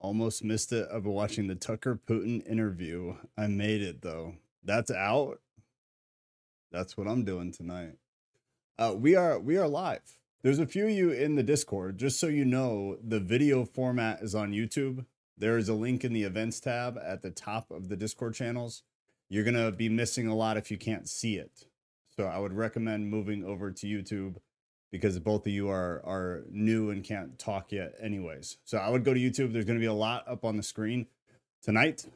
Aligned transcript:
Almost 0.00 0.42
missed 0.42 0.72
it. 0.72 0.88
Been 0.90 1.04
watching 1.04 1.46
the 1.46 1.54
Tucker 1.54 2.00
Putin 2.08 2.46
interview. 2.48 3.16
I 3.36 3.48
made 3.48 3.82
it 3.82 4.00
though. 4.00 4.36
That's 4.64 4.90
out. 4.90 5.40
That's 6.72 6.96
what 6.96 7.06
I'm 7.06 7.24
doing 7.24 7.52
tonight. 7.52 7.96
Uh, 8.78 8.94
we 8.96 9.14
are 9.14 9.38
we 9.38 9.58
are 9.58 9.68
live. 9.68 10.16
There's 10.42 10.58
a 10.58 10.66
few 10.66 10.86
of 10.86 10.90
you 10.90 11.10
in 11.10 11.34
the 11.34 11.42
Discord. 11.42 11.98
Just 11.98 12.18
so 12.18 12.28
you 12.28 12.46
know, 12.46 12.96
the 13.06 13.20
video 13.20 13.66
format 13.66 14.22
is 14.22 14.34
on 14.34 14.52
YouTube. 14.52 15.04
There 15.36 15.58
is 15.58 15.68
a 15.68 15.74
link 15.74 16.02
in 16.02 16.14
the 16.14 16.22
events 16.22 16.60
tab 16.60 16.98
at 17.04 17.20
the 17.20 17.30
top 17.30 17.70
of 17.70 17.90
the 17.90 17.96
Discord 17.96 18.34
channels. 18.34 18.82
You're 19.28 19.44
gonna 19.44 19.70
be 19.70 19.90
missing 19.90 20.28
a 20.28 20.34
lot 20.34 20.56
if 20.56 20.70
you 20.70 20.78
can't 20.78 21.10
see 21.10 21.36
it. 21.36 21.66
So 22.16 22.24
I 22.24 22.38
would 22.38 22.54
recommend 22.54 23.10
moving 23.10 23.44
over 23.44 23.70
to 23.70 23.86
YouTube 23.86 24.36
because 24.90 25.18
both 25.18 25.46
of 25.46 25.52
you 25.52 25.68
are 25.68 26.02
are 26.04 26.42
new 26.50 26.90
and 26.90 27.04
can't 27.04 27.38
talk 27.38 27.72
yet 27.72 27.94
anyways. 28.00 28.58
So 28.64 28.78
I 28.78 28.88
would 28.90 29.04
go 29.04 29.14
to 29.14 29.20
YouTube. 29.20 29.52
There's 29.52 29.64
going 29.64 29.78
to 29.78 29.82
be 29.82 29.86
a 29.86 29.92
lot 29.92 30.26
up 30.26 30.44
on 30.44 30.56
the 30.56 30.62
screen 30.62 31.06
tonight. 31.62 32.06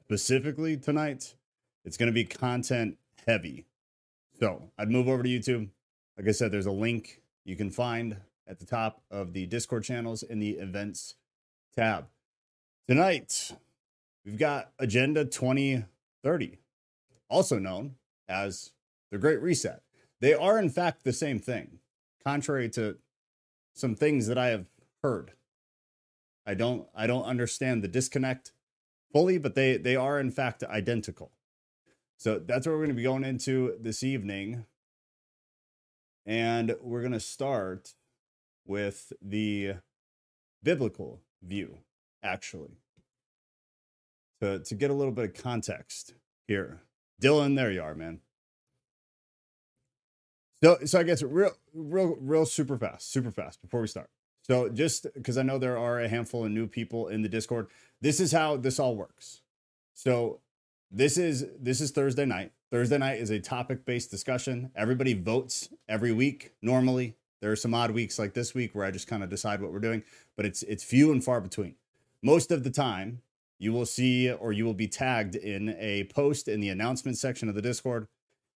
Specifically 0.00 0.76
tonight, 0.76 1.34
it's 1.84 1.96
going 1.96 2.08
to 2.08 2.12
be 2.12 2.24
content 2.24 2.98
heavy. 3.26 3.66
So, 4.38 4.70
I'd 4.76 4.90
move 4.90 5.08
over 5.08 5.22
to 5.22 5.28
YouTube. 5.28 5.68
Like 6.16 6.28
I 6.28 6.32
said, 6.32 6.50
there's 6.50 6.66
a 6.66 6.72
link 6.72 7.22
you 7.44 7.56
can 7.56 7.70
find 7.70 8.16
at 8.46 8.58
the 8.58 8.66
top 8.66 9.02
of 9.10 9.32
the 9.32 9.46
Discord 9.46 9.84
channels 9.84 10.22
in 10.22 10.40
the 10.40 10.50
events 10.52 11.14
tab. 11.74 12.06
Tonight, 12.88 13.52
we've 14.24 14.38
got 14.38 14.72
Agenda 14.78 15.24
2030, 15.24 16.58
also 17.28 17.58
known 17.58 17.94
as 18.28 18.72
the 19.10 19.18
Great 19.18 19.40
Reset. 19.40 19.82
They 20.20 20.34
are, 20.34 20.58
in 20.58 20.68
fact, 20.68 21.04
the 21.04 21.12
same 21.12 21.38
thing 21.38 21.78
contrary 22.24 22.68
to 22.70 22.96
some 23.74 23.94
things 23.94 24.26
that 24.26 24.38
I 24.38 24.48
have 24.48 24.66
heard. 25.02 25.32
I 26.46 26.54
don't 26.54 26.88
I 26.94 27.06
don't 27.06 27.24
understand 27.24 27.82
the 27.82 27.88
disconnect 27.88 28.52
fully, 29.12 29.38
but 29.38 29.54
they 29.54 29.76
they 29.76 29.96
are 29.96 30.18
in 30.18 30.30
fact 30.30 30.64
identical. 30.64 31.32
So 32.16 32.38
that's 32.38 32.66
what 32.66 32.72
we're 32.72 32.84
going 32.84 32.90
to 32.90 32.94
be 32.94 33.02
going 33.02 33.24
into 33.24 33.76
this 33.80 34.02
evening. 34.02 34.64
And 36.24 36.76
we're 36.80 37.00
going 37.00 37.12
to 37.12 37.20
start 37.20 37.94
with 38.64 39.12
the 39.20 39.74
biblical 40.62 41.20
view 41.42 41.78
actually. 42.22 42.78
To 44.40 44.58
to 44.58 44.74
get 44.74 44.90
a 44.90 44.94
little 44.94 45.12
bit 45.12 45.24
of 45.24 45.42
context 45.42 46.14
here. 46.48 46.82
Dylan, 47.20 47.54
there 47.54 47.70
you 47.70 47.82
are, 47.82 47.94
man. 47.94 48.20
So, 50.62 50.78
so 50.84 51.00
I 51.00 51.02
guess 51.02 51.22
real, 51.22 51.50
real, 51.74 52.16
real 52.20 52.46
super 52.46 52.78
fast, 52.78 53.10
super 53.10 53.30
fast 53.30 53.60
before 53.60 53.80
we 53.80 53.88
start. 53.88 54.10
So, 54.42 54.68
just 54.68 55.06
because 55.14 55.38
I 55.38 55.42
know 55.42 55.58
there 55.58 55.78
are 55.78 56.00
a 56.00 56.08
handful 56.08 56.44
of 56.44 56.50
new 56.50 56.66
people 56.66 57.08
in 57.08 57.22
the 57.22 57.28
Discord, 57.28 57.68
this 58.00 58.20
is 58.20 58.32
how 58.32 58.56
this 58.56 58.78
all 58.78 58.96
works. 58.96 59.42
So, 59.94 60.40
this 60.90 61.16
is 61.16 61.46
this 61.58 61.80
is 61.80 61.90
Thursday 61.90 62.26
night. 62.26 62.52
Thursday 62.70 62.98
night 62.98 63.20
is 63.20 63.30
a 63.30 63.40
topic-based 63.40 64.10
discussion. 64.10 64.70
Everybody 64.74 65.14
votes 65.14 65.68
every 65.88 66.12
week. 66.12 66.52
Normally, 66.62 67.16
there 67.40 67.50
are 67.50 67.56
some 67.56 67.74
odd 67.74 67.90
weeks 67.90 68.18
like 68.18 68.34
this 68.34 68.54
week 68.54 68.74
where 68.74 68.84
I 68.84 68.90
just 68.90 69.08
kind 69.08 69.22
of 69.22 69.30
decide 69.30 69.60
what 69.60 69.72
we're 69.72 69.80
doing, 69.80 70.02
but 70.36 70.46
it's 70.46 70.62
it's 70.64 70.84
few 70.84 71.10
and 71.12 71.22
far 71.24 71.40
between. 71.40 71.74
Most 72.22 72.52
of 72.52 72.62
the 72.62 72.70
time, 72.70 73.22
you 73.58 73.72
will 73.72 73.86
see 73.86 74.30
or 74.30 74.52
you 74.52 74.64
will 74.64 74.74
be 74.74 74.88
tagged 74.88 75.34
in 75.34 75.70
a 75.78 76.04
post 76.04 76.46
in 76.46 76.60
the 76.60 76.68
announcement 76.68 77.18
section 77.18 77.48
of 77.48 77.56
the 77.56 77.62
Discord 77.62 78.06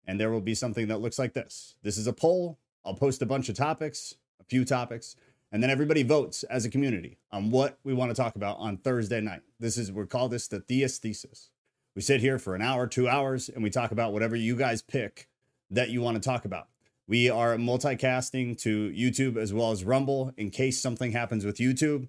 and 0.07 0.21
there 0.21 0.31
will 0.31 0.41
be 0.41 0.55
something 0.55 0.89
that 0.89 1.01
looks 1.01 1.19
like 1.19 1.33
this. 1.33 1.77
This 1.83 1.97
is 1.97 2.07
a 2.07 2.13
poll. 2.13 2.59
I'll 2.85 2.95
post 2.95 3.23
a 3.23 3.27
bunch 3.27 3.49
of 3.49 3.57
topics, 3.57 4.15
a 4.41 4.45
few 4.45 4.65
topics, 4.65 5.17
and 5.51 5.63
then 5.63 5.71
everybody 5.71 6.03
votes 6.03 6.43
as 6.45 6.65
a 6.65 6.71
community 6.71 7.19
on 7.31 7.51
what 7.51 7.79
we 7.85 7.95
want 7.95 8.11
to 8.11 8.15
talk 8.15 8.37
about 8.37 8.59
on 8.59 8.77
Thursday 8.77 9.21
night. 9.21 9.43
This 9.61 9.79
is 9.79 9.93
we 9.93 10.05
call 10.07 10.29
this 10.29 10.49
the 10.49 10.61
Theist 10.61 11.01
Thesis. 11.03 11.51
We 11.95 12.03
sit 12.03 12.21
here 12.21 12.39
for 12.39 12.55
an 12.55 12.63
hour, 12.63 12.87
two 12.87 13.09
hours, 13.09 13.49
and 13.49 13.63
we 13.63 13.71
talk 13.71 13.93
about 13.93 14.13
whatever 14.13 14.35
you 14.35 14.57
guys 14.57 14.83
pick 14.83 15.29
that 15.71 15.91
you 15.91 16.01
want 16.01 16.17
to 16.17 16.29
talk 16.29 16.45
about. 16.45 16.69
We 17.07 17.31
are 17.31 17.57
multicasting 17.57 18.59
to 18.63 18.91
YouTube 18.91 19.37
as 19.37 19.53
well 19.53 19.71
as 19.71 19.85
Rumble 19.85 20.33
in 20.37 20.51
case 20.51 20.81
something 20.81 21.13
happens 21.13 21.45
with 21.45 21.59
YouTube. 21.59 22.09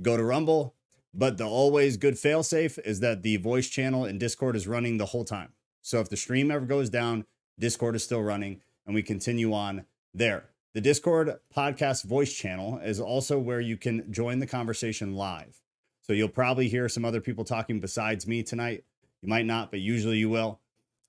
Go 0.00 0.16
to 0.16 0.22
Rumble, 0.22 0.74
but 1.12 1.38
the 1.38 1.46
always 1.46 1.96
good 1.96 2.14
failsafe 2.14 2.78
is 2.84 3.00
that 3.00 3.22
the 3.22 3.38
voice 3.38 3.68
channel 3.68 4.04
in 4.04 4.18
Discord 4.18 4.54
is 4.54 4.68
running 4.68 4.98
the 4.98 5.06
whole 5.06 5.24
time. 5.24 5.52
So 5.82 6.00
if 6.00 6.08
the 6.08 6.16
stream 6.16 6.50
ever 6.50 6.66
goes 6.66 6.90
down, 6.90 7.24
Discord 7.58 7.94
is 7.96 8.04
still 8.04 8.22
running, 8.22 8.60
and 8.86 8.94
we 8.94 9.02
continue 9.02 9.52
on 9.52 9.84
there. 10.12 10.50
The 10.74 10.80
Discord 10.80 11.38
podcast 11.56 12.04
voice 12.04 12.32
channel 12.32 12.78
is 12.78 12.98
also 12.98 13.38
where 13.38 13.60
you 13.60 13.76
can 13.76 14.12
join 14.12 14.40
the 14.40 14.46
conversation 14.46 15.14
live. 15.14 15.60
So 16.02 16.12
you'll 16.12 16.28
probably 16.28 16.68
hear 16.68 16.88
some 16.88 17.04
other 17.04 17.20
people 17.20 17.44
talking 17.44 17.80
besides 17.80 18.26
me 18.26 18.42
tonight. 18.42 18.84
You 19.22 19.28
might 19.28 19.46
not, 19.46 19.70
but 19.70 19.80
usually 19.80 20.18
you 20.18 20.28
will. 20.28 20.60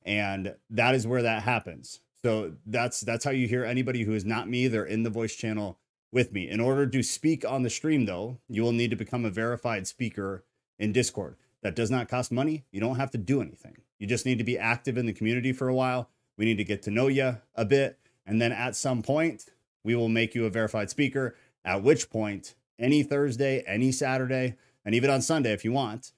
And 0.06 0.56
that 0.70 0.94
is 0.94 1.08
where 1.08 1.24
that 1.24 1.44
happens. 1.44 2.00
So 2.22 2.54
that's 2.66 3.02
that's 3.02 3.26
how 3.26 3.32
you 3.32 3.48
hear 3.48 3.66
anybody 3.66 4.04
who 4.04 4.14
is 4.14 4.24
not 4.24 4.48
me. 4.48 4.68
They're 4.68 4.86
in 4.86 5.04
the 5.04 5.10
voice 5.10 5.36
channel 5.36 5.80
with 6.12 6.32
me. 6.32 6.48
In 6.48 6.60
order 6.60 6.86
to 6.86 7.04
speak 7.04 7.44
on 7.44 7.64
the 7.64 7.70
stream, 7.70 8.06
though, 8.06 8.40
you 8.48 8.62
will 8.62 8.72
need 8.72 8.92
to 8.92 8.96
become 8.96 9.26
a 9.26 9.32
verified 9.32 9.88
speaker 9.88 10.46
in 10.78 10.94
Discord. 10.94 11.36
That 11.64 11.76
does 11.76 11.90
not 11.90 12.08
cost 12.08 12.32
money. 12.32 12.66
You 12.72 12.80
don't 12.80 12.98
have 12.98 13.12
to 13.12 13.18
do 13.18 13.42
anything. 13.42 13.78
You 13.98 14.06
just 14.06 14.26
need 14.26 14.38
to 14.38 14.44
be 14.44 14.58
active 14.58 14.98
in 14.98 15.08
the 15.08 15.14
community 15.14 15.52
for 15.52 15.68
a 15.68 15.74
while 15.74 16.10
we 16.38 16.46
need 16.46 16.58
to 16.58 16.64
get 16.64 16.82
to 16.84 16.92
know 16.92 17.08
you 17.08 17.38
a 17.56 17.66
bit. 17.66 18.00
And 18.26 18.42
then 18.42 18.52
at 18.52 18.76
some 18.76 19.02
point, 19.02 19.46
we 19.84 19.96
will 19.96 20.10
make 20.10 20.34
you 20.36 20.46
a 20.46 20.50
verified 20.50 20.90
speaker, 20.90 21.36
at 21.64 21.84
which 21.84 22.10
point, 22.10 22.56
any 22.80 23.04
Thursday, 23.04 23.64
any 23.68 23.92
Saturday, 23.92 24.56
and 24.84 24.94
even 24.94 25.10
on 25.10 25.22
Sunday, 25.22 25.54
if 25.54 25.64
you 25.64 25.72
want, 25.72 26.12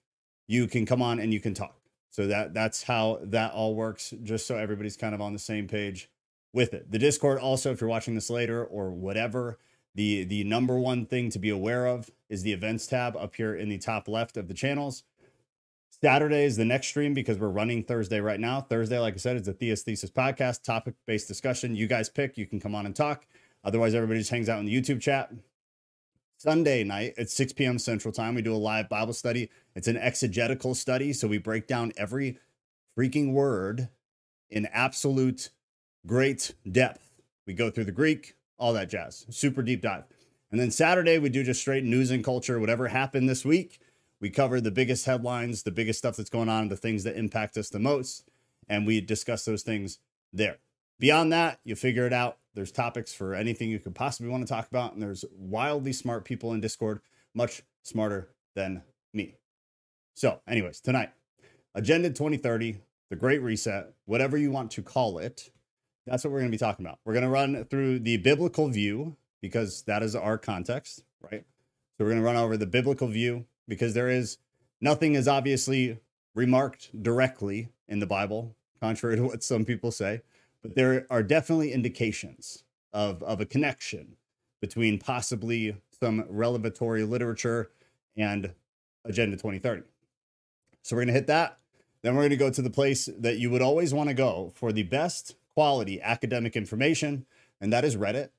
you 0.48 0.68
can 0.68 0.86
come 0.86 1.02
on 1.02 1.20
and 1.20 1.34
you 1.34 1.40
can 1.40 1.54
talk. 1.54 1.76
So 2.10 2.28
that 2.28 2.54
that's 2.54 2.84
how 2.84 3.20
that 3.22 3.52
all 3.52 3.76
works, 3.76 4.14
just 4.24 4.48
so 4.48 4.56
everybody's 4.58 4.98
kind 4.98 5.14
of 5.14 5.22
on 5.22 5.34
the 5.34 5.40
same 5.40 5.68
page 5.68 6.10
with 6.54 6.74
it. 6.74 6.92
The 6.92 7.00
Discord 7.00 7.40
also, 7.40 7.72
if 7.72 7.82
you're 7.82 7.90
watching 7.90 8.16
this 8.16 8.30
later 8.30 8.64
or 8.64 8.92
whatever, 8.92 9.60
the 9.94 10.24
the 10.24 10.44
number 10.44 10.80
one 10.80 11.06
thing 11.06 11.30
to 11.32 11.40
be 11.40 11.50
aware 11.50 11.86
of 11.86 12.10
is 12.30 12.44
the 12.44 12.54
events 12.54 12.88
tab 12.88 13.16
up 13.16 13.36
here 13.36 13.56
in 13.56 13.70
the 13.70 13.78
top 13.78 14.08
left 14.08 14.38
of 14.38 14.48
the 14.48 14.54
channels. 14.54 15.04
Saturday 16.04 16.44
is 16.44 16.56
the 16.58 16.66
next 16.66 16.88
stream 16.88 17.16
because 17.16 17.40
we're 17.40 17.50
running 17.50 17.84
Thursday 17.84 18.20
right 18.20 18.40
now. 18.40 18.62
Thursday, 18.62 19.00
like 19.00 19.16
I 19.16 19.18
said, 19.18 19.36
is 19.36 19.44
the 19.44 19.54
Theist 19.54 19.86
Thesis 19.86 20.12
podcast, 20.12 20.62
topic 20.62 20.94
based 21.08 21.28
discussion. 21.28 21.76
You 21.76 21.88
guys 21.88 22.08
pick, 22.08 22.38
you 22.38 22.46
can 22.46 22.60
come 22.60 22.76
on 22.76 22.86
and 22.86 22.96
talk. 22.96 23.26
Otherwise, 23.64 23.96
everybody 23.96 24.20
just 24.20 24.30
hangs 24.30 24.48
out 24.48 24.60
in 24.60 24.66
the 24.66 24.82
YouTube 24.82 25.02
chat. 25.02 25.32
Sunday 26.38 26.84
night 26.84 27.16
at 27.18 27.32
6 27.32 27.54
p.m. 27.54 27.80
Central 27.80 28.12
Time, 28.12 28.36
we 28.36 28.44
do 28.44 28.54
a 28.54 28.58
live 28.58 28.90
Bible 28.90 29.14
study. 29.14 29.50
It's 29.76 29.88
an 29.88 29.98
exegetical 29.98 30.76
study. 30.76 31.14
So 31.14 31.28
we 31.28 31.40
break 31.40 31.66
down 31.66 31.92
every 31.98 32.38
freaking 32.96 33.34
word 33.34 33.90
in 34.52 34.68
absolute 34.68 35.50
great 36.06 36.54
depth. 36.72 37.10
We 37.48 37.56
go 37.56 37.72
through 37.72 37.86
the 37.86 37.92
Greek, 37.92 38.36
all 38.60 38.74
that 38.74 38.90
jazz, 38.90 39.26
super 39.32 39.64
deep 39.64 39.82
dive. 39.82 40.04
And 40.52 40.60
then 40.60 40.70
Saturday, 40.70 41.18
we 41.18 41.30
do 41.30 41.44
just 41.44 41.60
straight 41.60 41.84
news 41.84 42.12
and 42.12 42.24
culture, 42.24 42.60
whatever 42.60 42.88
happened 42.88 43.28
this 43.28 43.44
week. 43.44 43.80
We 44.20 44.30
cover 44.30 44.60
the 44.60 44.72
biggest 44.72 45.06
headlines, 45.06 45.64
the 45.64 45.72
biggest 45.72 46.00
stuff 46.00 46.18
that's 46.18 46.30
going 46.30 46.50
on, 46.50 46.70
the 46.70 46.78
things 46.78 47.04
that 47.04 47.18
impact 47.18 47.58
us 47.58 47.70
the 47.70 47.80
most, 47.80 48.28
and 48.68 48.88
we 48.88 49.00
discuss 49.00 49.46
those 49.46 49.64
things 49.64 50.00
there. 50.34 50.58
Beyond 51.00 51.32
that, 51.32 51.60
you 51.64 51.76
figure 51.76 52.08
it 52.08 52.14
out. 52.14 52.38
There's 52.56 52.72
topics 52.72 53.14
for 53.14 53.36
anything 53.36 53.70
you 53.70 53.78
could 53.78 53.94
possibly 53.94 54.32
want 54.32 54.48
to 54.48 54.52
talk 54.52 54.68
about, 54.68 54.94
and 54.94 55.02
there's 55.02 55.24
wildly 55.38 55.94
smart 55.94 56.26
people 56.26 56.54
in 56.54 56.62
Discord, 56.62 57.02
much 57.36 57.62
smarter 57.84 58.30
than 58.56 58.82
me. 59.14 59.36
So, 60.16 60.42
anyways, 60.48 60.80
tonight, 60.82 61.12
Agenda 61.76 62.10
2030, 62.10 62.80
the 63.12 63.16
Great 63.16 63.44
Reset, 63.44 63.94
whatever 64.06 64.36
you 64.36 64.50
want 64.50 64.72
to 64.72 64.82
call 64.82 65.20
it, 65.20 65.52
that's 66.08 66.24
what 66.24 66.32
we're 66.32 66.40
going 66.40 66.52
to 66.52 66.56
be 66.56 66.60
talking 66.60 66.84
about. 66.84 66.98
We're 67.06 67.14
going 67.14 67.26
to 67.26 67.30
run 67.30 67.66
through 67.66 68.00
the 68.00 68.18
biblical 68.18 68.70
view 68.70 69.16
because 69.42 69.84
that 69.84 70.02
is 70.02 70.16
our 70.16 70.40
context, 70.40 71.04
right? 71.22 71.46
So, 71.98 72.06
we're 72.06 72.10
going 72.10 72.22
to 72.22 72.26
run 72.26 72.38
over 72.38 72.58
the 72.58 72.66
biblical 72.66 73.08
view 73.08 73.46
because 73.68 73.94
there 73.94 74.10
is 74.10 74.38
nothing 74.82 75.16
is 75.16 75.28
obviously 75.28 76.00
remarked 76.34 77.02
directly 77.02 77.70
in 77.88 78.00
the 78.00 78.06
Bible, 78.06 78.56
contrary 78.80 79.16
to 79.16 79.24
what 79.24 79.44
some 79.44 79.66
people 79.66 79.92
say, 79.92 80.22
but 80.62 80.76
there 80.76 81.08
are 81.10 81.24
definitely 81.24 81.72
indications 81.72 82.64
of, 82.94 83.24
of 83.24 83.42
a 83.42 83.46
connection 83.46 84.16
between 84.62 85.00
possibly 85.00 85.78
some 86.00 86.26
revelatory 86.30 87.04
literature 87.04 87.72
and 88.16 88.54
Agenda 89.06 89.36
2030. 89.36 89.84
So 90.82 90.96
we're 90.96 91.02
going 91.02 91.08
to 91.08 91.14
hit 91.14 91.28
that. 91.28 91.58
Then 92.02 92.16
we're 92.16 92.22
going 92.22 92.30
to 92.32 92.38
go 92.38 92.50
to 92.50 92.62
the 92.62 92.70
place 92.70 93.10
that 93.18 93.40
you 93.40 93.50
would 93.50 93.62
always 93.62 93.94
want 93.94 94.10
to 94.10 94.14
go 94.14 94.52
for 94.56 94.72
the 94.72 94.84
best 94.84 95.36
quality 95.54 96.02
academic 96.02 96.56
information, 96.56 97.26
and 97.60 97.74
that 97.74 97.84
is 97.84 97.96
Reddit. 97.96 98.30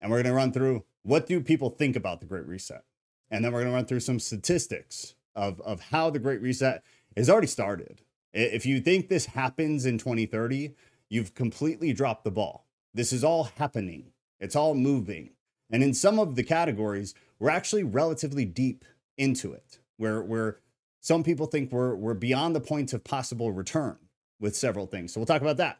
And 0.00 0.10
we're 0.10 0.22
going 0.22 0.32
to 0.32 0.36
run 0.36 0.52
through 0.52 0.84
what 1.02 1.26
do 1.26 1.40
people 1.40 1.70
think 1.70 1.96
about 1.96 2.20
the 2.20 2.26
Great 2.26 2.46
Reset? 2.46 2.84
And 3.30 3.44
then 3.44 3.52
we're 3.52 3.60
going 3.60 3.72
to 3.72 3.76
run 3.76 3.86
through 3.86 4.00
some 4.00 4.18
statistics 4.18 5.14
of, 5.36 5.60
of 5.60 5.80
how 5.80 6.10
the 6.10 6.18
Great 6.18 6.42
Reset 6.42 6.82
has 7.16 7.30
already 7.30 7.46
started. 7.46 8.02
If 8.32 8.66
you 8.66 8.80
think 8.80 9.08
this 9.08 9.26
happens 9.26 9.86
in 9.86 9.98
2030, 9.98 10.74
you've 11.08 11.34
completely 11.34 11.92
dropped 11.92 12.24
the 12.24 12.30
ball. 12.30 12.66
This 12.94 13.12
is 13.12 13.24
all 13.24 13.44
happening, 13.44 14.12
it's 14.38 14.56
all 14.56 14.74
moving. 14.74 15.30
And 15.70 15.82
in 15.82 15.94
some 15.94 16.18
of 16.18 16.34
the 16.34 16.42
categories, 16.42 17.14
we're 17.38 17.50
actually 17.50 17.84
relatively 17.84 18.44
deep 18.44 18.84
into 19.16 19.52
it, 19.52 19.78
where 19.96 20.22
where 20.22 20.58
some 21.00 21.22
people 21.22 21.46
think 21.46 21.70
we're 21.70 21.94
we're 21.94 22.14
beyond 22.14 22.56
the 22.56 22.60
point 22.60 22.92
of 22.92 23.04
possible 23.04 23.52
return 23.52 23.96
with 24.40 24.56
several 24.56 24.86
things. 24.86 25.12
So 25.12 25.20
we'll 25.20 25.26
talk 25.26 25.42
about 25.42 25.58
that. 25.58 25.78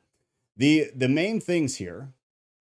The 0.56 0.90
the 0.94 1.08
main 1.08 1.40
things 1.40 1.76
here 1.76 2.12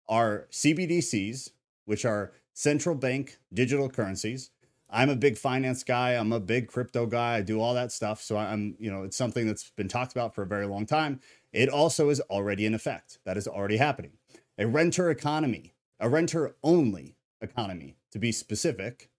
are 0.07 0.47
CBDCs, 0.51 1.51
which 1.85 2.05
are 2.05 2.31
central 2.53 2.95
bank 2.95 3.37
digital 3.53 3.89
currencies. 3.89 4.51
I'm 4.93 5.09
a 5.09 5.15
big 5.15 5.39
finance 5.39 5.83
guy. 5.83 6.11
I'm 6.11 6.31
a 6.31 6.39
big 6.39 6.67
crypto 6.67 7.07
guy. 7.07 7.37
I 7.37 7.41
do 7.41 7.59
all 7.59 7.73
that 7.73 7.91
stuff. 7.91 8.21
So 8.21 8.37
I'm, 8.37 8.75
you 8.77 8.91
know, 8.91 9.01
it's 9.01 9.17
something 9.17 9.47
that's 9.47 9.71
been 9.71 9.87
talked 9.87 10.11
about 10.11 10.35
for 10.35 10.43
a 10.43 10.47
very 10.47 10.67
long 10.67 10.85
time. 10.85 11.19
It 11.51 11.67
also 11.67 12.09
is 12.09 12.21
already 12.29 12.67
in 12.67 12.75
effect. 12.75 13.17
That 13.25 13.35
is 13.35 13.47
already 13.47 13.77
happening. 13.77 14.11
A 14.59 14.67
renter 14.67 15.09
economy, 15.09 15.73
a 15.99 16.07
renter 16.07 16.55
only 16.63 17.15
economy, 17.41 17.95
to 18.11 18.19
be 18.19 18.31
specific, 18.31 19.09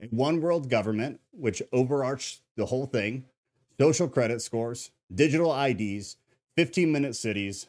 a 0.00 0.06
one 0.06 0.40
world 0.40 0.70
government, 0.70 1.20
which 1.32 1.60
overarched 1.72 2.42
the 2.56 2.66
whole 2.66 2.86
thing, 2.86 3.24
social 3.78 4.08
credit 4.08 4.40
scores, 4.40 4.92
digital 5.12 5.52
IDs, 5.52 6.16
15 6.56 6.92
minute 6.92 7.16
cities, 7.16 7.66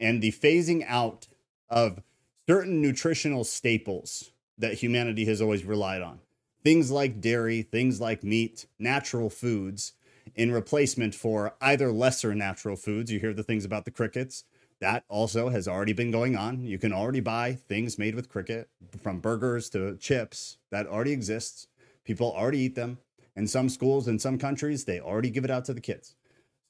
and 0.00 0.22
the 0.22 0.32
phasing 0.32 0.82
out 0.88 1.28
of 1.68 2.02
certain 2.48 2.80
nutritional 2.80 3.44
staples 3.44 4.32
that 4.56 4.74
humanity 4.74 5.26
has 5.26 5.42
always 5.42 5.64
relied 5.64 6.00
on 6.00 6.21
things 6.62 6.90
like 6.90 7.20
dairy, 7.20 7.62
things 7.62 8.00
like 8.00 8.22
meat, 8.22 8.66
natural 8.78 9.30
foods 9.30 9.92
in 10.34 10.52
replacement 10.52 11.14
for 11.14 11.54
either 11.60 11.92
lesser 11.92 12.34
natural 12.34 12.76
foods. 12.76 13.10
You 13.10 13.20
hear 13.20 13.34
the 13.34 13.42
things 13.42 13.64
about 13.64 13.84
the 13.84 13.90
crickets. 13.90 14.44
That 14.80 15.04
also 15.08 15.48
has 15.48 15.68
already 15.68 15.92
been 15.92 16.10
going 16.10 16.36
on. 16.36 16.64
You 16.64 16.78
can 16.78 16.92
already 16.92 17.20
buy 17.20 17.54
things 17.68 17.98
made 17.98 18.14
with 18.14 18.28
cricket, 18.28 18.68
from 19.00 19.20
burgers 19.20 19.70
to 19.70 19.96
chips. 19.96 20.58
That 20.70 20.86
already 20.86 21.12
exists. 21.12 21.68
People 22.04 22.32
already 22.32 22.58
eat 22.58 22.74
them. 22.74 22.98
In 23.36 23.46
some 23.46 23.68
schools, 23.68 24.08
in 24.08 24.18
some 24.18 24.38
countries, 24.38 24.84
they 24.84 25.00
already 25.00 25.30
give 25.30 25.44
it 25.44 25.50
out 25.50 25.64
to 25.66 25.74
the 25.74 25.80
kids. 25.80 26.16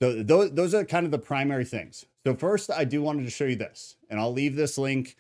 So 0.00 0.22
those, 0.22 0.52
those 0.52 0.74
are 0.74 0.84
kind 0.84 1.06
of 1.06 1.12
the 1.12 1.18
primary 1.18 1.64
things. 1.64 2.04
So 2.26 2.34
first, 2.34 2.70
I 2.70 2.84
do 2.84 3.02
wanted 3.02 3.24
to 3.24 3.30
show 3.30 3.44
you 3.44 3.56
this, 3.56 3.96
and 4.10 4.20
I'll 4.20 4.32
leave 4.32 4.56
this 4.56 4.76
link 4.76 5.16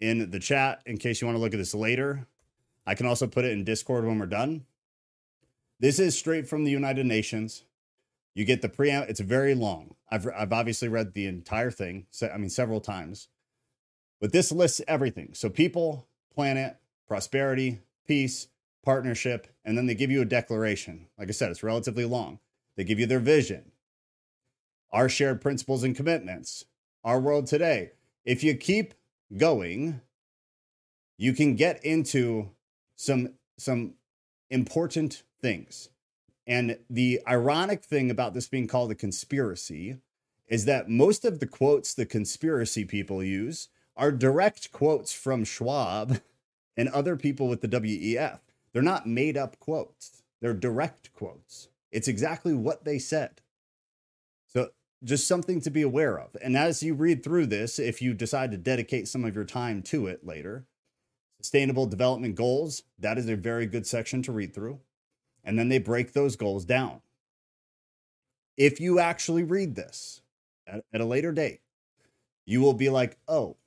in 0.00 0.30
the 0.30 0.38
chat 0.38 0.82
in 0.86 0.98
case 0.98 1.20
you 1.20 1.26
want 1.26 1.36
to 1.36 1.40
look 1.40 1.54
at 1.54 1.58
this 1.58 1.74
later. 1.74 2.26
I 2.86 2.94
can 2.94 3.06
also 3.06 3.26
put 3.26 3.44
it 3.44 3.52
in 3.52 3.64
Discord 3.64 4.04
when 4.04 4.18
we're 4.18 4.26
done. 4.26 4.66
This 5.80 5.98
is 5.98 6.16
straight 6.16 6.48
from 6.48 6.64
the 6.64 6.70
United 6.70 7.06
Nations. 7.06 7.64
You 8.34 8.44
get 8.44 8.62
the 8.62 8.68
preamble. 8.68 9.08
It's 9.08 9.20
very 9.20 9.54
long. 9.54 9.94
I've 10.10 10.26
I've 10.36 10.52
obviously 10.52 10.88
read 10.88 11.14
the 11.14 11.26
entire 11.26 11.70
thing. 11.70 12.06
I 12.22 12.36
mean, 12.36 12.50
several 12.50 12.80
times. 12.80 13.28
But 14.20 14.32
this 14.32 14.52
lists 14.52 14.80
everything. 14.86 15.30
So 15.34 15.50
people, 15.50 16.06
planet, 16.34 16.76
prosperity, 17.06 17.80
peace, 18.06 18.48
partnership, 18.84 19.48
and 19.64 19.76
then 19.76 19.86
they 19.86 19.94
give 19.94 20.10
you 20.10 20.22
a 20.22 20.26
declaration. 20.26 21.08
Like 21.18 21.28
I 21.28 21.32
said, 21.32 21.50
it's 21.50 21.62
relatively 21.62 22.04
long. 22.04 22.38
They 22.76 22.84
give 22.84 22.98
you 22.98 23.06
their 23.06 23.20
vision, 23.20 23.72
our 24.92 25.08
shared 25.08 25.40
principles 25.40 25.84
and 25.84 25.94
commitments, 25.94 26.64
our 27.04 27.20
world 27.20 27.46
today. 27.46 27.92
If 28.24 28.42
you 28.42 28.54
keep 28.56 28.94
going, 29.36 30.00
you 31.16 31.32
can 31.32 31.54
get 31.54 31.84
into 31.84 32.50
some 32.96 33.34
some 33.58 33.94
important 34.50 35.22
things. 35.40 35.88
And 36.46 36.78
the 36.90 37.20
ironic 37.26 37.82
thing 37.84 38.10
about 38.10 38.34
this 38.34 38.48
being 38.48 38.66
called 38.66 38.90
a 38.90 38.94
conspiracy 38.94 39.98
is 40.46 40.66
that 40.66 40.88
most 40.88 41.24
of 41.24 41.40
the 41.40 41.46
quotes 41.46 41.94
the 41.94 42.04
conspiracy 42.04 42.84
people 42.84 43.22
use 43.24 43.68
are 43.96 44.12
direct 44.12 44.72
quotes 44.72 45.12
from 45.12 45.44
Schwab 45.44 46.20
and 46.76 46.88
other 46.88 47.16
people 47.16 47.48
with 47.48 47.60
the 47.60 47.68
WEF. 47.68 48.40
They're 48.72 48.82
not 48.82 49.06
made 49.06 49.36
up 49.36 49.58
quotes, 49.58 50.22
they're 50.40 50.54
direct 50.54 51.12
quotes. 51.14 51.68
It's 51.92 52.08
exactly 52.08 52.52
what 52.52 52.84
they 52.84 52.98
said. 52.98 53.40
So, 54.48 54.70
just 55.02 55.28
something 55.28 55.60
to 55.60 55.70
be 55.70 55.82
aware 55.82 56.18
of. 56.18 56.36
And 56.42 56.56
as 56.56 56.82
you 56.82 56.94
read 56.94 57.22
through 57.22 57.46
this, 57.46 57.78
if 57.78 58.02
you 58.02 58.14
decide 58.14 58.50
to 58.50 58.56
dedicate 58.56 59.06
some 59.06 59.24
of 59.24 59.34
your 59.34 59.44
time 59.44 59.82
to 59.82 60.06
it 60.06 60.26
later, 60.26 60.66
Sustainable 61.44 61.84
Development 61.84 62.34
Goals, 62.34 62.84
that 62.98 63.18
is 63.18 63.28
a 63.28 63.36
very 63.36 63.66
good 63.66 63.86
section 63.86 64.22
to 64.22 64.32
read 64.32 64.54
through. 64.54 64.80
And 65.44 65.58
then 65.58 65.68
they 65.68 65.76
break 65.76 66.14
those 66.14 66.36
goals 66.36 66.64
down. 66.64 67.02
If 68.56 68.80
you 68.80 68.98
actually 68.98 69.42
read 69.42 69.74
this 69.74 70.22
at, 70.66 70.82
at 70.90 71.02
a 71.02 71.04
later 71.04 71.32
date, 71.32 71.60
you 72.46 72.62
will 72.62 72.72
be 72.72 72.88
like, 72.88 73.18
oh, 73.28 73.58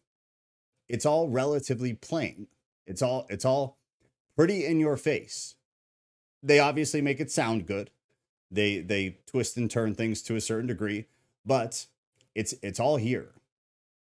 it's 0.89 1.05
all 1.05 1.29
relatively 1.29 1.93
plain. 1.93 2.47
It's 2.87 3.03
all 3.03 3.27
it's 3.29 3.45
all 3.45 3.77
pretty 4.35 4.65
in 4.65 4.79
your 4.79 4.97
face. 4.97 5.53
They 6.41 6.57
obviously 6.57 7.01
make 7.01 7.19
it 7.19 7.29
sound 7.29 7.67
good. 7.67 7.91
They 8.49 8.79
they 8.79 9.19
twist 9.27 9.55
and 9.55 9.69
turn 9.69 9.93
things 9.93 10.23
to 10.23 10.35
a 10.35 10.41
certain 10.41 10.65
degree, 10.65 11.05
but 11.45 11.85
it's 12.33 12.55
it's 12.63 12.79
all 12.79 12.97
here. 12.97 13.33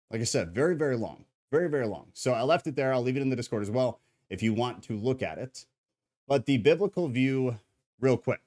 Like 0.09 0.21
I 0.21 0.23
said, 0.23 0.55
very 0.55 0.75
very 0.75 0.97
long. 0.97 1.25
Very, 1.51 1.69
very 1.69 1.87
long. 1.87 2.07
So 2.13 2.33
I 2.33 2.43
left 2.43 2.67
it 2.67 2.75
there. 2.75 2.93
I'll 2.93 3.01
leave 3.01 3.17
it 3.17 3.21
in 3.21 3.29
the 3.29 3.35
Discord 3.35 3.63
as 3.63 3.71
well 3.71 3.99
if 4.29 4.43
you 4.43 4.53
want 4.53 4.83
to 4.83 4.97
look 4.97 5.23
at 5.23 5.37
it. 5.37 5.65
But 6.27 6.45
the 6.45 6.57
biblical 6.57 7.07
view, 7.07 7.59
real 7.99 8.17
quick. 8.17 8.41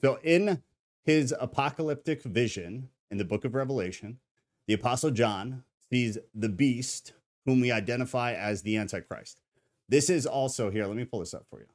So 0.00 0.18
in 0.22 0.62
his 1.04 1.34
apocalyptic 1.40 2.22
vision 2.22 2.90
in 3.10 3.18
the 3.18 3.24
book 3.24 3.44
of 3.44 3.54
Revelation, 3.54 4.18
the 4.66 4.74
Apostle 4.74 5.10
John 5.10 5.64
sees 5.90 6.18
the 6.34 6.48
beast, 6.48 7.14
whom 7.46 7.60
we 7.60 7.72
identify 7.72 8.34
as 8.34 8.62
the 8.62 8.76
Antichrist. 8.76 9.40
This 9.88 10.10
is 10.10 10.26
also 10.26 10.70
here. 10.70 10.86
Let 10.86 10.96
me 10.96 11.04
pull 11.04 11.20
this 11.20 11.34
up 11.34 11.46
for 11.50 11.60
you. 11.60 11.66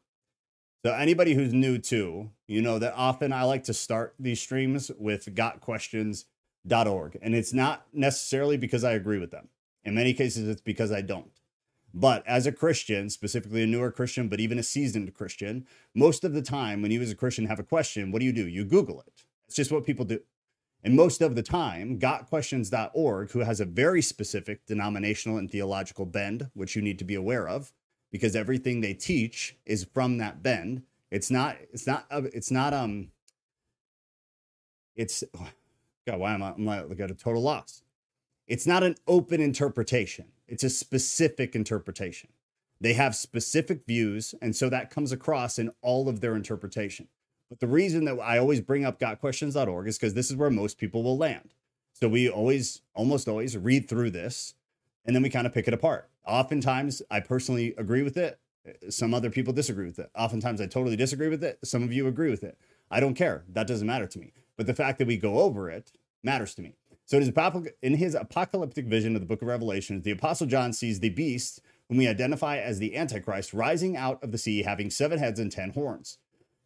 So, 0.85 0.93
anybody 0.93 1.33
who's 1.33 1.53
new 1.53 1.77
to, 1.79 2.29
you 2.47 2.61
know 2.61 2.77
that 2.77 2.93
often 2.95 3.33
I 3.33 3.43
like 3.43 3.63
to 3.65 3.73
start 3.73 4.13
these 4.19 4.41
streams 4.41 4.91
with 4.99 5.33
gotquestions.org. 5.33 7.17
And 7.21 7.33
it's 7.33 7.53
not 7.53 7.85
necessarily 7.93 8.57
because 8.57 8.83
I 8.83 8.91
agree 8.91 9.17
with 9.17 9.31
them. 9.31 9.47
In 9.85 9.95
many 9.95 10.13
cases, 10.13 10.47
it's 10.47 10.61
because 10.61 10.91
I 10.91 11.01
don't. 11.01 11.31
But 11.93 12.25
as 12.25 12.47
a 12.47 12.51
Christian, 12.51 13.09
specifically 13.09 13.63
a 13.63 13.67
newer 13.67 13.91
Christian, 13.91 14.27
but 14.27 14.39
even 14.39 14.57
a 14.57 14.63
seasoned 14.63 15.13
Christian, 15.13 15.67
most 15.93 16.23
of 16.23 16.33
the 16.33 16.41
time 16.41 16.81
when 16.81 16.91
you 16.91 17.01
as 17.01 17.11
a 17.11 17.15
Christian 17.15 17.45
have 17.45 17.59
a 17.59 17.63
question, 17.63 18.11
what 18.11 18.19
do 18.19 18.25
you 18.25 18.33
do? 18.33 18.47
You 18.47 18.65
Google 18.65 19.01
it. 19.01 19.25
It's 19.47 19.55
just 19.55 19.71
what 19.71 19.85
people 19.85 20.05
do. 20.05 20.19
And 20.83 20.95
most 20.95 21.21
of 21.21 21.35
the 21.35 21.43
time, 21.43 21.99
gotquestions.org, 21.99 23.31
who 23.31 23.39
has 23.39 23.59
a 23.59 23.65
very 23.65 24.01
specific 24.01 24.65
denominational 24.65 25.37
and 25.37 25.49
theological 25.49 26.05
bend, 26.05 26.49
which 26.53 26.75
you 26.75 26.81
need 26.81 26.99
to 26.99 27.05
be 27.05 27.15
aware 27.15 27.47
of, 27.47 27.71
because 28.11 28.35
everything 28.35 28.81
they 28.81 28.93
teach 28.93 29.55
is 29.65 29.87
from 29.93 30.17
that 30.17 30.43
bend. 30.43 30.83
It's 31.09 31.31
not, 31.31 31.57
it's 31.71 31.87
not, 31.87 32.05
it's 32.09 32.51
not, 32.51 32.73
um, 32.73 33.11
it's, 34.95 35.23
God, 36.07 36.19
why 36.19 36.33
am 36.33 36.43
I, 36.43 36.51
I'm 36.51 36.65
like 36.65 36.99
at 36.99 37.11
a 37.11 37.15
total 37.15 37.41
loss? 37.41 37.83
It's 38.47 38.67
not 38.67 38.83
an 38.83 38.95
open 39.07 39.41
interpretation, 39.41 40.25
it's 40.47 40.63
a 40.63 40.69
specific 40.69 41.55
interpretation. 41.55 42.29
They 42.81 42.93
have 42.93 43.15
specific 43.15 43.85
views, 43.85 44.35
and 44.41 44.55
so 44.55 44.69
that 44.69 44.89
comes 44.89 45.11
across 45.11 45.57
in 45.57 45.71
all 45.81 46.09
of 46.09 46.19
their 46.19 46.35
interpretation. 46.35 47.07
But 47.49 47.59
the 47.59 47.67
reason 47.67 48.03
that 48.05 48.19
I 48.19 48.37
always 48.37 48.59
bring 48.61 48.83
up 48.83 48.99
gotquestions.org 48.99 49.87
is 49.87 49.97
because 49.97 50.15
this 50.15 50.29
is 50.29 50.35
where 50.35 50.49
most 50.49 50.77
people 50.77 51.03
will 51.03 51.17
land. 51.17 51.53
So 51.93 52.09
we 52.09 52.27
always, 52.27 52.81
almost 52.95 53.27
always 53.27 53.55
read 53.55 53.87
through 53.87 54.09
this 54.09 54.55
and 55.05 55.15
then 55.15 55.23
we 55.23 55.29
kind 55.29 55.45
of 55.45 55.53
pick 55.53 55.67
it 55.67 55.73
apart. 55.73 56.09
Oftentimes, 56.25 57.01
I 57.11 57.19
personally 57.19 57.73
agree 57.77 58.03
with 58.03 58.17
it. 58.17 58.39
Some 58.89 59.13
other 59.13 59.29
people 59.29 59.53
disagree 59.53 59.85
with 59.85 59.99
it. 59.99 60.09
Oftentimes, 60.15 60.61
I 60.61 60.67
totally 60.67 60.95
disagree 60.95 61.27
with 61.27 61.43
it. 61.43 61.59
Some 61.63 61.83
of 61.83 61.91
you 61.91 62.07
agree 62.07 62.29
with 62.29 62.43
it. 62.43 62.57
I 62.89 62.99
don't 62.99 63.15
care. 63.15 63.43
That 63.49 63.67
doesn't 63.67 63.85
matter 63.85 64.07
to 64.07 64.19
me. 64.19 64.31
But 64.55 64.67
the 64.67 64.73
fact 64.73 64.99
that 64.99 65.07
we 65.07 65.17
go 65.17 65.39
over 65.39 65.69
it 65.69 65.91
matters 66.23 66.55
to 66.55 66.61
me. 66.61 66.75
So 67.05 67.17
in 67.17 67.95
his 67.95 68.15
apocalyptic 68.15 68.85
vision 68.85 69.15
of 69.15 69.21
the 69.21 69.27
book 69.27 69.41
of 69.41 69.47
Revelation, 69.47 70.01
the 70.01 70.11
apostle 70.11 70.47
John 70.47 70.71
sees 70.71 70.99
the 70.99 71.09
beast, 71.09 71.59
whom 71.89 71.97
we 71.97 72.07
identify 72.07 72.57
as 72.57 72.79
the 72.79 72.95
Antichrist, 72.95 73.53
rising 73.53 73.97
out 73.97 74.23
of 74.23 74.31
the 74.31 74.37
sea, 74.37 74.63
having 74.63 74.89
seven 74.89 75.19
heads 75.19 75.39
and 75.39 75.51
ten 75.51 75.71
horns. 75.71 76.17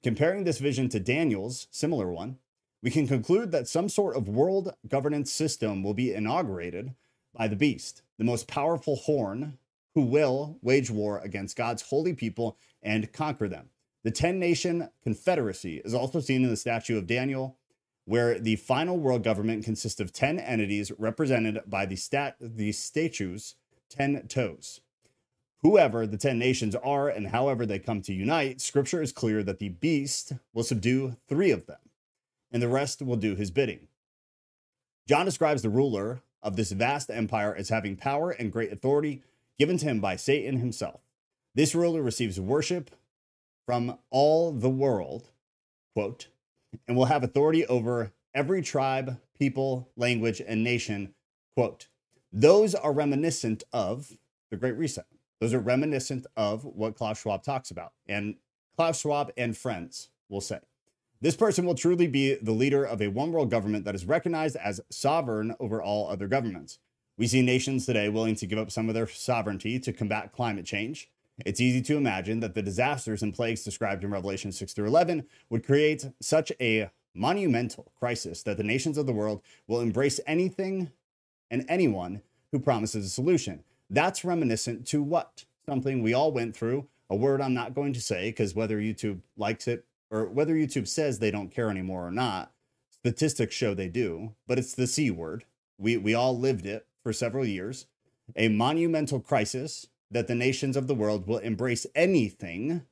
Comparing 0.03 0.43
this 0.43 0.59
vision 0.59 0.89
to 0.89 0.99
Daniel's 0.99 1.67
similar 1.71 2.11
one, 2.11 2.37
we 2.83 2.91
can 2.91 3.07
conclude 3.07 3.51
that 3.51 3.67
some 3.67 3.89
sort 3.89 4.15
of 4.15 4.29
world 4.29 4.73
governance 4.87 5.31
system 5.31 5.81
will 5.81 5.95
be 5.95 6.13
inaugurated 6.13 6.93
by 7.33 7.47
the 7.47 7.55
beast, 7.55 8.03
the 8.19 8.23
most 8.23 8.47
powerful 8.47 8.95
horn, 8.95 9.57
who 9.95 10.01
will 10.01 10.59
wage 10.61 10.91
war 10.91 11.19
against 11.19 11.57
God's 11.57 11.81
holy 11.81 12.13
people 12.13 12.57
and 12.83 13.11
conquer 13.11 13.47
them. 13.47 13.69
The 14.03 14.11
10 14.11 14.37
nation 14.37 14.89
confederacy 15.03 15.81
is 15.83 15.95
also 15.95 16.19
seen 16.19 16.43
in 16.43 16.49
the 16.51 16.55
statue 16.55 16.97
of 16.97 17.07
Daniel 17.07 17.57
where 18.07 18.39
the 18.39 18.55
final 18.55 18.97
world 18.97 19.21
government 19.21 19.65
consists 19.65 19.99
of 19.99 20.13
10 20.13 20.39
entities 20.39 20.93
represented 20.97 21.59
by 21.67 21.85
the 21.85 21.97
stat 21.97 22.37
the 22.39 22.71
statue's 22.71 23.55
10 23.89 24.27
toes. 24.29 24.79
Whoever 25.61 26.07
the 26.07 26.15
10 26.15 26.39
nations 26.39 26.73
are 26.73 27.09
and 27.09 27.27
however 27.27 27.65
they 27.65 27.79
come 27.79 28.01
to 28.03 28.13
unite, 28.13 28.61
scripture 28.61 29.01
is 29.01 29.11
clear 29.11 29.43
that 29.43 29.59
the 29.59 29.67
beast 29.67 30.31
will 30.53 30.63
subdue 30.63 31.17
3 31.27 31.51
of 31.51 31.65
them 31.65 31.79
and 32.49 32.63
the 32.63 32.69
rest 32.69 33.01
will 33.01 33.17
do 33.17 33.35
his 33.35 33.51
bidding. 33.51 33.89
John 35.05 35.25
describes 35.25 35.61
the 35.61 35.69
ruler 35.69 36.21
of 36.41 36.55
this 36.55 36.71
vast 36.71 37.09
empire 37.09 37.53
as 37.53 37.67
having 37.67 37.97
power 37.97 38.31
and 38.31 38.53
great 38.53 38.71
authority 38.71 39.21
given 39.59 39.77
to 39.79 39.85
him 39.85 39.99
by 39.99 40.15
Satan 40.15 40.59
himself. 40.59 41.01
This 41.55 41.75
ruler 41.75 42.01
receives 42.01 42.39
worship 42.39 42.89
from 43.65 43.97
all 44.11 44.53
the 44.53 44.69
world, 44.69 45.31
quote, 45.93 46.27
and 46.87 46.97
will 46.97 47.05
have 47.05 47.23
authority 47.23 47.65
over 47.67 48.11
every 48.33 48.61
tribe, 48.61 49.19
people, 49.39 49.89
language, 49.95 50.41
and 50.45 50.63
nation, 50.63 51.13
quote. 51.55 51.87
Those 52.31 52.75
are 52.75 52.91
reminiscent 52.91 53.63
of 53.71 54.11
the 54.51 54.57
Great 54.57 54.77
Reset. 54.77 55.05
Those 55.39 55.53
are 55.53 55.59
reminiscent 55.59 56.25
of 56.35 56.63
what 56.63 56.95
Klaus 56.95 57.21
Schwab 57.21 57.43
talks 57.43 57.71
about. 57.71 57.93
And 58.07 58.35
Klaus 58.75 58.99
Schwab 58.99 59.31
and 59.37 59.55
friends 59.55 60.09
will 60.29 60.41
say. 60.41 60.59
This 61.19 61.35
person 61.35 61.65
will 61.65 61.75
truly 61.75 62.07
be 62.07 62.35
the 62.35 62.51
leader 62.51 62.83
of 62.83 63.01
a 63.01 63.07
one 63.07 63.31
world 63.31 63.49
government 63.49 63.85
that 63.85 63.95
is 63.95 64.05
recognized 64.05 64.55
as 64.55 64.81
sovereign 64.91 65.55
over 65.59 65.81
all 65.81 66.09
other 66.09 66.27
governments. 66.27 66.79
We 67.17 67.25
see 67.25 67.41
nations 67.41 67.87
today 67.87 68.09
willing 68.09 68.35
to 68.35 68.45
give 68.45 68.59
up 68.59 68.69
some 68.69 68.87
of 68.87 68.93
their 68.93 69.07
sovereignty 69.07 69.79
to 69.79 69.93
combat 69.93 70.31
climate 70.31 70.65
change. 70.65 71.09
It's 71.45 71.61
easy 71.61 71.81
to 71.83 71.97
imagine 71.97 72.39
that 72.39 72.55
the 72.55 72.63
disasters 72.63 73.21
and 73.21 73.33
plagues 73.33 73.63
described 73.63 74.03
in 74.03 74.09
Revelation 74.09 74.51
6 74.51 74.73
through 74.73 74.87
11 74.87 75.25
would 75.49 75.65
create 75.65 76.05
such 76.19 76.51
a 76.59 76.89
monumental 77.13 77.91
crisis 77.97 78.43
that 78.43 78.57
the 78.57 78.63
nations 78.63 78.97
of 78.97 79.05
the 79.05 79.13
world 79.13 79.41
will 79.67 79.81
embrace 79.81 80.19
anything 80.25 80.91
and 81.51 81.65
anyone 81.67 82.21
who 82.51 82.59
promises 82.59 83.05
a 83.05 83.09
solution. 83.09 83.63
That's 83.89 84.25
reminiscent 84.25 84.87
to 84.87 85.03
what? 85.03 85.45
Something 85.67 86.01
we 86.01 86.13
all 86.13 86.31
went 86.31 86.55
through, 86.55 86.87
a 87.09 87.15
word 87.15 87.41
I'm 87.41 87.53
not 87.53 87.75
going 87.75 87.93
to 87.93 88.01
say 88.01 88.29
because 88.29 88.55
whether 88.55 88.79
YouTube 88.79 89.21
likes 89.37 89.67
it 89.67 89.85
or 90.09 90.25
whether 90.25 90.53
YouTube 90.53 90.87
says 90.87 91.19
they 91.19 91.31
don't 91.31 91.51
care 91.51 91.69
anymore 91.69 92.07
or 92.07 92.11
not, 92.11 92.51
statistics 92.91 93.55
show 93.55 93.73
they 93.73 93.89
do, 93.89 94.33
but 94.47 94.57
it's 94.57 94.73
the 94.73 94.87
C 94.87 95.11
word. 95.11 95.45
We, 95.77 95.97
we 95.97 96.13
all 96.13 96.37
lived 96.37 96.65
it 96.65 96.87
for 97.03 97.13
several 97.13 97.45
years. 97.45 97.85
A 98.35 98.49
monumental 98.49 99.19
crisis 99.19 99.87
that 100.11 100.27
the 100.27 100.35
nations 100.35 100.77
of 100.77 100.87
the 100.87 100.95
world 100.95 101.27
will 101.27 101.37
embrace 101.39 101.85
anything 101.95 102.83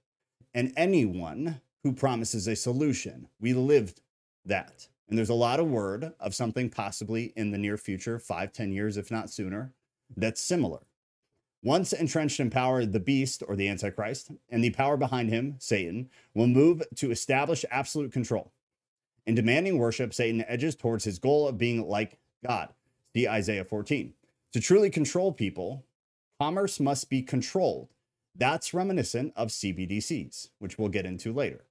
and 0.54 0.74
anyone 0.76 1.62
who 1.84 1.94
promises 1.94 2.48
a 2.48 2.56
solution. 2.56 3.28
We 3.40 3.54
lived 3.54 4.02
that. 4.46 4.88
And 5.08 5.18
there's 5.18 5.30
a 5.30 5.36
lot 5.36 5.60
of 5.60 5.68
word 5.68 6.14
of 6.20 6.34
something 6.34 6.70
possibly 6.70 7.32
in 7.36 7.52
the 7.52 7.58
near 7.58 7.78
future, 7.78 8.18
five, 8.18 8.52
ten 8.52 8.72
years, 8.72 8.98
if 8.98 9.12
not 9.12 9.30
sooner, 9.30 9.72
that's 10.18 10.42
similar. 10.42 10.82
Once 11.64 11.94
entrenched 11.94 12.40
in 12.40 12.50
power, 12.50 12.86
the 12.86 13.00
beast 13.00 13.42
or 13.48 13.56
the 13.56 13.68
Antichrist 13.68 14.32
and 14.50 14.64
the 14.64 14.70
power 14.72 14.98
behind 14.98 15.30
him, 15.30 15.56
Satan, 15.58 16.10
will 16.34 16.48
move 16.48 16.84
to 16.96 17.12
establish 17.12 17.66
absolute 17.72 18.12
control. 18.12 18.52
In 19.26 19.34
demanding 19.34 19.80
worship, 19.80 20.14
Satan 20.14 20.46
edges 20.48 20.76
towards 20.76 21.04
his 21.04 21.18
goal 21.18 21.48
of 21.48 21.58
being 21.58 21.88
like 21.88 22.20
God. 22.46 22.70
See 23.16 23.28
Isaiah 23.28 23.66
14. 23.66 24.14
To 24.54 24.60
truly 24.60 24.90
control 24.90 25.32
people, 25.32 25.84
commerce 26.40 26.80
must 26.80 27.10
be 27.10 27.22
controlled. 27.22 27.90
That's 28.36 28.74
reminiscent 28.74 29.34
of 29.36 29.50
CBDCs, 29.50 30.50
which 30.60 30.78
we'll 30.78 30.90
get 30.90 31.06
into 31.06 31.32
later. 31.34 31.66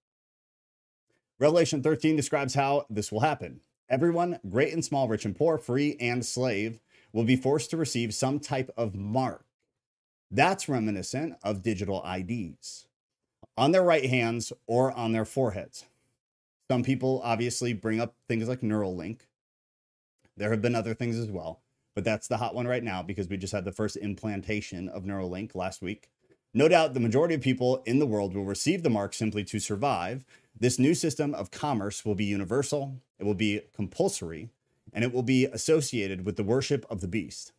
Revelation 1.38 1.83
13 1.83 2.16
describes 2.16 2.54
how 2.54 2.87
this 2.88 3.12
will 3.12 3.21
happen. 3.21 3.61
Everyone, 3.88 4.38
great 4.49 4.73
and 4.73 4.85
small, 4.85 5.09
rich 5.09 5.25
and 5.25 5.37
poor, 5.37 5.59
free 5.59 5.97
and 6.00 6.25
slave, 6.25 6.80
will 7.12 7.25
be 7.25 7.37
forced 7.37 7.71
to 7.71 7.76
receive 7.76 8.14
some 8.14 8.40
type 8.40 8.71
of 8.76 8.94
mark. 8.94 9.44
That's 10.30 10.68
reminiscent 10.68 11.37
of 11.42 11.62
digital 11.62 12.04
IDs 12.04 12.87
on 13.56 13.73
their 13.73 13.83
right 13.83 14.09
hands 14.09 14.52
or 14.66 14.90
on 14.92 15.12
their 15.12 15.25
foreheads. 15.25 15.85
Some 16.71 16.83
people 16.83 17.21
obviously 17.23 17.73
bring 17.73 18.00
up 18.00 18.14
things 18.26 18.49
like 18.49 18.61
Neuralink. 18.61 19.21
There 20.37 20.50
have 20.50 20.62
been 20.62 20.75
other 20.75 20.94
things 20.94 21.18
as 21.18 21.30
well, 21.30 21.61
but 21.94 22.04
that's 22.04 22.28
the 22.28 22.38
hot 22.38 22.54
one 22.54 22.66
right 22.66 22.82
now 22.82 23.02
because 23.02 23.28
we 23.28 23.36
just 23.36 23.52
had 23.52 23.64
the 23.64 23.72
first 23.72 23.96
implantation 23.96 24.88
of 24.88 25.04
Neuralink 25.04 25.54
last 25.54 25.82
week. 25.82 26.08
No 26.52 26.68
doubt 26.68 26.94
the 26.94 27.00
majority 27.00 27.34
of 27.34 27.40
people 27.40 27.82
in 27.84 27.98
the 27.98 28.06
world 28.06 28.34
will 28.34 28.44
receive 28.44 28.82
the 28.82 28.90
mark 28.90 29.12
simply 29.12 29.42
to 29.44 29.58
survive. 29.58 30.24
This 30.58 30.78
new 30.78 30.94
system 30.94 31.34
of 31.34 31.50
commerce 31.50 32.04
will 32.04 32.14
be 32.14 32.24
universal, 32.24 33.00
it 33.18 33.24
will 33.24 33.34
be 33.34 33.62
compulsory, 33.74 34.50
and 34.92 35.02
it 35.02 35.12
will 35.12 35.22
be 35.22 35.46
associated 35.46 36.24
with 36.24 36.36
the 36.36 36.44
worship 36.44 36.86
of 36.88 37.00
the 37.00 37.08
beast. 37.08 37.52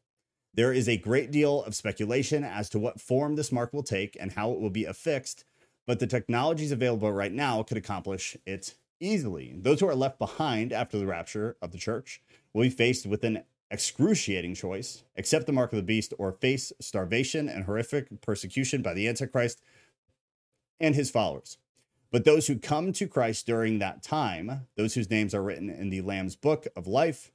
There 0.54 0.72
is 0.72 0.88
a 0.88 0.96
great 0.96 1.32
deal 1.32 1.64
of 1.64 1.76
speculation 1.76 2.46
as 2.46 2.70
to 2.70 2.80
what 2.80 3.02
form 3.02 3.36
this 3.36 3.52
mark 3.52 3.74
will 3.74 3.84
take 3.84 4.16
and 4.18 4.32
how 4.32 4.52
it 4.52 4.62
will 4.62 4.70
be 4.70 4.86
affixed, 4.86 5.44
but 5.86 6.00
the 6.00 6.08
technologies 6.08 6.72
available 6.72 7.12
right 7.12 7.34
now 7.34 7.62
could 7.64 7.76
accomplish 7.76 8.38
it 8.46 8.76
easily. 9.02 9.54
Those 9.58 9.82
who 9.82 9.90
are 9.90 9.96
left 9.96 10.18
behind 10.18 10.72
after 10.72 10.98
the 10.98 11.06
rapture 11.06 11.58
of 11.62 11.72
the 11.72 11.78
church 11.78 12.22
will 12.54 12.64
be 12.64 12.70
faced 12.70 13.06
with 13.06 13.26
an 13.26 13.44
excruciating 13.72 14.56
choice 14.56 15.04
accept 15.18 15.46
the 15.46 15.52
mark 15.52 15.74
of 15.74 15.78
the 15.78 15.84
beast 15.84 16.14
or 16.18 16.32
face 16.32 16.72
starvation 16.80 17.50
and 17.50 17.66
horrific 17.66 18.22
persecution 18.22 18.82
by 18.82 18.94
the 18.94 19.08
Antichrist 19.08 19.62
and 20.80 20.96
his 20.96 21.10
followers. 21.10 21.58
But 22.12 22.24
those 22.24 22.48
who 22.48 22.58
come 22.58 22.94
to 22.94 23.08
Christ 23.08 23.46
during 23.46 23.80
that 23.80 24.04
time, 24.04 24.68
those 24.78 24.94
whose 24.94 25.10
names 25.10 25.34
are 25.34 25.44
written 25.44 25.70
in 25.70 25.90
the 25.90 26.02
Lamb's 26.02 26.36
book 26.36 26.68
of 26.76 26.88
life, 26.88 27.32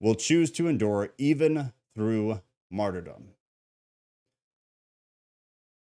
will 0.00 0.14
choose 0.14 0.50
to 0.52 0.68
endure 0.68 1.12
even 1.18 1.72
through 1.94 2.40
martyrdom. 2.70 3.30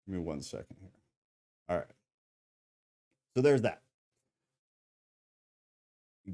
Give 0.07 0.15
me 0.15 0.21
one 0.21 0.41
second 0.41 0.77
here. 0.81 0.89
All 1.69 1.77
right. 1.77 1.85
So 3.35 3.41
there's 3.41 3.61
that. 3.61 3.81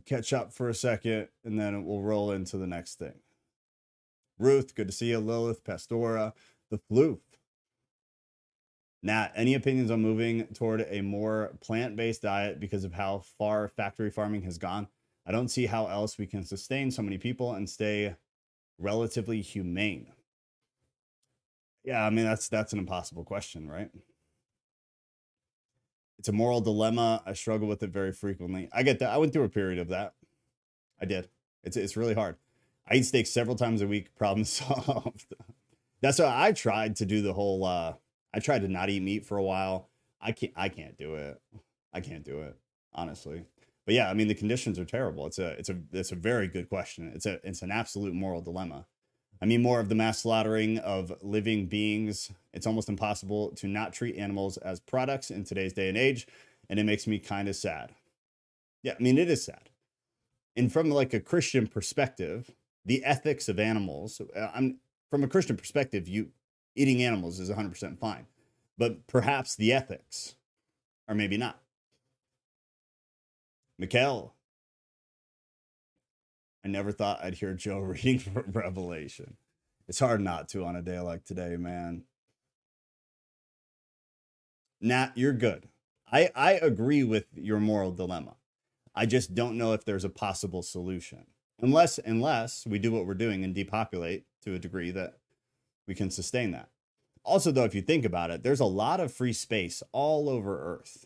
Catch 0.06 0.34
up 0.34 0.52
for 0.52 0.70
a 0.70 0.74
second, 0.74 1.30
and 1.44 1.60
then 1.60 1.86
we'll 1.86 2.02
roll 2.02 2.32
into 2.32 2.58
the 2.58 2.68
next 2.68 3.00
thing. 3.00 3.14
Ruth, 4.38 4.76
good 4.76 4.88
to 4.88 4.94
see 4.94 5.10
you. 5.10 5.20
Lilith, 5.20 5.64
Pastora, 5.64 6.34
the 6.70 6.78
floof. 6.78 7.20
Nat, 9.02 9.32
any 9.36 9.54
opinions 9.54 9.92
on 9.92 10.02
moving 10.02 10.48
toward 10.48 10.86
a 10.90 11.02
more 11.02 11.54
plant 11.62 11.96
based 11.96 12.24
diet 12.24 12.60
because 12.60 12.84
of 12.84 12.94
how 12.94 13.20
far 13.38 13.68
factory 13.68 14.10
farming 14.10 14.42
has 14.42 14.58
gone? 14.58 14.88
I 15.28 15.32
don't 15.32 15.50
see 15.50 15.68
how 15.68 15.88
else 15.88 16.18
we 16.18 16.26
can 16.26 16.44
sustain 16.44 16.92
so 16.92 17.02
many 17.02 17.18
people 17.18 17.54
and 17.54 17.70
stay 17.70 18.16
relatively 18.80 19.42
humane. 19.42 20.08
Yeah, 21.84 22.04
I 22.04 22.10
mean 22.10 22.26
that's 22.26 22.50
that's 22.50 22.74
an 22.74 22.80
impossible 22.80 23.24
question, 23.24 23.70
right? 23.70 23.92
It's 26.18 26.30
a 26.30 26.34
moral 26.34 26.62
dilemma. 26.62 27.22
I 27.26 27.34
struggle 27.34 27.68
with 27.68 27.84
it 27.84 27.92
very 27.92 28.12
frequently. 28.12 28.70
I 28.74 28.82
get 28.82 29.00
that. 29.00 29.12
I 29.12 29.18
went 29.18 29.34
through 29.34 29.44
a 29.44 29.50
period 29.50 29.78
of 29.78 29.90
that. 29.90 30.16
I 31.00 31.06
did. 31.06 31.30
It's 31.64 31.78
it's 31.78 31.96
really 31.96 32.16
hard. 32.16 32.38
I 32.88 32.96
eat 32.96 33.06
steak 33.06 33.28
several 33.28 33.56
times 33.56 33.82
a 33.82 33.88
week. 33.88 34.16
Problem 34.16 34.44
solved. 34.46 35.34
That's 36.02 36.20
why 36.20 36.34
I 36.48 36.52
tried 36.52 36.96
to 36.98 37.06
do 37.06 37.22
the 37.22 37.34
whole. 37.34 37.66
uh 37.66 37.94
I 38.34 38.40
tried 38.40 38.64
to 38.64 38.68
not 38.68 38.90
eat 38.90 39.02
meat 39.02 39.26
for 39.26 39.38
a 39.38 39.44
while. 39.44 39.90
I 40.20 40.32
can't. 40.34 40.54
I 40.56 40.70
can't 40.70 40.98
do 40.98 41.16
it. 41.16 41.42
I 41.94 42.02
can't 42.02 42.24
do 42.24 42.42
it 42.42 42.58
honestly. 42.96 43.44
But 43.86 43.94
yeah, 43.94 44.10
I 44.10 44.14
mean 44.14 44.28
the 44.28 44.34
conditions 44.34 44.80
are 44.80 44.86
terrible. 44.86 45.28
It's 45.28 45.38
a 45.38 45.50
it's 45.60 45.70
a 45.70 45.78
it's 45.94 46.12
a 46.12 46.16
very 46.16 46.48
good 46.48 46.70
question. 46.70 47.12
It's 47.14 47.26
a 47.26 47.40
it's 47.48 47.62
an 47.62 47.72
absolute 47.72 48.14
moral 48.14 48.42
dilemma. 48.42 48.88
I 49.42 49.46
mean 49.46 49.62
more 49.62 49.80
of 49.80 49.90
the 49.90 49.96
mass 49.96 50.20
slaughtering 50.20 50.80
of 50.80 51.14
living 51.22 51.68
beings. 51.68 52.32
It's 52.54 52.66
almost 52.66 52.90
impossible 52.90 53.52
to 53.52 53.68
not 53.68 53.94
treat 53.94 54.16
animals 54.16 54.58
as 54.58 54.80
products 54.80 55.30
in 55.30 55.44
today's 55.44 55.74
day 55.74 55.90
and 55.90 55.98
age, 55.98 56.28
and 56.70 56.80
it 56.80 56.86
makes 56.86 57.06
me 57.06 57.20
kind 57.20 57.48
of 57.48 57.56
sad. 57.56 57.92
Yeah, 58.82 58.94
I 59.00 59.04
mean 59.04 59.18
it 59.18 59.30
is 59.30 59.46
sad. 59.46 59.70
And 60.56 60.72
from 60.72 60.90
like 60.90 61.14
a 61.14 61.20
Christian 61.20 61.68
perspective, 61.68 62.52
the 62.86 63.04
ethics 63.04 63.50
of 63.50 63.60
animals. 63.60 64.22
Uh, 64.36 64.50
I'm 64.54 64.80
from 65.10 65.24
a 65.24 65.28
Christian 65.28 65.58
perspective, 65.58 66.08
you 66.08 66.30
eating 66.76 67.04
animals 67.04 67.40
is 67.40 67.50
100% 67.50 67.98
fine, 68.00 68.26
but 68.78 69.08
perhaps 69.08 69.56
the 69.56 69.72
ethics 69.74 70.36
or 71.08 71.16
maybe 71.16 71.38
not. 71.38 71.62
Mikkel, 73.82 74.32
I 76.64 76.68
never 76.68 76.92
thought 76.92 77.24
I'd 77.24 77.36
hear 77.36 77.54
Joe 77.54 77.80
reading 77.80 78.22
Revelation. 78.48 79.38
It's 79.88 80.00
hard 80.00 80.22
not 80.22 80.50
to 80.50 80.66
on 80.66 80.76
a 80.76 80.82
day 80.82 81.00
like 81.00 81.26
today, 81.26 81.58
man. 81.58 82.04
Nat, 84.82 85.12
you're 85.16 85.34
good. 85.34 85.68
I, 86.12 86.30
I 86.36 86.54
agree 86.54 87.04
with 87.04 87.26
your 87.36 87.60
moral 87.60 87.92
dilemma. 87.92 88.36
I 88.94 89.06
just 89.06 89.36
don't 89.36 89.58
know 89.58 89.74
if 89.74 89.84
there's 89.84 90.06
a 90.06 90.10
possible 90.10 90.62
solution 90.64 91.26
unless 91.62 91.98
unless 92.00 92.66
we 92.66 92.80
do 92.80 92.92
what 92.92 93.06
we're 93.06 93.14
doing 93.14 93.44
and 93.44 93.56
depopulate 93.56 94.26
to 94.44 94.54
a 94.54 94.60
degree 94.60 94.92
that 94.92 95.18
we 95.88 95.96
can 95.96 96.10
sustain 96.10 96.52
that. 96.52 96.70
Also, 97.24 97.52
though, 97.52 97.64
if 97.64 97.74
you 97.74 97.82
think 97.82 98.06
about 98.06 98.30
it, 98.30 98.44
there's 98.44 98.60
a 98.60 98.66
lot 98.66 99.00
of 99.00 99.12
free 99.12 99.34
space 99.34 99.82
all 99.92 100.30
over 100.30 100.76
Earth, 100.76 101.06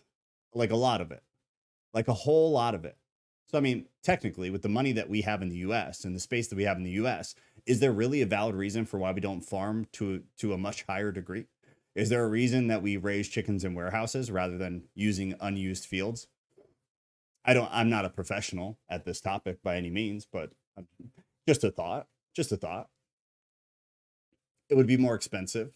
like 0.54 0.72
a 0.72 0.76
lot 0.76 1.00
of 1.00 1.12
it, 1.12 1.24
like 1.94 2.08
a 2.08 2.14
whole 2.14 2.52
lot 2.52 2.76
of 2.76 2.84
it. 2.84 2.98
So, 3.48 3.58
I 3.58 3.62
mean, 3.62 3.88
technically, 4.04 4.50
with 4.50 4.62
the 4.62 4.70
money 4.70 4.92
that 4.92 5.10
we 5.10 5.22
have 5.22 5.42
in 5.42 5.50
the 5.50 5.58
U.S. 5.58 6.04
and 6.04 6.16
the 6.16 6.20
space 6.20 6.48
that 6.48 6.56
we 6.56 6.66
have 6.66 6.78
in 6.78 6.84
the 6.84 6.92
U.S., 6.92 7.36
is 7.66 7.80
there 7.80 7.92
really 7.92 8.22
a 8.22 8.26
valid 8.26 8.56
reason 8.56 8.86
for 8.86 8.98
why 8.98 9.12
we 9.12 9.22
don't 9.22 9.42
farm 9.42 9.88
to 9.94 10.24
to 10.38 10.54
a 10.54 10.58
much 10.58 10.84
higher 10.84 11.12
degree? 11.12 11.46
Is 11.96 12.10
there 12.10 12.24
a 12.24 12.30
reason 12.30 12.68
that 12.68 12.82
we 12.82 12.98
raise 12.98 13.28
chickens 13.28 13.64
in 13.64 13.74
warehouses 13.74 14.30
rather 14.30 14.58
than 14.58 14.84
using 14.94 15.36
unused 15.40 15.86
fields? 15.86 16.28
I 17.50 17.54
don't. 17.56 17.70
I'm 17.72 17.90
not 17.90 18.06
a 18.06 18.12
professional 18.12 18.78
at 18.92 19.06
this 19.06 19.20
topic 19.20 19.64
by 19.64 19.76
any 19.76 19.90
means, 19.90 20.28
but 20.32 20.52
um, 20.78 20.86
just 21.48 21.64
a 21.64 21.72
thought. 21.72 22.06
Just 22.36 22.52
a 22.52 22.58
thought. 22.58 22.90
It 24.70 24.76
would 24.76 24.86
be 24.86 24.98
more 24.98 25.16
expensive, 25.16 25.72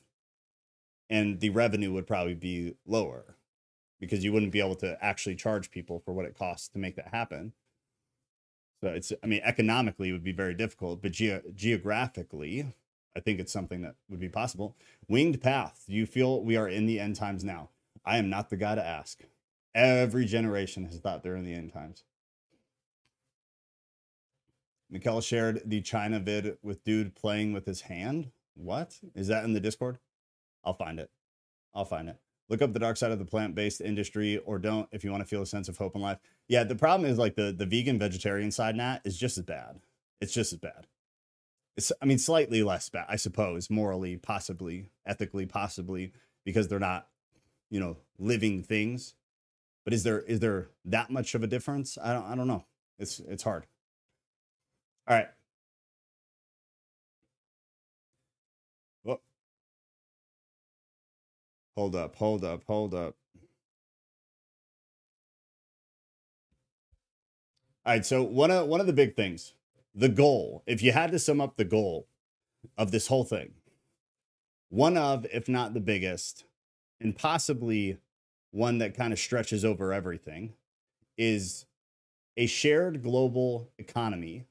and 1.09 1.39
the 1.39 1.49
revenue 1.49 1.91
would 1.91 2.05
probably 2.05 2.35
be 2.35 2.75
lower 2.85 3.37
because 3.99 4.23
you 4.23 4.31
wouldn't 4.31 4.51
be 4.51 4.59
able 4.59 4.75
to 4.75 5.03
actually 5.03 5.35
charge 5.35 5.71
people 5.71 5.99
for 6.05 6.13
what 6.13 6.27
it 6.27 6.37
costs 6.37 6.67
to 6.67 6.77
make 6.77 6.95
that 6.95 7.07
happen. 7.07 7.53
So 8.83 8.89
it's, 8.89 9.11
I 9.23 9.25
mean, 9.25 9.41
economically 9.43 10.09
it 10.09 10.11
would 10.11 10.23
be 10.23 10.31
very 10.31 10.53
difficult, 10.53 11.01
but 11.01 11.13
ge- 11.13 11.41
geographically, 11.55 12.71
I 13.15 13.19
think 13.19 13.39
it's 13.39 13.51
something 13.51 13.81
that 13.81 13.95
would 14.09 14.19
be 14.19 14.29
possible. 14.29 14.75
Winged 15.07 15.41
path. 15.41 15.85
Do 15.87 15.95
you 15.95 16.05
feel 16.05 16.43
we 16.43 16.55
are 16.55 16.69
in 16.69 16.85
the 16.85 16.99
end 16.99 17.15
times 17.15 17.43
now? 17.43 17.69
I 18.05 18.17
am 18.17 18.29
not 18.29 18.51
the 18.51 18.57
guy 18.57 18.75
to 18.75 18.85
ask. 18.85 19.23
Every 19.75 20.25
generation 20.25 20.85
has 20.85 20.99
thought 20.99 21.23
they're 21.23 21.35
in 21.35 21.45
the 21.45 21.53
end 21.53 21.73
times. 21.73 22.03
Mikel 24.89 25.21
shared 25.21 25.61
the 25.65 25.81
China 25.81 26.19
vid 26.19 26.57
with 26.61 26.83
dude 26.83 27.15
playing 27.15 27.53
with 27.53 27.65
his 27.65 27.81
hand. 27.81 28.31
What 28.53 28.99
is 29.15 29.27
that 29.27 29.43
in 29.43 29.53
the 29.53 29.59
Discord? 29.59 29.97
I'll 30.63 30.75
find 30.75 30.99
it. 30.99 31.09
I'll 31.73 31.85
find 31.85 32.07
it. 32.07 32.17
Look 32.49 32.61
up 32.61 32.73
the 32.73 32.79
dark 32.79 32.97
side 32.97 33.11
of 33.11 33.17
the 33.17 33.25
plant-based 33.25 33.81
industry, 33.81 34.37
or 34.37 34.59
don't 34.59 34.87
if 34.91 35.03
you 35.03 35.09
want 35.11 35.23
to 35.23 35.27
feel 35.27 35.41
a 35.41 35.47
sense 35.47 35.67
of 35.67 35.77
hope 35.77 35.95
in 35.95 36.01
life. 36.01 36.19
Yeah, 36.47 36.63
the 36.63 36.75
problem 36.75 37.09
is 37.09 37.17
like 37.17 37.35
the 37.35 37.51
the 37.51 37.65
vegan 37.65 37.97
vegetarian 37.97 38.51
side. 38.51 38.75
Nat 38.75 38.99
is 39.03 39.17
just 39.17 39.37
as 39.37 39.45
bad. 39.45 39.79
It's 40.21 40.33
just 40.33 40.53
as 40.53 40.59
bad. 40.59 40.85
It's 41.75 41.91
I 42.01 42.05
mean 42.05 42.19
slightly 42.19 42.61
less 42.61 42.89
bad, 42.89 43.05
I 43.09 43.15
suppose, 43.15 43.71
morally, 43.71 44.17
possibly, 44.17 44.91
ethically, 45.07 45.47
possibly, 45.47 46.11
because 46.45 46.67
they're 46.67 46.79
not, 46.79 47.07
you 47.71 47.79
know, 47.79 47.97
living 48.19 48.61
things. 48.61 49.15
But 49.83 49.93
is 49.93 50.03
there 50.03 50.21
is 50.21 50.39
there 50.39 50.69
that 50.85 51.09
much 51.09 51.35
of 51.35 51.43
a 51.43 51.47
difference? 51.47 51.97
I 52.01 52.13
don't 52.13 52.25
I 52.25 52.35
don't 52.35 52.47
know. 52.47 52.65
It's 52.99 53.19
it's 53.19 53.43
hard. 53.43 53.65
All 55.07 55.17
right. 55.17 55.27
Whoa. 59.03 59.21
Hold 61.75 61.95
up, 61.95 62.15
hold 62.15 62.45
up, 62.45 62.63
hold 62.67 62.93
up. 62.93 63.15
All 67.85 67.93
right, 67.93 68.05
so 68.05 68.23
one 68.23 68.51
of 68.51 68.67
one 68.67 68.79
of 68.79 68.87
the 68.87 68.93
big 68.93 69.15
things, 69.15 69.53
the 69.93 70.09
goal, 70.09 70.63
if 70.65 70.81
you 70.81 70.93
had 70.93 71.11
to 71.11 71.19
sum 71.19 71.41
up 71.41 71.57
the 71.57 71.65
goal 71.65 72.07
of 72.77 72.91
this 72.91 73.07
whole 73.07 73.25
thing, 73.25 73.53
one 74.69 74.97
of, 74.97 75.25
if 75.33 75.49
not 75.49 75.73
the 75.73 75.81
biggest, 75.81 76.45
and 77.01 77.15
possibly 77.17 77.97
one 78.53 78.77
that 78.77 78.95
kind 78.95 79.11
of 79.11 79.19
stretches 79.19 79.65
over 79.65 79.91
everything, 79.91 80.53
is 81.17 81.65
a 82.37 82.45
shared 82.45 83.03
global 83.03 83.69
economy 83.77 84.45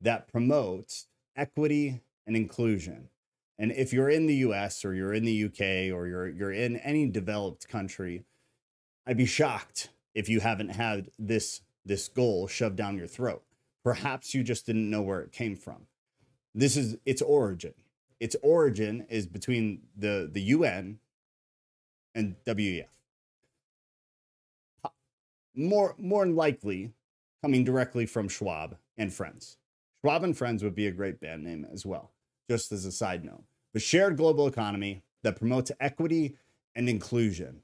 that 0.00 0.28
promotes 0.28 1.06
equity 1.34 2.02
and 2.26 2.36
inclusion. 2.36 3.08
And 3.58 3.72
if 3.72 3.92
you're 3.92 4.10
in 4.10 4.26
the 4.26 4.34
US 4.36 4.84
or 4.84 4.94
you're 4.94 5.14
in 5.14 5.24
the 5.24 5.44
UK 5.44 5.94
or 5.94 6.06
you're 6.06 6.28
you're 6.28 6.52
in 6.52 6.76
any 6.78 7.06
developed 7.06 7.66
country, 7.68 8.24
I'd 9.06 9.16
be 9.16 9.26
shocked 9.26 9.90
if 10.14 10.28
you 10.28 10.40
haven't 10.40 10.70
had 10.70 11.10
this 11.18 11.62
this 11.84 12.08
goal 12.08 12.46
shoved 12.46 12.76
down 12.76 12.96
your 12.96 13.06
throat. 13.06 13.42
Perhaps 13.82 14.34
you 14.34 14.42
just 14.42 14.66
didn't 14.66 14.90
know 14.90 15.02
where 15.02 15.20
it 15.20 15.32
came 15.32 15.56
from. 15.56 15.86
This 16.54 16.76
is 16.76 16.96
its 17.04 17.22
origin. 17.22 17.74
Its 18.20 18.36
origin 18.42 19.06
is 19.08 19.26
between 19.26 19.82
the 19.96 20.28
the 20.30 20.42
UN 20.42 20.98
and 22.14 22.36
WEF. 22.46 22.86
More 25.54 25.94
more 25.98 26.26
likely 26.26 26.92
coming 27.42 27.64
directly 27.64 28.06
from 28.06 28.28
Schwab 28.28 28.76
and 28.96 29.12
friends. 29.12 29.58
Schwab 30.00 30.24
and 30.24 30.36
Friends 30.36 30.62
would 30.62 30.74
be 30.74 30.86
a 30.86 30.92
great 30.92 31.20
band 31.20 31.44
name 31.44 31.66
as 31.72 31.86
well, 31.86 32.12
just 32.48 32.72
as 32.72 32.84
a 32.84 32.92
side 32.92 33.24
note. 33.24 33.44
The 33.72 33.80
shared 33.80 34.16
global 34.16 34.46
economy 34.46 35.02
that 35.22 35.38
promotes 35.38 35.72
equity 35.80 36.36
and 36.74 36.88
inclusion. 36.88 37.62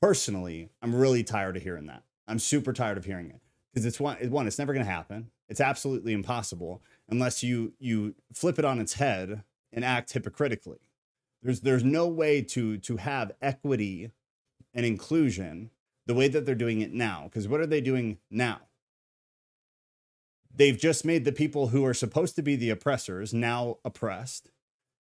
Personally, 0.00 0.70
I'm 0.82 0.94
really 0.94 1.24
tired 1.24 1.56
of 1.56 1.62
hearing 1.62 1.86
that. 1.86 2.02
I'm 2.26 2.38
super 2.38 2.72
tired 2.72 2.98
of 2.98 3.04
hearing 3.04 3.30
it 3.30 3.40
because 3.72 3.86
it's 3.86 4.00
one, 4.00 4.16
one, 4.30 4.46
it's 4.46 4.58
never 4.58 4.72
going 4.72 4.84
to 4.84 4.90
happen. 4.90 5.30
It's 5.48 5.60
absolutely 5.60 6.12
impossible 6.12 6.82
unless 7.08 7.42
you 7.42 7.72
you 7.78 8.14
flip 8.32 8.58
it 8.58 8.64
on 8.64 8.78
its 8.78 8.94
head 8.94 9.42
and 9.72 9.84
act 9.84 10.12
hypocritically. 10.12 10.78
There's 11.42 11.60
there's 11.60 11.84
no 11.84 12.06
way 12.06 12.42
to 12.42 12.78
to 12.78 12.96
have 12.98 13.32
equity 13.42 14.10
and 14.74 14.86
inclusion 14.86 15.70
the 16.10 16.14
way 16.14 16.28
that 16.28 16.44
they're 16.44 16.54
doing 16.54 16.80
it 16.80 16.92
now. 16.92 17.24
Because 17.24 17.46
what 17.46 17.60
are 17.60 17.66
they 17.66 17.80
doing 17.80 18.18
now? 18.30 18.60
they've 20.54 20.78
just 20.78 21.04
made 21.04 21.24
the 21.24 21.32
people 21.32 21.68
who 21.68 21.84
are 21.84 21.94
supposed 21.94 22.36
to 22.36 22.42
be 22.42 22.56
the 22.56 22.70
oppressors 22.70 23.32
now 23.32 23.78
oppressed 23.84 24.50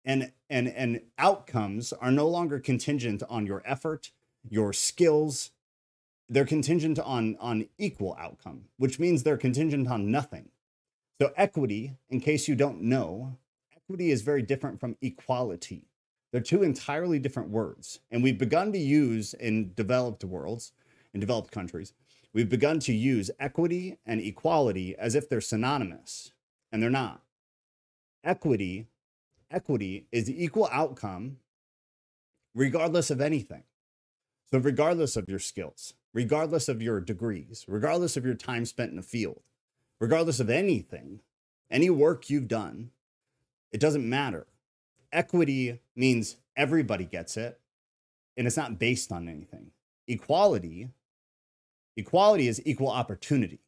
and 0.06 0.32
and 0.50 0.68
and 0.68 1.02
outcomes 1.18 1.94
are 1.94 2.12
no 2.12 2.28
longer 2.28 2.60
contingent 2.60 3.24
on 3.30 3.46
your 3.46 3.62
effort 3.66 4.12
your 4.50 4.74
skills 4.74 5.52
they're 6.30 6.46
contingent 6.46 7.00
on 7.00 7.36
on 7.40 7.68
equal 7.78 8.16
outcome 8.20 8.66
which 8.78 9.00
means 9.00 9.24
they're 9.24 9.38
contingent 9.38 9.88
on 9.88 10.12
nothing 10.12 10.50
so 11.22 11.32
equity 11.36 11.94
in 12.10 12.20
case 12.20 12.48
you 12.48 12.56
don't 12.56 12.82
know 12.82 13.38
equity 13.76 14.12
is 14.12 14.22
very 14.22 14.42
different 14.42 14.80
from 14.80 14.96
equality 15.02 15.88
they're 16.32 16.42
two 16.42 16.64
entirely 16.64 17.20
different 17.20 17.50
words 17.50 18.00
and 18.12 18.24
we've 18.24 18.40
begun 18.40 18.72
to 18.72 18.80
use 18.80 19.34
in 19.34 19.74
developed 19.76 20.24
worlds 20.24 20.72
in 21.14 21.20
developed 21.20 21.52
countries 21.52 21.94
We've 22.34 22.50
begun 22.50 22.80
to 22.80 22.94
use 22.94 23.30
equity 23.40 24.00
and 24.08 24.20
equality 24.20 24.96
as 24.98 25.14
if 25.14 25.30
they're 25.30 25.40
synonymous, 25.40 26.32
and 26.72 26.82
they're 26.82 26.90
not. 26.90 27.22
Equity, 28.24 28.88
equity 29.52 30.08
is 30.12 30.26
the 30.26 30.44
equal 30.44 30.68
outcome 30.72 31.38
regardless 32.56 33.12
of 33.12 33.22
anything. 33.22 33.64
So, 34.50 34.58
regardless 34.58 35.16
of 35.16 35.30
your 35.30 35.40
skills, 35.40 35.94
regardless 36.12 36.68
of 36.68 36.82
your 36.82 37.00
degrees, 37.00 37.66
regardless 37.68 38.18
of 38.18 38.26
your 38.26 38.36
time 38.36 38.66
spent 38.66 38.90
in 38.90 38.98
the 38.98 39.04
field, 39.04 39.42
regardless 40.00 40.40
of 40.40 40.50
anything, 40.50 41.20
any 41.70 41.90
work 41.90 42.30
you've 42.30 42.48
done, 42.48 42.92
it 43.72 43.80
doesn't 43.80 44.08
matter. 44.08 44.48
Equity 45.12 45.80
means 45.96 46.38
everybody 46.56 47.06
gets 47.06 47.38
it, 47.38 47.60
and 48.36 48.48
it's 48.48 48.58
not 48.58 48.80
based 48.80 49.12
on 49.12 49.28
anything. 49.28 49.72
Equality 50.08 50.90
Equality 51.96 52.48
is 52.48 52.62
equal 52.66 52.90
opportunity. 52.90 53.60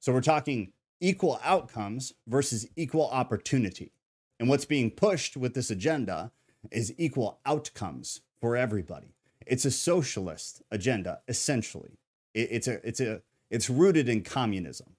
So 0.00 0.12
we're 0.12 0.20
talking 0.20 0.72
equal 1.00 1.40
outcomes 1.44 2.12
versus 2.26 2.66
equal 2.76 3.08
opportunity. 3.08 3.92
And 4.40 4.48
what's 4.48 4.64
being 4.64 4.90
pushed 4.90 5.36
with 5.36 5.54
this 5.54 5.70
agenda 5.70 6.32
is 6.70 6.94
equal 6.98 7.38
outcomes 7.46 8.20
for 8.40 8.56
everybody. 8.56 9.14
It's 9.46 9.64
a 9.64 9.70
socialist 9.70 10.62
agenda, 10.70 11.20
essentially. 11.28 11.98
It's 12.34 12.66
a 12.66 12.86
it's 12.86 13.00
a 13.00 13.22
it's 13.50 13.68
rooted 13.68 14.08
in 14.08 14.22
communism, 14.22 14.96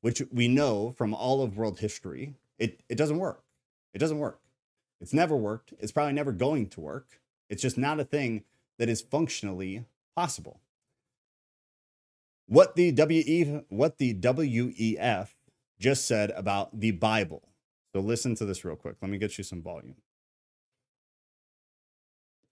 which 0.00 0.22
we 0.32 0.48
know 0.48 0.92
from 0.92 1.14
all 1.14 1.42
of 1.42 1.56
world 1.56 1.80
history. 1.80 2.34
It 2.58 2.80
it 2.88 2.96
doesn't 2.96 3.18
work. 3.18 3.44
It 3.94 3.98
doesn't 3.98 4.18
work. 4.18 4.40
It's 5.00 5.14
never 5.14 5.36
worked. 5.36 5.72
It's 5.78 5.92
probably 5.92 6.14
never 6.14 6.32
going 6.32 6.68
to 6.70 6.80
work. 6.80 7.20
It's 7.48 7.62
just 7.62 7.78
not 7.78 8.00
a 8.00 8.04
thing 8.04 8.44
that 8.78 8.88
is 8.88 9.00
functionally 9.00 9.84
possible 10.16 10.60
what 12.48 12.74
the 12.74 12.90
WE 12.92 13.62
what 13.68 13.98
the 13.98 14.14
WEF 14.14 15.28
just 15.78 16.06
said 16.06 16.30
about 16.30 16.80
the 16.80 16.90
Bible. 16.90 17.42
So 17.94 18.00
listen 18.00 18.34
to 18.36 18.44
this 18.44 18.64
real 18.64 18.76
quick. 18.76 18.96
Let 19.00 19.10
me 19.10 19.18
get 19.18 19.38
you 19.38 19.44
some 19.44 19.62
volume. 19.62 19.96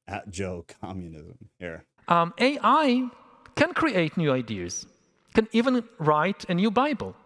At 0.07 0.31
Joe 0.31 0.65
Communism 0.81 1.49
here. 1.59 1.85
Um, 2.07 2.33
AI 2.39 3.09
can 3.57 3.75
create 3.75 4.17
new 4.17 4.33
ideas, 4.33 4.87
can 5.35 5.49
even 5.53 5.83
write 5.99 6.45
a 6.49 6.55
new 6.55 6.71
Bible. 6.71 7.17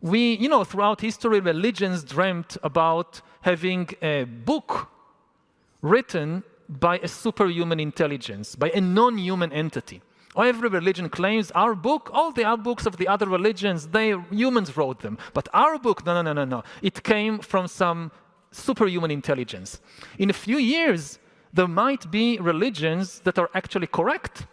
We, 0.00 0.34
you 0.34 0.48
know, 0.48 0.62
throughout 0.64 1.00
history, 1.00 1.40
religions 1.40 2.04
dreamt 2.04 2.56
about 2.62 3.22
having 3.40 3.88
a 4.02 4.24
book 4.24 4.90
written 5.80 6.44
by 6.68 6.98
a 6.98 7.08
superhuman 7.08 7.80
intelligence, 7.80 8.54
by 8.54 8.70
a 8.70 8.80
non 8.80 9.16
human 9.16 9.52
entity. 9.52 10.02
Every 10.36 10.68
religion 10.68 11.08
claims 11.08 11.50
our 11.52 11.74
book, 11.74 12.10
all 12.12 12.32
the 12.32 12.44
other 12.44 12.62
books 12.62 12.86
of 12.86 12.96
the 12.96 13.08
other 13.08 13.26
religions, 13.26 13.88
they 13.88 14.14
humans 14.30 14.76
wrote 14.76 15.00
them. 15.00 15.18
But 15.32 15.48
our 15.54 15.78
book, 15.78 16.04
no, 16.04 16.14
no, 16.14 16.22
no, 16.22 16.32
no, 16.32 16.44
no. 16.44 16.62
It 16.82 17.02
came 17.02 17.38
from 17.38 17.66
some 17.66 18.12
superhuman 18.50 19.10
intelligence. 19.10 19.80
In 20.18 20.30
a 20.30 20.32
few 20.32 20.58
years, 20.58 21.18
there 21.52 21.68
might 21.68 22.10
be 22.10 22.38
religions 22.38 23.20
that 23.20 23.38
are 23.38 23.50
actually 23.54 23.86
correct. 23.86 24.46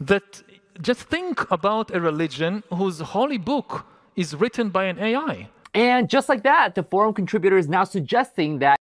That 0.00 0.42
just 0.82 1.00
think 1.02 1.50
about 1.50 1.94
a 1.94 2.00
religion 2.00 2.62
whose 2.72 3.00
holy 3.00 3.38
book 3.38 3.86
is 4.16 4.34
written 4.34 4.70
by 4.70 4.84
an 4.84 4.98
AI. 4.98 5.48
And 5.72 6.08
just 6.08 6.28
like 6.28 6.42
that, 6.44 6.74
the 6.74 6.82
forum 6.82 7.14
contributor 7.14 7.56
is 7.56 7.68
now 7.68 7.84
suggesting 7.84 8.58
that. 8.60 8.78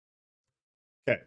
Okay. 1.08 1.20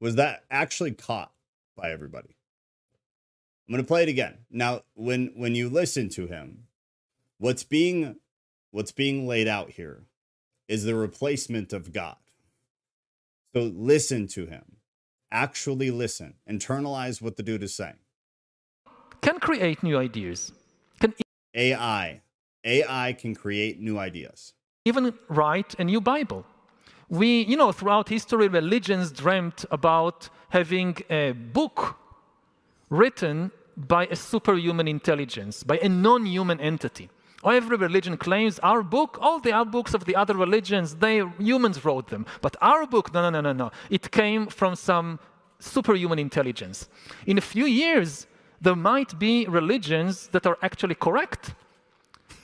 Was 0.00 0.16
that 0.16 0.44
actually 0.50 0.92
caught 0.92 1.32
by 1.76 1.90
everybody? 1.90 2.36
I'm 3.66 3.72
going 3.72 3.82
to 3.82 3.88
play 3.88 4.02
it 4.02 4.08
again. 4.08 4.38
Now, 4.50 4.82
when 4.94 5.32
when 5.34 5.54
you 5.54 5.68
listen 5.68 6.08
to 6.10 6.26
him, 6.26 6.64
what's 7.38 7.64
being 7.64 8.16
what's 8.70 8.92
being 8.92 9.26
laid 9.26 9.48
out 9.48 9.70
here 9.70 10.04
is 10.68 10.84
the 10.84 10.94
replacement 10.94 11.72
of 11.72 11.92
God. 11.92 12.16
So 13.54 13.62
listen 13.62 14.26
to 14.28 14.46
him 14.46 14.74
actually 15.34 15.90
listen, 15.90 16.34
internalize 16.48 17.20
what 17.20 17.36
the 17.36 17.42
dude 17.42 17.62
is 17.62 17.74
saying. 17.74 17.98
Can 19.20 19.38
create 19.40 19.82
new 19.82 19.98
ideas. 19.98 20.52
Can 21.00 21.12
AI. 21.54 22.22
AI 22.64 23.12
can 23.12 23.34
create 23.34 23.80
new 23.80 23.98
ideas. 23.98 24.54
even 24.86 25.14
write 25.28 25.74
a 25.78 25.84
new 25.84 26.00
Bible. 26.00 26.44
We, 27.08 27.42
you 27.50 27.56
know, 27.56 27.72
throughout 27.72 28.08
history, 28.08 28.48
religions 28.48 29.10
dreamt 29.10 29.64
about 29.70 30.28
having 30.50 30.90
a 31.10 31.32
book 31.32 31.96
written 32.96 33.50
by 33.76 34.06
a 34.06 34.16
superhuman 34.16 34.88
intelligence, 34.88 35.62
by 35.64 35.78
a 35.78 35.88
non 35.88 36.26
human 36.26 36.60
entity. 36.60 37.10
Every 37.44 37.76
religion 37.76 38.16
claims 38.16 38.58
our 38.60 38.82
book, 38.82 39.18
all 39.20 39.38
the 39.38 39.52
other 39.52 39.70
books 39.70 39.92
of 39.92 40.06
the 40.06 40.16
other 40.16 40.34
religions, 40.34 40.94
they 40.96 41.22
humans 41.38 41.84
wrote 41.84 42.08
them. 42.08 42.24
But 42.40 42.56
our 42.62 42.86
book, 42.86 43.12
no, 43.12 43.20
no, 43.22 43.30
no, 43.30 43.40
no, 43.40 43.52
no. 43.52 43.70
It 43.90 44.10
came 44.10 44.46
from 44.46 44.76
some 44.76 45.18
superhuman 45.58 46.18
intelligence. 46.18 46.88
In 47.26 47.36
a 47.36 47.42
few 47.42 47.66
years, 47.66 48.26
there 48.60 48.76
might 48.76 49.18
be 49.18 49.46
religions 49.46 50.28
that 50.28 50.46
are 50.46 50.56
actually 50.62 50.94
correct. 50.94 51.54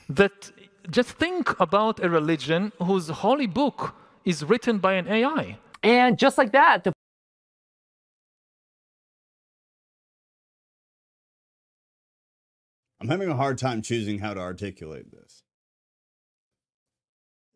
That 0.07 0.51
just 0.91 1.09
think 1.09 1.59
about 1.59 2.03
a 2.03 2.09
religion 2.09 2.71
whose 2.79 3.07
holy 3.09 3.47
book 3.47 3.95
is 4.23 4.43
written 4.43 4.77
by 4.77 4.93
an 4.93 5.07
AI. 5.07 5.57
And 5.81 6.19
just 6.19 6.37
like 6.37 6.51
that, 6.51 6.83
the 6.83 6.93
I'm 13.01 13.07
having 13.07 13.29
a 13.29 13.35
hard 13.35 13.57
time 13.57 13.81
choosing 13.81 14.19
how 14.19 14.35
to 14.35 14.39
articulate 14.39 15.11
this. 15.11 15.41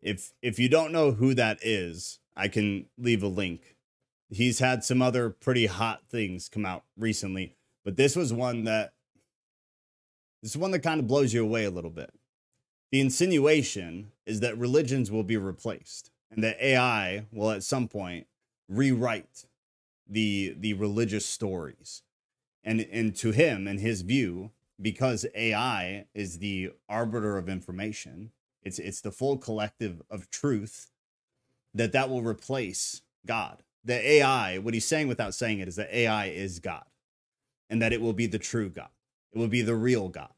If 0.02 0.32
if 0.42 0.58
you 0.58 0.68
don't 0.68 0.90
know 0.90 1.12
who 1.12 1.34
that 1.34 1.58
is, 1.62 2.18
I 2.36 2.48
can 2.48 2.86
leave 2.98 3.22
a 3.22 3.28
link. 3.28 3.76
He's 4.28 4.58
had 4.58 4.82
some 4.82 5.00
other 5.00 5.30
pretty 5.30 5.66
hot 5.66 6.02
things 6.10 6.48
come 6.48 6.66
out 6.66 6.82
recently, 6.98 7.54
but 7.84 7.96
this 7.96 8.16
was 8.16 8.32
one 8.32 8.64
that 8.64 8.94
this 10.42 10.50
is 10.50 10.58
one 10.58 10.72
that 10.72 10.82
kind 10.82 10.98
of 10.98 11.06
blows 11.06 11.32
you 11.32 11.44
away 11.44 11.64
a 11.64 11.70
little 11.70 11.90
bit. 11.90 12.12
The 12.90 13.00
insinuation 13.00 14.10
is 14.26 14.40
that 14.40 14.58
religions 14.58 15.12
will 15.12 15.22
be 15.22 15.36
replaced 15.36 16.10
and 16.28 16.42
that 16.42 16.60
AI 16.60 17.26
will 17.30 17.52
at 17.52 17.62
some 17.62 17.86
point 17.86 18.26
rewrite 18.68 19.44
the 20.08 20.56
the 20.58 20.74
religious 20.74 21.24
stories. 21.24 22.02
And 22.64 22.80
and 22.90 23.14
to 23.18 23.30
him 23.30 23.68
and 23.68 23.78
his 23.78 24.02
view, 24.02 24.50
because 24.80 25.26
AI 25.34 26.06
is 26.14 26.38
the 26.38 26.70
arbiter 26.88 27.38
of 27.38 27.48
information, 27.48 28.32
it's 28.62 28.78
it's 28.78 29.00
the 29.00 29.12
full 29.12 29.38
collective 29.38 30.02
of 30.10 30.30
truth 30.30 30.90
that 31.74 31.92
that 31.92 32.10
will 32.10 32.22
replace 32.22 33.02
God. 33.26 33.62
The 33.84 33.94
AI, 33.94 34.58
what 34.58 34.74
he's 34.74 34.84
saying 34.84 35.08
without 35.08 35.34
saying 35.34 35.60
it 35.60 35.68
is 35.68 35.76
that 35.76 35.94
AI 35.94 36.26
is 36.26 36.58
God 36.58 36.84
and 37.70 37.80
that 37.80 37.92
it 37.92 38.00
will 38.00 38.12
be 38.12 38.26
the 38.26 38.38
true 38.38 38.68
God. 38.68 38.88
It 39.32 39.38
will 39.38 39.48
be 39.48 39.62
the 39.62 39.74
real 39.74 40.08
God. 40.08 40.32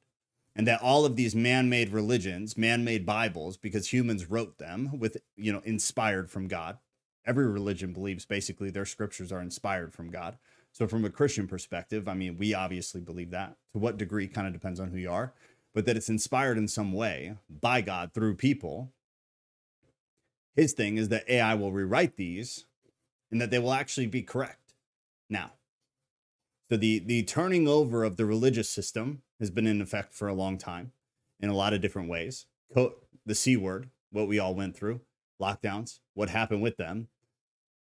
And 0.55 0.67
that 0.67 0.83
all 0.83 1.05
of 1.05 1.15
these 1.17 1.37
man-made 1.37 1.91
religions, 1.91 2.59
man-made 2.59 3.07
Bibles 3.07 3.57
because 3.57 3.93
humans 3.93 4.29
wrote 4.29 4.59
them 4.59 4.99
with, 4.99 5.17
you 5.37 5.53
know, 5.53 5.63
inspired 5.65 6.31
from 6.31 6.49
God. 6.49 6.79
Every 7.25 7.47
religion 7.47 7.93
believes 7.93 8.25
basically 8.25 8.71
their 8.71 8.85
scriptures 8.85 9.31
are 9.31 9.41
inspired 9.41 9.95
from 9.95 10.11
God. 10.11 10.37
So, 10.73 10.87
from 10.87 11.05
a 11.05 11.11
Christian 11.11 11.47
perspective, 11.49 12.09
I 12.09 12.15
mean, 12.15 12.37
we 12.39 12.55
obviously 12.55 13.01
believe 13.01 13.31
that. 13.31 13.57
To 13.73 13.79
what 13.79 13.97
degree 13.97 14.29
kind 14.29 14.47
of 14.47 14.53
depends 14.53 14.79
on 14.79 14.91
who 14.91 14.99
you 14.99 15.11
are, 15.11 15.33
but 15.75 15.87
that 15.87 15.97
it's 15.97 16.09
inspired 16.09 16.59
in 16.59 16.69
some 16.69 16.93
way 16.93 17.35
by 17.49 17.81
God 17.81 18.13
through 18.13 18.37
people. 18.37 18.93
His 20.55 20.73
thing 20.73 20.97
is 20.97 21.09
that 21.09 21.29
AI 21.29 21.55
will 21.55 21.73
rewrite 21.73 22.17
these 22.17 22.67
and 23.31 23.41
that 23.41 23.51
they 23.51 23.59
will 23.59 23.73
actually 23.73 24.07
be 24.07 24.23
correct. 24.23 24.75
Now, 25.31 25.53
so 26.69 26.77
the, 26.77 26.99
the 26.99 27.23
turning 27.23 27.67
over 27.67 28.05
of 28.05 28.17
the 28.17 28.27
religious 28.27 28.69
system 28.69 29.23
has 29.39 29.51
been 29.51 29.67
in 29.67 29.81
effect 29.81 30.13
for 30.13 30.29
a 30.29 30.35
long 30.35 30.59
time 30.59 30.93
in 31.41 31.49
a 31.49 31.55
lot 31.55 31.73
of 31.73 31.81
different 31.81 32.09
ways. 32.09 32.47
Co- 32.75 32.97
the 33.25 33.35
C 33.35 33.57
word, 33.57 33.89
what 34.11 34.29
we 34.29 34.39
all 34.39 34.55
went 34.55 34.77
through, 34.77 35.01
lockdowns, 35.41 36.01
what 36.15 36.29
happened 36.29 36.63
with 36.63 36.77
them. 36.77 37.09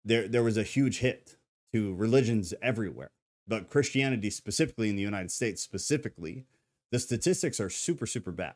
There, 0.03 0.27
there 0.27 0.43
was 0.43 0.57
a 0.57 0.63
huge 0.63 0.99
hit 0.99 1.34
to 1.75 1.93
religions 1.93 2.53
everywhere, 2.61 3.11
but 3.45 3.69
Christianity 3.69 4.29
specifically 4.29 4.89
in 4.89 4.95
the 4.95 5.01
United 5.01 5.29
States 5.29 5.61
specifically, 5.61 6.45
the 6.89 6.99
statistics 6.99 7.59
are 7.59 7.69
super 7.69 8.05
super 8.05 8.31
bad, 8.31 8.55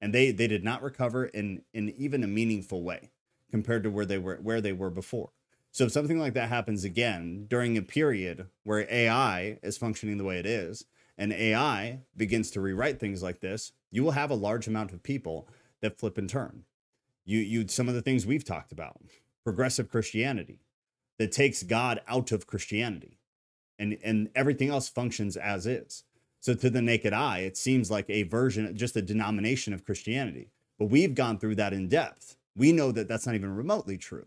and 0.00 0.14
they 0.14 0.30
they 0.30 0.48
did 0.48 0.64
not 0.64 0.82
recover 0.82 1.26
in 1.26 1.60
in 1.74 1.90
even 1.90 2.24
a 2.24 2.26
meaningful 2.26 2.82
way 2.82 3.10
compared 3.50 3.82
to 3.82 3.90
where 3.90 4.06
they 4.06 4.16
were 4.16 4.36
where 4.36 4.62
they 4.62 4.72
were 4.72 4.88
before. 4.88 5.32
So 5.72 5.84
if 5.84 5.92
something 5.92 6.18
like 6.18 6.32
that 6.34 6.48
happens 6.48 6.84
again 6.84 7.44
during 7.48 7.76
a 7.76 7.82
period 7.82 8.46
where 8.62 8.86
AI 8.90 9.58
is 9.62 9.76
functioning 9.76 10.16
the 10.16 10.24
way 10.24 10.38
it 10.38 10.46
is, 10.46 10.86
and 11.18 11.34
AI 11.34 12.00
begins 12.16 12.50
to 12.52 12.62
rewrite 12.62 12.98
things 12.98 13.22
like 13.22 13.40
this, 13.40 13.72
you 13.90 14.02
will 14.02 14.12
have 14.12 14.30
a 14.30 14.34
large 14.34 14.66
amount 14.66 14.92
of 14.92 15.02
people 15.02 15.46
that 15.82 15.98
flip 15.98 16.16
and 16.16 16.30
turn. 16.30 16.64
You 17.26 17.40
you 17.40 17.68
some 17.68 17.90
of 17.90 17.94
the 17.94 18.00
things 18.00 18.24
we've 18.24 18.42
talked 18.42 18.72
about, 18.72 19.02
progressive 19.44 19.90
Christianity 19.90 20.63
that 21.18 21.32
takes 21.32 21.62
God 21.62 22.00
out 22.08 22.32
of 22.32 22.46
Christianity 22.46 23.18
and, 23.78 23.98
and 24.02 24.30
everything 24.34 24.68
else 24.68 24.88
functions 24.88 25.36
as 25.36 25.66
is. 25.66 26.04
So 26.40 26.54
to 26.54 26.68
the 26.68 26.82
naked 26.82 27.12
eye, 27.12 27.40
it 27.40 27.56
seems 27.56 27.90
like 27.90 28.08
a 28.08 28.24
version, 28.24 28.76
just 28.76 28.96
a 28.96 29.02
denomination 29.02 29.72
of 29.72 29.84
Christianity. 29.84 30.50
But 30.78 30.90
we've 30.90 31.14
gone 31.14 31.38
through 31.38 31.54
that 31.56 31.72
in 31.72 31.88
depth. 31.88 32.36
We 32.56 32.72
know 32.72 32.92
that 32.92 33.08
that's 33.08 33.26
not 33.26 33.34
even 33.34 33.56
remotely 33.56 33.96
true. 33.96 34.26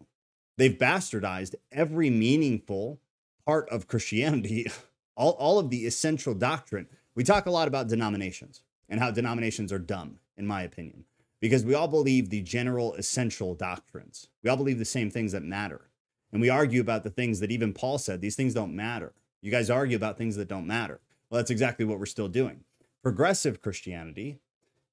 They've 0.57 0.75
bastardized 0.75 1.55
every 1.71 2.09
meaningful 2.09 2.99
part 3.45 3.69
of 3.69 3.87
Christianity, 3.87 4.67
all, 5.15 5.31
all 5.31 5.59
of 5.59 5.69
the 5.69 5.85
essential 5.85 6.33
doctrine. 6.33 6.87
We 7.15 7.23
talk 7.23 7.45
a 7.45 7.51
lot 7.51 7.67
about 7.67 7.87
denominations 7.87 8.61
and 8.89 8.99
how 8.99 9.11
denominations 9.11 9.71
are 9.71 9.79
dumb, 9.79 10.19
in 10.37 10.47
my 10.47 10.63
opinion, 10.63 11.05
because 11.39 11.63
we 11.63 11.75
all 11.75 11.87
believe 11.87 12.29
the 12.29 12.41
general 12.41 12.93
essential 12.95 13.53
doctrines. 13.53 14.29
We 14.43 14.49
all 14.49 14.57
believe 14.57 14.79
the 14.79 14.85
same 14.85 15.11
things 15.11 15.33
that 15.33 15.43
matter. 15.43 15.86
And 16.31 16.41
we 16.41 16.49
argue 16.49 16.81
about 16.81 17.03
the 17.03 17.09
things 17.09 17.39
that 17.39 17.51
even 17.51 17.73
Paul 17.73 17.97
said, 17.97 18.21
these 18.21 18.35
things 18.35 18.53
don't 18.53 18.75
matter. 18.75 19.13
You 19.41 19.51
guys 19.51 19.69
argue 19.69 19.95
about 19.95 20.17
things 20.17 20.35
that 20.35 20.47
don't 20.47 20.67
matter. 20.67 20.99
Well, 21.29 21.39
that's 21.39 21.51
exactly 21.51 21.85
what 21.85 21.99
we're 21.99 22.05
still 22.05 22.27
doing. 22.27 22.63
Progressive 23.03 23.61
Christianity 23.61 24.39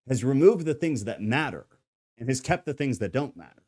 has 0.09 0.23
removed 0.23 0.65
the 0.65 0.75
things 0.75 1.05
that 1.05 1.23
matter 1.23 1.67
and 2.19 2.29
has 2.29 2.41
kept 2.41 2.67
the 2.67 2.75
things 2.75 2.99
that 2.99 3.13
don't 3.13 3.37
matter 3.37 3.63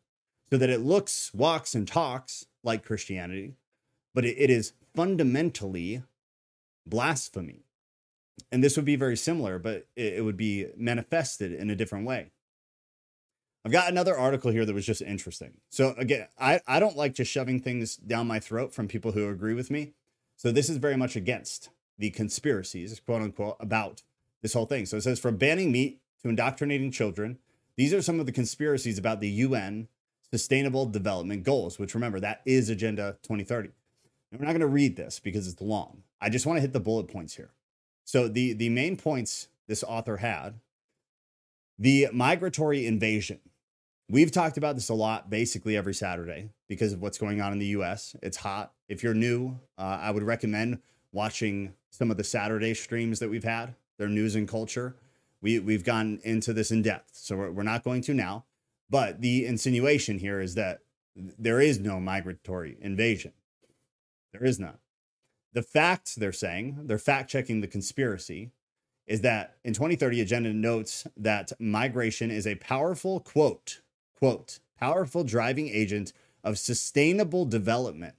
so 0.50 0.58
that 0.58 0.70
it 0.70 0.80
looks, 0.80 1.32
walks, 1.34 1.74
and 1.74 1.88
talks 1.88 2.46
like 2.62 2.84
Christianity, 2.84 3.54
but 4.14 4.24
it, 4.24 4.50
is 4.50 4.72
fundamentally 4.94 6.02
blasphemy. 6.86 7.64
And 8.52 8.62
this 8.62 8.76
would 8.76 8.84
be 8.84 8.96
very 8.96 9.16
similar, 9.16 9.58
but 9.58 9.86
it 9.96 10.24
would 10.24 10.36
be 10.36 10.66
manifested 10.76 11.52
in 11.52 11.70
a 11.70 11.76
different 11.76 12.06
way. 12.06 12.30
I've 13.66 13.72
got 13.72 13.90
another 13.90 14.16
article 14.16 14.52
here 14.52 14.64
that 14.64 14.76
was 14.76 14.86
just 14.86 15.02
interesting. 15.02 15.54
So 15.70 15.92
again, 15.98 16.28
I, 16.38 16.60
I 16.68 16.78
don't 16.78 16.96
like 16.96 17.14
just 17.14 17.32
shoving 17.32 17.60
things 17.60 17.96
down 17.96 18.28
my 18.28 18.38
throat 18.38 18.72
from 18.72 18.86
people 18.86 19.10
who 19.10 19.28
agree 19.28 19.54
with 19.54 19.72
me. 19.72 19.94
So 20.36 20.52
this 20.52 20.70
is 20.70 20.76
very 20.76 20.96
much 20.96 21.16
against 21.16 21.70
the 21.98 22.10
conspiracies, 22.10 23.00
quote 23.00 23.22
unquote, 23.22 23.56
about 23.58 24.04
this 24.40 24.52
whole 24.52 24.66
thing. 24.66 24.86
So 24.86 24.98
it 24.98 25.00
says 25.00 25.18
from 25.18 25.36
banning 25.36 25.72
meat 25.72 25.98
to 26.22 26.28
indoctrinating 26.28 26.92
children, 26.92 27.38
these 27.74 27.92
are 27.92 28.00
some 28.00 28.20
of 28.20 28.26
the 28.26 28.30
conspiracies 28.30 28.98
about 28.98 29.18
the 29.18 29.30
UN 29.30 29.88
Sustainable 30.30 30.86
Development 30.86 31.42
Goals, 31.42 31.76
which 31.76 31.96
remember 31.96 32.20
that 32.20 32.42
is 32.46 32.70
Agenda 32.70 33.16
2030. 33.24 33.70
And 34.30 34.38
we're 34.38 34.46
not 34.46 34.52
going 34.52 34.60
to 34.60 34.68
read 34.68 34.94
this 34.94 35.18
because 35.18 35.48
it's 35.48 35.60
long. 35.60 36.04
I 36.20 36.30
just 36.30 36.46
want 36.46 36.58
to 36.58 36.60
hit 36.60 36.72
the 36.72 36.78
bullet 36.78 37.08
points 37.08 37.34
here. 37.34 37.50
So 38.04 38.28
the 38.28 38.52
the 38.52 38.68
main 38.68 38.96
points 38.96 39.48
this 39.66 39.82
author 39.82 40.18
had 40.18 40.60
the 41.76 42.06
migratory 42.12 42.86
invasion 42.86 43.40
We've 44.08 44.30
talked 44.30 44.56
about 44.56 44.76
this 44.76 44.88
a 44.88 44.94
lot 44.94 45.30
basically 45.30 45.76
every 45.76 45.94
Saturday 45.94 46.50
because 46.68 46.92
of 46.92 47.02
what's 47.02 47.18
going 47.18 47.40
on 47.40 47.52
in 47.52 47.58
the 47.58 47.66
US. 47.66 48.14
It's 48.22 48.36
hot. 48.36 48.72
If 48.88 49.02
you're 49.02 49.14
new, 49.14 49.58
uh, 49.76 49.98
I 50.00 50.12
would 50.12 50.22
recommend 50.22 50.78
watching 51.12 51.74
some 51.90 52.12
of 52.12 52.16
the 52.16 52.22
Saturday 52.22 52.72
streams 52.74 53.18
that 53.18 53.28
we've 53.30 53.42
had, 53.42 53.74
their 53.98 54.08
news 54.08 54.36
and 54.36 54.46
culture. 54.46 54.94
We, 55.42 55.58
we've 55.58 55.84
gone 55.84 56.20
into 56.22 56.52
this 56.52 56.70
in 56.70 56.82
depth, 56.82 57.10
so 57.14 57.36
we're, 57.36 57.50
we're 57.50 57.62
not 57.64 57.82
going 57.82 58.00
to 58.02 58.14
now. 58.14 58.44
But 58.88 59.22
the 59.22 59.44
insinuation 59.44 60.20
here 60.20 60.40
is 60.40 60.54
that 60.54 60.80
there 61.16 61.60
is 61.60 61.80
no 61.80 61.98
migratory 61.98 62.76
invasion. 62.80 63.32
There 64.32 64.44
is 64.44 64.60
none. 64.60 64.78
The 65.52 65.62
facts 65.62 66.14
they're 66.14 66.32
saying, 66.32 66.82
they're 66.84 66.98
fact 66.98 67.28
checking 67.28 67.60
the 67.60 67.66
conspiracy, 67.66 68.52
is 69.06 69.22
that 69.22 69.56
in 69.64 69.72
2030, 69.72 70.20
Agenda 70.20 70.52
notes 70.52 71.06
that 71.16 71.52
migration 71.58 72.30
is 72.30 72.46
a 72.46 72.54
powerful 72.56 73.18
quote 73.18 73.80
quote, 74.16 74.60
powerful 74.78 75.24
driving 75.24 75.68
agent 75.68 76.12
of 76.44 76.58
sustainable 76.58 77.44
development. 77.44 78.14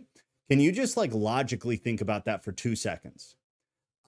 Can 0.50 0.60
you 0.60 0.72
just 0.72 0.98
like 0.98 1.14
logically 1.14 1.78
think 1.78 2.02
about 2.02 2.26
that 2.26 2.44
for 2.44 2.52
two 2.52 2.76
seconds? 2.76 3.36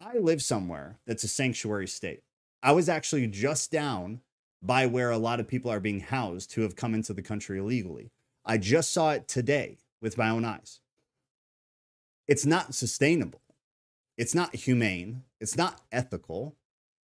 I 0.02 0.18
live 0.18 0.42
somewhere 0.42 1.00
that's 1.06 1.24
a 1.24 1.28
sanctuary 1.28 1.88
state. 1.88 2.24
I 2.64 2.72
was 2.74 2.90
actually 2.90 3.28
just 3.28 3.72
down 3.72 4.22
by 4.62 4.86
where 4.86 5.12
a 5.12 5.18
lot 5.18 5.40
of 5.40 5.48
people 5.48 5.72
are 5.72 5.80
being 5.80 6.02
housed 6.02 6.54
who 6.54 6.62
have 6.62 6.76
come 6.76 6.94
into 6.94 7.14
the 7.14 7.22
country 7.22 7.60
illegally. 7.60 8.12
I 8.46 8.58
just 8.58 8.92
saw 8.92 9.12
it 9.12 9.28
today 9.28 9.80
with 10.02 10.18
my 10.18 10.30
own 10.30 10.46
eyes. 10.46 10.82
it's 12.28 12.46
not 12.46 12.76
sustainable. 12.76 13.42
It's 14.18 14.36
not 14.36 14.56
humane. 14.56 15.24
It's 15.40 15.58
not 15.58 15.82
ethical 15.92 16.56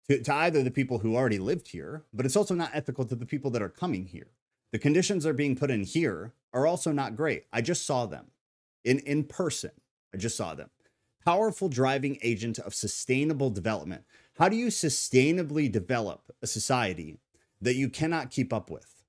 to, 0.09 0.21
to 0.23 0.33
either 0.33 0.63
the 0.63 0.71
people 0.71 0.99
who 0.99 1.15
already 1.15 1.39
lived 1.39 1.69
here, 1.69 2.03
but 2.13 2.25
it's 2.25 2.35
also 2.35 2.55
not 2.55 2.71
ethical 2.73 3.05
to 3.05 3.15
the 3.15 3.25
people 3.25 3.51
that 3.51 3.61
are 3.61 3.69
coming 3.69 4.05
here. 4.05 4.27
The 4.73 4.79
conditions 4.79 5.23
are 5.27 5.33
being 5.33 5.55
put 5.55 5.69
in 5.69 5.83
here 5.83 6.33
are 6.51 6.65
also 6.65 6.91
not 6.91 7.15
great. 7.15 7.45
I 7.53 7.61
just 7.61 7.85
saw 7.85 8.07
them 8.07 8.31
in, 8.83 8.99
in 8.99 9.23
person. 9.23 9.69
I 10.11 10.17
just 10.17 10.35
saw 10.35 10.55
them. 10.55 10.71
Powerful 11.23 11.69
driving 11.69 12.17
agent 12.23 12.57
of 12.57 12.73
sustainable 12.73 13.51
development. 13.51 14.03
How 14.39 14.49
do 14.49 14.55
you 14.55 14.67
sustainably 14.67 15.71
develop 15.71 16.31
a 16.41 16.47
society 16.47 17.19
that 17.61 17.75
you 17.75 17.87
cannot 17.87 18.31
keep 18.31 18.51
up 18.51 18.71
with? 18.71 19.03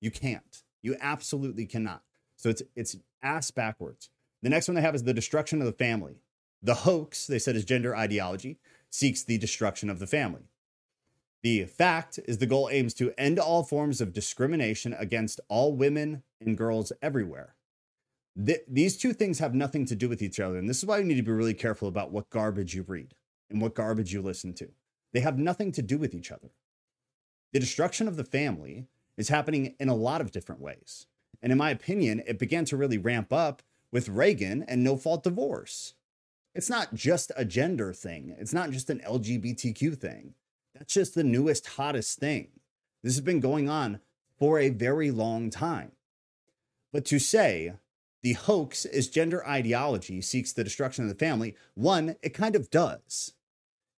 You 0.00 0.10
can't. 0.10 0.64
You 0.82 0.96
absolutely 1.00 1.64
cannot. 1.64 2.02
So 2.36 2.48
it's 2.48 2.62
it's 2.74 2.96
ass 3.22 3.52
backwards. 3.52 4.10
The 4.42 4.50
next 4.50 4.66
one 4.66 4.74
they 4.74 4.80
have 4.80 4.96
is 4.96 5.04
the 5.04 5.14
destruction 5.14 5.60
of 5.60 5.66
the 5.66 5.72
family. 5.72 6.16
The 6.60 6.74
hoax, 6.74 7.28
they 7.28 7.38
said, 7.38 7.54
is 7.54 7.64
gender 7.64 7.94
ideology, 7.94 8.58
seeks 8.90 9.22
the 9.22 9.38
destruction 9.38 9.88
of 9.88 10.00
the 10.00 10.08
family. 10.08 10.48
The 11.44 11.66
fact 11.66 12.18
is 12.26 12.38
the 12.38 12.46
goal 12.46 12.70
aims 12.72 12.94
to 12.94 13.12
end 13.18 13.38
all 13.38 13.64
forms 13.64 14.00
of 14.00 14.14
discrimination 14.14 14.94
against 14.94 15.40
all 15.50 15.76
women 15.76 16.22
and 16.40 16.56
girls 16.56 16.90
everywhere. 17.02 17.54
Th- 18.34 18.62
these 18.66 18.96
two 18.96 19.12
things 19.12 19.40
have 19.40 19.54
nothing 19.54 19.84
to 19.86 19.94
do 19.94 20.08
with 20.08 20.22
each 20.22 20.40
other. 20.40 20.56
And 20.56 20.70
this 20.70 20.78
is 20.78 20.86
why 20.86 20.96
you 20.96 21.04
need 21.04 21.16
to 21.16 21.22
be 21.22 21.30
really 21.30 21.52
careful 21.52 21.86
about 21.86 22.10
what 22.10 22.30
garbage 22.30 22.74
you 22.74 22.82
read 22.82 23.14
and 23.50 23.60
what 23.60 23.74
garbage 23.74 24.10
you 24.10 24.22
listen 24.22 24.54
to. 24.54 24.70
They 25.12 25.20
have 25.20 25.38
nothing 25.38 25.70
to 25.72 25.82
do 25.82 25.98
with 25.98 26.14
each 26.14 26.32
other. 26.32 26.48
The 27.52 27.60
destruction 27.60 28.08
of 28.08 28.16
the 28.16 28.24
family 28.24 28.86
is 29.18 29.28
happening 29.28 29.74
in 29.78 29.90
a 29.90 29.94
lot 29.94 30.22
of 30.22 30.30
different 30.32 30.62
ways. 30.62 31.08
And 31.42 31.52
in 31.52 31.58
my 31.58 31.68
opinion, 31.68 32.22
it 32.26 32.38
began 32.38 32.64
to 32.64 32.76
really 32.78 32.96
ramp 32.96 33.34
up 33.34 33.60
with 33.92 34.08
Reagan 34.08 34.62
and 34.66 34.82
no 34.82 34.96
fault 34.96 35.22
divorce. 35.22 35.92
It's 36.54 36.70
not 36.70 36.94
just 36.94 37.32
a 37.36 37.44
gender 37.44 37.92
thing, 37.92 38.34
it's 38.38 38.54
not 38.54 38.70
just 38.70 38.88
an 38.88 39.02
LGBTQ 39.06 40.00
thing. 40.00 40.32
That's 40.74 40.94
just 40.94 41.14
the 41.14 41.24
newest, 41.24 41.66
hottest 41.66 42.18
thing. 42.18 42.48
This 43.02 43.14
has 43.14 43.20
been 43.20 43.40
going 43.40 43.68
on 43.68 44.00
for 44.38 44.58
a 44.58 44.70
very 44.70 45.10
long 45.10 45.50
time. 45.50 45.92
But 46.92 47.04
to 47.06 47.18
say 47.18 47.74
the 48.22 48.32
hoax 48.32 48.84
is 48.84 49.08
gender 49.08 49.46
ideology 49.46 50.20
seeks 50.20 50.52
the 50.52 50.64
destruction 50.64 51.04
of 51.04 51.10
the 51.10 51.24
family, 51.24 51.54
one, 51.74 52.16
it 52.22 52.34
kind 52.34 52.56
of 52.56 52.70
does. 52.70 53.34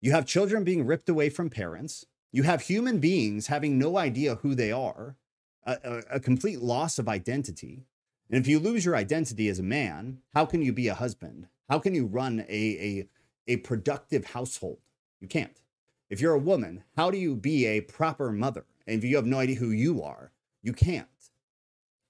You 0.01 0.13
have 0.13 0.27
children 0.27 0.65
being 0.65 0.87
ripped 0.87 1.09
away 1.09 1.31
from 1.31 1.51
parents. 1.51 2.05
You 2.33 2.43
have 2.43 2.63
human 2.63 2.99
beings 2.99 3.47
having 3.47 3.79
no 3.79 3.97
idea 3.97 4.37
who 4.37 4.55
they 4.55 4.73
are, 4.73 5.17
a, 5.65 5.79
a, 5.83 6.17
a 6.17 6.21
complete 6.21 6.61
loss 6.61 6.99
of 6.99 7.09
identity. 7.09 7.87
And 8.29 8.39
if 8.39 8.47
you 8.47 8.59
lose 8.59 8.85
your 8.85 8.97
identity 8.97 9.49
as 9.49 9.59
a 9.59 9.65
man, 9.65 10.19
how 10.35 10.45
can 10.45 10.61
you 10.61 10.73
be 10.73 10.89
a 10.89 10.95
husband? 10.95 11.47
How 11.71 11.79
can 11.79 11.95
you 11.95 12.07
run 12.07 12.45
a, 12.49 12.53
a, 12.53 13.09
a 13.47 13.57
productive 13.59 14.27
household? 14.27 14.79
You 15.21 15.29
can't. 15.29 15.61
If 16.09 16.21
you're 16.21 16.35
a 16.35 16.39
woman, 16.39 16.85
how 16.97 17.11
do 17.11 17.19
you 17.19 17.35
be 17.35 17.67
a 17.67 17.81
proper 17.81 18.31
mother? 18.31 18.65
And 18.87 18.97
if 18.99 19.05
you 19.05 19.17
have 19.17 19.27
no 19.27 19.39
idea 19.39 19.57
who 19.57 19.71
you 19.71 20.03
are, 20.03 20.33
you 20.63 20.73
can't. 20.73 21.09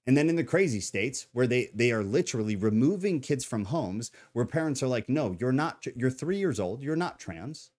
And 0.05 0.15
then 0.15 0.29
in 0.29 0.35
the 0.35 0.43
crazy 0.43 0.79
states 0.79 1.27
where 1.33 1.47
they 1.47 1.69
they 1.73 1.91
are 1.91 2.03
literally 2.03 2.55
removing 2.55 3.19
kids 3.19 3.43
from 3.43 3.65
homes 3.65 4.11
where 4.33 4.45
parents 4.45 4.81
are 4.81 4.87
like, 4.87 5.09
"No, 5.09 5.35
you're 5.39 5.51
not 5.51 5.85
you're 5.95 6.09
3 6.09 6.37
years 6.37 6.59
old, 6.59 6.81
you're 6.81 6.95
not 6.95 7.19
trans." 7.19 7.71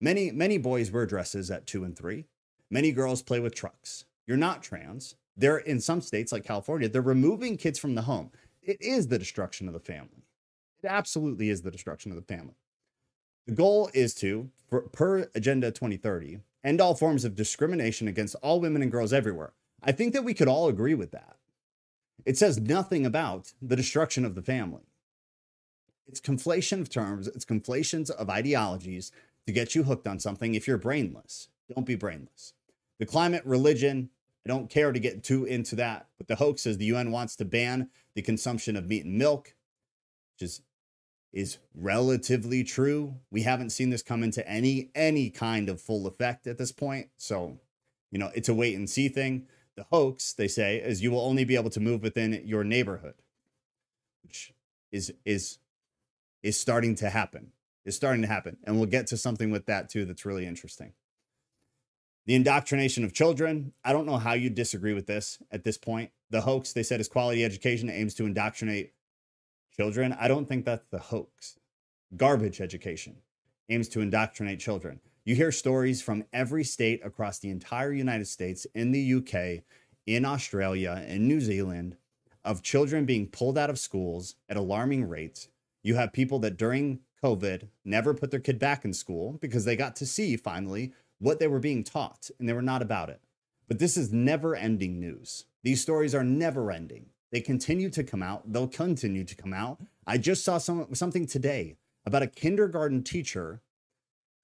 Many 0.00 0.30
many 0.30 0.58
boys 0.58 0.90
wear 0.90 1.06
dresses 1.06 1.50
at 1.50 1.66
2 1.66 1.84
and 1.84 1.96
3. 1.96 2.26
Many 2.70 2.92
girls 2.92 3.22
play 3.22 3.40
with 3.40 3.54
trucks. 3.54 4.06
You're 4.26 4.36
not 4.38 4.62
trans. 4.62 5.16
They're 5.36 5.58
in 5.58 5.80
some 5.80 6.00
states 6.00 6.32
like 6.32 6.44
California, 6.44 6.88
they're 6.88 7.02
removing 7.02 7.56
kids 7.58 7.78
from 7.78 7.94
the 7.94 8.02
home. 8.02 8.32
It 8.62 8.80
is 8.80 9.08
the 9.08 9.18
destruction 9.18 9.68
of 9.68 9.74
the 9.74 9.80
family. 9.80 10.24
It 10.82 10.86
absolutely 10.88 11.50
is 11.50 11.62
the 11.62 11.70
destruction 11.70 12.10
of 12.10 12.16
the 12.16 12.34
family. 12.34 12.56
The 13.46 13.54
goal 13.54 13.90
is 13.94 14.14
to, 14.16 14.50
for, 14.68 14.82
per 14.82 15.30
Agenda 15.34 15.70
2030, 15.70 16.40
end 16.64 16.80
all 16.80 16.94
forms 16.94 17.24
of 17.24 17.34
discrimination 17.34 18.08
against 18.08 18.36
all 18.42 18.60
women 18.60 18.82
and 18.82 18.90
girls 18.90 19.12
everywhere. 19.12 19.52
I 19.82 19.92
think 19.92 20.12
that 20.12 20.24
we 20.24 20.34
could 20.34 20.48
all 20.48 20.68
agree 20.68 20.94
with 20.94 21.12
that. 21.12 21.36
It 22.24 22.36
says 22.36 22.58
nothing 22.58 23.06
about 23.06 23.52
the 23.62 23.76
destruction 23.76 24.24
of 24.24 24.34
the 24.34 24.42
family. 24.42 24.82
It's 26.08 26.20
conflation 26.20 26.80
of 26.80 26.88
terms, 26.88 27.28
it's 27.28 27.44
conflations 27.44 28.10
of 28.10 28.30
ideologies 28.30 29.12
to 29.46 29.52
get 29.52 29.74
you 29.74 29.84
hooked 29.84 30.06
on 30.06 30.18
something 30.18 30.54
if 30.54 30.66
you're 30.66 30.78
brainless. 30.78 31.48
Don't 31.72 31.86
be 31.86 31.94
brainless. 31.94 32.52
The 32.98 33.06
climate, 33.06 33.42
religion, 33.44 34.10
I 34.44 34.48
don't 34.48 34.70
care 34.70 34.92
to 34.92 35.00
get 35.00 35.24
too 35.24 35.44
into 35.44 35.76
that, 35.76 36.06
but 36.18 36.28
the 36.28 36.36
hoax 36.36 36.66
is 36.66 36.78
the 36.78 36.84
UN 36.86 37.10
wants 37.10 37.36
to 37.36 37.44
ban 37.44 37.90
the 38.14 38.22
consumption 38.22 38.76
of 38.76 38.86
meat 38.86 39.04
and 39.04 39.18
milk, 39.18 39.54
which 40.34 40.48
is 40.48 40.62
is 41.36 41.58
relatively 41.74 42.64
true. 42.64 43.14
We 43.30 43.42
haven't 43.42 43.68
seen 43.68 43.90
this 43.90 44.02
come 44.02 44.24
into 44.24 44.48
any 44.48 44.90
any 44.94 45.28
kind 45.28 45.68
of 45.68 45.82
full 45.82 46.06
effect 46.06 46.46
at 46.46 46.56
this 46.56 46.72
point. 46.72 47.10
So, 47.18 47.58
you 48.10 48.18
know, 48.18 48.30
it's 48.34 48.48
a 48.48 48.54
wait 48.54 48.74
and 48.74 48.88
see 48.88 49.10
thing. 49.10 49.46
The 49.76 49.84
hoax, 49.90 50.32
they 50.32 50.48
say, 50.48 50.78
is 50.78 51.02
you 51.02 51.10
will 51.10 51.20
only 51.20 51.44
be 51.44 51.54
able 51.54 51.68
to 51.70 51.80
move 51.80 52.02
within 52.02 52.40
your 52.46 52.64
neighborhood, 52.64 53.16
which 54.22 54.54
is 54.90 55.12
is 55.26 55.58
is 56.42 56.58
starting 56.58 56.94
to 56.96 57.10
happen. 57.10 57.52
Is 57.84 57.94
starting 57.94 58.22
to 58.22 58.28
happen. 58.28 58.56
And 58.64 58.78
we'll 58.78 58.86
get 58.86 59.06
to 59.08 59.18
something 59.18 59.50
with 59.50 59.66
that 59.66 59.90
too 59.90 60.06
that's 60.06 60.24
really 60.24 60.46
interesting. 60.46 60.94
The 62.24 62.34
indoctrination 62.34 63.04
of 63.04 63.12
children. 63.12 63.74
I 63.84 63.92
don't 63.92 64.06
know 64.06 64.16
how 64.16 64.32
you 64.32 64.48
disagree 64.48 64.94
with 64.94 65.06
this 65.06 65.38
at 65.52 65.64
this 65.64 65.76
point. 65.76 66.12
The 66.30 66.40
hoax, 66.40 66.72
they 66.72 66.82
said, 66.82 66.98
is 66.98 67.08
quality 67.08 67.44
education 67.44 67.90
aims 67.90 68.14
to 68.14 68.24
indoctrinate 68.24 68.94
children. 69.78 70.16
I 70.18 70.28
don't 70.28 70.46
think 70.46 70.64
that's 70.64 70.86
the 70.90 70.98
hoax. 70.98 71.58
Garbage 72.16 72.60
education 72.60 73.16
aims 73.68 73.88
to 73.90 74.00
indoctrinate 74.00 74.60
children. 74.60 75.00
You 75.24 75.34
hear 75.34 75.52
stories 75.52 76.00
from 76.00 76.24
every 76.32 76.64
state 76.64 77.04
across 77.04 77.38
the 77.38 77.50
entire 77.50 77.92
United 77.92 78.28
States, 78.28 78.66
in 78.74 78.92
the 78.92 79.14
UK, 79.14 79.64
in 80.06 80.24
Australia, 80.24 81.04
in 81.06 81.26
New 81.26 81.40
Zealand, 81.40 81.96
of 82.44 82.62
children 82.62 83.04
being 83.04 83.26
pulled 83.26 83.58
out 83.58 83.70
of 83.70 83.78
schools 83.78 84.36
at 84.48 84.56
alarming 84.56 85.08
rates. 85.08 85.48
You 85.82 85.96
have 85.96 86.12
people 86.12 86.38
that 86.40 86.56
during 86.56 87.00
COVID 87.22 87.68
never 87.84 88.14
put 88.14 88.30
their 88.30 88.40
kid 88.40 88.58
back 88.58 88.84
in 88.84 88.92
school 88.92 89.32
because 89.40 89.64
they 89.64 89.74
got 89.74 89.96
to 89.96 90.06
see 90.06 90.36
finally 90.36 90.92
what 91.18 91.40
they 91.40 91.48
were 91.48 91.58
being 91.58 91.82
taught 91.82 92.30
and 92.38 92.48
they 92.48 92.52
were 92.52 92.62
not 92.62 92.82
about 92.82 93.10
it. 93.10 93.20
But 93.66 93.80
this 93.80 93.96
is 93.96 94.12
never 94.12 94.54
ending 94.54 95.00
news. 95.00 95.44
These 95.64 95.82
stories 95.82 96.14
are 96.14 96.22
never 96.22 96.70
ending. 96.70 97.06
They 97.36 97.42
continue 97.42 97.90
to 97.90 98.02
come 98.02 98.22
out. 98.22 98.50
They'll 98.50 98.66
continue 98.66 99.22
to 99.22 99.34
come 99.34 99.52
out. 99.52 99.78
I 100.06 100.16
just 100.16 100.42
saw 100.42 100.56
some 100.56 100.94
something 100.94 101.26
today 101.26 101.76
about 102.06 102.22
a 102.22 102.26
kindergarten 102.26 103.02
teacher 103.02 103.60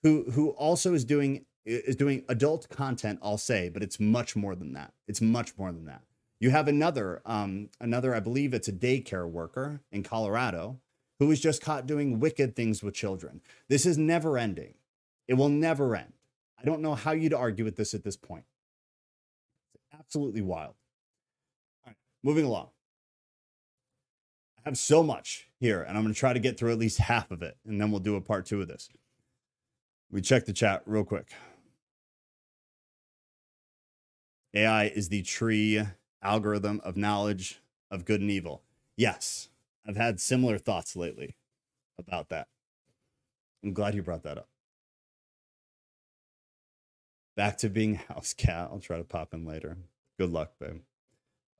who 0.02 0.30
who 0.32 0.50
also 0.50 0.92
is 0.92 1.02
doing 1.02 1.46
is 1.64 1.96
doing 1.96 2.22
adult 2.28 2.68
content. 2.68 3.18
I'll 3.22 3.38
say, 3.38 3.70
but 3.70 3.82
it's 3.82 3.98
much 3.98 4.36
more 4.36 4.54
than 4.54 4.74
that. 4.74 4.92
It's 5.08 5.22
much 5.22 5.56
more 5.56 5.72
than 5.72 5.86
that. 5.86 6.02
You 6.38 6.50
have 6.50 6.68
another 6.68 7.22
um, 7.24 7.70
another 7.80 8.14
I 8.14 8.20
believe 8.20 8.52
it's 8.52 8.68
a 8.68 8.74
daycare 8.74 9.26
worker 9.26 9.80
in 9.90 10.02
Colorado 10.02 10.78
who 11.18 11.28
was 11.28 11.40
just 11.40 11.62
caught 11.62 11.86
doing 11.86 12.20
wicked 12.20 12.54
things 12.54 12.82
with 12.82 12.92
children. 12.92 13.40
This 13.70 13.86
is 13.86 13.96
never 13.96 14.36
ending. 14.36 14.74
It 15.26 15.34
will 15.38 15.48
never 15.48 15.96
end. 15.96 16.12
I 16.60 16.64
don't 16.66 16.82
know 16.82 16.94
how 16.94 17.12
you'd 17.12 17.32
argue 17.32 17.64
with 17.64 17.76
this 17.76 17.94
at 17.94 18.04
this 18.04 18.18
point. 18.18 18.44
It's 19.74 19.98
absolutely 19.98 20.42
wild. 20.42 20.74
All 21.86 21.88
right, 21.88 21.96
moving 22.22 22.44
along. 22.44 22.68
I 24.64 24.68
have 24.68 24.78
so 24.78 25.02
much 25.02 25.48
here, 25.58 25.82
and 25.82 25.96
I'm 25.96 26.04
going 26.04 26.14
to 26.14 26.18
try 26.18 26.32
to 26.32 26.38
get 26.38 26.56
through 26.56 26.72
at 26.72 26.78
least 26.78 26.98
half 26.98 27.30
of 27.32 27.42
it, 27.42 27.56
and 27.66 27.80
then 27.80 27.90
we'll 27.90 28.00
do 28.00 28.14
a 28.14 28.20
part 28.20 28.46
two 28.46 28.60
of 28.60 28.68
this. 28.68 28.88
We 30.10 30.20
check 30.20 30.44
the 30.44 30.52
chat 30.52 30.82
real 30.86 31.04
quick. 31.04 31.32
AI 34.54 34.84
is 34.84 35.08
the 35.08 35.22
tree 35.22 35.82
algorithm 36.22 36.80
of 36.84 36.96
knowledge 36.96 37.60
of 37.90 38.04
good 38.04 38.20
and 38.20 38.30
evil. 38.30 38.62
Yes, 38.96 39.48
I've 39.86 39.96
had 39.96 40.20
similar 40.20 40.58
thoughts 40.58 40.94
lately 40.94 41.34
about 41.98 42.28
that. 42.28 42.46
I'm 43.64 43.72
glad 43.72 43.94
you 43.94 44.02
brought 44.02 44.22
that 44.22 44.38
up. 44.38 44.48
Back 47.36 47.56
to 47.58 47.68
being 47.68 47.94
house 47.94 48.34
cat. 48.34 48.68
I'll 48.70 48.78
try 48.78 48.98
to 48.98 49.04
pop 49.04 49.32
in 49.32 49.44
later. 49.44 49.78
Good 50.18 50.30
luck, 50.30 50.52
babe. 50.60 50.82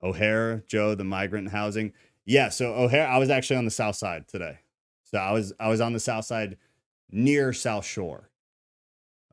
O'Hare, 0.03 0.65
Joe, 0.69 0.95
the 0.95 1.05
migrant 1.05 1.51
housing. 1.51 1.93
Yeah, 2.25 2.51
so 2.51 2.75
O'Hare, 2.75 3.09
I 3.09 3.19
was 3.19 3.31
actually 3.31 3.57
on 3.57 3.65
the 3.65 3.71
south 3.71 3.97
side 3.97 4.29
today. 4.29 4.59
So 5.05 5.19
I 5.19 5.33
was 5.33 5.53
I 5.59 5.69
was 5.69 5.81
on 5.81 5.93
the 5.93 6.01
south 6.01 6.25
side 6.25 6.57
near 7.11 7.53
South 7.53 7.85
Shore. 7.85 8.31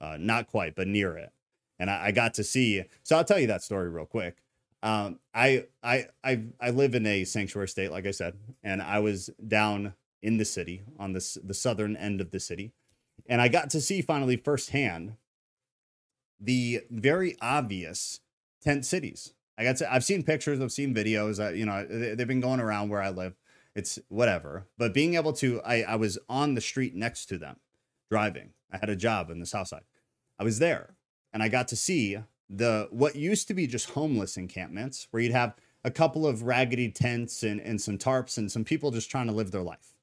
Uh, 0.01 0.17
not 0.19 0.47
quite, 0.47 0.75
but 0.75 0.87
near 0.87 1.17
it. 1.17 1.31
And 1.77 1.89
I, 1.89 2.07
I, 2.07 2.11
got 2.11 2.33
to 2.35 2.43
see. 2.43 2.83
So 3.03 3.17
I'll 3.17 3.25
tell 3.25 3.39
you 3.39 3.47
that 3.47 3.63
story 3.63 3.89
real 3.89 4.05
quick. 4.05 4.37
Um, 4.81 5.19
I 5.33 5.65
I 5.83 6.07
I 6.23 6.43
I 6.59 6.69
live 6.69 6.95
in 6.95 7.05
a 7.05 7.25
sanctuary 7.25 7.67
state, 7.67 7.91
like 7.91 8.05
I 8.05 8.11
said, 8.11 8.35
and 8.63 8.81
I 8.81 8.99
was 8.99 9.29
down 9.45 9.93
in 10.21 10.37
the 10.37 10.45
city 10.45 10.83
on 10.97 11.13
this 11.13 11.37
the 11.43 11.53
southern 11.53 11.97
end 11.97 12.21
of 12.21 12.31
the 12.31 12.39
city, 12.39 12.71
and 13.27 13.41
I 13.41 13.49
got 13.49 13.69
to 13.71 13.81
see 13.81 14.01
finally 14.01 14.37
firsthand 14.37 15.15
the 16.39 16.81
very 16.89 17.35
obvious 17.41 18.21
tent 18.61 18.85
cities 18.85 19.33
I 19.59 19.63
got 19.63 19.75
to, 19.77 19.93
I've 19.93 20.05
seen 20.05 20.23
pictures, 20.23 20.61
I've 20.61 20.71
seen 20.71 20.95
videos. 20.95 21.55
You 21.55 21.65
know, 21.65 21.85
they, 21.85 22.09
have 22.09 22.27
been 22.27 22.39
going 22.39 22.61
around 22.61 22.89
where 22.89 23.01
I 23.01 23.09
live. 23.09 23.35
It's 23.75 23.99
whatever. 24.07 24.65
But 24.77 24.93
being 24.93 25.15
able 25.15 25.33
to, 25.33 25.61
I, 25.63 25.81
I 25.81 25.95
was 25.97 26.17
on 26.29 26.55
the 26.55 26.61
street 26.61 26.95
next 26.95 27.25
to 27.27 27.37
them 27.37 27.57
driving. 28.09 28.51
I 28.71 28.77
had 28.77 28.89
a 28.89 28.95
job 28.95 29.29
in 29.29 29.39
the 29.39 29.45
South 29.45 29.67
Side. 29.67 29.83
I 30.39 30.43
was 30.43 30.59
there 30.59 30.95
and 31.33 31.43
I 31.43 31.49
got 31.49 31.67
to 31.69 31.75
see 31.75 32.17
the 32.49 32.87
what 32.89 33.15
used 33.15 33.47
to 33.49 33.53
be 33.53 33.67
just 33.67 33.91
homeless 33.91 34.37
encampments 34.37 35.07
where 35.11 35.21
you'd 35.21 35.33
have 35.33 35.55
a 35.83 35.91
couple 35.91 36.25
of 36.25 36.43
raggedy 36.43 36.89
tents 36.89 37.43
and, 37.43 37.61
and 37.61 37.79
some 37.79 37.97
tarps 37.97 38.37
and 38.37 38.51
some 38.51 38.63
people 38.63 38.91
just 38.91 39.11
trying 39.11 39.27
to 39.27 39.33
live 39.33 39.51
their 39.51 39.61
life. 39.61 39.93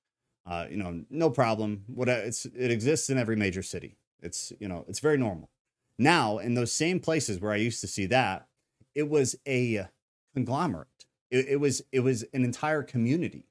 Uh, 0.47 0.67
you 0.71 0.77
know, 0.77 1.03
no 1.11 1.29
problem. 1.29 1.85
What 1.89 2.09
it's 2.09 2.45
it 2.47 2.71
exists 2.71 3.11
in 3.11 3.19
every 3.19 3.37
major 3.37 3.63
city. 3.63 3.97
It's 4.23 4.53
you 4.61 4.69
know 4.69 4.85
it's 4.89 5.01
very 5.01 5.19
normal. 5.19 5.51
Now 5.99 6.39
in 6.39 6.55
those 6.55 6.73
same 6.73 7.01
places 7.01 7.41
where 7.41 7.53
I 7.53 7.57
used 7.57 7.81
to 7.81 7.89
see 7.89 8.07
that, 8.07 8.47
it 8.97 9.09
was 9.09 9.37
a 9.47 9.87
conglomerate. 10.35 11.07
It, 11.31 11.47
it 11.49 11.61
was 11.61 11.83
it 11.93 12.01
was 12.01 12.25
an 12.33 12.45
entire 12.45 12.83
community 12.83 13.45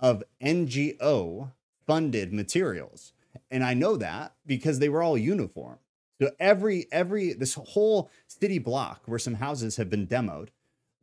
of 0.00 0.24
NGO 0.42 1.52
funded 1.86 2.32
materials, 2.32 3.12
and 3.50 3.62
I 3.62 3.74
know 3.74 3.96
that 3.96 4.34
because 4.46 4.78
they 4.78 4.88
were 4.88 5.02
all 5.02 5.18
uniform. 5.18 5.78
So 6.20 6.30
every 6.40 6.86
every 6.90 7.34
this 7.34 7.54
whole 7.54 8.10
city 8.26 8.58
block 8.58 9.02
where 9.06 9.18
some 9.18 9.34
houses 9.34 9.76
have 9.76 9.90
been 9.90 10.06
demoed 10.06 10.48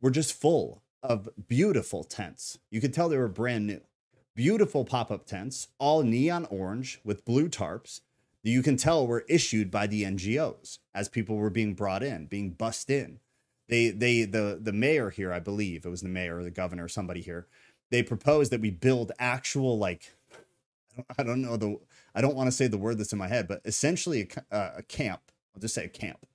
were 0.02 0.10
just 0.10 0.34
full 0.34 0.82
of 1.02 1.28
beautiful 1.46 2.02
tents. 2.02 2.58
You 2.70 2.80
could 2.80 2.92
tell 2.92 3.08
they 3.08 3.16
were 3.16 3.28
brand 3.28 3.66
new. 3.66 3.80
Beautiful 4.34 4.84
pop-up 4.84 5.24
tents, 5.24 5.68
all 5.78 6.02
neon 6.02 6.44
orange 6.50 7.00
with 7.04 7.24
blue 7.24 7.48
tarps. 7.48 8.00
that 8.42 8.50
You 8.50 8.62
can 8.62 8.76
tell 8.76 9.06
were 9.06 9.24
issued 9.28 9.70
by 9.70 9.86
the 9.86 10.02
NGOs 10.02 10.78
as 10.94 11.08
people 11.08 11.36
were 11.36 11.48
being 11.48 11.72
brought 11.72 12.02
in, 12.02 12.26
being 12.26 12.50
bussed 12.50 12.90
in. 12.90 13.20
They 13.68 13.90
they 13.90 14.24
the 14.24 14.58
the 14.60 14.72
mayor 14.72 15.10
here, 15.10 15.32
I 15.32 15.40
believe 15.40 15.84
it 15.84 15.90
was 15.90 16.02
the 16.02 16.08
mayor 16.08 16.38
or 16.38 16.44
the 16.44 16.50
governor 16.50 16.84
or 16.84 16.88
somebody 16.88 17.20
here. 17.20 17.46
They 17.90 18.02
proposed 18.02 18.52
that 18.52 18.60
we 18.60 18.70
build 18.70 19.12
actual 19.18 19.78
like 19.78 20.12
I 21.18 21.22
don't 21.22 21.42
know 21.42 21.56
the 21.56 21.78
I 22.14 22.20
don't 22.20 22.36
want 22.36 22.48
to 22.48 22.52
say 22.52 22.66
the 22.66 22.78
word 22.78 22.98
that's 22.98 23.12
in 23.12 23.18
my 23.18 23.28
head, 23.28 23.48
but 23.48 23.60
essentially 23.64 24.28
a, 24.50 24.54
uh, 24.54 24.72
a 24.78 24.82
camp. 24.82 25.20
I'll 25.54 25.60
just 25.60 25.74
say 25.74 25.84
a 25.84 25.88
camp. 25.88 26.26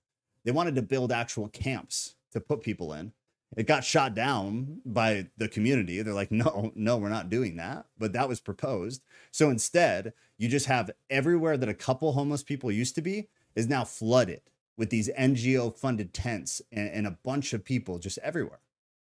They 0.43 0.51
wanted 0.51 0.75
to 0.75 0.81
build 0.81 1.11
actual 1.11 1.47
camps 1.47 2.15
to 2.31 2.39
put 2.39 2.61
people 2.61 2.93
in. 2.93 3.13
It 3.57 3.67
got 3.67 3.83
shot 3.83 4.15
down 4.15 4.81
by 4.85 5.27
the 5.37 5.49
community. 5.49 6.01
They're 6.01 6.13
like, 6.13 6.31
no, 6.31 6.71
no, 6.75 6.97
we're 6.97 7.09
not 7.09 7.29
doing 7.29 7.57
that. 7.57 7.85
But 7.97 8.13
that 8.13 8.29
was 8.29 8.39
proposed. 8.39 9.03
So 9.31 9.49
instead, 9.49 10.13
you 10.37 10.47
just 10.47 10.67
have 10.67 10.89
everywhere 11.09 11.57
that 11.57 11.69
a 11.69 11.73
couple 11.73 12.13
homeless 12.13 12.43
people 12.43 12.71
used 12.71 12.95
to 12.95 13.01
be 13.01 13.27
is 13.55 13.67
now 13.67 13.83
flooded 13.83 14.41
with 14.81 14.89
these 14.89 15.11
NGO 15.15 15.77
funded 15.77 16.11
tents 16.11 16.59
and, 16.71 16.89
and 16.89 17.05
a 17.05 17.15
bunch 17.23 17.53
of 17.53 17.63
people 17.63 17.99
just 17.99 18.17
everywhere, 18.23 18.61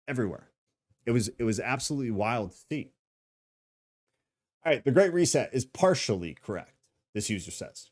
everywhere. 0.06 0.50
It 1.04 1.10
was 1.10 1.30
it 1.36 1.42
was 1.42 1.58
absolutely 1.58 2.12
wild 2.12 2.52
to 2.52 2.58
see. 2.70 2.92
All 4.64 4.72
right, 4.72 4.84
the 4.84 4.92
Great 4.92 5.12
Reset 5.12 5.50
is 5.52 5.64
partially 5.64 6.34
correct, 6.40 6.76
this 7.12 7.28
user 7.28 7.50
says. 7.50 7.90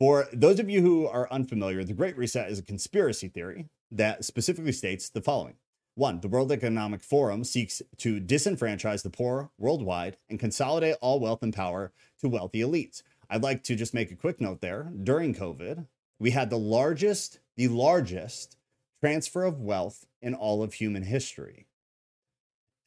For 0.00 0.26
those 0.32 0.58
of 0.58 0.68
you 0.68 0.82
who 0.82 1.06
are 1.06 1.30
unfamiliar, 1.30 1.84
the 1.84 1.92
Great 1.92 2.18
Reset 2.18 2.50
is 2.50 2.58
a 2.58 2.64
conspiracy 2.64 3.28
theory 3.28 3.68
that 3.92 4.24
specifically 4.24 4.72
states 4.72 5.08
the 5.08 5.22
following. 5.22 5.54
One, 5.94 6.20
the 6.20 6.28
World 6.28 6.50
Economic 6.50 7.04
Forum 7.04 7.44
seeks 7.44 7.82
to 7.98 8.20
disenfranchise 8.20 9.04
the 9.04 9.10
poor 9.10 9.52
worldwide 9.58 10.16
and 10.28 10.40
consolidate 10.40 10.96
all 11.00 11.20
wealth 11.20 11.44
and 11.44 11.54
power 11.54 11.92
to 12.20 12.28
wealthy 12.28 12.62
elites. 12.62 13.04
I'd 13.30 13.44
like 13.44 13.62
to 13.62 13.76
just 13.76 13.94
make 13.94 14.10
a 14.10 14.16
quick 14.16 14.40
note 14.40 14.60
there. 14.60 14.90
During 15.04 15.36
COVID, 15.36 15.86
we 16.18 16.30
had 16.30 16.50
the 16.50 16.58
largest, 16.58 17.38
the 17.56 17.68
largest 17.68 18.56
transfer 19.00 19.44
of 19.44 19.60
wealth 19.60 20.06
in 20.22 20.34
all 20.34 20.62
of 20.62 20.74
human 20.74 21.04
history. 21.04 21.66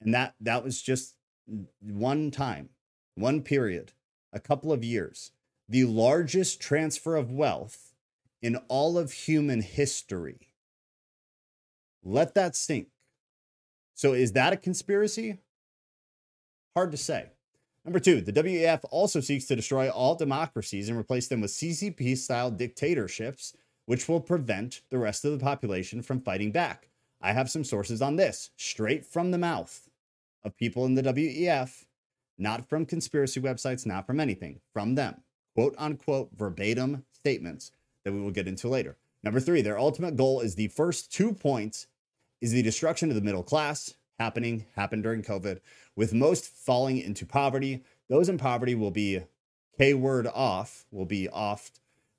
And 0.02 0.14
that 0.14 0.36
that 0.40 0.64
was 0.64 0.82
just 0.82 1.16
one 1.82 2.32
time 2.32 2.70
one 3.20 3.42
period, 3.42 3.92
a 4.32 4.40
couple 4.40 4.72
of 4.72 4.84
years, 4.84 5.32
the 5.68 5.84
largest 5.84 6.62
transfer 6.62 7.16
of 7.16 7.32
wealth 7.32 7.94
in 8.42 8.56
all 8.68 8.98
of 8.98 9.12
human 9.12 9.62
history. 9.62 10.54
Let 12.04 12.34
that 12.36 12.56
sink. 12.56 12.88
So, 13.94 14.14
is 14.14 14.32
that 14.32 14.54
a 14.54 14.58
conspiracy? 14.58 15.40
Hard 16.76 16.92
to 16.92 16.98
say. 16.98 17.32
Number 17.90 18.00
two, 18.00 18.22
the 18.22 18.32
WEF 18.32 18.86
also 18.92 19.20
seeks 19.20 19.46
to 19.46 19.56
destroy 19.56 19.90
all 19.90 20.14
democracies 20.14 20.90
and 20.90 21.00
replace 21.00 21.28
them 21.28 21.42
with 21.42 21.50
CCP 21.50 22.16
style 22.18 22.52
dictatorships, 22.52 23.58
which 23.88 24.08
will 24.08 24.22
prevent 24.22 24.82
the 24.92 25.00
rest 25.00 25.26
of 25.26 25.32
the 25.32 25.44
population 25.44 26.04
from 26.04 26.22
fighting 26.22 26.52
back. 26.52 26.90
I 27.20 27.34
have 27.34 27.50
some 27.50 27.64
sources 27.64 28.00
on 28.00 28.16
this, 28.16 28.52
straight 28.58 29.08
from 29.08 29.32
the 29.32 29.40
mouth 29.40 29.90
of 30.44 30.56
people 30.56 30.86
in 30.86 30.94
the 30.94 31.02
WEF 31.02 31.86
not 32.38 32.70
from 32.70 32.86
conspiracy 32.86 33.42
websites, 33.42 33.88
not 33.88 34.06
from 34.06 34.20
anything, 34.20 34.60
from 34.72 34.94
them. 34.94 35.24
Quote 35.56 35.74
unquote 35.80 36.30
verbatim 36.38 37.06
statements 37.12 37.72
that 38.06 38.14
we 38.14 38.22
will 38.22 38.30
get 38.30 38.48
into 38.48 38.70
later. 38.70 38.98
Number 39.24 39.40
three, 39.40 39.64
their 39.64 39.80
ultimate 39.80 40.16
goal 40.16 40.42
is 40.42 40.54
the 40.54 40.68
first 40.68 41.12
two 41.12 41.34
points 41.34 41.88
is 42.40 42.52
the 42.52 42.62
destruction 42.62 43.10
of 43.10 43.16
the 43.16 43.22
middle 43.22 43.42
class 43.42 43.96
happening, 44.20 44.66
happened 44.76 45.04
during 45.04 45.24
COVID, 45.24 45.60
with 45.96 46.14
most 46.14 46.46
falling 46.46 46.98
into 46.98 47.26
poverty. 47.26 47.84
Those 48.10 48.30
in 48.30 48.38
poverty 48.38 48.76
will 48.76 48.92
be 48.92 49.22
K 49.78 49.94
word 49.94 50.28
off, 50.28 50.86
will 50.92 51.06
be 51.06 51.30
off, 51.30 51.72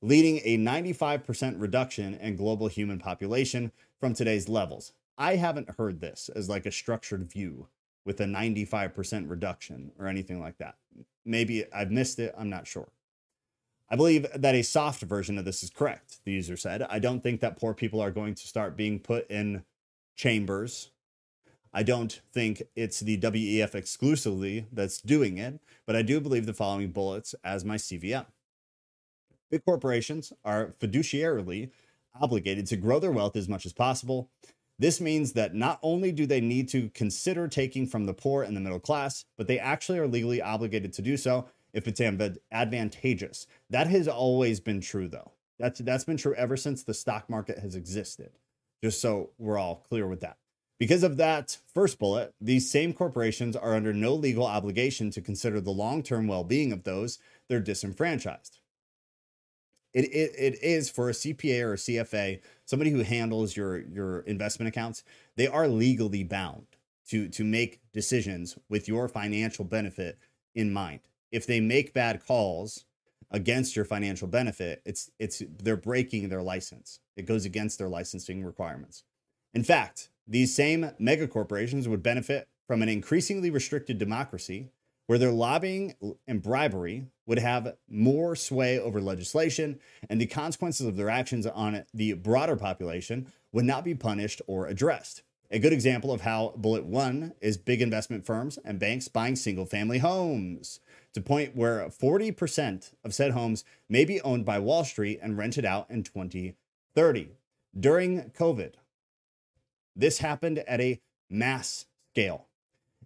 leading 0.02 0.40
a 0.44 0.56
95% 0.56 1.60
reduction 1.60 2.14
in 2.14 2.36
global 2.36 2.68
human 2.68 2.98
population 2.98 3.70
from 4.00 4.14
today's 4.14 4.48
levels. 4.48 4.92
I 5.18 5.36
haven't 5.36 5.76
heard 5.76 6.00
this 6.00 6.30
as 6.34 6.48
like 6.48 6.64
a 6.64 6.72
structured 6.72 7.30
view 7.30 7.68
with 8.06 8.20
a 8.20 8.24
95% 8.24 9.28
reduction 9.28 9.92
or 9.98 10.06
anything 10.06 10.40
like 10.40 10.56
that. 10.58 10.76
Maybe 11.26 11.64
I've 11.72 11.90
missed 11.90 12.18
it. 12.18 12.34
I'm 12.36 12.48
not 12.48 12.66
sure. 12.66 12.88
I 13.90 13.96
believe 13.96 14.26
that 14.34 14.54
a 14.54 14.62
soft 14.62 15.02
version 15.02 15.36
of 15.36 15.44
this 15.44 15.62
is 15.62 15.68
correct, 15.70 16.20
the 16.24 16.32
user 16.32 16.56
said. 16.56 16.82
I 16.88 16.98
don't 16.98 17.22
think 17.22 17.40
that 17.40 17.58
poor 17.58 17.74
people 17.74 18.00
are 18.00 18.12
going 18.12 18.34
to 18.36 18.46
start 18.46 18.76
being 18.76 19.00
put 19.00 19.28
in 19.30 19.64
chambers. 20.14 20.90
I 21.72 21.82
don't 21.82 22.20
think 22.32 22.62
it's 22.74 23.00
the 23.00 23.18
WEF 23.18 23.74
exclusively 23.74 24.66
that's 24.72 25.00
doing 25.00 25.38
it, 25.38 25.60
but 25.86 25.94
I 25.94 26.02
do 26.02 26.20
believe 26.20 26.46
the 26.46 26.52
following 26.52 26.90
bullets 26.90 27.34
as 27.44 27.64
my 27.64 27.76
CVM. 27.76 28.26
Big 29.50 29.64
corporations 29.64 30.32
are 30.44 30.74
fiduciarily 30.80 31.70
obligated 32.20 32.66
to 32.66 32.76
grow 32.76 32.98
their 32.98 33.12
wealth 33.12 33.36
as 33.36 33.48
much 33.48 33.64
as 33.66 33.72
possible 33.72 34.30
this 34.80 34.98
means 34.98 35.34
that 35.34 35.54
not 35.54 35.78
only 35.82 36.10
do 36.10 36.24
they 36.24 36.40
need 36.40 36.66
to 36.70 36.88
consider 36.94 37.46
taking 37.48 37.86
from 37.86 38.06
the 38.06 38.14
poor 38.14 38.42
and 38.42 38.56
the 38.56 38.62
middle 38.62 38.80
class, 38.80 39.26
but 39.36 39.46
they 39.46 39.58
actually 39.58 39.98
are 39.98 40.06
legally 40.06 40.40
obligated 40.40 40.94
to 40.94 41.02
do 41.02 41.18
so 41.18 41.50
if 41.74 41.86
it's 41.86 42.00
advantageous. 42.00 43.46
That 43.68 43.88
has 43.88 44.08
always 44.08 44.58
been 44.58 44.80
true, 44.80 45.06
though. 45.06 45.32
That's 45.58 45.80
that's 45.80 46.04
been 46.04 46.16
true 46.16 46.34
ever 46.34 46.56
since 46.56 46.82
the 46.82 46.94
stock 46.94 47.28
market 47.28 47.58
has 47.58 47.74
existed. 47.74 48.30
Just 48.82 49.02
so 49.02 49.32
we're 49.36 49.58
all 49.58 49.84
clear 49.86 50.08
with 50.08 50.20
that. 50.20 50.38
Because 50.80 51.02
of 51.02 51.18
that 51.18 51.58
first 51.74 51.98
bullet, 51.98 52.34
these 52.40 52.70
same 52.70 52.94
corporations 52.94 53.54
are 53.54 53.74
under 53.74 53.92
no 53.92 54.14
legal 54.14 54.46
obligation 54.46 55.10
to 55.10 55.20
consider 55.20 55.60
the 55.60 55.70
long-term 55.70 56.26
well-being 56.26 56.72
of 56.72 56.84
those 56.84 57.18
they're 57.48 57.60
disenfranchised. 57.60 58.60
It, 59.92 60.06
it, 60.06 60.32
it 60.38 60.62
is 60.62 60.88
for 60.88 61.10
a 61.10 61.12
CPA 61.12 61.62
or 61.62 61.72
a 61.74 61.76
CFA, 61.76 62.40
somebody 62.64 62.90
who 62.90 63.02
handles 63.02 63.56
your, 63.56 63.78
your 63.78 64.20
investment 64.20 64.68
accounts, 64.68 65.02
they 65.36 65.46
are 65.46 65.68
legally 65.68 66.24
bound 66.24 66.66
to, 67.08 67.28
to 67.28 67.44
make 67.44 67.80
decisions 67.92 68.56
with 68.70 68.88
your 68.88 69.06
financial 69.06 69.66
benefit 69.66 70.18
in 70.54 70.72
mind. 70.72 71.00
If 71.30 71.46
they 71.46 71.60
make 71.60 71.92
bad 71.92 72.24
calls 72.24 72.86
against 73.30 73.76
your 73.76 73.84
financial 73.84 74.28
benefit, 74.28 74.80
it's, 74.86 75.10
it's, 75.18 75.42
they're 75.62 75.76
breaking 75.76 76.30
their 76.30 76.42
license. 76.42 77.00
It 77.16 77.26
goes 77.26 77.44
against 77.44 77.78
their 77.78 77.88
licensing 77.90 78.42
requirements. 78.44 79.04
In 79.52 79.64
fact, 79.64 80.08
these 80.30 80.54
same 80.54 80.92
mega 80.98 81.26
corporations 81.26 81.88
would 81.88 82.02
benefit 82.02 82.48
from 82.68 82.82
an 82.82 82.88
increasingly 82.88 83.50
restricted 83.50 83.98
democracy 83.98 84.70
where 85.08 85.18
their 85.18 85.32
lobbying 85.32 85.92
and 86.28 86.40
bribery 86.40 87.04
would 87.26 87.40
have 87.40 87.74
more 87.88 88.36
sway 88.36 88.78
over 88.78 89.00
legislation, 89.00 89.80
and 90.08 90.20
the 90.20 90.26
consequences 90.26 90.86
of 90.86 90.96
their 90.96 91.10
actions 91.10 91.46
on 91.46 91.84
the 91.92 92.12
broader 92.12 92.54
population 92.54 93.26
would 93.50 93.64
not 93.64 93.84
be 93.84 93.92
punished 93.92 94.40
or 94.46 94.68
addressed. 94.68 95.24
A 95.50 95.58
good 95.58 95.72
example 95.72 96.12
of 96.12 96.20
how 96.20 96.54
bullet 96.56 96.84
one 96.84 97.34
is 97.40 97.58
big 97.58 97.82
investment 97.82 98.24
firms 98.24 98.56
and 98.64 98.78
banks 98.78 99.08
buying 99.08 99.34
single 99.34 99.66
family 99.66 99.98
homes 99.98 100.78
to 101.12 101.20
point 101.20 101.56
where 101.56 101.88
40% 101.88 102.92
of 103.02 103.12
said 103.12 103.32
homes 103.32 103.64
may 103.88 104.04
be 104.04 104.20
owned 104.20 104.44
by 104.44 104.60
Wall 104.60 104.84
Street 104.84 105.18
and 105.20 105.36
rented 105.36 105.64
out 105.64 105.90
in 105.90 106.04
2030. 106.04 107.30
During 107.76 108.30
COVID, 108.30 108.74
this 109.96 110.18
happened 110.18 110.58
at 110.60 110.80
a 110.80 111.00
mass 111.28 111.86
scale. 112.12 112.46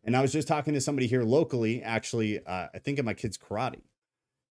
And 0.02 0.16
I 0.16 0.22
was 0.22 0.32
just 0.32 0.48
talking 0.48 0.74
to 0.74 0.80
somebody 0.80 1.06
here 1.06 1.22
locally, 1.22 1.82
actually, 1.82 2.44
uh, 2.44 2.68
I 2.74 2.78
think 2.78 2.98
of 2.98 3.06
my 3.06 3.14
kid's 3.14 3.38
karate, 3.38 3.82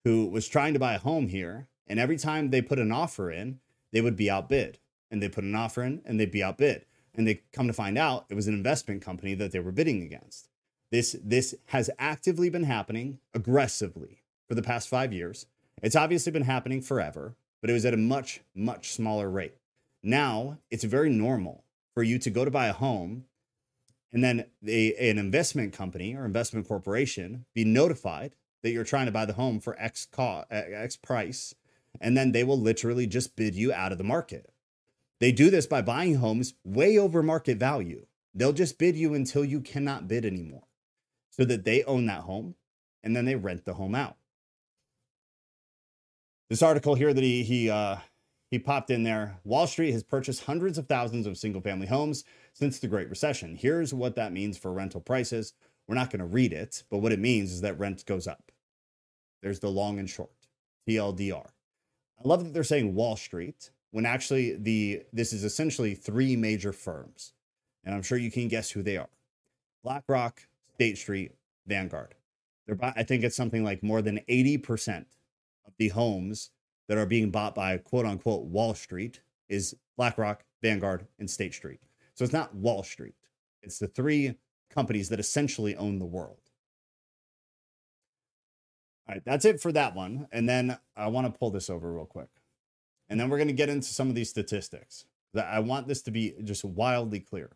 who 0.04 0.28
was 0.28 0.46
trying 0.46 0.74
to 0.74 0.80
buy 0.80 0.94
a 0.94 0.98
home 0.98 1.28
here. 1.28 1.68
And 1.86 1.98
every 1.98 2.16
time 2.16 2.50
they 2.50 2.62
put 2.62 2.78
an 2.78 2.92
offer 2.92 3.30
in, 3.32 3.58
they 3.92 4.00
would 4.00 4.16
be 4.16 4.30
outbid. 4.30 4.78
And 5.10 5.20
they 5.20 5.28
put 5.28 5.42
an 5.42 5.56
offer 5.56 5.82
in 5.82 6.02
and 6.04 6.20
they'd 6.20 6.30
be 6.30 6.42
outbid. 6.42 6.86
And 7.14 7.26
they 7.26 7.42
come 7.52 7.66
to 7.66 7.72
find 7.72 7.98
out 7.98 8.26
it 8.28 8.34
was 8.34 8.46
an 8.46 8.54
investment 8.54 9.02
company 9.02 9.34
that 9.34 9.50
they 9.50 9.58
were 9.58 9.72
bidding 9.72 10.02
against. 10.02 10.48
This 10.92 11.16
this 11.22 11.54
has 11.66 11.90
actively 11.98 12.48
been 12.48 12.64
happening 12.64 13.18
aggressively 13.34 14.22
for 14.48 14.54
the 14.54 14.62
past 14.62 14.88
5 14.88 15.12
years. 15.12 15.46
It's 15.82 15.96
obviously 15.96 16.30
been 16.30 16.42
happening 16.42 16.80
forever, 16.80 17.36
but 17.60 17.70
it 17.70 17.72
was 17.72 17.84
at 17.84 17.94
a 17.94 17.96
much 17.96 18.40
much 18.54 18.92
smaller 18.92 19.28
rate. 19.28 19.56
Now, 20.02 20.58
it's 20.70 20.84
very 20.84 21.10
normal 21.10 21.64
for 21.94 22.02
you 22.02 22.18
to 22.18 22.30
go 22.30 22.44
to 22.44 22.50
buy 22.50 22.66
a 22.66 22.72
home 22.72 23.24
and 24.12 24.24
then 24.24 24.46
a, 24.66 25.10
an 25.10 25.18
investment 25.18 25.72
company 25.72 26.14
or 26.14 26.24
investment 26.24 26.66
corporation 26.66 27.46
be 27.54 27.64
notified 27.64 28.34
that 28.62 28.70
you're 28.70 28.84
trying 28.84 29.06
to 29.06 29.12
buy 29.12 29.24
the 29.24 29.34
home 29.34 29.60
for 29.60 29.78
X 29.78 30.06
cost, 30.06 30.46
X 30.50 30.96
price, 30.96 31.54
and 32.00 32.16
then 32.16 32.32
they 32.32 32.44
will 32.44 32.58
literally 32.58 33.06
just 33.06 33.36
bid 33.36 33.54
you 33.54 33.72
out 33.72 33.92
of 33.92 33.98
the 33.98 34.04
market. 34.04 34.52
They 35.18 35.32
do 35.32 35.50
this 35.50 35.66
by 35.66 35.82
buying 35.82 36.16
homes 36.16 36.54
way 36.64 36.98
over 36.98 37.22
market 37.22 37.58
value. 37.58 38.06
They'll 38.34 38.52
just 38.52 38.78
bid 38.78 38.96
you 38.96 39.14
until 39.14 39.44
you 39.44 39.60
cannot 39.60 40.08
bid 40.08 40.24
anymore 40.24 40.64
so 41.30 41.44
that 41.44 41.64
they 41.64 41.82
own 41.84 42.06
that 42.06 42.22
home 42.22 42.54
and 43.02 43.14
then 43.14 43.24
they 43.24 43.34
rent 43.34 43.64
the 43.64 43.74
home 43.74 43.94
out. 43.94 44.16
This 46.48 46.62
article 46.62 46.96
here 46.96 47.14
that 47.14 47.22
he 47.22 47.44
he 47.44 47.70
uh, 47.70 47.96
he 48.50 48.58
popped 48.58 48.90
in 48.90 49.04
there. 49.04 49.38
Wall 49.44 49.66
Street 49.66 49.92
has 49.92 50.02
purchased 50.02 50.44
hundreds 50.44 50.76
of 50.76 50.86
thousands 50.86 51.26
of 51.26 51.38
single 51.38 51.62
family 51.62 51.86
homes 51.86 52.24
since 52.52 52.78
the 52.78 52.88
Great 52.88 53.08
Recession. 53.08 53.54
Here's 53.54 53.94
what 53.94 54.16
that 54.16 54.32
means 54.32 54.58
for 54.58 54.72
rental 54.72 55.00
prices. 55.00 55.52
We're 55.86 55.94
not 55.94 56.10
going 56.10 56.20
to 56.20 56.26
read 56.26 56.52
it, 56.52 56.82
but 56.90 56.98
what 56.98 57.12
it 57.12 57.20
means 57.20 57.52
is 57.52 57.60
that 57.60 57.78
rent 57.78 58.04
goes 58.06 58.26
up. 58.26 58.50
There's 59.40 59.60
the 59.60 59.70
long 59.70 59.98
and 59.98 60.10
short, 60.10 60.30
TLDR. 60.88 61.46
I 61.46 62.28
love 62.28 62.44
that 62.44 62.52
they're 62.52 62.64
saying 62.64 62.94
Wall 62.94 63.16
Street 63.16 63.70
when 63.92 64.04
actually 64.04 64.56
the 64.56 65.02
this 65.12 65.32
is 65.32 65.44
essentially 65.44 65.94
three 65.94 66.36
major 66.36 66.72
firms. 66.72 67.32
And 67.84 67.94
I'm 67.94 68.02
sure 68.02 68.18
you 68.18 68.30
can 68.30 68.48
guess 68.48 68.70
who 68.70 68.82
they 68.82 68.96
are. 68.96 69.08
BlackRock, 69.82 70.42
State 70.74 70.98
Street, 70.98 71.32
Vanguard. 71.66 72.14
They're 72.66 72.78
I 72.82 73.04
think 73.04 73.24
it's 73.24 73.36
something 73.36 73.64
like 73.64 73.82
more 73.82 74.02
than 74.02 74.20
80% 74.28 75.06
of 75.66 75.72
the 75.78 75.88
homes 75.88 76.50
that 76.90 76.98
are 76.98 77.06
being 77.06 77.30
bought 77.30 77.54
by 77.54 77.76
quote 77.76 78.04
unquote 78.04 78.46
Wall 78.46 78.74
Street 78.74 79.20
is 79.48 79.76
BlackRock, 79.96 80.42
Vanguard, 80.60 81.06
and 81.20 81.30
State 81.30 81.54
Street. 81.54 81.78
So 82.14 82.24
it's 82.24 82.32
not 82.32 82.52
Wall 82.52 82.82
Street, 82.82 83.14
it's 83.62 83.78
the 83.78 83.86
three 83.86 84.34
companies 84.70 85.08
that 85.08 85.20
essentially 85.20 85.76
own 85.76 86.00
the 86.00 86.04
world. 86.04 86.40
All 89.08 89.14
right, 89.14 89.22
that's 89.24 89.44
it 89.44 89.60
for 89.60 89.70
that 89.70 89.94
one. 89.94 90.26
And 90.32 90.48
then 90.48 90.78
I 90.96 91.06
want 91.06 91.32
to 91.32 91.38
pull 91.38 91.52
this 91.52 91.70
over 91.70 91.92
real 91.92 92.06
quick. 92.06 92.28
And 93.08 93.20
then 93.20 93.28
we're 93.28 93.38
going 93.38 93.46
to 93.46 93.54
get 93.54 93.68
into 93.68 93.88
some 93.88 94.08
of 94.08 94.16
these 94.16 94.30
statistics. 94.30 95.04
I 95.36 95.60
want 95.60 95.86
this 95.86 96.02
to 96.02 96.10
be 96.10 96.34
just 96.42 96.64
wildly 96.64 97.20
clear. 97.20 97.50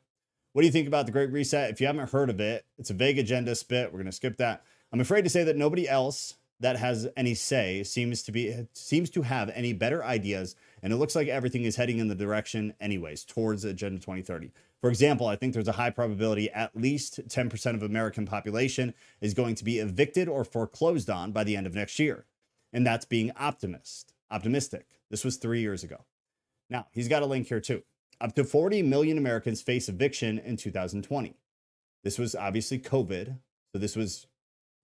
What 0.53 0.63
do 0.63 0.67
you 0.67 0.73
think 0.73 0.87
about 0.87 1.07
the 1.07 1.13
Great 1.13 1.33
Reset? 1.33 1.71
If 1.71 1.81
you 1.81 1.89
haven't 1.89 2.11
heard 2.11 2.31
of 2.31 2.41
it, 2.41 2.67
it's 2.79 2.91
a 2.91 2.95
vague 2.95 3.19
agenda 3.19 3.57
spit. 3.57 3.93
We're 3.93 3.99
going 3.99 4.07
to 4.07 4.13
skip 4.13 4.37
that. 4.37 4.63
I'm 4.93 5.01
afraid 5.01 5.23
to 5.23 5.31
say 5.31 5.43
that 5.43 5.57
nobody 5.57 5.89
else 5.89 6.35
that 6.61 6.77
has 6.77 7.09
any 7.17 7.35
say 7.35 7.83
seems 7.83 8.23
to 8.23 8.33
be 8.33 8.67
seems 8.73 9.11
to 9.11 9.23
have 9.23 9.51
any 9.55 9.73
better 9.73 10.05
ideas 10.05 10.57
and 10.83 10.93
it 10.93 10.97
looks 10.97 11.17
like 11.17 11.29
everything 11.29 11.65
is 11.65 11.77
heading 11.77 11.99
in 11.99 12.09
the 12.09 12.15
direction 12.15 12.75
anyways 12.81 13.25
towards 13.25 13.65
agenda 13.65 13.99
2030 13.99 14.51
for 14.81 14.89
example 14.89 15.27
i 15.27 15.37
think 15.37 15.53
there's 15.53 15.69
a 15.69 15.73
high 15.73 15.91
probability 15.91 16.51
at 16.53 16.75
least 16.77 17.21
10% 17.29 17.75
of 17.75 17.83
american 17.83 18.25
population 18.25 18.95
is 19.21 19.35
going 19.35 19.55
to 19.55 19.65
be 19.65 19.79
evicted 19.79 20.29
or 20.29 20.45
foreclosed 20.45 21.11
on 21.11 21.33
by 21.33 21.45
the 21.45 21.57
end 21.57 21.67
of 21.67 21.75
next 21.75 21.99
year 21.99 22.27
and 22.73 22.87
that's 22.87 23.05
being 23.05 23.31
optimist 23.37 24.15
optimistic. 24.31 24.87
This 25.11 25.25
was 25.25 25.37
three 25.37 25.61
years 25.61 25.85
ago. 25.85 26.05
Now 26.69 26.87
he's 26.93 27.09
got 27.09 27.23
a 27.23 27.27
link 27.27 27.47
here 27.47 27.61
too. 27.61 27.83
Up 28.21 28.35
to 28.37 28.45
40 28.45 28.83
million 28.83 29.19
americans 29.19 29.61
face 29.61 29.89
eviction 29.89 30.39
in 30.39 30.57
2020 30.57 31.37
this 32.05 32.17
was 32.17 32.37
obviously 32.37 32.79
covid 32.79 33.39
so 33.73 33.79
this 33.79 33.97
was 33.97 34.29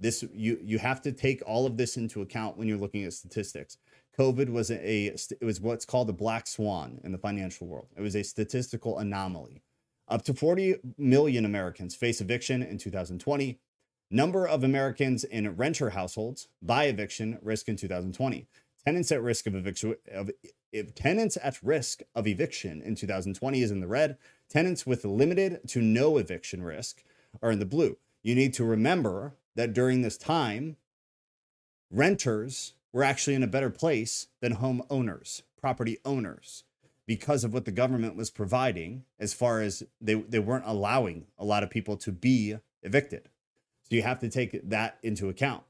this 0.01 0.25
you 0.33 0.59
you 0.63 0.79
have 0.79 1.01
to 1.03 1.13
take 1.13 1.43
all 1.47 1.67
of 1.67 1.77
this 1.77 1.97
into 1.97 2.23
account 2.23 2.57
when 2.57 2.67
you're 2.67 2.79
looking 2.79 3.05
at 3.05 3.13
statistics. 3.13 3.77
Covid 4.19 4.51
was 4.51 4.71
a 4.71 5.07
it 5.07 5.45
was 5.45 5.61
what's 5.61 5.85
called 5.85 6.11
a 6.11 6.15
black 6.15 6.47
swan 6.47 7.01
in 7.05 7.13
the 7.13 7.19
financial 7.19 7.67
world. 7.67 7.89
It 7.97 8.01
was 8.01 8.17
a 8.17 8.23
statistical 8.23 8.99
anomaly. 8.99 9.63
Up 10.09 10.25
to 10.25 10.35
40 10.35 10.77
million 10.99 11.45
americans 11.45 11.95
face 11.95 12.21
eviction 12.21 12.65
in 12.65 12.79
2020 12.79 13.61
number 14.11 14.45
of 14.45 14.65
americans 14.65 15.23
in 15.23 15.55
renter 15.55 15.91
households 15.91 16.49
by 16.61 16.87
eviction 16.87 17.39
risk 17.43 17.69
in 17.69 17.77
2020 17.77 18.49
tenants 18.85 19.13
at 19.13 19.23
risk 19.23 19.47
of 19.47 19.55
eviction 19.55 19.95
of 20.13 20.33
if 20.73 20.95
tenants 20.95 21.37
at 21.43 21.59
risk 21.63 22.03
of 22.15 22.27
eviction 22.27 22.81
in 22.83 22.95
2020 22.95 23.63
is 23.63 23.71
in 23.71 23.81
the 23.81 23.87
red 23.87 24.17
tenants 24.49 24.87
with 24.87 25.05
limited 25.05 25.61
to 25.69 25.81
no 25.81 26.17
eviction 26.17 26.63
risk 26.63 27.03
are 27.43 27.51
in 27.51 27.59
the 27.59 27.67
blue. 27.67 27.97
You 28.23 28.35
need 28.35 28.55
to 28.55 28.65
remember 28.65 29.35
that 29.57 29.73
during 29.73 30.03
this 30.03 30.17
time, 30.17 30.77
renters 31.91 32.75
were 32.93 33.05
actually 33.05 33.35
in 33.35 33.43
a 33.43 33.49
better 33.49 33.71
place 33.71 34.29
than 34.41 34.53
home 34.53 34.83
owners, 34.91 35.43
property 35.61 35.99
owners, 36.05 36.65
because 37.07 37.45
of 37.45 37.53
what 37.53 37.65
the 37.65 37.73
government 37.73 38.17
was 38.17 38.31
providing 38.31 39.05
as 39.19 39.35
far 39.35 39.61
as 39.61 39.83
they, 40.01 40.15
they 40.15 40.39
weren't 40.39 40.65
allowing 40.67 41.27
a 41.39 41.45
lot 41.45 41.63
of 41.63 41.71
people 41.71 41.97
to 41.97 42.13
be 42.13 42.57
evicted. 42.83 43.29
So 43.83 43.97
you 43.97 44.03
have 44.03 44.21
to 44.21 44.29
take 44.29 44.69
that 44.69 44.99
into 45.03 45.29
account. 45.29 45.65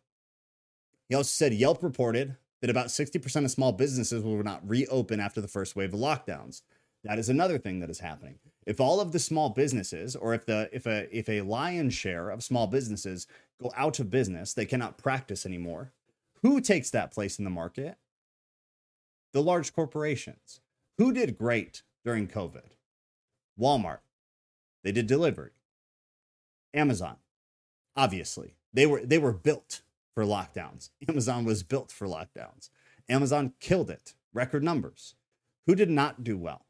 He 1.09 1.15
also 1.15 1.29
said 1.29 1.55
Yelp 1.55 1.83
reported 1.83 2.37
that 2.61 2.71
about 2.71 2.89
60% 2.89 3.45
of 3.45 3.51
small 3.51 3.73
businesses 3.73 4.23
will 4.23 4.43
not 4.43 4.69
reopen 4.69 5.19
after 5.19 5.41
the 5.41 5.49
first 5.49 5.75
wave 5.75 5.95
of 5.95 6.01
lockdowns. 6.01 6.63
That 7.05 7.19
is 7.19 7.29
another 7.29 7.59
thing 7.59 7.81
that 7.81 7.91
is 7.91 8.01
happening 8.01 8.39
if 8.67 8.81
all 8.81 9.01
of 9.01 9.13
the 9.13 9.19
small 9.19 9.51
businesses 9.51 10.15
or 10.15 10.35
if 10.35 10.47
the 10.47 10.69
if 10.73 10.87
a 10.87 11.09
if 11.17 11.29
a 11.29 11.43
lion's 11.43 11.95
share 11.95 12.31
of 12.31 12.43
small 12.43 12.67
businesses 12.67 13.27
go 13.61 13.73
out 13.77 13.99
of 14.01 14.11
business 14.11 14.55
they 14.55 14.67
cannot 14.67 14.99
practice 14.99 15.47
anymore 15.47 15.93
who 16.43 16.61
takes 16.61 16.91
that 16.91 17.13
place 17.13 17.39
in 17.39 17.45
the 17.45 17.51
market? 17.51 17.99
The 19.33 19.43
large 19.43 19.75
corporations. 19.75 20.61
Who 20.99 21.13
did 21.13 21.39
great 21.39 21.83
during 22.05 22.29
covid? 22.29 22.71
Walmart. 23.59 24.01
They 24.83 24.93
did 24.93 25.07
delivery. 25.07 25.51
Amazon. 26.73 27.17
Obviously 27.97 28.55
they 28.73 28.87
were 28.87 29.05
they 29.05 29.19
were 29.19 29.33
built 29.33 29.83
for 30.15 30.25
lockdowns. 30.25 30.91
Amazon 31.09 31.45
was 31.45 31.63
built 31.63 31.91
for 31.93 32.07
lockdowns. 32.07 32.71
Amazon 33.09 33.53
killed 33.61 33.91
it. 33.91 34.15
Record 34.33 34.63
numbers. 34.63 35.15
Who 35.67 35.75
did 35.75 35.91
not 35.91 36.25
do 36.25 36.39
well? 36.39 36.67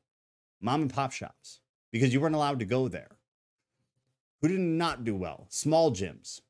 Mom 0.61 0.83
and 0.83 0.93
pop 0.93 1.13
shops 1.13 1.61
because 1.91 2.13
you 2.13 2.21
weren't 2.21 2.35
allowed 2.35 2.59
to 2.59 2.65
go 2.65 2.89
there. 2.89 3.17
Who 4.41 4.49
did 4.49 4.61
not 4.61 5.05
do 5.05 5.15
well? 5.15 5.47
Small 5.49 5.91
gyms. 5.93 6.41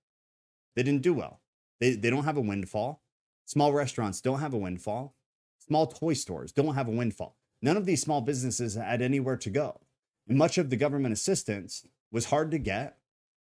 They 0.77 0.83
didn't 0.83 1.03
do 1.03 1.15
well. 1.15 1.41
They, 1.81 1.95
they 1.95 2.11
don't 2.11 2.25
have 2.25 2.37
a 2.37 2.43
windfall. 2.43 3.03
Small 3.47 3.73
restaurants 3.73 4.21
don't 4.21 4.41
have 4.41 4.55
a 4.55 4.59
windfall. 4.59 5.17
Small 5.59 5.87
toy 5.87 6.15
stores 6.15 6.53
don't 6.53 6.75
have 6.75 6.89
a 6.89 6.93
windfall. 6.93 7.37
None 7.63 7.77
of 7.77 7.87
these 7.87 8.01
small 8.01 8.21
businesses 8.21 8.75
had 8.75 9.03
anywhere 9.03 9.37
to 9.39 9.51
go. 9.51 9.81
And 10.29 10.39
much 10.39 10.59
of 10.59 10.71
the 10.71 10.77
government 10.77 11.13
assistance 11.13 11.87
was 12.13 12.27
hard 12.27 12.51
to 12.53 12.59
get 12.59 12.97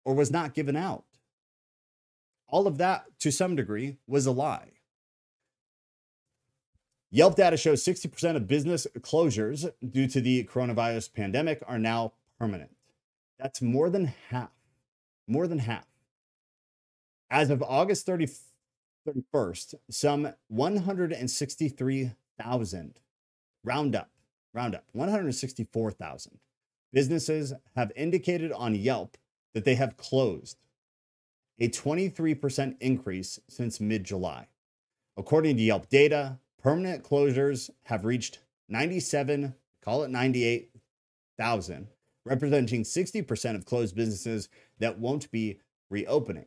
or 0.05 0.13
was 0.13 0.31
not 0.31 0.53
given 0.53 0.75
out. 0.75 1.05
All 2.47 2.67
of 2.67 2.77
that, 2.77 3.05
to 3.19 3.31
some 3.31 3.55
degree, 3.55 3.97
was 4.07 4.25
a 4.25 4.31
lie. 4.31 4.76
Yelp 7.09 7.35
data 7.35 7.55
shows 7.55 7.85
60% 7.85 8.35
of 8.35 8.47
business 8.47 8.85
closures 8.99 9.71
due 9.89 10.07
to 10.07 10.19
the 10.19 10.43
coronavirus 10.43 11.13
pandemic 11.13 11.63
are 11.65 11.79
now 11.79 12.11
permanent. 12.37 12.71
That's 13.39 13.61
more 13.61 13.89
than 13.89 14.13
half. 14.29 14.51
More 15.27 15.47
than 15.47 15.59
half. 15.59 15.85
As 17.29 17.49
of 17.49 17.63
August 17.63 18.05
30, 18.05 18.27
31st, 19.07 19.75
some 19.89 20.33
163,000, 20.49 22.99
round 23.63 23.95
up, 23.95 24.09
round 24.53 24.75
up, 24.75 24.83
164,000 24.91 26.39
businesses 26.91 27.53
have 27.75 27.91
indicated 27.95 28.51
on 28.51 28.75
Yelp 28.75 29.15
that 29.53 29.63
they 29.65 29.75
have 29.75 29.97
closed, 29.97 30.57
a 31.59 31.69
23% 31.69 32.75
increase 32.79 33.39
since 33.47 33.79
mid 33.79 34.03
July. 34.03 34.47
According 35.15 35.57
to 35.57 35.63
Yelp 35.63 35.89
data, 35.89 36.39
permanent 36.61 37.03
closures 37.03 37.69
have 37.83 38.05
reached 38.05 38.39
97, 38.69 39.55
call 39.83 40.03
it 40.03 40.09
98,000, 40.09 41.87
representing 42.25 42.83
60% 42.83 43.55
of 43.55 43.65
closed 43.65 43.95
businesses 43.95 44.49
that 44.79 44.99
won't 44.99 45.31
be 45.31 45.59
reopening. 45.89 46.45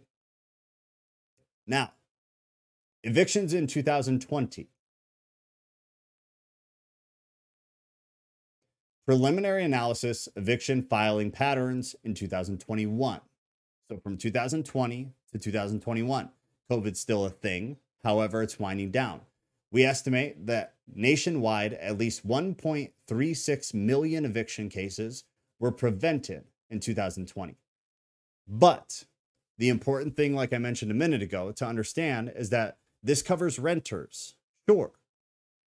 Now, 1.66 1.92
evictions 3.02 3.54
in 3.54 3.66
2020. 3.66 4.68
Preliminary 9.06 9.64
analysis 9.64 10.28
eviction 10.36 10.82
filing 10.82 11.30
patterns 11.30 11.96
in 12.04 12.14
2021. 12.14 13.20
So 13.88 13.96
from 13.96 14.16
2020 14.16 15.12
to 15.32 15.38
2021, 15.38 16.30
COVID's 16.70 17.00
still 17.00 17.24
a 17.24 17.30
thing. 17.30 17.78
However, 18.04 18.42
it's 18.42 18.60
winding 18.60 18.92
down. 18.92 19.22
We 19.72 19.84
estimate 19.84 20.46
that 20.46 20.74
nationwide, 20.92 21.74
at 21.74 21.98
least 21.98 22.26
1.36 22.26 23.74
million 23.74 24.24
eviction 24.24 24.68
cases 24.68 25.24
were 25.58 25.70
prevented 25.70 26.44
in 26.68 26.80
2020. 26.80 27.56
But 28.48 29.04
the 29.58 29.68
important 29.68 30.16
thing, 30.16 30.34
like 30.34 30.52
I 30.52 30.58
mentioned 30.58 30.90
a 30.90 30.94
minute 30.94 31.22
ago, 31.22 31.52
to 31.52 31.66
understand 31.66 32.32
is 32.34 32.50
that 32.50 32.78
this 33.02 33.22
covers 33.22 33.58
renters, 33.58 34.34
sure. 34.68 34.92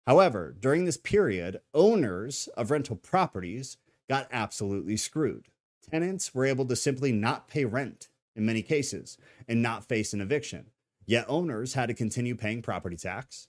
However, 0.06 0.54
during 0.58 0.84
this 0.84 0.96
period, 0.96 1.60
owners 1.74 2.48
of 2.56 2.70
rental 2.70 2.96
properties 2.96 3.76
got 4.08 4.28
absolutely 4.32 4.96
screwed. 4.96 5.48
Tenants 5.90 6.34
were 6.34 6.46
able 6.46 6.64
to 6.66 6.76
simply 6.76 7.12
not 7.12 7.48
pay 7.48 7.64
rent 7.64 8.08
in 8.34 8.46
many 8.46 8.62
cases 8.62 9.18
and 9.46 9.62
not 9.62 9.84
face 9.84 10.12
an 10.12 10.20
eviction. 10.20 10.70
Yet 11.04 11.26
owners 11.28 11.74
had 11.74 11.86
to 11.86 11.94
continue 11.94 12.34
paying 12.34 12.62
property 12.62 12.96
tax, 12.96 13.48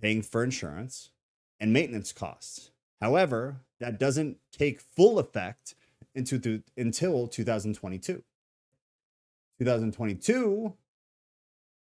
paying 0.00 0.22
for 0.22 0.44
insurance, 0.44 1.10
and 1.58 1.72
maintenance 1.72 2.12
costs. 2.12 2.70
However, 3.00 3.62
that 3.80 3.98
doesn't 3.98 4.36
take 4.52 4.80
full 4.80 5.18
effect 5.18 5.74
into 6.14 6.62
until 6.76 7.26
2022. 7.28 8.22
2022, 9.58 10.74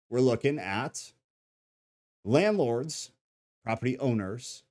we're 0.09 0.21
looking 0.21 0.59
at 0.59 1.13
landlords, 2.25 3.11
property 3.65 3.99
owners 3.99 4.63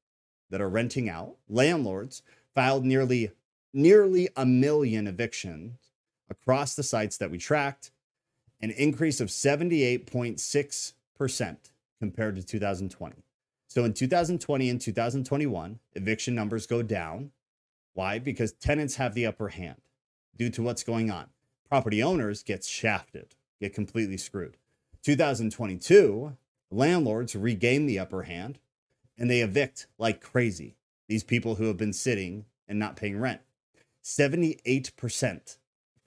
that 0.50 0.62
are 0.62 0.70
renting 0.70 1.10
out, 1.10 1.36
landlords 1.48 2.24
filed 2.56 2.86
nearly 2.86 3.32
nearly 3.72 4.28
a 4.36 4.44
million 4.46 5.08
evictions 5.08 5.78
across 6.30 6.76
the 6.76 6.84
sites 6.84 7.18
that 7.18 7.32
we 7.32 7.38
tracked, 7.38 7.92
an 8.62 8.72
increase 8.72 9.22
of 9.22 9.30
78.6% 9.30 11.58
compared 12.00 12.36
to 12.36 12.44
2020. 12.44 13.24
So 13.68 13.84
in 13.84 13.94
2020 13.94 14.70
and 14.70 14.82
2021, 14.82 15.80
eviction 15.94 16.34
numbers 16.34 16.66
go 16.66 16.82
down. 16.82 17.32
Why? 17.94 18.18
Because 18.18 18.54
tenants 18.54 18.96
have 18.96 19.14
the 19.14 19.26
upper 19.26 19.50
hand 19.50 19.82
due 20.36 20.50
to 20.52 20.64
what's 20.64 20.84
going 20.84 21.12
on. 21.12 21.28
Property 21.68 22.02
owners 22.02 22.42
get 22.42 22.64
shafted, 22.64 23.36
get 23.60 23.74
completely 23.74 24.18
screwed. 24.18 24.58
2022, 25.04 26.36
landlords 26.72 27.36
regain 27.36 27.86
the 27.86 28.00
upper 28.00 28.24
hand 28.24 28.60
and 29.18 29.30
they 29.30 29.42
evict 29.42 29.88
like 29.98 30.22
crazy 30.22 30.76
these 31.08 31.24
people 31.24 31.56
who 31.56 31.66
have 31.66 31.78
been 31.78 31.94
sitting 31.94 32.46
and 32.68 32.80
not 32.80 32.96
paying 32.96 33.20
rent. 33.20 33.42
78%, 34.04 35.58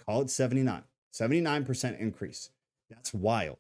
call 0.04 0.22
it 0.22 0.30
79, 0.30 0.82
79% 1.12 2.00
increase. 2.00 2.50
That's 2.88 3.12
wild. 3.12 3.58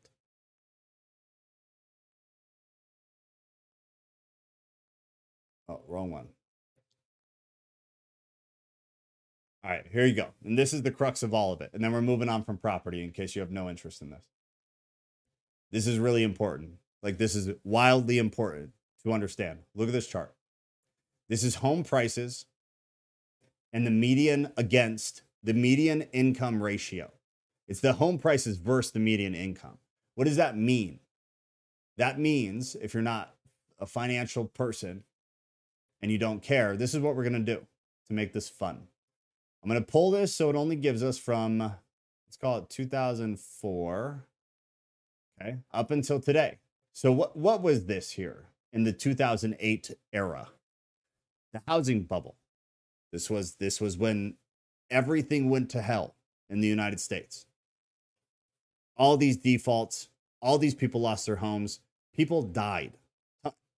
Oh, 5.72 5.80
wrong 5.88 6.10
one. 6.10 6.28
All 9.64 9.70
right, 9.70 9.86
here 9.90 10.04
you 10.04 10.14
go. 10.14 10.28
And 10.44 10.58
this 10.58 10.72
is 10.72 10.82
the 10.82 10.90
crux 10.90 11.22
of 11.22 11.32
all 11.32 11.52
of 11.52 11.60
it. 11.60 11.70
And 11.72 11.82
then 11.82 11.92
we're 11.92 12.02
moving 12.02 12.28
on 12.28 12.42
from 12.44 12.58
property 12.58 13.02
in 13.02 13.12
case 13.12 13.34
you 13.34 13.40
have 13.40 13.50
no 13.50 13.70
interest 13.70 14.02
in 14.02 14.10
this. 14.10 14.24
This 15.70 15.86
is 15.86 15.98
really 15.98 16.24
important. 16.24 16.72
Like, 17.02 17.18
this 17.18 17.34
is 17.34 17.50
wildly 17.64 18.18
important 18.18 18.70
to 19.04 19.12
understand. 19.12 19.60
Look 19.74 19.88
at 19.88 19.92
this 19.92 20.08
chart. 20.08 20.34
This 21.28 21.44
is 21.44 21.56
home 21.56 21.84
prices 21.84 22.46
and 23.72 23.86
the 23.86 23.90
median 23.90 24.52
against 24.56 25.22
the 25.42 25.54
median 25.54 26.02
income 26.12 26.62
ratio. 26.62 27.12
It's 27.68 27.80
the 27.80 27.94
home 27.94 28.18
prices 28.18 28.58
versus 28.58 28.92
the 28.92 29.00
median 29.00 29.34
income. 29.34 29.78
What 30.16 30.24
does 30.24 30.36
that 30.36 30.56
mean? 30.56 30.98
That 31.96 32.18
means 32.18 32.74
if 32.74 32.94
you're 32.94 33.02
not 33.02 33.34
a 33.78 33.86
financial 33.86 34.44
person 34.44 35.04
and 36.02 36.10
you 36.10 36.18
don't 36.18 36.42
care, 36.42 36.76
this 36.76 36.94
is 36.94 37.00
what 37.00 37.16
we're 37.16 37.22
going 37.22 37.44
to 37.44 37.54
do 37.54 37.66
to 38.08 38.14
make 38.14 38.32
this 38.32 38.48
fun. 38.48 38.88
I'm 39.62 39.70
going 39.70 39.80
to 39.80 39.86
pull 39.86 40.10
this 40.10 40.34
so 40.34 40.50
it 40.50 40.56
only 40.56 40.76
gives 40.76 41.02
us 41.02 41.16
from, 41.16 41.58
let's 41.58 42.36
call 42.40 42.58
it 42.58 42.68
2004, 42.68 44.26
okay, 45.40 45.56
up 45.72 45.90
until 45.90 46.20
today. 46.20 46.58
So 46.92 47.12
what, 47.12 47.36
what 47.36 47.62
was 47.62 47.86
this 47.86 48.10
here 48.10 48.46
in 48.72 48.84
the 48.84 48.92
2008 48.92 49.92
era? 50.12 50.48
The 51.52 51.62
housing 51.66 52.02
bubble. 52.02 52.36
This 53.12 53.28
was 53.28 53.56
this 53.56 53.80
was 53.80 53.98
when 53.98 54.36
everything 54.90 55.50
went 55.50 55.70
to 55.70 55.82
hell 55.82 56.16
in 56.48 56.60
the 56.60 56.68
United 56.68 56.98
States. 56.98 57.46
All 58.96 59.18
these 59.18 59.36
defaults, 59.36 60.08
all 60.40 60.56
these 60.58 60.74
people 60.74 61.02
lost 61.02 61.26
their 61.26 61.36
homes, 61.36 61.80
people 62.14 62.42
died. 62.42 62.94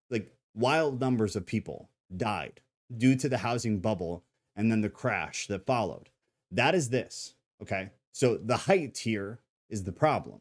Like 0.08 0.32
wild 0.54 1.00
numbers 1.00 1.34
of 1.34 1.46
people 1.46 1.88
died 2.16 2.60
due 2.96 3.16
to 3.16 3.28
the 3.28 3.38
housing 3.38 3.80
bubble 3.80 4.24
and 4.56 4.70
then 4.70 4.80
the 4.80 4.90
crash 4.90 5.46
that 5.48 5.66
followed. 5.66 6.10
That 6.50 6.74
is 6.74 6.90
this, 6.90 7.34
okay? 7.62 7.90
So 8.12 8.36
the 8.36 8.56
height 8.56 8.98
here 8.98 9.40
is 9.68 9.84
the 9.84 9.92
problem. 9.92 10.40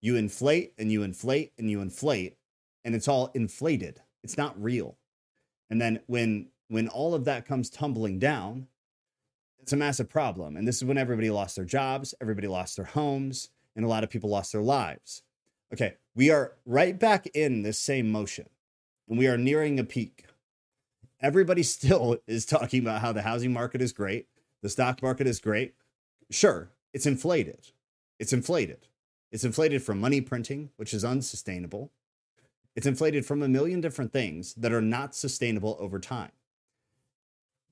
You 0.00 0.16
inflate 0.16 0.74
and 0.78 0.90
you 0.90 1.02
inflate 1.02 1.52
and 1.58 1.70
you 1.70 1.80
inflate 1.80 2.36
and 2.84 2.94
it's 2.94 3.08
all 3.08 3.30
inflated. 3.34 4.00
It's 4.22 4.36
not 4.36 4.60
real. 4.60 4.96
And 5.70 5.80
then 5.80 6.00
when 6.06 6.48
when 6.68 6.88
all 6.88 7.14
of 7.14 7.24
that 7.24 7.46
comes 7.46 7.70
tumbling 7.70 8.18
down, 8.18 8.66
it's 9.60 9.72
a 9.72 9.76
massive 9.76 10.08
problem. 10.08 10.56
And 10.56 10.68
this 10.68 10.76
is 10.76 10.84
when 10.84 10.98
everybody 10.98 11.30
lost 11.30 11.56
their 11.56 11.64
jobs, 11.64 12.14
everybody 12.20 12.46
lost 12.46 12.76
their 12.76 12.84
homes, 12.84 13.50
and 13.74 13.84
a 13.84 13.88
lot 13.88 14.04
of 14.04 14.10
people 14.10 14.30
lost 14.30 14.52
their 14.52 14.62
lives. 14.62 15.22
Okay, 15.72 15.94
we 16.14 16.30
are 16.30 16.52
right 16.64 16.98
back 16.98 17.26
in 17.34 17.62
this 17.62 17.78
same 17.78 18.10
motion, 18.10 18.48
and 19.08 19.18
we 19.18 19.26
are 19.26 19.36
nearing 19.36 19.78
a 19.78 19.84
peak. 19.84 20.24
Everybody 21.20 21.62
still 21.64 22.18
is 22.26 22.46
talking 22.46 22.80
about 22.80 23.00
how 23.00 23.12
the 23.12 23.22
housing 23.22 23.52
market 23.52 23.80
is 23.82 23.92
great, 23.92 24.28
the 24.62 24.68
stock 24.68 25.02
market 25.02 25.26
is 25.26 25.40
great. 25.40 25.74
Sure, 26.30 26.70
it's 26.92 27.06
inflated. 27.06 27.68
It's 28.18 28.32
inflated. 28.32 28.88
It's 29.30 29.44
inflated 29.44 29.82
from 29.82 30.00
money 30.00 30.20
printing, 30.20 30.70
which 30.76 30.92
is 30.92 31.04
unsustainable. 31.04 31.92
It's 32.74 32.86
inflated 32.86 33.26
from 33.26 33.42
a 33.42 33.48
million 33.48 33.80
different 33.80 34.12
things 34.12 34.54
that 34.54 34.72
are 34.72 34.82
not 34.82 35.14
sustainable 35.14 35.76
over 35.80 35.98
time. 35.98 36.32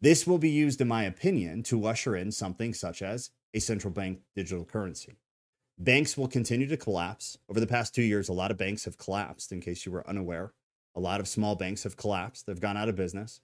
This 0.01 0.27
will 0.27 0.39
be 0.39 0.51
used, 0.51 0.81
in 0.81 0.89
my 0.89 1.05
opinion, 1.05 1.63
to 1.65 1.87
usher 1.87 2.15
in 2.15 2.31
something 2.31 2.75
such 2.75 3.03
as 3.03 3.31
a 3.55 3.61
central 3.61 3.93
bank 3.93 4.21
digital 4.35 4.65
currency. 4.65 5.17
Banks 5.79 6.17
will 6.17 6.29
continue 6.29 6.67
to 6.67 6.77
collapse. 6.77 7.39
Over 7.49 7.61
the 7.61 7.67
past 7.67 7.95
two 7.95 8.03
years, 8.03 8.29
a 8.29 8.35
lot 8.35 8.51
of 8.51 8.57
banks 8.57 8.85
have 8.85 8.99
collapsed, 8.99 9.53
in 9.53 9.61
case 9.61 9.87
you 9.87 9.93
were 9.93 10.09
unaware. 10.09 10.53
A 10.97 11.01
lot 11.01 11.21
of 11.21 11.29
small 11.29 11.55
banks 11.55 11.85
have 11.85 11.97
collapsed, 11.97 12.47
they've 12.47 12.61
gone 12.61 12.77
out 12.77 12.89
of 12.89 12.97
business. 12.97 13.41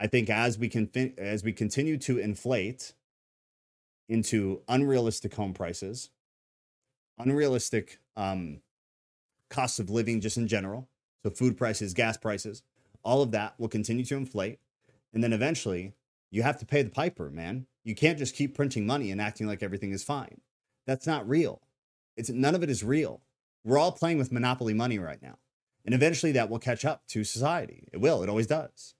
I 0.00 0.08
think 0.08 0.30
as 0.30 0.58
we 0.58 0.68
can 0.68 0.90
as 1.16 1.44
we 1.44 1.52
continue 1.52 1.96
to 1.98 2.18
inflate 2.18 2.94
into 4.08 4.62
unrealistic 4.68 5.34
home 5.34 5.54
prices, 5.54 6.10
unrealistic 7.18 8.00
um, 8.16 8.62
costs 9.48 9.78
of 9.78 9.90
living 9.90 10.20
just 10.20 10.36
in 10.36 10.48
general, 10.48 10.88
so 11.22 11.30
food 11.30 11.56
prices, 11.56 11.94
gas 11.94 12.16
prices, 12.16 12.62
all 13.04 13.22
of 13.22 13.30
that 13.30 13.54
will 13.58 13.68
continue 13.68 14.04
to 14.06 14.16
inflate. 14.16 14.58
And 15.14 15.22
then 15.22 15.32
eventually 15.32 15.92
you 16.30 16.42
have 16.42 16.58
to 16.58 16.66
pay 16.66 16.82
the 16.82 16.90
piper, 16.90 17.30
man. 17.30 17.66
You 17.84 17.94
can't 17.94 18.18
just 18.18 18.34
keep 18.34 18.56
printing 18.56 18.86
money 18.86 19.10
and 19.10 19.20
acting 19.20 19.46
like 19.46 19.62
everything 19.62 19.92
is 19.92 20.02
fine. 20.02 20.40
That's 20.86 21.06
not 21.06 21.28
real. 21.28 21.60
It's 22.16 22.30
none 22.30 22.54
of 22.54 22.62
it 22.62 22.70
is 22.70 22.82
real. 22.82 23.20
We're 23.64 23.78
all 23.78 23.92
playing 23.92 24.18
with 24.18 24.32
monopoly 24.32 24.74
money 24.74 24.98
right 24.98 25.22
now. 25.22 25.38
And 25.84 25.94
eventually 25.94 26.32
that 26.32 26.48
will 26.48 26.58
catch 26.58 26.84
up 26.84 27.06
to 27.08 27.24
society. 27.24 27.88
It 27.92 28.00
will. 28.00 28.22
It 28.22 28.28
always 28.28 28.46
does. 28.46 28.94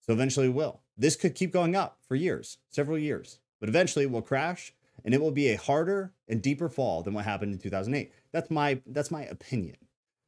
So 0.00 0.12
eventually 0.12 0.46
it 0.46 0.54
will. 0.54 0.80
This 0.96 1.16
could 1.16 1.34
keep 1.34 1.52
going 1.52 1.74
up 1.74 1.98
for 2.06 2.14
years, 2.14 2.58
several 2.68 2.98
years, 2.98 3.38
but 3.58 3.68
eventually 3.68 4.04
it 4.04 4.10
will 4.10 4.22
crash 4.22 4.74
and 5.04 5.14
it 5.14 5.20
will 5.20 5.30
be 5.30 5.48
a 5.48 5.56
harder 5.56 6.12
and 6.28 6.42
deeper 6.42 6.68
fall 6.68 7.02
than 7.02 7.14
what 7.14 7.24
happened 7.24 7.52
in 7.52 7.58
2008. 7.58 8.12
That's 8.32 8.50
my 8.50 8.80
that's 8.86 9.10
my 9.10 9.24
opinion. 9.24 9.76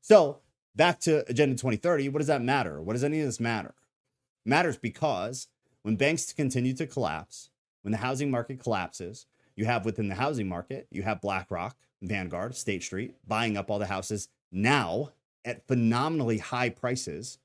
So, 0.01 0.41
back 0.75 0.99
to 1.01 1.29
Agenda 1.31 1.55
2030, 1.55 2.09
what 2.09 2.19
does 2.19 2.27
that 2.29 2.43
matter? 2.43 2.81
What 2.81 2.95
does 2.95 3.05
any 3.05 3.21
of 3.21 3.27
this 3.27 3.39
matter? 3.39 3.75
matters 4.45 4.77
because 4.77 5.49
when 5.83 5.97
banks 5.97 6.33
continue 6.33 6.75
to 6.75 6.87
collapse, 6.87 7.51
when 7.83 7.93
the 7.93 7.99
housing 7.99 8.31
market 8.31 8.61
collapses, 8.61 9.27
you 9.57 9.65
have 9.65 9.85
within 9.85 10.09
the 10.09 10.15
housing 10.15 10.49
market, 10.49 10.87
you 10.91 11.03
have 11.03 11.21
BlackRock, 11.21 11.77
Vanguard, 12.01 12.57
State 12.57 12.83
Street 12.83 13.15
buying 13.27 13.57
up 13.57 13.71
all 13.71 13.79
the 13.79 13.87
houses 13.87 14.29
now 14.51 15.13
at 15.45 15.67
phenomenally 15.67 16.39
high 16.39 16.69
prices. 16.69 17.39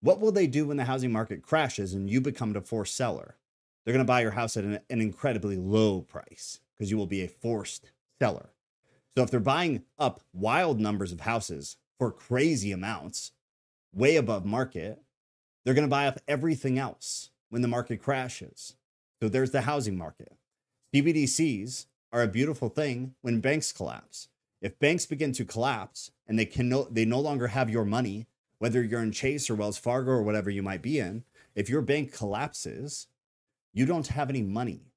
What 0.00 0.20
will 0.20 0.32
they 0.32 0.46
do 0.46 0.66
when 0.66 0.76
the 0.76 0.84
housing 0.84 1.12
market 1.12 1.42
crashes 1.42 1.94
and 1.94 2.10
you 2.10 2.20
become 2.20 2.54
a 2.54 2.60
forced 2.60 2.96
seller? 2.96 3.36
They're 3.84 3.92
going 3.92 4.04
to 4.04 4.10
buy 4.10 4.22
your 4.22 4.32
house 4.32 4.56
at 4.56 4.64
an, 4.64 4.80
an 4.90 5.00
incredibly 5.00 5.56
low 5.56 6.02
price 6.02 6.60
because 6.76 6.90
you 6.90 6.96
will 6.96 7.06
be 7.06 7.22
a 7.22 7.28
forced 7.28 7.90
seller. 8.20 8.50
So 9.16 9.22
if 9.22 9.30
they're 9.30 9.40
buying 9.40 9.84
up 9.98 10.20
wild 10.32 10.80
numbers 10.80 11.12
of 11.12 11.20
houses 11.20 11.76
for 11.98 12.10
crazy 12.10 12.72
amounts, 12.72 13.32
way 13.92 14.16
above 14.16 14.44
market, 14.44 15.00
they're 15.64 15.74
going 15.74 15.86
to 15.86 15.90
buy 15.90 16.06
up 16.06 16.20
everything 16.26 16.78
else 16.78 17.30
when 17.48 17.62
the 17.62 17.68
market 17.68 18.02
crashes. 18.02 18.74
So 19.22 19.28
there's 19.28 19.52
the 19.52 19.62
housing 19.62 19.96
market. 19.96 20.32
CBDCs 20.94 21.86
are 22.12 22.22
a 22.22 22.28
beautiful 22.28 22.68
thing 22.68 23.14
when 23.22 23.40
banks 23.40 23.72
collapse. 23.72 24.28
If 24.60 24.78
banks 24.78 25.06
begin 25.06 25.32
to 25.32 25.44
collapse 25.44 26.10
and 26.26 26.38
they 26.38 26.46
can 26.46 26.68
no, 26.68 26.88
they 26.90 27.04
no 27.04 27.20
longer 27.20 27.48
have 27.48 27.68
your 27.68 27.84
money, 27.84 28.26
whether 28.58 28.82
you're 28.82 29.02
in 29.02 29.12
Chase 29.12 29.50
or 29.50 29.54
Wells 29.54 29.78
Fargo 29.78 30.12
or 30.12 30.22
whatever 30.22 30.50
you 30.50 30.62
might 30.62 30.82
be 30.82 30.98
in, 30.98 31.24
if 31.54 31.68
your 31.68 31.82
bank 31.82 32.12
collapses, 32.12 33.08
you 33.72 33.86
don't 33.86 34.06
have 34.08 34.30
any 34.30 34.42
money. 34.42 34.92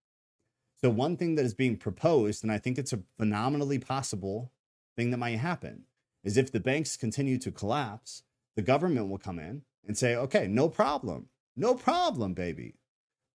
So, 0.80 0.90
one 0.90 1.18
thing 1.18 1.36
that 1.36 1.46
is 1.46 1.54
being 1.54 1.76
proposed, 1.76 2.44
and 2.44 2.52
I 2.52 2.60
think 2.60 2.78
it's 2.78 2.94
a 2.94 3.04
phenomenally 3.18 3.80
possible 3.80 4.52
thing 4.96 5.12
that 5.12 5.18
might 5.18 5.38
happen, 5.38 5.84
is 6.24 6.38
if 6.38 6.52
the 6.52 6.60
banks 6.60 6.98
continue 6.98 7.38
to 7.40 7.52
collapse, 7.52 8.24
the 8.56 8.62
government 8.62 9.10
will 9.10 9.18
come 9.18 9.40
in 9.40 9.64
and 9.86 9.98
say, 9.98 10.16
okay, 10.16 10.48
no 10.48 10.70
problem. 10.70 11.28
No 11.56 11.74
problem, 11.74 12.34
baby. 12.34 12.76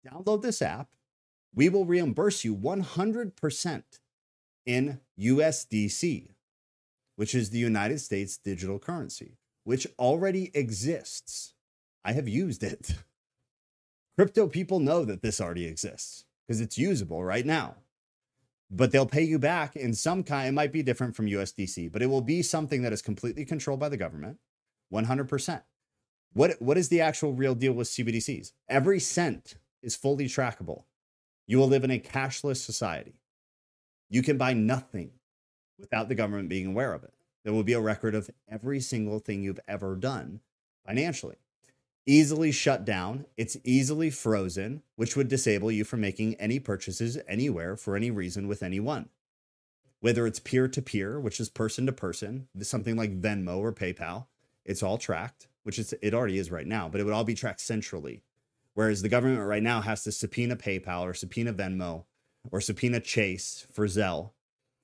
Download 0.07 0.41
this 0.41 0.61
app. 0.61 0.89
We 1.53 1.69
will 1.69 1.86
reimburse 1.86 2.43
you 2.43 2.55
100% 2.55 3.84
in 4.66 4.99
USDC, 5.20 6.30
which 7.16 7.36
is 7.36 7.49
the 7.49 7.59
United 7.59 7.99
States 7.99 8.38
digital 8.38 8.80
currency, 8.80 9.38
which 9.64 9.88
already 9.99 10.51
exists. 10.53 11.53
I 12.03 12.14
have 12.14 12.28
used 12.28 12.64
it. 12.64 12.95
Crypto 14.18 14.47
people 14.47 14.80
know 14.80 15.05
that 15.05 15.22
this 15.22 15.39
already 15.39 15.66
exists 15.66 16.26
because 16.47 16.62
it's 16.62 16.78
usable 16.78 17.24
right 17.24 17.45
now. 17.45 17.76
But 18.70 18.91
they'll 18.91 19.05
pay 19.05 19.24
you 19.24 19.38
back 19.38 19.76
in 19.76 19.93
some 19.93 20.24
kind. 20.24 20.47
It 20.47 20.53
might 20.53 20.72
be 20.72 20.84
different 20.84 21.16
from 21.16 21.26
USDC, 21.26 21.91
but 21.91 22.01
it 22.01 22.07
will 22.07 22.22
be 22.22 22.41
something 22.41 22.84
that 22.84 22.93
is 22.93 23.01
completely 23.01 23.45
controlled 23.45 23.80
by 23.80 23.89
the 23.89 23.97
government, 23.97 24.38
100%. 24.93 25.62
What, 26.34 26.62
what 26.62 26.78
is 26.78 26.89
the 26.89 27.01
actual 27.01 27.34
real 27.34 27.55
deal 27.55 27.74
with 27.74 27.89
CBDCs? 27.89 28.53
Every 28.70 28.99
cent 28.99 29.55
is 29.84 29.95
fully 29.95 30.26
trackable. 30.26 30.84
You 31.47 31.57
will 31.57 31.68
live 31.68 31.84
in 31.84 31.91
a 31.91 31.99
cashless 31.99 32.57
society. 32.57 33.20
You 34.12 34.22
can 34.22 34.38
buy 34.38 34.53
nothing 34.53 35.14
without 35.80 36.07
the 36.07 36.16
government 36.16 36.49
being 36.49 36.68
aware 36.68 36.93
of 36.93 37.03
it. 37.03 37.14
There 37.43 37.53
will 37.53 37.64
be 37.64 37.74
a 37.74 37.82
record 37.82 38.14
of 38.14 38.30
every 38.47 38.80
single 38.80 39.18
thing 39.18 39.41
you've 39.41 39.59
ever 39.68 39.95
done 39.95 40.41
financially 40.86 41.38
easily 42.05 42.51
shut 42.51 42.86
down. 42.86 43.26
It's 43.38 43.57
easily 43.64 44.09
frozen, 44.09 44.84
which 44.95 45.16
would 45.16 45.28
disable 45.28 45.72
you 45.72 45.84
from 45.84 46.01
making 46.01 46.36
any 46.36 46.59
purchases 46.59 47.18
anywhere 47.28 47.76
for 47.76 47.95
any 47.95 48.12
reason 48.12 48.47
with 48.47 48.64
anyone. 48.64 49.09
Whether 49.99 50.26
it's 50.26 50.39
peer 50.39 50.68
to 50.68 50.82
peer, 50.82 51.20
which 51.20 51.39
is 51.39 51.49
person 51.49 51.86
to 51.86 51.91
person, 51.91 52.47
something 52.62 52.95
like 52.95 53.22
Venmo 53.22 53.57
or 53.57 53.72
PayPal, 53.72 54.26
it's 54.66 54.82
all 54.82 54.97
tracked, 54.97 55.47
which 55.64 55.78
is 55.78 55.93
it 56.01 56.14
already 56.14 56.39
is 56.39 56.51
right 56.51 56.66
now, 56.66 56.89
but 56.89 56.99
it 56.99 57.03
would 57.03 57.14
all 57.14 57.24
be 57.24 57.36
tracked 57.36 57.62
centrally. 57.62 58.24
Whereas 58.74 59.01
the 59.01 59.09
government 59.09 59.47
right 59.47 59.62
now 59.62 59.82
has 59.82 60.03
to 60.03 60.12
subpoena 60.12 60.55
PayPal 60.55 61.01
or 61.01 61.14
subpoena 61.14 61.53
Venmo 61.53 62.05
or 62.49 62.61
subpoena 62.61 62.99
Chase 62.99 63.67
for 63.71 63.85
Zelle. 63.87 64.31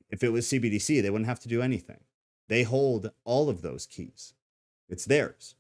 If 0.10 0.24
it 0.24 0.30
was 0.30 0.48
CBDC, 0.48 1.02
they 1.02 1.10
wouldn't 1.10 1.28
have 1.28 1.40
to 1.42 1.50
do 1.50 1.62
anything. 1.62 2.00
They 2.48 2.64
hold 2.64 3.12
all 3.26 3.50
of 3.50 3.62
those 3.62 3.86
keys. 3.86 4.34
It's 4.90 5.06
theirs. 5.06 5.56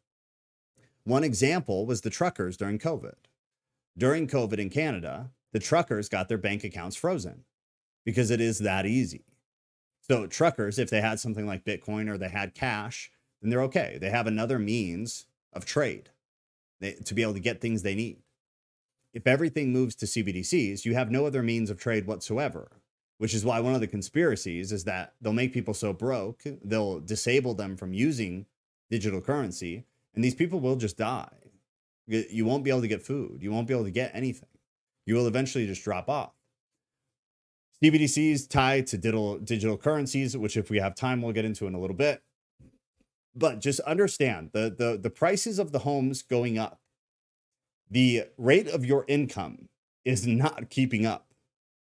One 1.03 1.23
example 1.23 1.85
was 1.85 2.01
the 2.01 2.09
truckers 2.09 2.57
during 2.57 2.79
COVID. 2.79 3.15
During 3.97 4.27
COVID 4.27 4.59
in 4.59 4.69
Canada, 4.69 5.31
the 5.53 5.59
truckers 5.59 6.09
got 6.09 6.29
their 6.29 6.37
bank 6.37 6.63
accounts 6.63 6.95
frozen 6.95 7.45
because 8.05 8.29
it 8.29 8.39
is 8.39 8.59
that 8.59 8.85
easy. 8.85 9.25
So, 10.01 10.27
truckers, 10.27 10.79
if 10.79 10.89
they 10.89 11.01
had 11.01 11.19
something 11.19 11.45
like 11.45 11.65
Bitcoin 11.65 12.09
or 12.09 12.17
they 12.17 12.29
had 12.29 12.55
cash, 12.55 13.11
then 13.41 13.49
they're 13.49 13.63
okay. 13.63 13.97
They 13.99 14.09
have 14.09 14.27
another 14.27 14.59
means 14.59 15.25
of 15.51 15.65
trade 15.65 16.09
they, 16.79 16.93
to 16.93 17.13
be 17.13 17.21
able 17.21 17.33
to 17.33 17.39
get 17.39 17.59
things 17.59 17.81
they 17.81 17.95
need. 17.95 18.19
If 19.17 19.25
everything 19.25 19.73
moves 19.73 19.95
to 19.95 20.05
CBDCs, 20.05 20.85
you 20.85 20.93
have 20.93 21.09
no 21.09 21.25
other 21.25 21.41
means 21.41 21.71
of 21.71 21.79
trade 21.79 22.05
whatsoever, 22.05 22.69
which 23.17 23.33
is 23.33 23.43
why 23.43 23.59
one 23.59 23.73
of 23.73 23.81
the 23.81 23.87
conspiracies 23.87 24.71
is 24.71 24.83
that 24.83 25.15
they'll 25.19 25.33
make 25.33 25.53
people 25.53 25.73
so 25.73 25.91
broke, 25.91 26.43
they'll 26.63 26.99
disable 26.99 27.55
them 27.55 27.75
from 27.75 27.95
using 27.95 28.45
digital 28.91 29.19
currency 29.19 29.85
and 30.13 30.23
these 30.23 30.35
people 30.35 30.59
will 30.59 30.75
just 30.75 30.97
die. 30.97 31.31
You 32.05 32.45
won't 32.45 32.63
be 32.63 32.69
able 32.69 32.81
to 32.81 32.87
get 32.87 33.01
food. 33.01 33.39
You 33.41 33.51
won't 33.51 33.67
be 33.67 33.73
able 33.73 33.85
to 33.85 33.91
get 33.91 34.11
anything. 34.13 34.49
You 35.07 35.15
will 35.15 35.25
eventually 35.25 35.65
just 35.65 35.83
drop 35.83 36.09
off. 36.09 36.33
CBDCs 37.83 38.47
tied 38.47 38.85
to 38.85 38.99
digital, 38.99 39.39
digital 39.39 39.77
currencies, 39.77 40.37
which 40.37 40.57
if 40.57 40.69
we 40.69 40.77
have 40.77 40.93
time, 40.93 41.23
we'll 41.23 41.33
get 41.33 41.43
into 41.43 41.65
in 41.65 41.73
a 41.73 41.79
little 41.79 41.95
bit. 41.95 42.21
But 43.35 43.61
just 43.61 43.79
understand 43.79 44.51
the, 44.53 44.75
the, 44.77 44.99
the 45.01 45.09
prices 45.09 45.57
of 45.57 45.71
the 45.71 45.79
homes 45.79 46.21
going 46.21 46.59
up. 46.59 46.81
The 47.89 48.25
rate 48.37 48.67
of 48.67 48.85
your 48.85 49.05
income 49.07 49.69
is 50.03 50.27
not 50.27 50.69
keeping 50.69 51.05
up, 51.05 51.33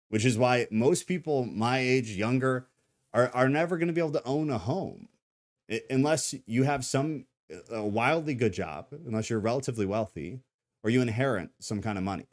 which 0.08 0.24
is 0.24 0.38
why 0.38 0.66
most 0.70 1.06
people 1.06 1.44
my 1.44 1.78
age, 1.78 2.10
younger, 2.10 2.68
are, 3.12 3.30
are 3.34 3.48
never 3.48 3.78
going 3.78 3.88
to 3.88 3.94
be 3.94 4.00
able 4.00 4.12
to 4.12 4.24
own 4.24 4.50
a 4.50 4.58
home 4.58 5.08
unless 5.90 6.34
you 6.46 6.64
have 6.64 6.84
some 6.84 7.26
uh, 7.52 7.76
a 7.76 7.86
wildly 7.86 8.34
good 8.34 8.52
job, 8.52 8.86
unless 9.06 9.30
you're 9.30 9.40
relatively 9.40 9.86
wealthy, 9.86 10.40
or 10.82 10.90
you 10.90 11.02
inherit 11.02 11.50
some 11.58 11.82
kind 11.82 11.98
of 11.98 12.04
money. 12.04 12.26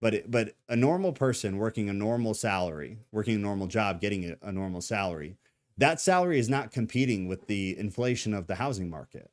But 0.00 0.14
it, 0.14 0.30
but 0.30 0.54
a 0.68 0.76
normal 0.76 1.12
person 1.12 1.56
working 1.56 1.88
a 1.88 1.94
normal 1.94 2.34
salary, 2.34 2.98
working 3.10 3.36
a 3.36 3.38
normal 3.38 3.66
job, 3.66 4.00
getting 4.00 4.30
a, 4.30 4.36
a 4.42 4.52
normal 4.52 4.80
salary, 4.80 5.36
that 5.78 6.00
salary 6.00 6.38
is 6.38 6.48
not 6.48 6.70
competing 6.70 7.26
with 7.26 7.46
the 7.46 7.76
inflation 7.78 8.34
of 8.34 8.46
the 8.46 8.56
housing 8.56 8.90
market. 8.90 9.30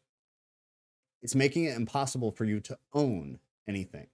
It's 1.22 1.36
making 1.36 1.66
it 1.66 1.76
impossible 1.76 2.32
for 2.32 2.46
you 2.46 2.60
to 2.62 2.78
own 2.94 3.40
anything. 3.68 4.08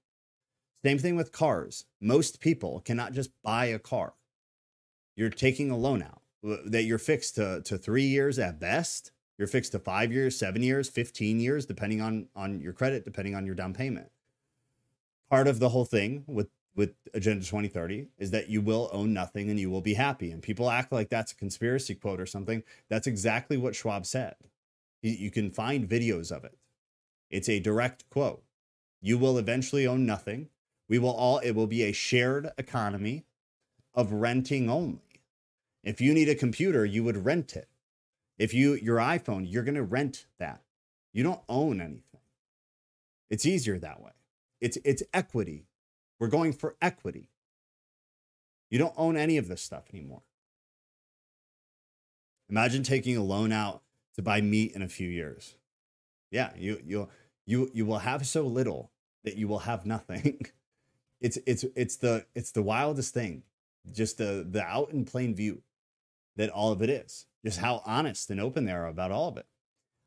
Same 0.84 1.00
thing 1.00 1.16
with 1.16 1.32
cars. 1.32 1.86
Most 2.00 2.40
people 2.40 2.82
cannot 2.82 3.14
just 3.14 3.32
buy 3.44 3.66
a 3.66 3.80
car. 3.80 4.14
You're 5.16 5.30
taking 5.30 5.72
a 5.72 5.78
loan 5.78 6.04
out 6.04 6.22
uh, 6.48 6.58
that 6.66 6.84
you're 6.84 7.00
fixed 7.00 7.36
to, 7.36 7.62
to 7.64 7.78
three 7.78 8.04
years 8.04 8.38
at 8.38 8.60
best 8.60 9.12
you're 9.38 9.48
fixed 9.48 9.74
to 9.74 9.80
five 9.80 10.12
years, 10.12 10.38
seven 10.38 10.64
years, 10.64 10.90
15 10.90 11.40
years, 11.40 11.66
depending 11.66 12.02
on, 12.02 12.28
on 12.36 12.60
your 12.60 12.74
credit, 12.74 13.06
depending 13.06 13.36
on 13.36 13.46
your 13.46 13.56
down 13.56 13.74
payment. 13.74 14.10
Part 15.30 15.48
of 15.48 15.60
the 15.60 15.70
whole 15.70 15.86
thing 15.86 16.24
with, 16.26 16.50
with 16.76 16.96
Agenda 17.14 17.46
2030 17.46 18.08
is 18.18 18.32
that 18.32 18.50
you 18.50 18.62
will 18.62 18.90
own 18.92 19.14
nothing 19.14 19.50
and 19.50 19.60
you 19.60 19.70
will 19.70 19.82
be 19.82 19.94
happy. 19.94 20.32
And 20.32 20.42
people 20.42 20.70
act 20.70 20.92
like 20.92 21.10
that's 21.10 21.34
a 21.34 21.36
conspiracy 21.36 21.94
quote 21.94 22.20
or 22.20 22.26
something. 22.26 22.64
That's 22.90 23.08
exactly 23.08 23.58
what 23.58 23.76
Schwab 23.76 24.06
said. 24.06 24.36
You 25.04 25.30
can 25.30 25.52
find 25.52 25.88
videos 25.88 26.32
of 26.32 26.44
it. 26.44 26.58
It's 27.30 27.50
a 27.50 27.60
direct 27.60 28.10
quote. 28.10 28.44
You 29.08 29.18
will 29.18 29.38
eventually 29.38 29.88
own 29.88 30.06
nothing. 30.06 30.50
We 30.90 31.00
will 31.00 31.16
all, 31.16 31.38
it 31.38 31.52
will 31.52 31.66
be 31.66 31.84
a 31.84 31.94
shared 31.94 32.52
economy 32.58 33.24
of 33.94 34.12
renting 34.12 34.70
only. 34.70 35.22
If 35.82 36.02
you 36.02 36.14
need 36.14 36.28
a 36.28 36.36
computer, 36.36 36.84
you 36.84 37.06
would 37.06 37.24
rent 37.24 37.56
it. 37.56 37.70
If 38.38 38.54
you 38.54 38.74
your 38.74 38.98
iPhone, 38.98 39.50
you're 39.50 39.64
going 39.64 39.76
to 39.76 39.84
rent 39.84 40.26
that. 40.40 40.62
You 41.14 41.24
don't 41.24 41.40
own 41.48 41.80
anything. 41.80 42.20
It's 43.30 43.46
easier 43.46 43.80
that 43.80 44.02
way. 44.02 44.12
It's 44.60 44.78
it's 44.84 45.04
equity. 45.14 45.68
We're 46.20 46.28
going 46.28 46.52
for 46.52 46.76
equity. 46.82 47.30
You 48.70 48.78
don't 48.78 48.94
own 48.98 49.16
any 49.16 49.38
of 49.38 49.48
this 49.48 49.62
stuff 49.62 49.86
anymore. 49.94 50.24
Imagine 52.50 52.84
taking 52.84 53.16
a 53.16 53.24
loan 53.24 53.54
out 53.54 53.84
to 54.16 54.22
buy 54.22 54.42
meat 54.42 54.74
in 54.74 54.82
a 54.82 54.90
few 54.90 55.08
years. 55.08 55.56
Yeah, 56.30 56.50
you 56.58 56.82
you 56.86 57.08
you 57.46 57.72
you 57.74 57.86
will 57.86 58.00
have 58.00 58.28
so 58.28 58.46
little 58.46 58.92
that 59.28 59.38
you 59.38 59.48
will 59.48 59.60
have 59.60 59.86
nothing. 59.86 60.40
it's 61.22 61.38
it's 61.46 61.66
it's 61.76 61.98
the 61.98 62.26
it's 62.34 62.52
the 62.52 62.64
wildest 62.64 63.14
thing. 63.14 63.44
Just 63.92 64.18
the 64.18 64.48
the 64.50 64.64
out 64.64 64.92
in 64.92 65.04
plain 65.04 65.36
view 65.36 65.64
that 66.38 66.50
all 66.50 66.72
of 66.72 66.82
it 66.82 66.90
is 66.90 67.26
just 67.44 67.60
how 67.60 67.82
honest 67.86 68.30
and 68.30 68.40
open 68.40 68.64
they 68.64 68.72
are 68.72 68.88
about 68.88 69.12
all 69.12 69.28
of 69.28 69.38
it. 69.38 69.46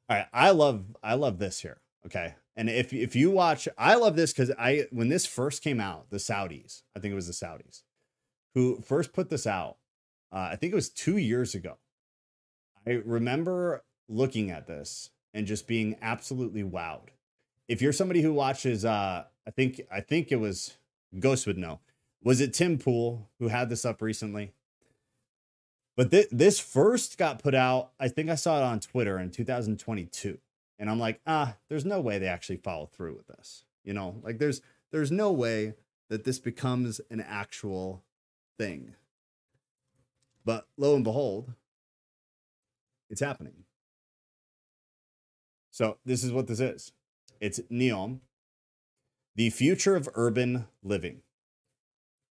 All 0.08 0.16
right, 0.16 0.26
I 0.32 0.50
love 0.50 0.96
I 1.02 1.14
love 1.14 1.38
this 1.38 1.60
here. 1.60 1.82
Okay, 2.06 2.34
and 2.56 2.70
if 2.70 2.94
if 2.94 3.14
you 3.14 3.30
watch, 3.30 3.68
I 3.76 3.94
love 3.96 4.16
this 4.16 4.32
because 4.32 4.50
I 4.58 4.86
when 4.90 5.10
this 5.10 5.26
first 5.26 5.62
came 5.62 5.80
out, 5.80 6.08
the 6.08 6.16
Saudis, 6.16 6.82
I 6.96 7.00
think 7.00 7.12
it 7.12 7.16
was 7.16 7.26
the 7.26 7.46
Saudis, 7.46 7.82
who 8.54 8.80
first 8.80 9.12
put 9.12 9.28
this 9.28 9.46
out. 9.46 9.76
Uh, 10.32 10.48
I 10.52 10.56
think 10.56 10.72
it 10.72 10.76
was 10.76 10.88
two 10.88 11.18
years 11.18 11.54
ago. 11.54 11.76
I 12.86 12.92
remember 13.04 13.84
looking 14.08 14.50
at 14.50 14.66
this 14.66 15.10
and 15.34 15.46
just 15.46 15.66
being 15.66 15.96
absolutely 16.00 16.62
wowed. 16.62 17.10
If 17.70 17.80
you're 17.80 17.92
somebody 17.92 18.20
who 18.20 18.32
watches, 18.32 18.84
uh, 18.84 19.22
I 19.46 19.50
think 19.52 19.80
I 19.92 20.00
think 20.00 20.32
it 20.32 20.40
was 20.40 20.76
Ghost 21.16 21.46
would 21.46 21.56
know. 21.56 21.78
Was 22.20 22.40
it 22.40 22.52
Tim 22.52 22.78
Pool 22.78 23.30
who 23.38 23.46
had 23.46 23.68
this 23.68 23.84
up 23.84 24.02
recently? 24.02 24.54
But 25.96 26.10
th- 26.10 26.26
this 26.32 26.58
first 26.58 27.16
got 27.16 27.40
put 27.40 27.54
out, 27.54 27.92
I 28.00 28.08
think 28.08 28.28
I 28.28 28.34
saw 28.34 28.58
it 28.58 28.64
on 28.64 28.80
Twitter 28.80 29.20
in 29.20 29.30
2022. 29.30 30.38
And 30.80 30.90
I'm 30.90 30.98
like, 30.98 31.20
ah, 31.28 31.58
there's 31.68 31.84
no 31.84 32.00
way 32.00 32.18
they 32.18 32.26
actually 32.26 32.56
follow 32.56 32.86
through 32.86 33.14
with 33.14 33.28
this. 33.28 33.62
You 33.84 33.94
know, 33.94 34.16
like 34.24 34.38
there's 34.38 34.62
there's 34.90 35.12
no 35.12 35.30
way 35.30 35.74
that 36.08 36.24
this 36.24 36.40
becomes 36.40 37.00
an 37.08 37.20
actual 37.20 38.02
thing. 38.58 38.96
But 40.44 40.66
lo 40.76 40.96
and 40.96 41.04
behold, 41.04 41.52
it's 43.08 43.20
happening. 43.20 43.62
So 45.70 45.98
this 46.04 46.24
is 46.24 46.32
what 46.32 46.48
this 46.48 46.58
is. 46.58 46.90
It's 47.40 47.60
Neom, 47.70 48.20
the 49.34 49.48
future 49.48 49.96
of 49.96 50.08
urban 50.14 50.66
living 50.82 51.22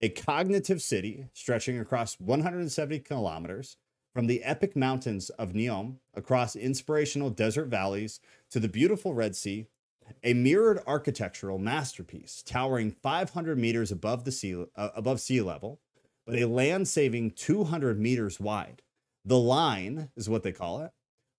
a 0.02 0.10
cognitive 0.10 0.82
city 0.82 1.28
stretching 1.34 1.80
across 1.80 2.20
170 2.20 3.00
kilometers 3.00 3.78
from 4.14 4.28
the 4.28 4.44
epic 4.44 4.76
mountains 4.76 5.30
of 5.32 5.54
Neom 5.54 5.98
across 6.14 6.56
inspirational 6.56 7.30
desert 7.30 7.68
valleys 7.68 8.20
to 8.52 8.60
the 8.60 8.68
beautiful 8.68 9.14
Red 9.14 9.36
Sea, 9.36 9.68
a 10.24 10.34
mirrored 10.34 10.82
architectural 10.86 11.58
masterpiece 11.58 12.44
towering 12.44 12.92
500 12.92 13.58
meters 13.58 13.92
above 13.92 14.26
the 14.26 14.32
sea 14.32 14.66
uh, 14.76 14.90
above 14.96 15.20
sea 15.20 15.42
level, 15.42 15.80
but 16.26 16.36
a 16.36 16.46
land 16.46 16.88
saving 16.88 17.32
200 17.32 18.00
meters 18.00 18.40
wide. 18.40 18.82
The 19.24 19.40
line 19.40 20.10
is 20.16 20.30
what 20.30 20.44
they 20.44 20.52
call 20.52 20.82
it, 20.82 20.92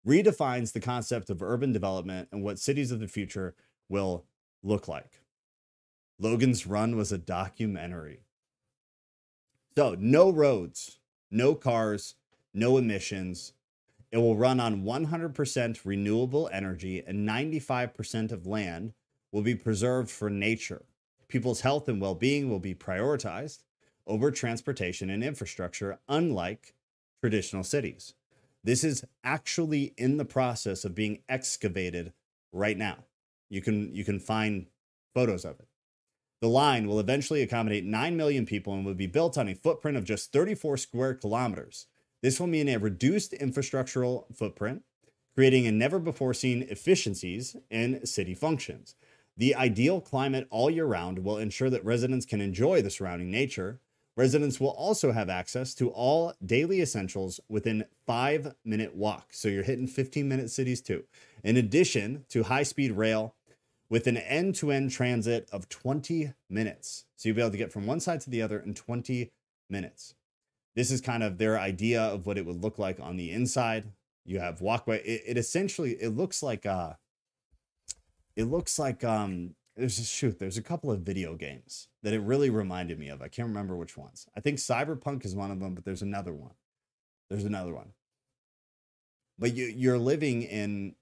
redefines 0.07 0.73
the 0.73 0.81
concept 0.81 1.31
of 1.31 1.43
urban 1.43 1.73
development 1.73 2.29
and 2.31 2.43
what 2.43 2.59
cities 2.59 2.91
of 2.91 3.01
the 3.01 3.09
future 3.09 3.55
will 3.89 4.25
look 4.63 4.89
like. 4.89 5.23
Logan's 6.19 6.67
Run 6.67 6.97
was 6.97 7.13
a 7.13 7.19
documentary. 7.19 8.21
So, 9.77 9.97
no 9.99 10.31
roads, 10.31 10.99
no 11.31 11.55
cars, 11.55 12.15
no 12.55 12.79
emissions. 12.79 13.53
It 14.11 14.19
will 14.19 14.37
run 14.37 14.61
on 14.61 14.85
100% 14.85 15.81
renewable 15.85 16.49
energy, 16.53 17.03
and 17.07 17.29
95% 17.29 18.33
of 18.33 18.47
land 18.47 18.95
will 19.33 19.43
be 19.43 19.55
preserved 19.55 20.11
for 20.11 20.31
nature. 20.31 20.87
People's 21.29 21.61
health 21.61 21.89
and 21.89 22.01
well 22.01 22.15
being 22.15 22.49
will 22.49 22.61
be 22.61 22.75
prioritized 22.75 23.65
over 24.07 24.31
transportation 24.31 25.11
and 25.11 25.23
infrastructure, 25.23 25.99
unlike 26.09 26.75
traditional 27.21 27.65
cities. 27.65 28.15
This 28.67 28.83
is 28.83 29.05
actually 29.23 29.95
in 29.97 30.17
the 30.17 30.25
process 30.25 30.85
of 30.85 30.93
being 30.93 31.21
excavated 31.29 32.13
right 32.53 32.77
now. 32.77 33.05
You 33.49 33.63
can 33.63 33.95
you 33.95 34.05
can 34.05 34.19
find 34.19 34.67
photos 35.15 35.45
of 35.45 35.61
it. 35.61 35.69
The 36.41 36.49
line 36.49 36.89
will 36.89 36.99
eventually 36.99 37.43
accommodate 37.43 37.85
9 37.85 38.17
million 38.17 38.45
people 38.45 38.75
and 38.75 38.85
will 38.85 38.95
be 38.95 39.07
built 39.07 39.39
on 39.39 39.49
a 39.49 39.55
footprint 39.55 39.97
of 39.97 40.05
just 40.05 40.33
34 40.33 40.79
square 40.79 41.15
kilometers. 41.15 41.87
This 42.23 42.41
will 42.41 42.49
mean 42.49 42.69
a 42.69 42.79
reduced 42.79 43.31
infrastructural 43.33 44.25
footprint, 44.37 44.83
creating 45.37 45.69
a 45.69 45.73
never 45.73 46.01
before 46.01 46.35
seen 46.35 46.63
efficiencies 46.69 47.55
in 47.71 48.05
city 48.05 48.35
functions. 48.35 48.97
The 49.37 49.55
ideal 49.55 50.01
climate 50.01 50.49
all 50.51 50.71
year 50.71 50.87
round 50.87 51.21
will 51.21 51.39
ensure 51.39 51.71
that 51.71 51.85
residents 51.85 52.27
can 52.27 52.41
enjoy 52.41 52.83
the 52.83 52.91
surrounding 52.91 53.31
nature. 53.31 53.81
Residents 54.17 54.59
will 54.59 54.71
also 54.71 55.13
have 55.13 55.29
access 55.29 55.75
to 55.75 55.91
all 55.91 56.33
daily 56.45 56.81
essentials 56.81 57.39
within 57.51 57.85
five 58.07 58.55
minute 58.65 58.95
walk. 58.95 59.29
So 59.33 59.49
you're 59.49 59.63
hitting 59.63 59.87
15 59.87 60.27
minute 60.27 60.51
cities 60.51 60.81
too. 60.81 61.05
In 61.45 61.59
addition 61.59 62.25
to 62.31 62.45
high 62.45 62.63
speed 62.63 62.93
rail 62.93 63.35
with 63.91 64.07
an 64.07 64.17
end 64.17 64.55
to 64.57 64.71
end 64.71 64.91
transit 64.91 65.49
of 65.53 65.69
20 65.69 66.33
minutes. 66.49 67.05
So 67.17 67.29
you'll 67.29 67.37
be 67.37 67.43
able 67.43 67.51
to 67.53 67.59
get 67.59 67.73
from 67.73 67.87
one 67.87 68.01
side 68.01 68.21
to 68.23 68.31
the 68.31 68.41
other 68.41 68.59
in 68.59 68.73
20 68.75 69.31
minutes. 69.69 70.15
This 70.75 70.91
is 70.91 71.01
kind 71.01 71.23
of 71.23 71.37
their 71.37 71.59
idea 71.59 72.03
of 72.03 72.27
what 72.27 72.39
it 72.39 72.47
would 72.47 72.63
look 72.63 72.79
like 72.79 72.99
on 73.01 73.17
the 73.17 73.31
inside. 73.31 73.93
You 74.25 74.41
have 74.41 74.63
walkway. 74.63 75.03
It, 75.03 75.23
it 75.27 75.39
essentially 75.39 75.93
it 75.93 76.17
looks 76.17 76.43
like 76.43 76.65
uh 76.65 76.95
it 78.35 78.45
looks 78.45 78.79
like 78.79 79.05
um 79.05 79.56
there's 79.77 79.99
a 79.99 80.05
shoot 80.05 80.39
there's 80.39 80.57
a 80.57 80.63
couple 80.63 80.91
of 80.91 81.01
video 81.01 81.35
games 81.35 81.89
that 82.03 82.15
it 82.15 82.21
really 82.21 82.51
reminded 82.51 82.99
me 82.99 83.09
of. 83.09 83.21
I 83.21 83.29
can't 83.29 83.49
remember 83.49 83.77
which 83.77 83.97
ones. 83.97 84.27
I 84.37 84.41
think 84.41 84.59
cyberpunk 84.59 85.25
is 85.25 85.35
one 85.35 85.51
of 85.51 85.61
them 85.61 85.75
but 85.75 85.85
there's 85.85 86.03
another 86.03 86.33
one. 86.33 86.55
There's 87.29 87.45
another 87.45 87.75
one. 87.75 87.93
But 89.39 89.55
you 89.55 89.67
you're 89.67 89.99
living 89.99 90.43
in 90.43 90.95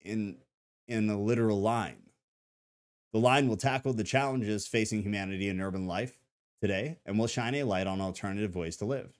in 0.00 0.38
in 0.86 1.10
a 1.10 1.20
literal 1.20 1.60
line. 1.60 2.02
The 3.12 3.18
line 3.18 3.48
will 3.48 3.56
tackle 3.56 3.92
the 3.92 4.04
challenges 4.04 4.66
facing 4.66 5.02
humanity 5.02 5.48
in 5.48 5.60
urban 5.60 5.86
life 5.86 6.18
today 6.60 6.98
and 7.04 7.18
will 7.18 7.26
shine 7.26 7.54
a 7.54 7.64
light 7.64 7.86
on 7.86 8.00
alternative 8.00 8.54
ways 8.56 8.76
to 8.78 8.84
live. 8.84 9.18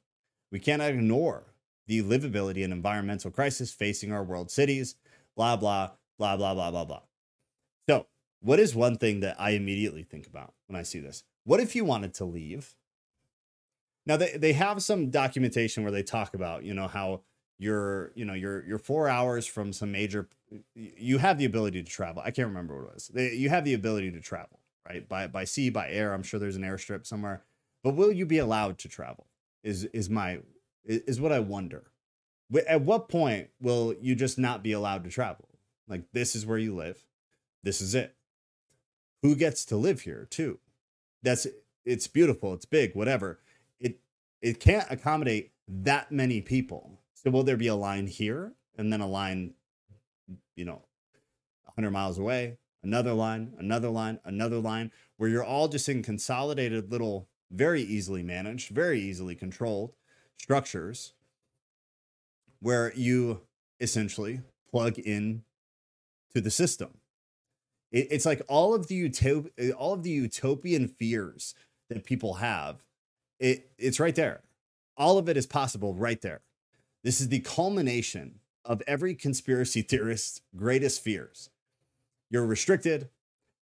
We 0.51 0.59
cannot 0.59 0.90
ignore 0.90 1.55
the 1.86 2.03
livability 2.03 2.64
and 2.64 2.72
environmental 2.72 3.30
crisis 3.30 3.72
facing 3.72 4.12
our 4.12 4.22
world 4.24 4.51
cities 4.51 4.94
blah 5.36 5.57
blah 5.57 5.90
blah 6.18 6.36
blah 6.36 6.55
blah 6.55 6.70
blah. 6.70 6.84
blah 6.84 7.01
what 8.41 8.61
is 8.61 8.74
one 8.74 8.97
thing 8.97 9.20
that 9.20 9.36
I 9.39 9.51
immediately 9.51 10.03
think 10.03 10.26
about 10.26 10.55
when 10.66 10.78
I 10.78 10.82
see 10.82 11.01
this? 11.01 11.24
What 11.45 11.61
if 11.61 11.74
you 11.74 11.84
wanted 11.84 12.14
to 12.14 12.24
leave? 12.24 12.74
Now 14.07 14.16
they, 14.16 14.36
they 14.36 14.53
have 14.53 14.82
some 14.82 15.11
documentation 15.11 15.82
where 15.82 15.93
they 15.93 16.03
talk 16.03 16.34
about, 16.34 16.64
you 16.64 16.74
know, 16.74 16.89
how 16.89 17.22
you're, 17.59 18.12
you 18.14 18.24
know, 18.24 18.34
you're 18.34 18.64
you're 18.64 18.78
four 18.78 19.09
hours 19.09 19.47
from 19.47 19.72
some 19.72 19.93
major 19.93 20.28
you 20.74 21.18
have 21.18 21.39
the 21.39 21.45
ability 21.45 21.82
to 21.82 21.91
travel. 21.91 22.22
I 22.24 22.30
can't 22.30 22.49
remember 22.49 22.76
what 22.76 22.89
it 22.89 22.95
was. 22.95 23.09
They, 23.09 23.32
you 23.34 23.51
have 23.51 23.64
the 23.64 23.74
ability 23.74 24.12
to 24.12 24.20
travel, 24.20 24.61
right? 24.89 25.07
By 25.07 25.26
by 25.26 25.45
sea, 25.45 25.70
by 25.70 25.91
air. 25.91 26.14
I'm 26.14 26.22
sure 26.22 26.39
there's 26.39 26.57
an 26.57 26.62
airstrip 26.62 27.07
somewhere. 27.07 27.43
But 27.82 27.97
will 27.97 28.12
you 28.12 28.24
be 28.26 28.39
allowed 28.39 28.78
to 28.78 28.89
travel? 28.89 29.26
Is 29.62 29.84
is 29.86 30.09
my 30.09 30.39
is 30.84 31.20
what 31.20 31.32
I 31.32 31.41
wonder. 31.41 31.91
At 32.66 32.80
what 32.80 33.11
point 33.11 33.49
will 33.61 33.95
you 34.01 34.14
just 34.14 34.39
not 34.39 34.62
be 34.62 34.72
allowed 34.72 35.05
to 35.05 35.11
travel? 35.11 35.49
Like 35.86 36.05
this 36.12 36.34
is 36.34 36.47
where 36.47 36.57
you 36.57 36.74
live. 36.74 37.05
This 37.62 37.80
is 37.82 37.95
it 37.95 38.14
who 39.23 39.35
gets 39.35 39.64
to 39.66 39.77
live 39.77 40.03
here 40.03 40.27
too. 40.31 40.59
That's 41.23 41.47
it's 41.85 42.07
beautiful 42.07 42.55
it's 42.55 42.66
big 42.66 42.95
whatever. 42.95 43.41
It 43.81 44.01
it 44.41 44.61
can't 44.61 44.91
accommodate 44.91 45.53
that 45.66 46.12
many 46.12 46.41
people. 46.41 47.01
So 47.14 47.31
will 47.31 47.43
there 47.43 47.57
be 47.57 47.66
a 47.69 47.75
line 47.75 48.07
here 48.07 48.53
and 48.77 48.93
then 48.93 49.01
a 49.01 49.09
line 49.09 49.55
you 50.55 50.64
know 50.64 50.83
100 51.64 51.91
miles 51.91 52.19
away 52.19 52.59
another 52.83 53.12
line 53.12 53.53
another 53.59 53.89
line 53.89 54.19
another 54.25 54.59
line 54.59 54.91
where 55.16 55.29
you're 55.29 55.45
all 55.45 55.69
just 55.69 55.89
in 55.89 56.03
consolidated 56.03 56.91
little 56.91 57.29
very 57.51 57.83
easily 57.83 58.23
managed 58.23 58.71
very 58.71 59.01
easily 59.01 59.35
controlled 59.35 59.93
structures 60.37 61.12
where 62.61 62.93
you 62.95 63.41
essentially 63.81 64.41
plug 64.71 64.99
in 64.99 65.43
to 66.35 66.41
the 66.41 66.51
system 66.51 66.99
it, 67.93 68.09
it's 68.11 68.26
like 68.26 68.43
all 68.49 68.74
of 68.74 68.89
the 68.89 69.09
utop- 69.09 69.74
all 69.76 69.95
of 69.95 70.03
the 70.03 70.11
utopian 70.11 70.89
fears 70.89 71.55
that 71.89 72.05
people 72.05 72.34
have. 72.34 72.84
It 73.39 73.70
it's 73.78 74.01
right 74.01 74.14
there. 74.14 74.43
All 74.97 75.18
of 75.18 75.28
it 75.28 75.36
is 75.36 75.47
possible 75.47 75.95
right 75.95 76.20
there. 76.20 76.41
This 77.05 77.20
is 77.20 77.28
the 77.28 77.41
culmination 77.41 78.41
of 78.64 78.82
every 78.86 79.14
conspiracy 79.14 79.82
theorist's 79.82 80.43
greatest 80.57 81.03
fears. 81.03 81.51
You're 82.30 82.45
restricted, 82.45 83.09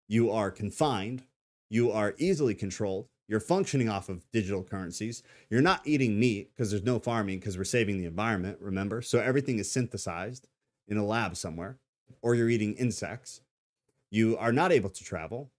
you 0.07 0.31
are 0.31 0.51
confined, 0.51 1.23
you 1.69 1.91
are 1.91 2.13
easily 2.17 2.53
controlled, 2.55 3.07
you're 3.27 3.39
functioning 3.39 3.89
off 3.89 4.07
of 4.09 4.29
digital 4.31 4.63
currencies. 4.63 5.23
You're 5.49 5.61
not 5.61 5.81
eating 5.85 6.19
meat 6.19 6.51
because 6.53 6.69
there's 6.69 6.83
no 6.83 6.99
farming 6.99 7.39
because 7.39 7.57
we're 7.57 7.63
saving 7.63 7.97
the 7.97 8.05
environment, 8.05 8.59
remember? 8.61 9.01
So 9.01 9.19
everything 9.19 9.59
is 9.59 9.71
synthesized 9.71 10.47
in 10.87 10.97
a 10.97 11.05
lab 11.05 11.35
somewhere, 11.35 11.79
or 12.21 12.35
you're 12.35 12.49
eating 12.49 12.75
insects 12.75 13.41
you 14.13 14.37
are 14.37 14.51
not 14.51 14.71
able 14.71 14.91
to 14.91 15.03
travel. 15.03 15.49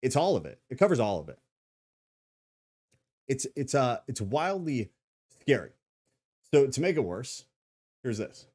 It's 0.00 0.16
all 0.16 0.34
of 0.34 0.46
it. 0.46 0.58
It 0.70 0.78
covers 0.78 0.98
all 0.98 1.20
of 1.20 1.28
it. 1.28 1.38
It's 3.28 3.46
it's 3.54 3.74
uh 3.74 3.98
it's 4.08 4.20
wildly 4.20 4.90
scary. 5.40 5.72
So 6.52 6.66
to 6.68 6.80
make 6.80 6.96
it 6.96 7.04
worse, 7.04 7.44
here's 8.02 8.16
this. 8.16 8.46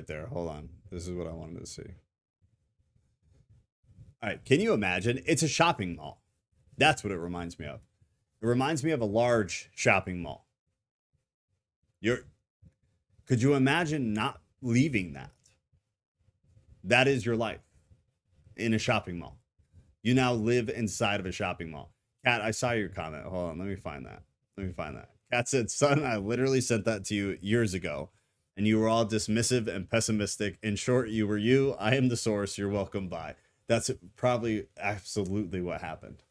Right 0.00 0.06
there. 0.06 0.26
Hold 0.26 0.48
on. 0.48 0.68
This 0.90 1.06
is 1.06 1.14
what 1.14 1.26
I 1.26 1.32
wanted 1.32 1.60
to 1.60 1.66
see. 1.66 1.82
All 4.22 4.30
right. 4.30 4.42
Can 4.44 4.60
you 4.60 4.72
imagine? 4.72 5.20
It's 5.26 5.42
a 5.42 5.48
shopping 5.48 5.96
mall. 5.96 6.22
That's 6.78 7.04
what 7.04 7.12
it 7.12 7.18
reminds 7.18 7.58
me 7.58 7.66
of. 7.66 7.80
It 8.42 8.46
reminds 8.46 8.82
me 8.82 8.92
of 8.92 9.02
a 9.02 9.06
large 9.06 9.68
shopping 9.74 10.22
mall. 10.22 10.46
You're 12.00 12.20
could 13.26 13.42
you 13.42 13.54
imagine 13.54 14.14
not 14.14 14.40
leaving 14.62 15.12
that? 15.12 15.32
That 16.82 17.06
is 17.06 17.26
your 17.26 17.36
life 17.36 17.60
in 18.56 18.72
a 18.72 18.78
shopping 18.78 19.18
mall. 19.18 19.38
You 20.02 20.14
now 20.14 20.32
live 20.32 20.70
inside 20.70 21.20
of 21.20 21.26
a 21.26 21.32
shopping 21.32 21.70
mall. 21.70 21.92
Kat, 22.24 22.40
I 22.40 22.52
saw 22.52 22.72
your 22.72 22.88
comment. 22.88 23.24
Hold 23.24 23.50
on, 23.50 23.58
let 23.58 23.68
me 23.68 23.76
find 23.76 24.06
that. 24.06 24.22
Let 24.56 24.66
me 24.66 24.72
find 24.72 24.96
that. 24.96 25.10
Kat 25.30 25.48
said, 25.48 25.70
son, 25.70 26.02
I 26.04 26.16
literally 26.16 26.62
sent 26.62 26.86
that 26.86 27.04
to 27.06 27.14
you 27.14 27.38
years 27.40 27.74
ago 27.74 28.10
and 28.56 28.66
you 28.66 28.78
were 28.78 28.88
all 28.88 29.06
dismissive 29.06 29.66
and 29.66 29.88
pessimistic. 29.88 30.58
In 30.62 30.76
short, 30.76 31.08
you 31.08 31.26
were 31.26 31.38
you. 31.38 31.74
I 31.78 31.94
am 31.94 32.08
the 32.08 32.16
source. 32.16 32.58
You're 32.58 32.68
welcome 32.68 33.08
by. 33.08 33.34
That's 33.68 33.90
probably 34.16 34.66
absolutely 34.78 35.60
what 35.60 35.80
happened. 35.80 36.22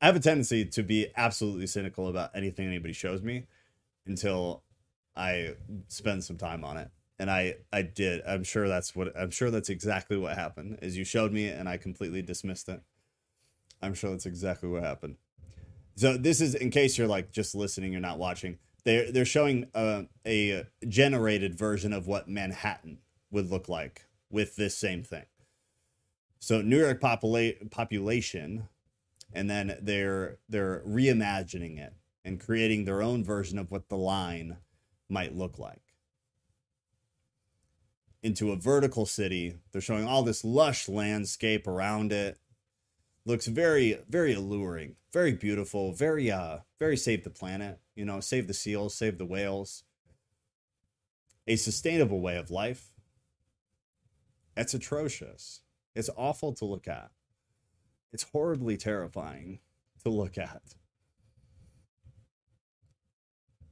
I 0.00 0.06
have 0.06 0.16
a 0.16 0.20
tendency 0.20 0.64
to 0.64 0.82
be 0.82 1.08
absolutely 1.16 1.66
cynical 1.66 2.08
about 2.08 2.30
anything 2.34 2.66
anybody 2.66 2.94
shows 2.94 3.22
me 3.22 3.46
until 4.06 4.62
I 5.14 5.54
spend 5.88 6.24
some 6.24 6.38
time 6.38 6.64
on 6.64 6.78
it. 6.78 6.90
And 7.18 7.30
I 7.30 7.56
I 7.70 7.82
did. 7.82 8.22
I'm 8.26 8.44
sure 8.44 8.66
that's 8.66 8.96
what 8.96 9.14
I'm 9.14 9.30
sure 9.30 9.50
that's 9.50 9.68
exactly 9.68 10.16
what 10.16 10.36
happened. 10.36 10.78
Is 10.80 10.96
you 10.96 11.04
showed 11.04 11.32
me 11.32 11.48
and 11.48 11.68
I 11.68 11.76
completely 11.76 12.22
dismissed 12.22 12.70
it. 12.70 12.80
I'm 13.82 13.92
sure 13.92 14.10
that's 14.10 14.26
exactly 14.26 14.70
what 14.70 14.82
happened. 14.82 15.16
So 15.96 16.16
this 16.16 16.40
is 16.40 16.54
in 16.54 16.70
case 16.70 16.96
you're 16.96 17.06
like 17.06 17.30
just 17.30 17.54
listening, 17.54 17.92
you're 17.92 18.00
not 18.00 18.18
watching. 18.18 18.58
They're 18.84 19.10
they're 19.12 19.24
showing 19.24 19.66
uh, 19.74 20.02
a 20.26 20.66
generated 20.88 21.54
version 21.54 21.92
of 21.92 22.06
what 22.06 22.28
Manhattan 22.28 22.98
would 23.30 23.50
look 23.50 23.68
like 23.68 24.06
with 24.30 24.56
this 24.56 24.76
same 24.76 25.02
thing. 25.02 25.26
So 26.40 26.62
New 26.62 26.78
York 26.78 27.00
popula- 27.00 27.70
population, 27.70 28.68
and 29.32 29.48
then 29.50 29.76
they're 29.82 30.38
they're 30.48 30.82
reimagining 30.86 31.78
it 31.78 31.94
and 32.24 32.40
creating 32.40 32.84
their 32.84 33.02
own 33.02 33.24
version 33.24 33.58
of 33.58 33.70
what 33.70 33.88
the 33.88 33.96
line 33.96 34.58
might 35.08 35.36
look 35.36 35.58
like. 35.58 35.82
Into 38.22 38.52
a 38.52 38.56
vertical 38.56 39.06
city, 39.06 39.56
they're 39.72 39.80
showing 39.80 40.06
all 40.06 40.22
this 40.22 40.44
lush 40.44 40.88
landscape 40.88 41.66
around 41.66 42.12
it. 42.12 42.38
Looks 43.26 43.46
very 43.46 43.98
very 44.08 44.32
alluring, 44.32 44.96
very 45.12 45.32
beautiful, 45.32 45.92
very 45.92 46.30
uh 46.30 46.58
very 46.78 46.96
save 46.96 47.24
the 47.24 47.30
planet, 47.30 47.78
you 48.00 48.06
know, 48.06 48.18
save 48.18 48.46
the 48.46 48.54
seals, 48.54 48.94
save 48.94 49.18
the 49.18 49.26
whales. 49.26 49.84
A 51.46 51.56
sustainable 51.56 52.22
way 52.22 52.38
of 52.38 52.50
life. 52.50 52.94
It's 54.56 54.72
atrocious. 54.72 55.60
It's 55.94 56.08
awful 56.16 56.54
to 56.54 56.64
look 56.64 56.88
at. 56.88 57.10
It's 58.10 58.22
horribly 58.32 58.78
terrifying 58.78 59.58
to 60.02 60.08
look 60.08 60.38
at. 60.38 60.62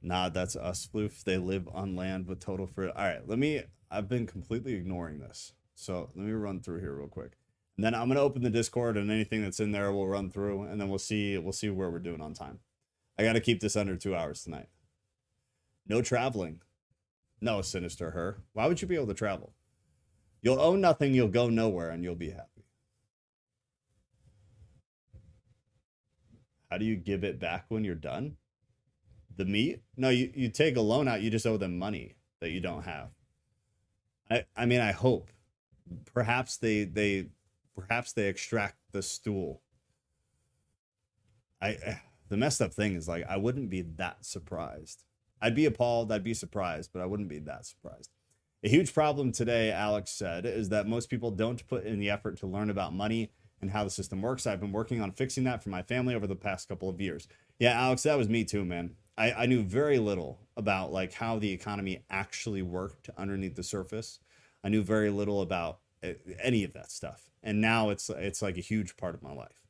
Nah, 0.03 0.29
that's 0.29 0.55
us, 0.55 0.87
Floof. 0.87 1.23
They 1.23 1.39
live 1.39 1.67
on 1.73 1.95
land 1.95 2.27
with 2.27 2.39
total 2.39 2.67
free. 2.67 2.89
All 2.89 3.03
right, 3.03 3.27
let 3.27 3.39
me. 3.39 3.63
I've 3.89 4.07
been 4.07 4.27
completely 4.27 4.75
ignoring 4.75 5.17
this. 5.17 5.53
So 5.73 6.11
let 6.13 6.23
me 6.27 6.33
run 6.33 6.59
through 6.59 6.81
here 6.81 6.93
real 6.93 7.07
quick. 7.07 7.31
And 7.77 7.83
then 7.83 7.95
I'm 7.95 8.09
gonna 8.09 8.21
open 8.21 8.43
the 8.43 8.51
Discord 8.51 8.95
and 8.95 9.09
anything 9.09 9.41
that's 9.41 9.59
in 9.59 9.71
there 9.71 9.91
we'll 9.91 10.05
run 10.05 10.29
through 10.29 10.63
and 10.63 10.79
then 10.79 10.87
we'll 10.87 10.99
see 10.99 11.35
we'll 11.39 11.51
see 11.51 11.71
where 11.71 11.89
we're 11.89 11.97
doing 11.97 12.21
on 12.21 12.35
time. 12.35 12.59
I 13.19 13.23
gotta 13.23 13.41
keep 13.41 13.59
this 13.59 13.75
under 13.75 13.97
two 13.97 14.15
hours 14.15 14.45
tonight. 14.45 14.69
No 15.85 16.01
traveling. 16.01 16.61
No, 17.41 17.61
sinister 17.61 18.11
her. 18.11 18.43
Why 18.53 18.65
would 18.65 18.81
you 18.81 18.87
be 18.87 18.95
able 18.95 19.07
to 19.07 19.13
travel? 19.13 19.51
You'll 20.41 20.61
own 20.61 20.79
nothing, 20.79 21.13
you'll 21.13 21.27
go 21.27 21.49
nowhere, 21.49 21.89
and 21.89 22.01
you'll 22.01 22.15
be 22.15 22.29
happy. 22.29 22.63
How 26.71 26.77
do 26.77 26.85
you 26.85 26.95
give 26.95 27.25
it 27.25 27.41
back 27.41 27.65
when 27.67 27.83
you're 27.83 27.93
done? 27.93 28.37
The 29.35 29.43
meat? 29.43 29.81
No, 29.97 30.07
you, 30.07 30.31
you 30.33 30.47
take 30.47 30.77
a 30.77 30.81
loan 30.81 31.09
out, 31.09 31.21
you 31.21 31.29
just 31.29 31.45
owe 31.45 31.57
them 31.57 31.77
money 31.77 32.15
that 32.39 32.51
you 32.51 32.61
don't 32.61 32.83
have. 32.83 33.09
I, 34.31 34.45
I 34.55 34.65
mean, 34.65 34.79
I 34.79 34.93
hope. 34.93 35.29
Perhaps 36.13 36.55
they 36.55 36.85
they 36.85 37.31
perhaps 37.75 38.13
they 38.13 38.27
extract 38.29 38.77
the 38.93 39.01
stool. 39.01 39.61
I 41.61 41.99
the 42.29 42.37
messed 42.37 42.61
up 42.61 42.73
thing 42.73 42.95
is 42.95 43.07
like 43.07 43.25
I 43.27 43.37
wouldn't 43.37 43.69
be 43.69 43.81
that 43.81 44.25
surprised. 44.25 45.03
I'd 45.41 45.55
be 45.55 45.65
appalled, 45.65 46.11
I'd 46.11 46.23
be 46.23 46.33
surprised, 46.33 46.91
but 46.93 47.01
I 47.01 47.05
wouldn't 47.05 47.29
be 47.29 47.39
that 47.39 47.65
surprised. 47.65 48.11
A 48.63 48.69
huge 48.69 48.93
problem 48.93 49.31
today, 49.31 49.71
Alex 49.71 50.11
said, 50.11 50.45
is 50.45 50.69
that 50.69 50.85
most 50.87 51.09
people 51.09 51.31
don't 51.31 51.65
put 51.67 51.85
in 51.85 51.99
the 51.99 52.09
effort 52.09 52.37
to 52.39 52.47
learn 52.47 52.69
about 52.69 52.93
money 52.93 53.31
and 53.61 53.71
how 53.71 53.83
the 53.83 53.89
system 53.89 54.21
works. 54.21 54.45
I've 54.45 54.59
been 54.59 54.73
working 54.73 55.01
on 55.01 55.11
fixing 55.11 55.45
that 55.45 55.63
for 55.63 55.69
my 55.69 55.81
family 55.81 56.13
over 56.13 56.27
the 56.27 56.35
past 56.35 56.67
couple 56.67 56.89
of 56.89 56.99
years. 56.99 57.27
Yeah, 57.57 57.79
Alex, 57.79 58.03
that 58.03 58.17
was 58.17 58.27
me 58.27 58.43
too, 58.43 58.65
man. 58.65 58.95
I, 59.17 59.31
I 59.31 59.45
knew 59.45 59.63
very 59.63 59.97
little 59.99 60.39
about 60.57 60.91
like 60.91 61.13
how 61.13 61.39
the 61.39 61.51
economy 61.51 62.03
actually 62.09 62.61
worked 62.61 63.09
underneath 63.17 63.55
the 63.55 63.63
surface. 63.63 64.19
I 64.63 64.69
knew 64.69 64.81
very 64.81 65.09
little 65.09 65.41
about 65.41 65.79
eh, 66.03 66.13
any 66.41 66.63
of 66.63 66.73
that 66.73 66.91
stuff. 66.91 67.29
And 67.43 67.61
now 67.61 67.89
it's 67.89 68.09
it's 68.09 68.41
like 68.41 68.57
a 68.57 68.61
huge 68.61 68.97
part 68.97 69.15
of 69.15 69.23
my 69.23 69.33
life. 69.33 69.68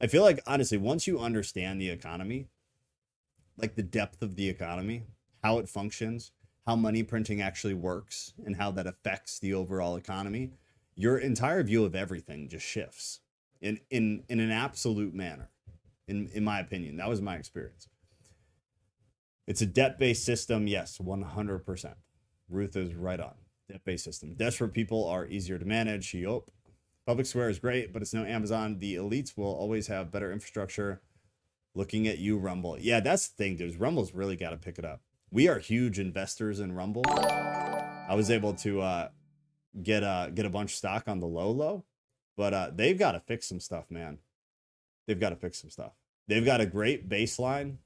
I 0.00 0.06
feel 0.06 0.22
like 0.22 0.40
honestly, 0.46 0.78
once 0.78 1.06
you 1.06 1.18
understand 1.18 1.80
the 1.80 1.90
economy, 1.90 2.48
like 3.56 3.74
the 3.74 3.82
depth 3.82 4.22
of 4.22 4.36
the 4.36 4.48
economy, 4.48 5.04
how 5.42 5.58
it 5.58 5.68
functions, 5.68 6.32
how 6.66 6.76
money 6.76 7.02
printing 7.02 7.40
actually 7.40 7.74
works 7.74 8.34
and 8.44 8.56
how 8.56 8.70
that 8.72 8.86
affects 8.86 9.38
the 9.38 9.54
overall 9.54 9.96
economy, 9.96 10.50
your 10.94 11.18
entire 11.18 11.62
view 11.62 11.84
of 11.84 11.94
everything 11.94 12.48
just 12.48 12.66
shifts 12.66 13.20
in 13.60 13.80
in 13.90 14.24
in 14.28 14.40
an 14.40 14.50
absolute 14.50 15.14
manner. 15.14 15.50
In 16.06 16.28
in 16.34 16.44
my 16.44 16.60
opinion, 16.60 16.96
that 16.96 17.08
was 17.08 17.20
my 17.20 17.36
experience. 17.36 17.88
It's 19.46 19.60
a 19.60 19.66
debt-based 19.66 20.24
system, 20.24 20.66
yes, 20.66 20.98
100%. 20.98 21.94
Ruth 22.48 22.76
is 22.76 22.94
right 22.94 23.20
on. 23.20 23.34
Debt-based 23.68 24.04
system. 24.04 24.34
Desperate 24.34 24.72
people 24.72 25.06
are 25.06 25.26
easier 25.26 25.58
to 25.58 25.66
manage. 25.66 26.14
Yup. 26.14 26.50
Public 27.06 27.26
Square 27.26 27.50
is 27.50 27.58
great, 27.58 27.92
but 27.92 28.02
it's 28.02 28.14
no 28.14 28.24
Amazon. 28.24 28.78
The 28.78 28.94
elites 28.96 29.36
will 29.36 29.52
always 29.52 29.88
have 29.88 30.10
better 30.10 30.32
infrastructure. 30.32 31.02
Looking 31.74 32.06
at 32.06 32.18
you, 32.18 32.38
Rumble. 32.38 32.78
Yeah, 32.78 33.00
that's 33.00 33.28
the 33.28 33.34
thing, 33.36 33.56
dude. 33.56 33.78
Rumble's 33.80 34.14
really 34.14 34.36
got 34.36 34.50
to 34.50 34.56
pick 34.56 34.78
it 34.78 34.84
up 34.84 35.00
we 35.34 35.48
are 35.48 35.58
huge 35.58 35.98
investors 35.98 36.60
in 36.60 36.72
Rumble. 36.72 37.02
I 37.08 38.14
was 38.14 38.30
able 38.30 38.54
to 38.54 38.80
uh, 38.80 39.08
get 39.82 40.04
uh, 40.04 40.30
get 40.30 40.46
a 40.46 40.50
bunch 40.50 40.70
of 40.70 40.76
stock 40.76 41.08
on 41.08 41.18
the 41.18 41.26
low 41.26 41.50
low, 41.50 41.84
but 42.36 42.54
uh, 42.54 42.70
they've 42.72 42.98
got 42.98 43.12
to 43.12 43.20
fix 43.20 43.48
some 43.48 43.58
stuff, 43.58 43.90
man. 43.90 44.18
They've 45.06 45.18
got 45.18 45.30
to 45.30 45.36
fix 45.36 45.60
some 45.60 45.70
stuff. 45.70 45.92
They've 46.28 46.44
got 46.44 46.60
a 46.60 46.66
great 46.66 47.08
baseline, 47.08 47.78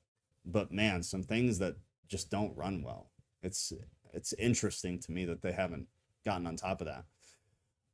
but 0.45 0.71
man, 0.71 1.03
some 1.03 1.23
things 1.23 1.59
that 1.59 1.77
just 2.07 2.31
don't 2.31 2.55
run 2.55 2.83
well. 2.83 3.11
It's 3.43 3.73
it's 4.12 4.35
interesting 4.35 4.99
to 5.01 5.11
me 5.11 5.25
that 5.25 5.41
they 5.41 5.53
haven't 5.53 5.87
gotten 6.27 6.47
on 6.47 6.57
top 6.57 6.83
of 6.83 6.87
that. 6.87 7.05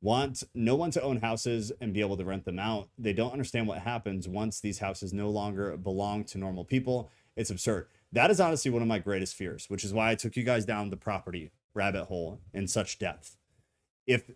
Want 0.05 0.43
no 0.53 0.75
one 0.75 0.91
to 0.91 1.01
own 1.01 1.17
houses 1.17 1.71
and 1.81 1.91
be 1.91 1.99
able 1.99 2.15
to 2.17 2.23
rent 2.23 2.45
them 2.45 2.59
out. 2.59 2.89
They 2.95 3.11
don't 3.11 3.31
understand 3.31 3.67
what 3.67 3.79
happens 3.79 4.27
once 4.27 4.59
these 4.59 4.77
houses 4.77 5.13
no 5.13 5.31
longer 5.31 5.75
belong 5.77 6.25
to 6.25 6.37
normal 6.37 6.63
people. 6.63 7.09
It's 7.35 7.49
absurd 7.49 7.87
that 8.11 8.29
is 8.29 8.39
honestly 8.39 8.69
one 8.69 8.83
of 8.83 8.87
my 8.87 8.99
greatest 8.99 9.33
fears, 9.33 9.65
which 9.67 9.83
is 9.83 9.95
why 9.95 10.11
I 10.11 10.15
took 10.15 10.35
you 10.35 10.43
guys 10.43 10.63
down 10.63 10.91
the 10.91 10.95
property 10.95 11.49
rabbit 11.73 12.05
hole 12.05 12.39
in 12.53 12.67
such 12.67 12.99
depth. 12.99 13.35
If, 14.05 14.29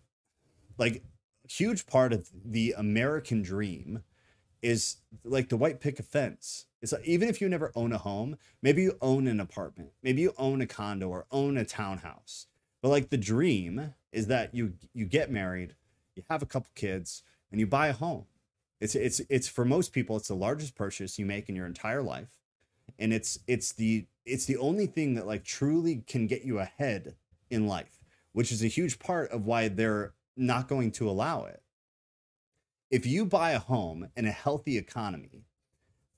like, 0.79 1.03
huge 1.47 1.85
part 1.85 2.13
of 2.13 2.31
the 2.43 2.73
American 2.75 3.43
dream 3.43 4.01
is 4.63 4.97
like 5.23 5.49
the 5.49 5.55
white 5.55 5.81
picket 5.81 6.07
fence. 6.07 6.65
It's 6.81 6.93
like, 6.93 7.05
even 7.05 7.29
if 7.29 7.41
you 7.41 7.47
never 7.47 7.71
own 7.75 7.93
a 7.93 7.99
home, 7.99 8.37
maybe 8.63 8.81
you 8.81 8.97
own 9.01 9.27
an 9.27 9.39
apartment, 9.39 9.91
maybe 10.01 10.23
you 10.23 10.33
own 10.35 10.61
a 10.61 10.65
condo 10.65 11.09
or 11.09 11.27
own 11.31 11.57
a 11.57 11.63
townhouse. 11.63 12.47
But 12.81 12.89
like 12.89 13.11
the 13.11 13.17
dream 13.17 13.93
is 14.11 14.27
that 14.27 14.53
you 14.53 14.73
you 14.93 15.05
get 15.05 15.31
married, 15.31 15.75
you 16.15 16.23
have 16.29 16.41
a 16.41 16.47
couple 16.47 16.71
kids, 16.75 17.23
and 17.51 17.59
you 17.59 17.67
buy 17.67 17.87
a 17.87 17.93
home. 17.93 18.25
It's 18.79 18.95
it's 18.95 19.21
it's 19.29 19.47
for 19.47 19.65
most 19.65 19.93
people, 19.93 20.17
it's 20.17 20.27
the 20.27 20.35
largest 20.35 20.75
purchase 20.75 21.19
you 21.19 21.25
make 21.25 21.49
in 21.49 21.55
your 21.55 21.67
entire 21.67 22.01
life. 22.01 22.39
And 22.97 23.13
it's 23.13 23.39
it's 23.47 23.71
the 23.71 24.07
it's 24.25 24.45
the 24.45 24.57
only 24.57 24.85
thing 24.85 25.15
that 25.15 25.27
like 25.27 25.43
truly 25.43 26.03
can 26.07 26.27
get 26.27 26.43
you 26.43 26.59
ahead 26.59 27.15
in 27.49 27.67
life 27.67 27.99
which 28.33 28.51
is 28.51 28.63
a 28.63 28.67
huge 28.67 28.99
part 28.99 29.29
of 29.31 29.45
why 29.45 29.67
they're 29.67 30.13
not 30.35 30.67
going 30.67 30.91
to 30.91 31.09
allow 31.09 31.45
it. 31.45 31.61
If 32.89 33.05
you 33.05 33.25
buy 33.25 33.51
a 33.51 33.59
home 33.59 34.09
in 34.15 34.25
a 34.25 34.31
healthy 34.31 34.77
economy 34.77 35.43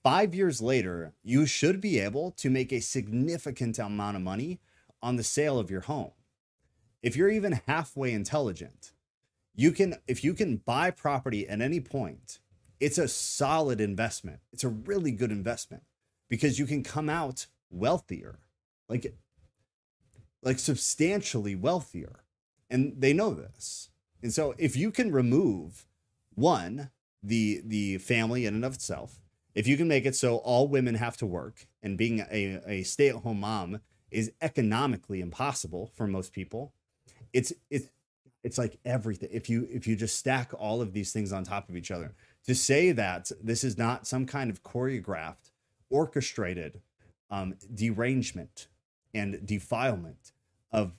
five 0.03 0.33
years 0.33 0.61
later 0.61 1.13
you 1.23 1.45
should 1.45 1.79
be 1.81 1.99
able 1.99 2.31
to 2.31 2.49
make 2.49 2.71
a 2.71 2.79
significant 2.79 3.77
amount 3.77 4.15
of 4.15 4.23
money 4.23 4.59
on 5.01 5.15
the 5.15 5.23
sale 5.23 5.59
of 5.59 5.69
your 5.69 5.81
home 5.81 6.11
if 7.01 7.15
you're 7.15 7.29
even 7.29 7.61
halfway 7.67 8.11
intelligent 8.11 8.93
you 9.55 9.71
can 9.71 9.95
if 10.07 10.23
you 10.23 10.33
can 10.33 10.57
buy 10.57 10.89
property 10.91 11.47
at 11.47 11.61
any 11.61 11.79
point 11.79 12.39
it's 12.79 12.97
a 12.97 13.07
solid 13.07 13.81
investment 13.81 14.39
it's 14.51 14.63
a 14.63 14.69
really 14.69 15.11
good 15.11 15.31
investment 15.31 15.83
because 16.31 16.57
you 16.57 16.65
can 16.65 16.81
come 16.81 17.09
out 17.09 17.45
wealthier, 17.69 18.39
like 18.89 19.13
like 20.41 20.57
substantially 20.57 21.55
wealthier. 21.55 22.23
And 22.69 22.93
they 22.97 23.13
know 23.13 23.33
this. 23.33 23.89
And 24.23 24.33
so 24.33 24.55
if 24.57 24.75
you 24.75 24.91
can 24.91 25.11
remove 25.11 25.85
one, 26.33 26.89
the 27.21 27.61
the 27.65 27.97
family 27.99 28.45
in 28.45 28.55
and 28.55 28.65
of 28.65 28.75
itself, 28.75 29.21
if 29.53 29.67
you 29.67 29.77
can 29.77 29.89
make 29.89 30.05
it 30.05 30.15
so 30.15 30.37
all 30.37 30.67
women 30.67 30.95
have 30.95 31.17
to 31.17 31.25
work 31.25 31.67
and 31.83 31.97
being 31.97 32.21
a, 32.31 32.61
a 32.65 32.83
stay-at-home 32.83 33.41
mom 33.41 33.81
is 34.09 34.31
economically 34.41 35.19
impossible 35.19 35.91
for 35.93 36.07
most 36.07 36.31
people, 36.31 36.73
it's 37.33 37.53
it's 37.69 37.87
it's 38.43 38.57
like 38.57 38.79
everything. 38.85 39.29
If 39.31 39.49
you 39.49 39.67
if 39.69 39.87
you 39.87 39.95
just 39.95 40.17
stack 40.17 40.51
all 40.57 40.81
of 40.81 40.93
these 40.93 41.11
things 41.11 41.31
on 41.31 41.43
top 41.43 41.69
of 41.69 41.75
each 41.75 41.91
other, 41.91 42.15
to 42.45 42.55
say 42.55 42.91
that 42.91 43.31
this 43.41 43.63
is 43.63 43.77
not 43.77 44.07
some 44.07 44.25
kind 44.25 44.49
of 44.49 44.63
choreographed 44.63 45.51
orchestrated 45.89 46.81
um, 47.29 47.55
derangement 47.73 48.67
and 49.13 49.45
defilement 49.45 50.31
of 50.71 50.93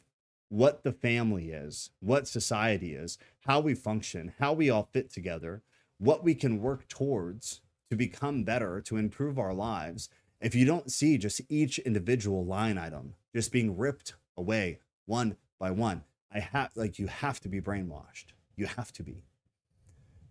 what 0.48 0.82
the 0.82 0.92
family 0.92 1.50
is, 1.50 1.90
what 2.00 2.28
society 2.28 2.92
is, 2.94 3.16
how 3.46 3.58
we 3.58 3.74
function, 3.74 4.34
how 4.38 4.52
we 4.52 4.68
all 4.68 4.88
fit 4.92 5.10
together, 5.10 5.62
what 5.98 6.22
we 6.22 6.34
can 6.34 6.60
work 6.60 6.86
towards 6.88 7.62
to 7.90 7.96
become 7.96 8.44
better, 8.44 8.80
to 8.82 8.98
improve 8.98 9.38
our 9.38 9.54
lives. 9.54 10.10
If 10.40 10.54
you 10.54 10.66
don't 10.66 10.92
see 10.92 11.16
just 11.16 11.40
each 11.48 11.78
individual 11.78 12.44
line 12.44 12.76
item 12.76 13.14
just 13.34 13.50
being 13.50 13.76
ripped 13.76 14.14
away 14.36 14.80
one 15.06 15.36
by 15.58 15.70
one, 15.70 16.04
I 16.34 16.40
have 16.40 16.70
like 16.74 16.98
you 16.98 17.06
have 17.06 17.40
to 17.40 17.48
be 17.48 17.60
brainwashed. 17.60 18.26
You 18.56 18.66
have 18.66 18.92
to 18.92 19.02
be. 19.02 19.24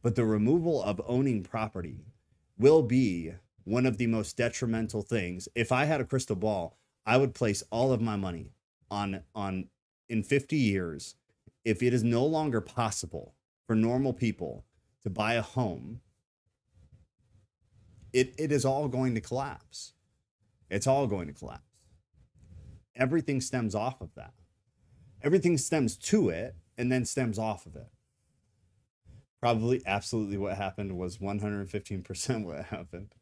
But 0.02 0.16
the 0.16 0.26
removal 0.26 0.82
of 0.82 1.02
owning 1.06 1.44
property 1.44 2.06
will 2.58 2.82
be 2.82 3.34
one 3.64 3.86
of 3.86 3.98
the 3.98 4.08
most 4.08 4.38
detrimental 4.38 5.02
things. 5.02 5.48
If 5.56 5.72
I 5.72 5.86
had 5.86 6.02
a 6.02 6.06
crystal 6.06 6.36
ball, 6.36 6.78
I 7.06 7.18
would 7.18 7.36
place 7.36 7.64
all 7.72 7.92
of 7.92 8.02
my 8.02 8.16
money 8.16 8.52
on 8.90 9.24
on 9.34 9.70
in 10.10 10.24
50 10.24 10.58
years 10.58 11.16
if 11.64 11.82
it 11.82 11.94
is 11.94 12.04
no 12.04 12.26
longer 12.26 12.60
possible 12.60 13.34
for 13.66 13.76
normal 13.76 14.14
people 14.14 14.66
to 15.04 15.10
buy 15.10 15.36
a 15.36 15.42
home 15.42 16.02
it, 18.12 18.36
it 18.38 18.52
is 18.52 18.66
all 18.66 18.90
going 18.90 19.16
to 19.16 19.22
collapse 19.22 19.94
it's 20.70 20.86
all 20.86 21.08
going 21.08 21.28
to 21.28 21.34
collapse 21.34 21.80
everything 22.96 23.40
stems 23.40 23.74
off 23.74 24.02
of 24.02 24.14
that 24.16 24.34
everything 25.24 25.58
stems 25.58 25.96
to 25.96 26.30
it 26.30 26.56
and 26.78 26.92
then 26.92 27.06
stems 27.06 27.38
off 27.40 27.66
of 27.66 27.76
it. 27.76 27.88
Probably 29.40 29.82
absolutely 29.86 30.38
what 30.38 30.58
happened 30.58 30.98
was 30.98 31.18
115% 31.18 32.46
what 32.46 32.66
happened. 32.66 33.14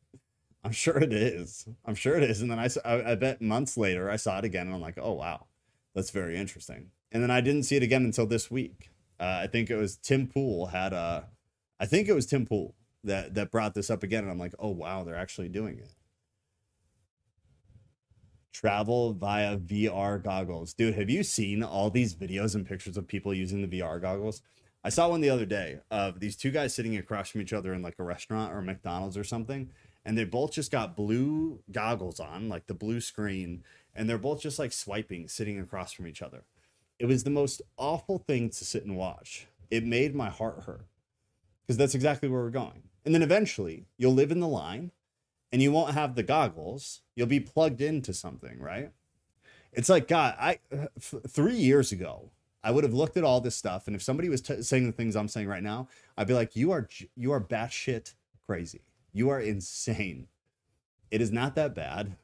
I'm 0.63 0.71
sure 0.71 0.97
it 0.97 1.13
is. 1.13 1.67
I'm 1.85 1.95
sure 1.95 2.15
it 2.15 2.23
is. 2.23 2.41
And 2.41 2.51
then 2.51 2.59
I, 2.59 2.69
I 2.85 3.15
bet 3.15 3.41
months 3.41 3.77
later 3.77 4.09
i 4.09 4.17
saw 4.17 4.37
it 4.39 4.45
again 4.45 4.67
and 4.67 4.75
i'm 4.75 4.81
like 4.81 4.97
oh 5.01 5.13
wow. 5.13 5.47
That's 5.95 6.11
very 6.11 6.37
interesting. 6.37 6.91
And 7.11 7.23
then 7.23 7.31
i 7.31 7.41
didn't 7.41 7.63
see 7.63 7.77
it 7.77 7.83
again 7.83 8.03
until 8.03 8.25
this 8.27 8.51
week. 8.51 8.89
Uh, 9.19 9.39
i 9.43 9.47
think 9.47 9.69
it 9.69 9.75
was 9.75 9.97
tim 9.97 10.27
pool 10.27 10.67
had 10.67 10.93
a 10.93 11.27
i 11.79 11.85
think 11.85 12.07
it 12.07 12.13
was 12.13 12.25
tim 12.25 12.45
pool 12.45 12.73
that 13.03 13.33
that 13.33 13.51
brought 13.51 13.73
this 13.73 13.89
up 13.89 14.01
again 14.01 14.23
and 14.23 14.31
i'm 14.31 14.39
like 14.39 14.55
oh 14.59 14.69
wow 14.69 15.03
they're 15.03 15.15
actually 15.15 15.49
doing 15.49 15.77
it 15.77 15.91
travel 18.59 19.13
via 19.13 19.57
vr 19.57 20.21
goggles. 20.21 20.73
Dude 20.73 20.95
have 20.95 21.09
you 21.09 21.23
seen 21.23 21.63
all 21.63 21.89
these 21.89 22.13
videos 22.13 22.55
and 22.55 22.67
pictures 22.67 22.97
of 22.97 23.07
people 23.07 23.33
using 23.33 23.61
the 23.61 23.79
vr 23.79 24.01
goggles? 24.01 24.41
I 24.83 24.89
saw 24.89 25.07
one 25.07 25.21
the 25.21 25.29
other 25.29 25.45
day 25.45 25.79
of 25.89 26.19
these 26.19 26.35
two 26.35 26.51
guys 26.51 26.73
sitting 26.73 26.97
across 26.97 27.29
from 27.29 27.39
each 27.39 27.53
other 27.53 27.73
in 27.73 27.81
like 27.81 27.95
a 27.99 28.03
restaurant 28.03 28.53
or 28.53 28.61
mcdonald's 28.61 29.15
or 29.15 29.23
something 29.23 29.69
and 30.03 30.17
they 30.17 30.25
both 30.25 30.51
just 30.51 30.71
got 30.71 30.97
blue 30.97 31.61
goggles 31.71 32.19
on 32.19 32.49
like 32.49 32.67
the 32.67 32.73
blue 32.73 32.99
screen 32.99 33.63
and 33.95 34.09
they're 34.09 34.17
both 34.17 34.41
just 34.41 34.59
like 34.59 34.73
swiping 34.73 35.29
sitting 35.29 35.57
across 35.57 35.93
from 35.93 36.07
each 36.07 36.21
other. 36.21 36.43
It 36.99 37.05
was 37.05 37.23
the 37.23 37.29
most 37.29 37.61
awful 37.77 38.17
thing 38.17 38.49
to 38.49 38.65
sit 38.65 38.83
and 38.83 38.97
watch. 38.97 39.47
It 39.71 39.85
made 39.85 40.13
my 40.13 40.29
heart 40.29 40.63
hurt 40.65 40.85
because 41.65 41.77
that's 41.77 41.95
exactly 41.95 42.27
where 42.27 42.41
we're 42.41 42.49
going. 42.49 42.83
And 43.05 43.15
then 43.15 43.23
eventually 43.23 43.85
you'll 43.97 44.13
live 44.13 44.31
in 44.31 44.41
the 44.41 44.47
line 44.47 44.91
and 45.51 45.61
you 45.61 45.71
won't 45.71 45.93
have 45.93 46.15
the 46.15 46.23
goggles. 46.23 47.01
You'll 47.15 47.27
be 47.27 47.39
plugged 47.39 47.81
into 47.81 48.13
something 48.13 48.59
right? 48.59 48.91
It's 49.71 49.89
like 49.89 50.07
god 50.07 50.35
i 50.39 50.59
f- 50.97 51.13
three 51.29 51.55
years 51.55 51.91
ago 51.91 52.31
i 52.63 52.71
would 52.71 52.83
have 52.83 52.93
looked 52.93 53.17
at 53.17 53.23
all 53.23 53.39
this 53.39 53.55
stuff 53.55 53.85
and 53.85 53.95
if 53.95 54.01
somebody 54.01 54.27
was 54.27 54.41
t- 54.41 54.63
saying 54.63 54.87
the 54.87 54.91
things 54.91 55.15
i'm 55.15 55.27
saying 55.27 55.47
right 55.47 55.61
now 55.61 55.87
i'd 56.17 56.27
be 56.27 56.33
like 56.33 56.55
you 56.55 56.71
are 56.71 56.89
you 57.15 57.31
are 57.31 57.39
batshit 57.39 58.15
crazy. 58.49 58.81
You 59.13 59.29
are 59.29 59.39
insane. 59.39 60.27
It 61.11 61.21
is 61.21 61.31
not 61.31 61.53
that 61.53 61.75
bad. 61.75 62.15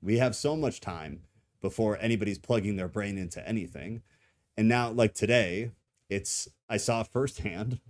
We 0.00 0.16
have 0.16 0.34
so 0.34 0.56
much 0.56 0.80
time 0.80 1.20
before 1.60 1.98
anybody's 2.00 2.38
plugging 2.38 2.76
their 2.76 2.88
brain 2.88 3.18
into 3.18 3.46
anything. 3.46 4.02
And 4.56 4.66
now 4.66 4.90
like 4.90 5.12
today 5.12 5.72
it's 6.08 6.48
i 6.68 6.76
saw 6.76 7.02
firsthand 7.02 7.80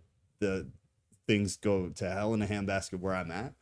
the 0.40 0.68
things 1.26 1.56
go 1.56 1.88
to 1.88 2.10
hell 2.10 2.34
in 2.34 2.42
a 2.42 2.46
handbasket 2.46 3.00
where 3.00 3.14
i'm 3.14 3.30
at 3.30 3.54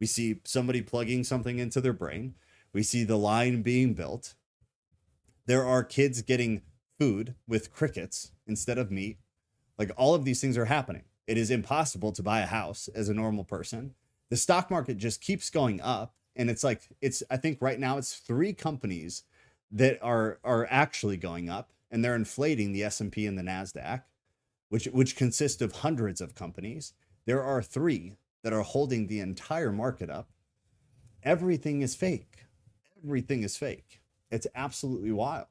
we 0.00 0.06
see 0.06 0.40
somebody 0.44 0.82
plugging 0.82 1.24
something 1.24 1.58
into 1.58 1.80
their 1.80 1.92
brain. 1.92 2.34
We 2.72 2.82
see 2.82 3.04
the 3.04 3.16
line 3.16 3.62
being 3.62 3.94
built. 3.94 4.34
There 5.46 5.64
are 5.64 5.84
kids 5.84 6.22
getting 6.22 6.62
food 6.98 7.34
with 7.46 7.72
crickets 7.72 8.32
instead 8.46 8.78
of 8.78 8.90
meat. 8.90 9.18
Like 9.78 9.90
all 9.96 10.14
of 10.14 10.24
these 10.24 10.40
things 10.40 10.58
are 10.58 10.66
happening. 10.66 11.04
It 11.26 11.38
is 11.38 11.50
impossible 11.50 12.12
to 12.12 12.22
buy 12.22 12.40
a 12.40 12.46
house 12.46 12.88
as 12.94 13.08
a 13.08 13.14
normal 13.14 13.44
person. 13.44 13.94
The 14.30 14.36
stock 14.36 14.70
market 14.70 14.98
just 14.98 15.20
keeps 15.20 15.50
going 15.50 15.80
up 15.80 16.14
and 16.34 16.50
it's 16.50 16.62
like 16.62 16.82
it's 17.00 17.22
i 17.30 17.36
think 17.36 17.58
right 17.62 17.80
now 17.80 17.96
it's 17.96 18.14
three 18.14 18.52
companies 18.52 19.22
that 19.70 19.98
are 20.02 20.38
are 20.44 20.66
actually 20.68 21.16
going 21.16 21.48
up 21.48 21.70
and 21.90 22.04
they're 22.04 22.14
inflating 22.14 22.72
the 22.72 22.84
S&P 22.84 23.26
and 23.26 23.38
the 23.38 23.42
Nasdaq 23.42 24.02
which 24.68 24.86
which 24.86 25.16
consist 25.16 25.62
of 25.62 25.76
hundreds 25.76 26.20
of 26.20 26.34
companies. 26.34 26.92
There 27.24 27.42
are 27.42 27.62
3 27.62 28.16
that 28.46 28.52
are 28.52 28.62
holding 28.62 29.08
the 29.08 29.18
entire 29.18 29.72
market 29.72 30.08
up 30.08 30.28
everything 31.24 31.82
is 31.82 31.96
fake. 31.96 32.44
Everything 33.02 33.42
is 33.42 33.56
fake. 33.56 34.00
It's 34.30 34.46
absolutely 34.54 35.10
wild. 35.10 35.48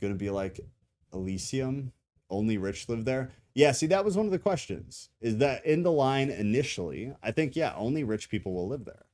To 0.00 0.14
be 0.14 0.30
like 0.30 0.60
Elysium? 1.12 1.90
Only 2.30 2.58
rich 2.58 2.88
live 2.88 3.04
there? 3.04 3.32
Yeah 3.54 3.72
see 3.72 3.88
that 3.88 4.04
was 4.04 4.16
one 4.16 4.26
of 4.26 4.30
the 4.30 4.38
questions 4.38 5.08
is 5.20 5.38
that 5.38 5.66
in 5.66 5.82
the 5.82 5.90
line 5.90 6.30
initially 6.30 7.12
i 7.20 7.32
think 7.32 7.56
yeah 7.56 7.72
only 7.76 8.04
rich 8.04 8.28
people 8.28 8.52
will 8.54 8.68
live 8.68 8.84
there. 8.84 9.06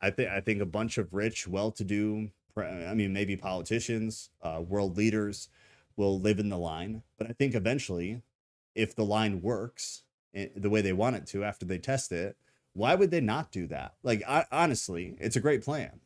I 0.00 0.10
think 0.10 0.30
i 0.30 0.40
think 0.40 0.60
a 0.60 0.66
bunch 0.66 0.98
of 0.98 1.14
rich 1.14 1.46
well-to-do 1.46 2.30
i 2.56 2.92
mean 2.94 3.12
maybe 3.12 3.36
politicians 3.36 4.30
uh, 4.42 4.62
world 4.66 4.96
leaders 4.96 5.48
will 5.96 6.18
live 6.18 6.40
in 6.40 6.48
the 6.48 6.58
line. 6.58 7.02
But 7.18 7.28
i 7.30 7.32
think 7.32 7.54
eventually 7.54 8.22
if 8.74 8.96
the 8.96 9.04
line 9.04 9.42
works 9.42 10.04
Eh, 10.34 10.48
the 10.54 10.70
way 10.70 10.80
they 10.80 10.92
want 10.92 11.16
it 11.16 11.26
to 11.26 11.44
after 11.44 11.64
they 11.64 11.78
test 11.78 12.12
it 12.12 12.36
why 12.74 12.94
would 12.94 13.10
they 13.10 13.20
not 13.20 13.50
do 13.50 13.66
that? 13.66 13.94
Like 14.04 14.22
I, 14.28 14.44
honestly 14.52 15.16
it's 15.18 15.36
a 15.36 15.40
great 15.40 15.64
plan. 15.64 16.00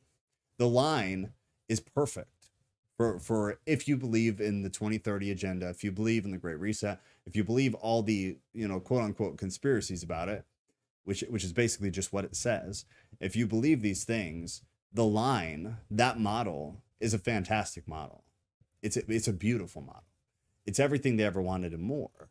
The 0.59 0.69
line 0.69 1.33
is 1.69 1.81
perfect 1.81 2.51
for 2.97 3.19
for 3.19 3.59
if 3.67 3.89
you 3.89 3.97
believe 3.97 4.41
in 4.41 4.63
the 4.63 4.71
2030 4.71 5.31
agenda 5.31 5.69
if 5.69 5.83
you 5.83 5.91
believe 5.91 6.25
in 6.25 6.31
the 6.31 6.39
great 6.39 6.59
reset 6.59 7.01
if 7.27 7.35
you 7.35 7.43
believe 7.43 7.75
all 7.75 8.03
the 8.03 8.37
you 8.53 8.69
know 8.69 8.79
quote 8.79 9.03
unquote 9.03 9.39
conspiracies 9.39 10.03
about 10.03 10.29
it 10.29 10.45
which 11.05 11.25
which 11.31 11.43
is 11.45 11.53
basically 11.53 11.91
just 11.91 12.13
what 12.13 12.25
it 12.25 12.37
says 12.37 12.85
if 13.19 13.35
you 13.35 13.47
believe 13.47 13.81
these 13.81 14.05
things 14.05 14.63
the 14.93 15.05
line 15.05 15.79
that 15.91 16.21
model 16.21 16.83
is 17.01 17.15
a 17.15 17.19
fantastic 17.19 17.89
model. 17.89 18.25
It's 18.83 18.97
a, 18.97 19.03
it's 19.11 19.29
a 19.29 19.33
beautiful 19.33 19.83
model. 19.83 20.05
It's 20.67 20.81
everything 20.81 21.17
they 21.17 21.25
ever 21.25 21.43
wanted 21.43 21.73
and 21.73 21.83
more 21.83 22.31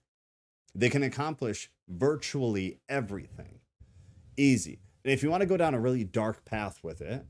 they 0.74 0.90
can 0.90 1.04
accomplish 1.04 1.70
virtually 1.88 2.80
everything 2.88 3.60
easy 4.38 4.80
and 5.04 5.12
if 5.12 5.22
you 5.24 5.30
want 5.30 5.42
to 5.42 5.48
go 5.48 5.58
down 5.58 5.74
a 5.74 5.80
really 5.80 6.04
dark 6.04 6.46
path 6.46 6.80
with 6.84 7.02
it 7.02 7.26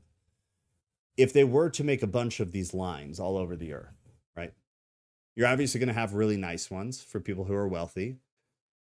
if 1.16 1.32
they 1.32 1.44
were 1.44 1.70
to 1.70 1.84
make 1.84 2.02
a 2.02 2.06
bunch 2.06 2.40
of 2.40 2.52
these 2.52 2.72
lines 2.72 3.20
all 3.20 3.36
over 3.36 3.56
the 3.56 3.72
earth, 3.72 4.08
right? 4.36 4.52
You're 5.36 5.48
obviously 5.48 5.78
going 5.78 5.88
to 5.88 5.94
have 5.94 6.14
really 6.14 6.36
nice 6.36 6.70
ones 6.70 7.02
for 7.02 7.20
people 7.20 7.44
who 7.44 7.54
are 7.54 7.68
wealthy. 7.68 8.16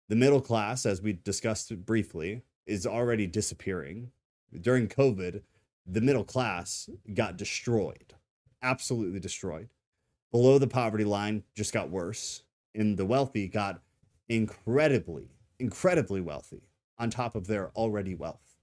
The 0.09 0.17
middle 0.17 0.41
class, 0.41 0.87
as 0.87 1.03
we 1.03 1.13
discussed 1.13 1.85
briefly, 1.85 2.43
is 2.67 2.87
already 2.87 3.27
disappearing. 3.27 4.11
During 4.61 4.89
COVID, 4.89 5.43
the 5.87 6.01
middle 6.01 6.25
class 6.25 6.89
got 7.15 7.37
destroyed, 7.37 8.15
absolutely 8.63 9.21
destroyed. 9.21 9.69
Below 10.33 10.59
the 10.59 10.67
poverty 10.67 11.05
line 11.05 11.45
just 11.55 11.73
got 11.73 11.91
worse, 11.91 12.43
and 12.75 12.97
the 12.97 13.07
wealthy 13.07 13.49
got 13.49 13.81
incredibly, 14.29 15.31
incredibly 15.59 16.21
wealthy 16.21 16.69
on 16.99 17.11
top 17.11 17.35
of 17.35 17.47
their 17.47 17.71
already 17.71 18.15
wealth. 18.15 18.57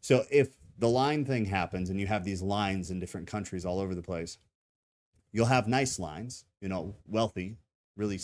So 0.00 0.24
if 0.30 0.56
the 0.78 0.88
line 0.88 1.24
thing 1.24 1.46
happens 1.46 1.90
and 1.90 2.00
you 2.00 2.06
have 2.06 2.24
these 2.24 2.42
lines 2.42 2.90
in 2.90 3.00
different 3.00 3.26
countries 3.26 3.64
all 3.64 3.80
over 3.80 3.94
the 3.94 4.02
place, 4.02 4.38
you'll 5.32 5.46
have 5.46 5.68
nice 5.68 5.98
lines, 5.98 6.44
you 6.60 6.68
know, 6.68 6.96
wealthy, 7.06 7.56
really, 7.96 8.18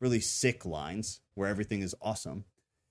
really 0.00 0.20
sick 0.20 0.64
lines 0.64 1.20
where 1.34 1.48
everything 1.48 1.82
is 1.82 1.94
awesome. 2.00 2.44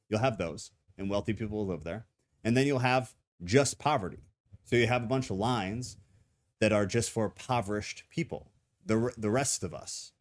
You'll 0.10 0.20
have 0.20 0.38
those, 0.38 0.72
and 0.98 1.10
wealthy 1.10 1.34
people 1.34 1.58
will 1.58 1.68
live 1.68 1.84
there. 1.84 2.06
And 2.44 2.58
then 2.58 2.68
you'll 2.68 2.80
have 2.80 3.14
just 3.44 3.80
poverty. 3.80 4.24
So 4.64 4.76
you 4.76 4.88
have 4.88 5.04
a 5.04 5.08
bunch 5.08 5.30
of 5.30 5.38
lines 5.38 5.98
that 6.60 6.72
are 6.72 6.86
just 6.86 7.12
for 7.12 7.26
impoverished 7.26 8.04
people, 8.10 8.52
the, 8.86 9.12
the 9.18 9.30
rest 9.30 9.64
of 9.64 9.74
us. 9.74 10.12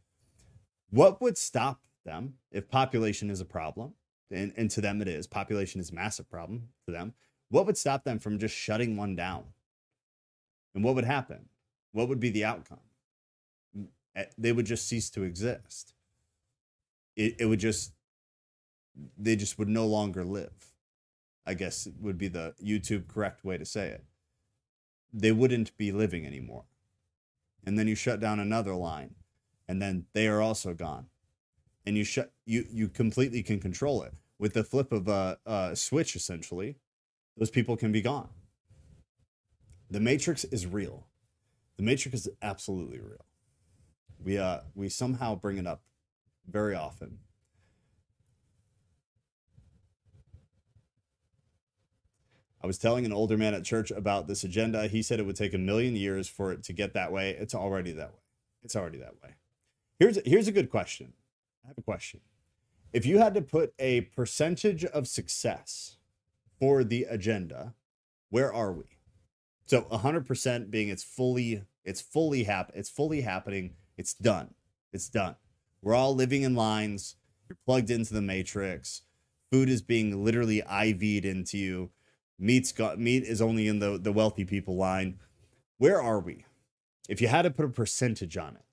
What 0.90 1.20
would 1.20 1.38
stop 1.38 1.80
them 2.04 2.34
if 2.50 2.68
population 2.68 3.30
is 3.30 3.40
a 3.40 3.44
problem? 3.44 3.94
And, 4.30 4.52
and 4.56 4.70
to 4.70 4.80
them 4.80 5.02
it 5.02 5.08
is. 5.08 5.26
Population 5.26 5.80
is 5.80 5.90
a 5.90 5.94
massive 5.94 6.30
problem 6.30 6.68
to 6.86 6.92
them. 6.92 7.14
What 7.50 7.66
would 7.66 7.76
stop 7.76 8.04
them 8.04 8.18
from 8.18 8.38
just 8.38 8.54
shutting 8.54 8.96
one 8.96 9.14
down? 9.14 9.44
And 10.74 10.82
what 10.82 10.94
would 10.94 11.04
happen? 11.04 11.50
What 11.92 12.08
would 12.08 12.20
be 12.20 12.30
the 12.30 12.44
outcome? 12.44 12.80
Eh, 14.16 14.24
They 14.38 14.52
would 14.52 14.66
just 14.66 14.88
cease 14.88 15.10
to 15.10 15.22
exist. 15.22 15.92
It, 17.14 17.36
it 17.40 17.46
would 17.46 17.60
just, 17.60 17.92
they 19.18 19.36
just 19.36 19.58
would 19.58 19.68
no 19.68 19.86
longer 19.86 20.24
live. 20.24 20.72
I 21.44 21.54
guess 21.54 21.88
would 22.00 22.18
be 22.18 22.28
the 22.28 22.54
YouTube 22.62 23.08
correct 23.08 23.44
way 23.44 23.58
to 23.58 23.64
say 23.64 23.88
it. 23.88 24.04
They 25.12 25.32
wouldn't 25.32 25.76
be 25.76 25.92
living 25.92 26.24
anymore. 26.24 26.64
And 27.64 27.78
then 27.78 27.88
you 27.88 27.94
shut 27.94 28.20
down 28.20 28.40
another 28.40 28.74
line, 28.74 29.14
and 29.68 29.82
then 29.82 30.06
they 30.14 30.26
are 30.26 30.40
also 30.40 30.72
gone. 30.72 31.06
And 31.86 31.96
you 31.96 32.04
shut 32.04 32.32
you 32.46 32.64
you 32.70 32.88
completely 32.88 33.42
can 33.42 33.60
control 33.60 34.02
it 34.02 34.14
with 34.38 34.54
the 34.54 34.64
flip 34.64 34.92
of 34.92 35.08
a, 35.08 35.38
a 35.46 35.76
switch. 35.76 36.16
Essentially, 36.16 36.76
those 37.36 37.50
people 37.50 37.76
can 37.76 37.92
be 37.92 38.02
gone. 38.02 38.28
The 39.90 40.00
Matrix 40.00 40.44
is 40.44 40.66
real. 40.66 41.06
The 41.76 41.82
Matrix 41.82 42.26
is 42.26 42.28
absolutely 42.42 43.00
real. 43.00 43.26
We 44.22 44.38
uh 44.38 44.60
we 44.74 44.88
somehow 44.88 45.34
bring 45.36 45.58
it 45.58 45.66
up 45.66 45.82
very 46.48 46.74
often. 46.74 47.18
I 52.62 52.66
was 52.66 52.78
telling 52.78 53.04
an 53.04 53.12
older 53.12 53.36
man 53.36 53.54
at 53.54 53.64
church 53.64 53.90
about 53.90 54.28
this 54.28 54.44
agenda. 54.44 54.86
He 54.86 55.02
said 55.02 55.18
it 55.18 55.26
would 55.26 55.36
take 55.36 55.54
a 55.54 55.58
million 55.58 55.96
years 55.96 56.28
for 56.28 56.52
it 56.52 56.62
to 56.64 56.72
get 56.72 56.94
that 56.94 57.12
way. 57.12 57.30
It's 57.30 57.54
already 57.54 57.92
that 57.92 58.12
way. 58.12 58.20
It's 58.62 58.76
already 58.76 58.98
that 58.98 59.14
way. 59.22 59.30
Here's 59.98 60.18
here's 60.24 60.48
a 60.48 60.52
good 60.52 60.70
question. 60.70 61.12
I 61.64 61.68
have 61.68 61.78
a 61.78 61.82
question. 61.82 62.20
If 62.92 63.06
you 63.06 63.18
had 63.18 63.34
to 63.34 63.42
put 63.42 63.72
a 63.78 64.02
percentage 64.02 64.84
of 64.84 65.08
success 65.08 65.96
for 66.58 66.84
the 66.84 67.04
agenda, 67.04 67.74
where 68.30 68.52
are 68.52 68.72
we? 68.72 68.84
So 69.66 69.82
100% 69.82 70.70
being 70.70 70.88
it's 70.88 71.04
fully 71.04 71.62
it's 71.84 72.00
fully 72.00 72.44
hap 72.44 72.70
it's 72.74 72.90
fully 72.90 73.22
happening. 73.22 73.74
It's 73.96 74.14
done. 74.14 74.54
It's 74.92 75.08
done. 75.08 75.36
We're 75.80 75.94
all 75.94 76.14
living 76.14 76.42
in 76.42 76.54
lines. 76.54 77.16
You're 77.48 77.58
plugged 77.64 77.90
into 77.90 78.14
the 78.14 78.22
matrix. 78.22 79.02
Food 79.50 79.68
is 79.68 79.82
being 79.82 80.24
literally 80.24 80.62
IV'd 80.62 81.24
into 81.24 81.58
you. 81.58 81.90
Meat's 82.38 82.72
got 82.72 82.98
meat 82.98 83.22
is 83.24 83.40
only 83.40 83.68
in 83.68 83.78
the 83.78 83.98
the 83.98 84.12
wealthy 84.12 84.44
people 84.44 84.76
line. 84.76 85.18
Where 85.78 86.00
are 86.00 86.20
we? 86.20 86.44
If 87.08 87.20
you 87.20 87.28
had 87.28 87.42
to 87.42 87.50
put 87.50 87.64
a 87.64 87.68
percentage 87.68 88.36
on 88.36 88.56
it, 88.56 88.64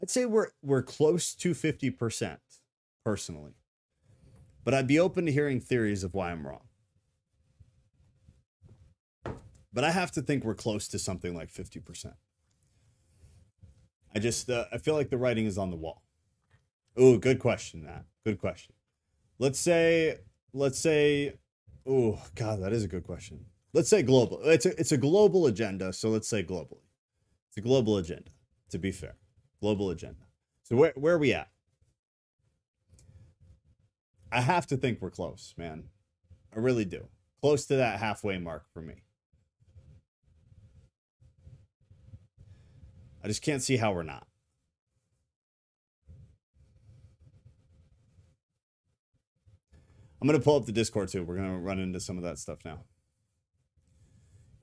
I'd 0.00 0.10
say 0.10 0.26
we're 0.26 0.48
we're 0.62 0.82
close 0.82 1.34
to 1.34 1.52
50% 1.52 2.38
personally. 3.04 3.52
But 4.64 4.74
I'd 4.74 4.86
be 4.86 5.00
open 5.00 5.26
to 5.26 5.32
hearing 5.32 5.60
theories 5.60 6.04
of 6.04 6.14
why 6.14 6.30
I'm 6.30 6.46
wrong. 6.46 6.68
But 9.72 9.84
I 9.84 9.90
have 9.90 10.10
to 10.12 10.22
think 10.22 10.44
we're 10.44 10.54
close 10.54 10.88
to 10.88 10.98
something 10.98 11.34
like 11.34 11.52
50%. 11.52 12.12
I 14.14 14.18
just 14.18 14.50
uh, 14.50 14.64
I 14.72 14.78
feel 14.78 14.94
like 14.94 15.10
the 15.10 15.18
writing 15.18 15.46
is 15.46 15.58
on 15.58 15.70
the 15.70 15.76
wall. 15.76 16.02
Oh, 16.96 17.18
good 17.18 17.38
question, 17.38 17.84
Matt. 17.84 18.04
Good 18.24 18.38
question. 18.38 18.74
Let's 19.38 19.58
say 19.58 20.18
let's 20.52 20.78
say 20.78 21.34
oh 21.86 22.20
god, 22.34 22.62
that 22.62 22.72
is 22.72 22.84
a 22.84 22.88
good 22.88 23.04
question. 23.04 23.44
Let's 23.72 23.88
say 23.88 24.02
global. 24.02 24.40
It's 24.44 24.66
a 24.66 24.78
it's 24.80 24.92
a 24.92 24.96
global 24.96 25.46
agenda, 25.46 25.92
so 25.92 26.08
let's 26.08 26.28
say 26.28 26.42
globally. 26.42 26.82
It's 27.48 27.58
a 27.58 27.60
global 27.60 27.98
agenda, 27.98 28.30
to 28.70 28.78
be 28.78 28.92
fair. 28.92 29.16
Global 29.60 29.90
agenda. 29.90 30.24
So 30.62 30.76
where 30.76 30.92
where 30.96 31.14
are 31.14 31.18
we 31.18 31.32
at? 31.32 31.48
I 34.30 34.40
have 34.40 34.66
to 34.68 34.76
think 34.76 35.00
we're 35.00 35.10
close, 35.10 35.54
man. 35.56 35.84
I 36.54 36.58
really 36.58 36.84
do. 36.84 37.08
Close 37.40 37.66
to 37.66 37.76
that 37.76 37.98
halfway 37.98 38.38
mark 38.38 38.64
for 38.72 38.82
me. 38.82 39.02
I 43.22 43.28
just 43.28 43.42
can't 43.42 43.62
see 43.62 43.76
how 43.76 43.92
we're 43.92 44.02
not. 44.02 44.26
I'm 50.20 50.26
going 50.26 50.38
to 50.38 50.44
pull 50.44 50.56
up 50.56 50.66
the 50.66 50.72
Discord 50.72 51.08
too. 51.08 51.22
We're 51.22 51.36
going 51.36 51.52
to 51.52 51.58
run 51.58 51.78
into 51.78 52.00
some 52.00 52.16
of 52.16 52.24
that 52.24 52.38
stuff 52.38 52.58
now. 52.64 52.80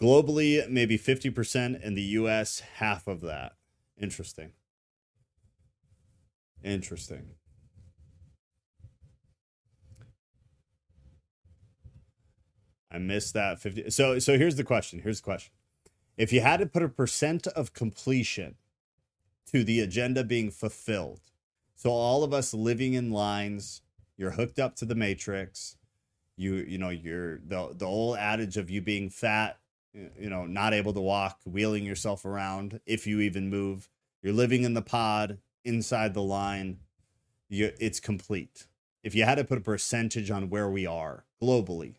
Globally, 0.01 0.69
maybe 0.69 0.97
50%. 0.97 1.81
In 1.81 1.95
the 1.95 2.01
US, 2.01 2.59
half 2.75 3.07
of 3.07 3.21
that. 3.21 3.53
Interesting. 3.99 4.51
Interesting. 6.65 7.35
I 12.91 12.97
missed 12.97 13.35
that 13.35 13.61
50. 13.61 13.91
So 13.91 14.19
so 14.19 14.37
here's 14.37 14.55
the 14.55 14.63
question. 14.63 14.99
Here's 14.99 15.21
the 15.21 15.25
question. 15.25 15.53
If 16.17 16.33
you 16.33 16.41
had 16.41 16.61
to 16.61 16.65
put 16.65 16.81
a 16.81 16.89
percent 16.89 17.45
of 17.47 17.73
completion 17.73 18.55
to 19.51 19.63
the 19.63 19.81
agenda 19.81 20.23
being 20.23 20.49
fulfilled, 20.49 21.21
so 21.75 21.91
all 21.91 22.23
of 22.23 22.33
us 22.33 22.53
living 22.53 22.93
in 22.93 23.11
lines, 23.11 23.81
you're 24.17 24.31
hooked 24.31 24.59
up 24.59 24.75
to 24.77 24.85
the 24.85 24.95
matrix, 24.95 25.77
you 26.35 26.55
you 26.55 26.79
know, 26.79 26.89
you're 26.89 27.39
the 27.45 27.75
the 27.75 27.85
old 27.85 28.17
adage 28.17 28.57
of 28.57 28.71
you 28.71 28.81
being 28.81 29.11
fat, 29.11 29.59
you 29.93 30.31
know, 30.31 30.47
not 30.47 30.73
able 30.73 30.93
to 30.93 31.01
walk, 31.01 31.39
wheeling 31.45 31.85
yourself 31.85 32.25
around 32.25 32.79
if 32.87 33.05
you 33.05 33.19
even 33.19 33.51
move. 33.51 33.87
You're 34.23 34.33
living 34.33 34.63
in 34.63 34.73
the 34.73 34.81
pod 34.81 35.37
inside 35.65 36.13
the 36.13 36.23
line. 36.23 36.79
You 37.49 37.71
it's 37.79 37.99
complete. 37.99 38.67
If 39.03 39.13
you 39.13 39.23
had 39.23 39.35
to 39.35 39.43
put 39.43 39.57
a 39.57 39.61
percentage 39.61 40.31
on 40.31 40.49
where 40.49 40.69
we 40.69 40.85
are 40.85 41.25
globally, 41.41 41.95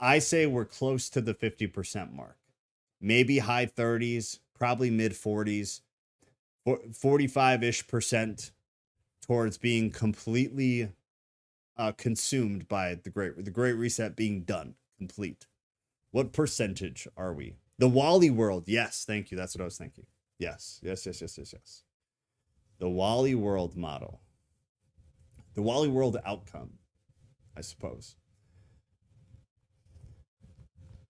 I 0.00 0.18
say 0.18 0.46
we're 0.46 0.64
close 0.64 1.08
to 1.10 1.20
the 1.20 1.34
50% 1.34 2.12
mark 2.12 2.38
maybe 3.02 3.40
high 3.40 3.66
30s, 3.66 4.38
probably 4.54 4.88
mid 4.88 5.12
40s, 5.12 5.80
45 6.94 7.64
ish 7.64 7.86
percent 7.88 8.52
towards 9.20 9.58
being 9.58 9.90
completely 9.90 10.90
uh, 11.76 11.92
consumed 11.92 12.68
by 12.68 12.94
the 12.94 13.10
great 13.10 13.44
the 13.44 13.50
great 13.50 13.72
reset 13.72 14.14
being 14.14 14.42
done 14.42 14.76
complete. 14.96 15.46
What 16.12 16.32
percentage 16.32 17.08
are 17.16 17.32
we? 17.32 17.56
The 17.78 17.88
WALL-E 17.88 18.30
world. 18.30 18.64
Yes, 18.66 19.04
thank 19.04 19.30
you. 19.30 19.36
That's 19.36 19.56
what 19.56 19.62
I 19.62 19.64
was 19.64 19.78
thinking. 19.78 20.06
Yes, 20.38 20.78
yes, 20.82 21.04
yes, 21.06 21.20
yes, 21.20 21.38
yes, 21.38 21.52
yes. 21.52 21.82
The 22.82 22.88
WALL-E 22.88 23.36
world 23.36 23.76
model. 23.76 24.22
The 25.54 25.62
WALL-E 25.62 25.86
world 25.86 26.16
outcome, 26.26 26.80
I 27.56 27.60
suppose. 27.60 28.16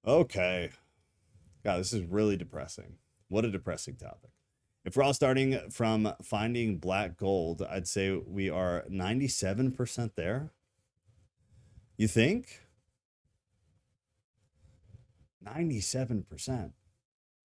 Okay. 0.06 0.68
God, 1.64 1.80
this 1.80 1.94
is 1.94 2.02
really 2.02 2.36
depressing. 2.36 2.96
What 3.28 3.46
a 3.46 3.50
depressing 3.50 3.96
topic. 3.96 4.32
If 4.84 4.98
we're 4.98 5.02
all 5.02 5.14
starting 5.14 5.70
from 5.70 6.12
finding 6.22 6.76
black 6.76 7.16
gold, 7.16 7.62
I'd 7.62 7.88
say 7.88 8.14
we 8.16 8.50
are 8.50 8.84
97% 8.90 10.10
there. 10.14 10.50
You 11.96 12.06
think? 12.06 12.60
97%. 15.42 16.72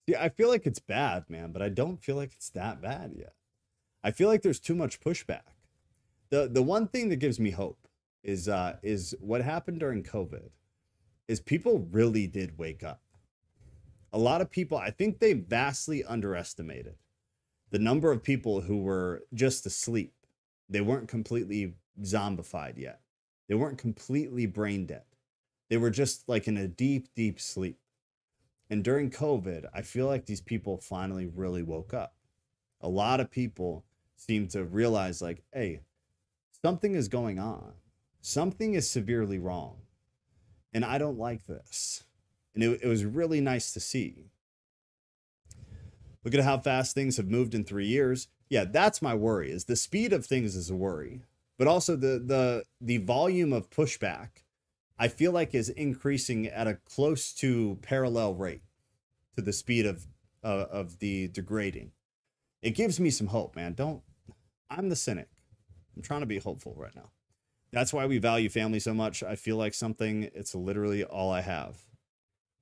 Yeah, 0.05 0.21
I 0.21 0.27
feel 0.27 0.49
like 0.49 0.65
it's 0.65 0.79
bad, 0.79 1.29
man, 1.29 1.53
but 1.53 1.61
I 1.61 1.69
don't 1.69 2.03
feel 2.03 2.17
like 2.17 2.33
it's 2.33 2.49
that 2.49 2.81
bad 2.81 3.13
yet. 3.17 3.36
I 4.07 4.11
feel 4.11 4.27
like 4.27 4.41
there's 4.41 4.59
too 4.59 4.75
much 4.75 4.99
pushback. 4.99 5.53
The 6.29 6.49
the 6.51 6.63
one 6.63 6.87
thing 6.87 7.09
that 7.09 7.17
gives 7.17 7.39
me 7.39 7.51
hope 7.51 7.87
is 8.23 8.47
uh 8.47 8.77
is 8.81 9.15
what 9.19 9.41
happened 9.41 9.79
during 9.79 10.03
COVID 10.03 10.49
is 11.27 11.39
people 11.39 11.87
really 11.91 12.27
did 12.27 12.57
wake 12.57 12.83
up 12.83 13.01
a 14.13 14.17
lot 14.17 14.41
of 14.41 14.49
people, 14.49 14.77
I 14.77 14.91
think 14.91 15.19
they 15.19 15.33
vastly 15.33 16.03
underestimated 16.03 16.95
the 17.71 17.79
number 17.79 18.11
of 18.11 18.23
people 18.23 18.61
who 18.61 18.77
were 18.77 19.23
just 19.33 19.65
asleep. 19.65 20.13
They 20.69 20.81
weren't 20.81 21.07
completely 21.07 21.75
zombified 22.01 22.77
yet. 22.77 23.01
They 23.47 23.55
weren't 23.55 23.77
completely 23.77 24.45
brain 24.45 24.85
dead. 24.85 25.03
They 25.69 25.77
were 25.77 25.89
just 25.89 26.27
like 26.27 26.47
in 26.47 26.57
a 26.57 26.67
deep, 26.67 27.09
deep 27.15 27.39
sleep. 27.39 27.77
And 28.69 28.83
during 28.83 29.09
COVID, 29.09 29.65
I 29.73 29.81
feel 29.81 30.07
like 30.07 30.25
these 30.25 30.41
people 30.41 30.77
finally 30.77 31.27
really 31.27 31.63
woke 31.63 31.93
up. 31.93 32.15
A 32.81 32.89
lot 32.89 33.19
of 33.19 33.31
people 33.31 33.85
seem 34.17 34.47
to 34.49 34.65
realize, 34.65 35.21
like, 35.21 35.43
hey, 35.53 35.81
something 36.61 36.93
is 36.93 37.07
going 37.07 37.39
on. 37.39 37.71
Something 38.19 38.73
is 38.73 38.89
severely 38.89 39.39
wrong. 39.39 39.77
And 40.73 40.83
I 40.83 40.97
don't 40.97 41.17
like 41.17 41.47
this 41.47 42.03
and 42.57 42.63
it, 42.63 42.81
it 42.81 42.87
was 42.87 43.05
really 43.05 43.39
nice 43.39 43.71
to 43.73 43.79
see. 43.79 44.31
Look 46.23 46.33
at 46.33 46.43
how 46.43 46.57
fast 46.57 46.95
things 46.95 47.17
have 47.17 47.29
moved 47.29 47.53
in 47.53 47.63
three 47.63 47.85
years. 47.85 48.29
Yeah, 48.49 48.65
that's 48.65 48.99
my 48.99 49.13
worry. 49.13 49.51
Is 49.51 49.65
the 49.65 49.75
speed 49.75 50.11
of 50.11 50.25
things 50.25 50.55
is 50.55 50.71
a 50.71 50.75
worry, 50.75 51.21
but 51.59 51.67
also 51.67 51.95
the 51.95 52.19
the 52.25 52.63
the 52.81 52.97
volume 52.97 53.53
of 53.53 53.69
pushback. 53.69 54.29
I 54.97 55.07
feel 55.07 55.31
like 55.31 55.53
is 55.53 55.69
increasing 55.69 56.47
at 56.47 56.65
a 56.65 56.79
close 56.83 57.31
to 57.35 57.77
parallel 57.83 58.33
rate 58.33 58.63
to 59.35 59.43
the 59.43 59.53
speed 59.53 59.85
of 59.85 60.07
uh, 60.43 60.65
of 60.71 60.97
the 60.97 61.27
degrading. 61.27 61.91
It 62.61 62.71
gives 62.71 62.99
me 62.99 63.09
some 63.09 63.27
hope, 63.27 63.55
man. 63.55 63.73
Don't. 63.73 64.01
I'm 64.69 64.89
the 64.89 64.95
cynic. 64.95 65.29
I'm 65.95 66.01
trying 66.01 66.21
to 66.21 66.25
be 66.25 66.39
hopeful 66.39 66.73
right 66.75 66.95
now. 66.95 67.11
That's 67.71 67.93
why 67.93 68.05
we 68.05 68.17
value 68.17 68.49
family 68.49 68.79
so 68.79 68.93
much. 68.93 69.23
I 69.23 69.35
feel 69.35 69.57
like 69.57 69.73
something. 69.73 70.29
It's 70.33 70.55
literally 70.55 71.03
all 71.03 71.31
I 71.31 71.41
have 71.41 71.87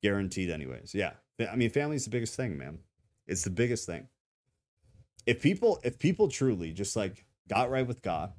guaranteed 0.05 0.51
anyways 0.51 0.93
yeah 0.93 1.13
i 1.51 1.55
mean 1.55 1.67
family's 1.71 2.03
the 2.03 2.11
biggest 2.11 2.35
thing 2.35 2.55
man 2.55 2.77
it's 3.25 3.43
the 3.43 3.49
biggest 3.49 3.87
thing 3.87 4.07
if 5.25 5.41
people 5.41 5.79
if 5.83 5.97
people 5.97 6.27
truly 6.27 6.71
just 6.71 6.95
like 6.95 7.25
got 7.47 7.71
right 7.71 7.87
with 7.87 8.03
god 8.03 8.31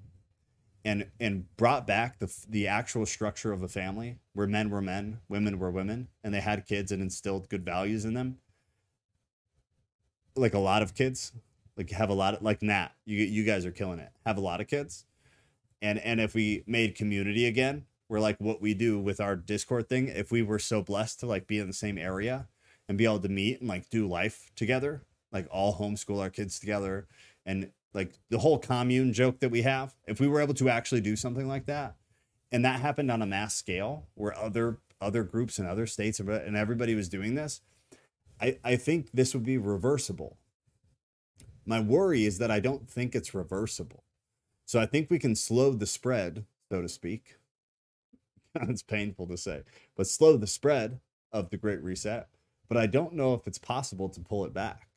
and 0.85 1.11
and 1.19 1.45
brought 1.57 1.85
back 1.85 2.21
the 2.21 2.33
the 2.49 2.69
actual 2.69 3.05
structure 3.05 3.53
of 3.53 3.65
a 3.65 3.69
family 3.69 4.21
where 4.33 4.47
men 4.47 4.71
were 4.71 4.81
men 4.81 5.19
women 5.29 5.59
were 5.59 5.73
women 5.73 6.07
and 6.23 6.33
they 6.33 6.41
had 6.41 6.65
kids 6.67 6.93
and 6.93 7.03
instilled 7.03 7.49
good 7.49 7.65
values 7.65 8.05
in 8.05 8.15
them 8.15 8.39
like 10.37 10.55
a 10.55 10.61
lot 10.61 10.83
of 10.83 10.95
kids 10.95 11.33
like 11.77 11.91
have 11.91 12.11
a 12.11 12.15
lot 12.15 12.35
of 12.35 12.43
like 12.43 12.63
nat 12.63 12.89
you 13.05 13.19
you 13.19 13.45
guys 13.45 13.67
are 13.67 13.73
killing 13.73 13.99
it. 13.99 14.11
Have 14.25 14.39
a 14.39 14.41
lot 14.41 14.61
of 14.61 14.67
kids. 14.67 15.05
And 15.83 15.99
and 15.99 16.21
if 16.21 16.35
we 16.35 16.65
made 16.67 16.95
community 16.95 17.47
again 17.47 17.85
where 18.09 18.21
like 18.21 18.39
what 18.39 18.61
we 18.61 18.75
do 18.75 18.99
with 18.99 19.21
our 19.21 19.37
Discord 19.37 19.89
thing, 19.89 20.09
if 20.09 20.31
we 20.31 20.43
were 20.43 20.59
so 20.59 20.83
blessed 20.83 21.21
to 21.21 21.27
like 21.27 21.47
be 21.47 21.59
in 21.59 21.67
the 21.67 21.73
same 21.73 21.99
area 21.99 22.49
and 22.89 22.97
be 22.97 23.05
able 23.05 23.19
to 23.21 23.29
meet 23.29 23.61
and 23.61 23.69
like 23.69 23.91
do 23.91 24.07
life 24.07 24.51
together, 24.55 25.03
like 25.33 25.47
all 25.51 25.77
homeschool 25.77 26.21
our 26.21 26.31
kids 26.31 26.59
together 26.59 27.07
and 27.45 27.71
like 27.93 28.19
the 28.31 28.39
whole 28.39 28.59
commune 28.59 29.13
joke 29.13 29.41
that 29.41 29.51
we 29.51 29.63
have, 29.63 29.95
if 30.07 30.21
we 30.21 30.29
were 30.29 30.41
able 30.41 30.55
to 30.55 30.69
actually 30.69 31.01
do 31.01 31.17
something 31.17 31.49
like 31.49 31.67
that, 31.67 31.97
and 32.53 32.65
that 32.65 32.81
happened 32.81 33.11
on 33.11 33.23
a 33.23 33.27
mass 33.27 33.55
scale 33.55 34.07
where 34.15 34.37
other 34.39 34.79
other 35.01 35.25
groups 35.25 35.59
in 35.59 35.67
other 35.67 35.87
states 35.87 36.21
and 36.21 36.29
and 36.29 36.57
everybody 36.57 36.95
was 36.95 37.09
doing 37.09 37.35
this, 37.35 37.61
I, 38.41 38.59
I 38.63 38.77
think 38.77 39.11
this 39.13 39.35
would 39.35 39.45
be 39.45 39.59
reversible. 39.59 40.37
My 41.67 41.81
worry 41.81 42.25
is 42.25 42.39
that 42.39 42.51
I 42.51 42.61
don't 42.61 42.89
think 42.89 43.15
it's 43.15 43.35
reversible. 43.35 44.05
So 44.65 44.81
I 44.81 44.87
think 44.87 45.11
we 45.11 45.19
can 45.19 45.35
slow 45.35 45.73
the 45.73 45.87
spread, 45.87 46.45
so 46.71 46.81
to 46.81 46.89
speak. 46.89 47.37
it's 48.55 48.83
painful 48.83 49.27
to 49.29 49.37
say, 49.37 49.63
but 49.97 50.07
slow 50.07 50.37
the 50.37 50.47
spread 50.47 51.01
of 51.33 51.51
the 51.51 51.57
Great 51.57 51.83
Reset. 51.83 52.29
But 52.69 52.79
I 52.79 52.87
don't 52.87 53.15
know 53.15 53.35
if 53.35 53.47
it's 53.47 53.59
possible 53.59 54.09
to 54.09 54.21
pull 54.21 54.45
it 54.45 54.55
back. 54.55 54.89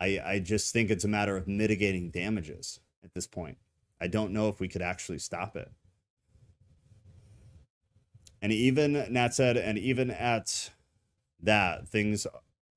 I, 0.00 0.20
I 0.24 0.38
just 0.40 0.72
think 0.72 0.90
it's 0.90 1.04
a 1.04 1.08
matter 1.08 1.36
of 1.36 1.48
mitigating 1.48 2.10
damages 2.10 2.80
at 3.04 3.14
this 3.14 3.26
point. 3.26 3.58
I 4.00 4.08
don't 4.08 4.32
know 4.32 4.48
if 4.48 4.60
we 4.60 4.68
could 4.68 4.82
actually 4.82 5.18
stop 5.18 5.56
it. 5.56 5.70
And 8.40 8.52
even 8.52 9.06
Nat 9.12 9.34
said, 9.34 9.56
and 9.56 9.78
even 9.78 10.10
at 10.10 10.70
that 11.40 11.88
things, 11.88 12.26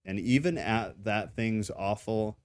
and 0.06 0.19
even 0.19 0.57
at 0.57 1.03
that 1.03 1.36
things 1.36 1.72
awful, 1.76 2.38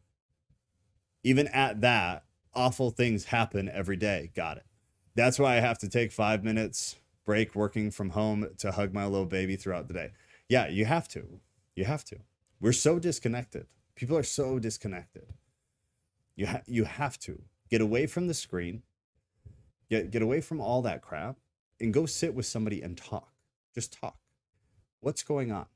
even 1.22 1.46
at 1.48 1.80
that 1.82 2.24
awful 2.54 2.90
things 2.90 3.26
happen 3.26 3.68
every 3.68 3.96
day. 3.96 4.30
Got 4.34 4.58
it. 4.58 4.66
That's 5.14 5.38
why 5.38 5.56
I 5.56 5.60
have 5.60 5.78
to 5.78 5.88
take 5.88 6.12
five 6.12 6.42
minutes 6.42 6.96
break 7.24 7.54
working 7.54 7.90
from 7.90 8.10
home 8.10 8.48
to 8.58 8.72
hug 8.72 8.92
my 8.92 9.04
little 9.04 9.26
baby 9.26 9.56
throughout 9.56 9.88
the 9.88 9.94
day. 9.94 10.10
Yeah, 10.48 10.68
you 10.68 10.84
have 10.84 11.06
to. 11.08 11.40
You 11.76 11.84
have 11.84 12.04
to. 12.06 12.16
We're 12.60 12.72
so 12.72 12.98
disconnected. 12.98 13.66
People 13.94 14.16
are 14.16 14.22
so 14.22 14.58
disconnected. 14.58 15.34
You 16.34 16.46
ha- 16.46 16.62
you 16.66 16.84
have 16.84 17.18
to 17.20 17.42
get 17.70 17.80
away 17.80 18.06
from 18.06 18.26
the 18.26 18.34
screen. 18.34 18.82
Get 19.88 20.10
get 20.10 20.22
away 20.22 20.40
from 20.40 20.60
all 20.60 20.82
that 20.82 21.02
crap 21.02 21.36
and 21.80 21.92
go 21.92 22.06
sit 22.06 22.34
with 22.34 22.46
somebody 22.46 22.82
and 22.82 22.96
talk. 22.96 23.32
Just 23.74 23.92
talk. 23.92 24.16
What's 25.00 25.22
going 25.22 25.52
on? 25.52 25.66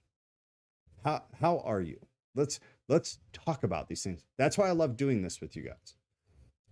How 1.04 1.22
how 1.40 1.58
are 1.60 1.80
you? 1.80 1.98
Let's 2.34 2.60
let's 2.88 3.18
talk 3.32 3.62
about 3.62 3.88
these 3.88 4.02
things. 4.02 4.24
That's 4.38 4.58
why 4.58 4.68
I 4.68 4.72
love 4.72 4.96
doing 4.96 5.22
this 5.22 5.40
with 5.40 5.54
you 5.56 5.62
guys. 5.64 5.94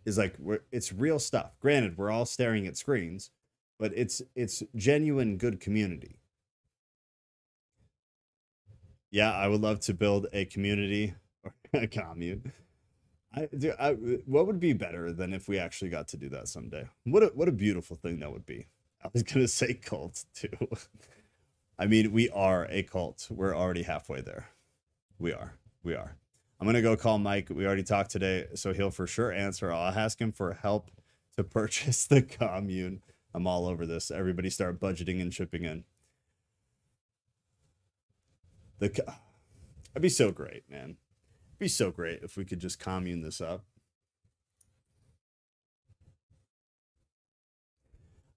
Is 0.05 0.19
like 0.19 0.37
it's 0.73 0.93
real 0.93 1.19
stuff. 1.19 1.53
Granted, 1.61 1.97
we're 1.97 2.11
all 2.11 2.27
staring 2.27 2.67
at 2.67 2.77
screens, 2.77 3.31
but 3.79 3.93
it's 3.95 4.23
it's 4.35 4.63
genuine 4.75 5.37
good 5.37 5.61
community. 5.61 6.19
Yeah, 9.11 9.33
I 9.33 9.47
would 9.47 9.61
love 9.61 9.81
to 9.81 9.95
build 9.95 10.27
a 10.33 10.47
community 10.47 11.15
or 11.45 11.53
a 11.75 11.87
commune. 11.87 12.53
I, 13.35 13.49
do, 13.57 13.73
I, 13.79 13.93
what 13.93 14.47
would 14.47 14.61
be 14.61 14.73
better 14.75 15.13
than 15.13 15.33
if 15.33 15.49
we 15.49 15.59
actually 15.59 15.91
got 15.91 16.09
to 16.09 16.17
do 16.19 16.29
that 16.31 16.49
someday? 16.49 16.87
What 17.05 17.23
a, 17.23 17.27
what 17.29 17.49
a 17.49 17.53
beautiful 17.53 17.97
thing 17.97 18.19
that 18.21 18.31
would 18.31 18.45
be. 18.45 18.67
I 19.03 19.09
was 19.13 19.23
gonna 19.23 19.49
say 19.49 19.75
cult 19.75 20.25
too. 20.35 20.51
I 21.79 21.87
mean, 21.87 22.13
we 22.13 22.29
are 22.31 22.67
a 22.71 22.83
cult. 22.83 23.27
We're 23.31 23.57
already 23.57 23.83
halfway 23.83 24.21
there. 24.21 24.49
We 25.19 25.33
are. 25.33 25.55
We 25.83 25.95
are. 25.95 26.17
I'm 26.61 26.67
gonna 26.67 26.83
go 26.83 26.97
call 26.97 27.19
Mike. 27.19 27.49
We 27.51 27.67
already 27.67 27.83
talked 27.83 28.11
today, 28.11 28.47
so 28.55 28.73
he'll 28.73 28.91
for 28.91 29.07
sure 29.07 29.33
answer. 29.33 29.73
I'll 29.73 29.93
ask 29.93 30.21
him 30.21 30.31
for 30.31 30.55
help 30.55 30.91
to 31.37 31.43
purchase 31.45 32.07
the 32.07 32.23
commune. 32.23 33.03
I'm 33.35 33.47
all 33.47 33.67
over 33.67 33.87
this. 33.87 34.11
Everybody 34.11 34.51
start 34.51 34.79
budgeting 34.79 35.21
and 35.21 35.33
chipping 35.33 35.65
in. 35.65 35.85
The 38.79 38.91
co- 38.91 39.13
it'd 39.93 40.03
be 40.03 40.09
so 40.09 40.31
great, 40.31 40.63
man. 40.71 40.97
It'd 41.51 41.59
be 41.59 41.69
so 41.69 41.91
great 41.91 42.21
if 42.23 42.37
we 42.37 42.45
could 42.45 42.61
just 42.61 42.79
commune 42.79 43.23
this 43.23 43.41
up. 43.41 43.65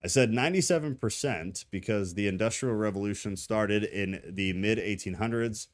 I 0.06 0.08
said 0.08 0.30
97% 0.30 1.66
because 1.72 2.14
the 2.14 2.28
Industrial 2.28 2.76
Revolution 2.76 3.36
started 3.36 3.84
in 3.86 4.22
the 4.24 4.54
mid 4.54 4.78
1800s. 4.78 5.66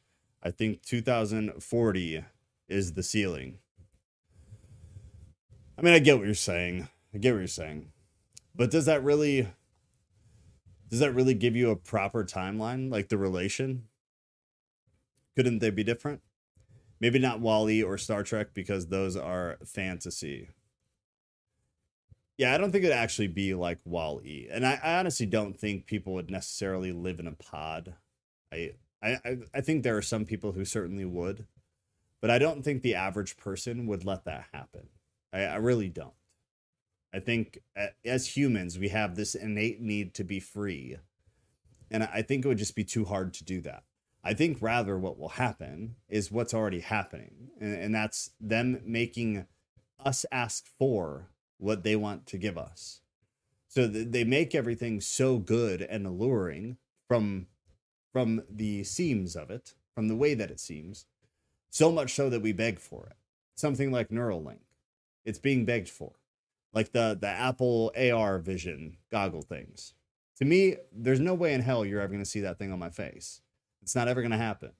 I 0.41 0.51
think 0.51 0.83
2040 0.83 2.23
is 2.69 2.93
the 2.93 3.03
ceiling. 3.03 3.57
I 5.77 5.81
mean, 5.81 5.93
I 5.93 5.99
get 5.99 6.17
what 6.17 6.27
you're 6.27 6.33
saying. 6.33 6.87
I 7.13 7.17
get 7.17 7.33
what 7.33 7.39
you're 7.39 7.47
saying. 7.47 7.91
But 8.55 8.71
does 8.71 8.85
that 8.85 9.03
really 9.03 9.49
does 10.89 10.99
that 10.99 11.13
really 11.13 11.33
give 11.33 11.57
you 11.57 11.69
a 11.69 11.75
proper 11.75 12.23
timeline 12.23 12.89
like 12.89 13.09
the 13.09 13.17
relation? 13.17 13.89
Couldn't 15.35 15.59
they 15.59 15.71
be 15.71 15.83
different? 15.83 16.21
Maybe 17.01 17.19
not 17.19 17.41
Wall-E 17.41 17.83
or 17.83 17.97
Star 17.97 18.23
Trek 18.23 18.53
because 18.53 18.87
those 18.87 19.17
are 19.17 19.57
fantasy. 19.65 20.47
Yeah, 22.41 22.55
I 22.55 22.57
don't 22.57 22.71
think 22.71 22.83
it'd 22.83 22.97
actually 22.97 23.27
be 23.27 23.53
like 23.53 23.77
Wall-E, 23.85 24.47
and 24.49 24.65
I, 24.65 24.79
I 24.81 24.97
honestly 24.97 25.27
don't 25.27 25.55
think 25.55 25.85
people 25.85 26.13
would 26.13 26.31
necessarily 26.31 26.91
live 26.91 27.19
in 27.19 27.27
a 27.27 27.33
pod. 27.33 27.93
I, 28.51 28.71
I, 29.03 29.37
I 29.53 29.61
think 29.61 29.83
there 29.83 29.95
are 29.95 30.01
some 30.01 30.25
people 30.25 30.53
who 30.53 30.65
certainly 30.65 31.05
would, 31.05 31.45
but 32.19 32.31
I 32.31 32.39
don't 32.39 32.63
think 32.63 32.81
the 32.81 32.95
average 32.95 33.37
person 33.37 33.85
would 33.85 34.05
let 34.05 34.25
that 34.25 34.45
happen. 34.53 34.89
I, 35.31 35.41
I 35.41 35.55
really 35.57 35.87
don't. 35.87 36.15
I 37.13 37.19
think 37.19 37.59
as 38.03 38.35
humans, 38.35 38.79
we 38.79 38.89
have 38.89 39.15
this 39.15 39.35
innate 39.35 39.79
need 39.79 40.15
to 40.15 40.23
be 40.23 40.39
free, 40.39 40.97
and 41.91 42.01
I 42.11 42.23
think 42.23 42.43
it 42.43 42.47
would 42.47 42.57
just 42.57 42.75
be 42.75 42.83
too 42.83 43.05
hard 43.05 43.35
to 43.35 43.43
do 43.43 43.61
that. 43.61 43.83
I 44.23 44.33
think 44.33 44.57
rather 44.61 44.97
what 44.97 45.19
will 45.19 45.29
happen 45.29 45.93
is 46.09 46.31
what's 46.31 46.55
already 46.55 46.79
happening, 46.79 47.51
and, 47.59 47.75
and 47.75 47.93
that's 47.93 48.31
them 48.41 48.81
making 48.83 49.45
us 50.03 50.25
ask 50.31 50.65
for 50.79 51.27
what 51.61 51.83
they 51.83 51.95
want 51.95 52.25
to 52.27 52.37
give 52.37 52.57
us. 52.57 53.01
So 53.67 53.89
th- 53.89 54.07
they 54.09 54.23
make 54.23 54.53
everything 54.53 54.99
so 54.99 55.37
good 55.37 55.81
and 55.81 56.05
alluring 56.05 56.77
from 57.07 57.47
from 58.11 58.41
the 58.49 58.83
seams 58.83 59.37
of 59.37 59.49
it, 59.49 59.73
from 59.95 60.09
the 60.09 60.15
way 60.15 60.33
that 60.33 60.51
it 60.51 60.59
seems, 60.59 61.05
so 61.69 61.89
much 61.89 62.13
so 62.13 62.29
that 62.29 62.41
we 62.41 62.51
beg 62.51 62.77
for 62.77 63.05
it. 63.05 63.15
Something 63.55 63.89
like 63.89 64.09
Neuralink, 64.09 64.59
it's 65.23 65.39
being 65.39 65.63
begged 65.63 65.87
for, 65.87 66.13
like 66.73 66.91
the 66.91 67.17
the 67.19 67.27
Apple 67.27 67.93
AR 67.95 68.39
Vision 68.39 68.97
goggle 69.09 69.43
things. 69.43 69.93
To 70.37 70.45
me, 70.45 70.77
there's 70.91 71.19
no 71.19 71.35
way 71.35 71.53
in 71.53 71.61
hell 71.61 71.85
you're 71.85 72.01
ever 72.01 72.11
going 72.11 72.23
to 72.23 72.29
see 72.29 72.41
that 72.41 72.57
thing 72.57 72.71
on 72.71 72.79
my 72.79 72.89
face. 72.89 73.41
It's 73.83 73.95
not 73.95 74.07
ever 74.07 74.21
going 74.21 74.31
to 74.31 74.37
happen. 74.37 74.71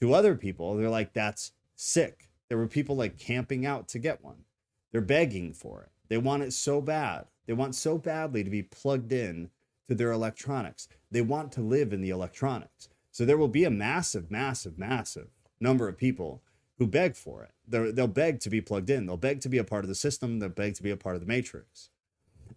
To 0.00 0.14
other 0.14 0.36
people, 0.36 0.76
they're 0.76 0.88
like, 0.88 1.12
that's 1.12 1.52
sick. 1.74 2.30
There 2.48 2.56
were 2.56 2.68
people 2.68 2.94
like 2.96 3.18
camping 3.18 3.66
out 3.66 3.88
to 3.88 3.98
get 3.98 4.22
one. 4.22 4.44
They're 4.92 5.00
begging 5.00 5.52
for 5.52 5.82
it. 5.82 5.90
They 6.08 6.18
want 6.18 6.42
it 6.42 6.52
so 6.52 6.80
bad. 6.80 7.26
They 7.46 7.52
want 7.52 7.74
so 7.74 7.98
badly 7.98 8.44
to 8.44 8.50
be 8.50 8.62
plugged 8.62 9.12
in 9.12 9.50
to 9.88 9.94
their 9.94 10.12
electronics. 10.12 10.88
They 11.10 11.22
want 11.22 11.52
to 11.52 11.60
live 11.60 11.92
in 11.92 12.00
the 12.00 12.10
electronics. 12.10 12.88
So 13.10 13.24
there 13.24 13.38
will 13.38 13.48
be 13.48 13.64
a 13.64 13.70
massive, 13.70 14.30
massive, 14.30 14.78
massive 14.78 15.28
number 15.60 15.88
of 15.88 15.96
people 15.96 16.42
who 16.78 16.86
beg 16.86 17.16
for 17.16 17.42
it. 17.42 17.50
they 17.66 17.90
they'll 17.90 18.06
beg 18.06 18.40
to 18.40 18.50
be 18.50 18.60
plugged 18.60 18.90
in. 18.90 19.06
They'll 19.06 19.16
beg 19.16 19.40
to 19.40 19.48
be 19.48 19.58
a 19.58 19.64
part 19.64 19.84
of 19.84 19.88
the 19.88 19.94
system. 19.94 20.38
They'll 20.38 20.50
beg 20.50 20.74
to 20.74 20.82
be 20.82 20.90
a 20.90 20.96
part 20.96 21.16
of 21.16 21.20
the 21.20 21.26
matrix. 21.26 21.90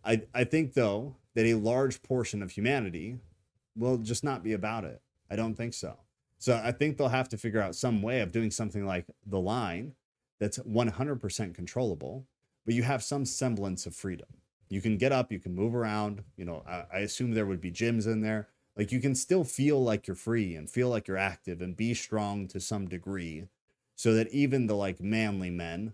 I, 0.05 0.23
I 0.33 0.43
think, 0.43 0.73
though, 0.73 1.15
that 1.33 1.45
a 1.45 1.55
large 1.55 2.03
portion 2.03 2.43
of 2.43 2.51
humanity 2.51 3.17
will 3.75 3.97
just 3.97 4.23
not 4.23 4.43
be 4.43 4.53
about 4.53 4.83
it. 4.83 5.01
I 5.29 5.35
don't 5.35 5.55
think 5.55 5.73
so. 5.73 5.97
So 6.37 6.59
I 6.63 6.71
think 6.71 6.97
they'll 6.97 7.07
have 7.07 7.29
to 7.29 7.37
figure 7.37 7.61
out 7.61 7.75
some 7.75 8.01
way 8.01 8.21
of 8.21 8.31
doing 8.31 8.51
something 8.51 8.85
like 8.85 9.05
the 9.25 9.39
line 9.39 9.93
that's 10.41 10.57
100% 10.57 11.55
controllable 11.55 12.25
but 12.65 12.73
you 12.73 12.83
have 12.83 13.03
some 13.03 13.25
semblance 13.25 13.85
of 13.85 13.95
freedom. 13.95 14.27
You 14.69 14.81
can 14.81 14.97
get 14.97 15.11
up, 15.11 15.31
you 15.31 15.39
can 15.39 15.55
move 15.55 15.75
around. 15.75 16.23
You 16.37 16.45
know, 16.45 16.63
I, 16.67 16.85
I 16.93 16.99
assume 16.99 17.31
there 17.31 17.45
would 17.45 17.61
be 17.61 17.71
gyms 17.71 18.05
in 18.05 18.21
there. 18.21 18.47
Like 18.77 18.91
you 18.91 19.01
can 19.01 19.15
still 19.15 19.43
feel 19.43 19.83
like 19.83 20.07
you're 20.07 20.15
free 20.15 20.55
and 20.55 20.69
feel 20.69 20.89
like 20.89 21.07
you're 21.07 21.17
active 21.17 21.61
and 21.61 21.75
be 21.75 21.93
strong 21.93 22.47
to 22.49 22.59
some 22.59 22.87
degree, 22.87 23.47
so 23.95 24.13
that 24.13 24.29
even 24.29 24.67
the 24.67 24.75
like 24.75 25.01
manly 25.01 25.49
men, 25.49 25.93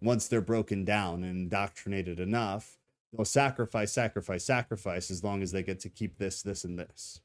once 0.00 0.28
they're 0.28 0.40
broken 0.40 0.84
down 0.84 1.24
and 1.24 1.36
indoctrinated 1.36 2.20
enough, 2.20 2.78
they'll 3.12 3.24
sacrifice, 3.24 3.92
sacrifice, 3.92 4.44
sacrifice 4.44 5.10
as 5.10 5.24
long 5.24 5.42
as 5.42 5.50
they 5.50 5.62
get 5.62 5.80
to 5.80 5.88
keep 5.88 6.18
this, 6.18 6.42
this, 6.42 6.62
and 6.62 6.78
this. 6.78 7.20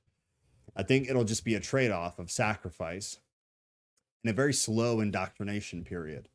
I 0.75 0.83
think 0.83 1.07
it'll 1.07 1.25
just 1.25 1.45
be 1.45 1.53
a 1.53 1.59
trade 1.59 1.91
off 1.91 2.17
of 2.17 2.31
sacrifice 2.31 3.19
in 4.23 4.31
a 4.31 4.33
very 4.33 4.53
slow 4.53 4.99
indoctrination 4.99 5.83
period 5.83 6.27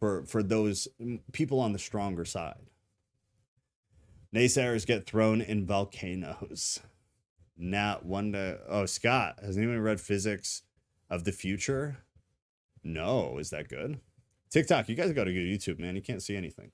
for 0.00 0.24
for 0.24 0.42
those 0.42 0.88
people 1.30 1.60
on 1.60 1.72
the 1.72 1.78
stronger 1.78 2.24
side. 2.24 2.66
Naysayers 4.34 4.86
get 4.86 5.06
thrown 5.06 5.40
in 5.40 5.66
volcanoes. 5.66 6.80
Not 7.56 8.06
one 8.06 8.32
to 8.32 8.58
oh 8.68 8.86
Scott, 8.86 9.38
has 9.42 9.58
anyone 9.58 9.80
read 9.80 10.00
Physics 10.00 10.62
of 11.10 11.24
the 11.24 11.32
Future? 11.32 11.98
No, 12.82 13.36
is 13.38 13.50
that 13.50 13.68
good? 13.68 14.00
TikTok, 14.48 14.88
you 14.88 14.96
guys 14.96 15.12
got 15.12 15.24
to 15.24 15.32
go 15.32 15.40
to 15.40 15.46
YouTube, 15.46 15.78
man. 15.78 15.94
You 15.94 16.02
can't 16.02 16.22
see 16.22 16.34
anything. 16.34 16.72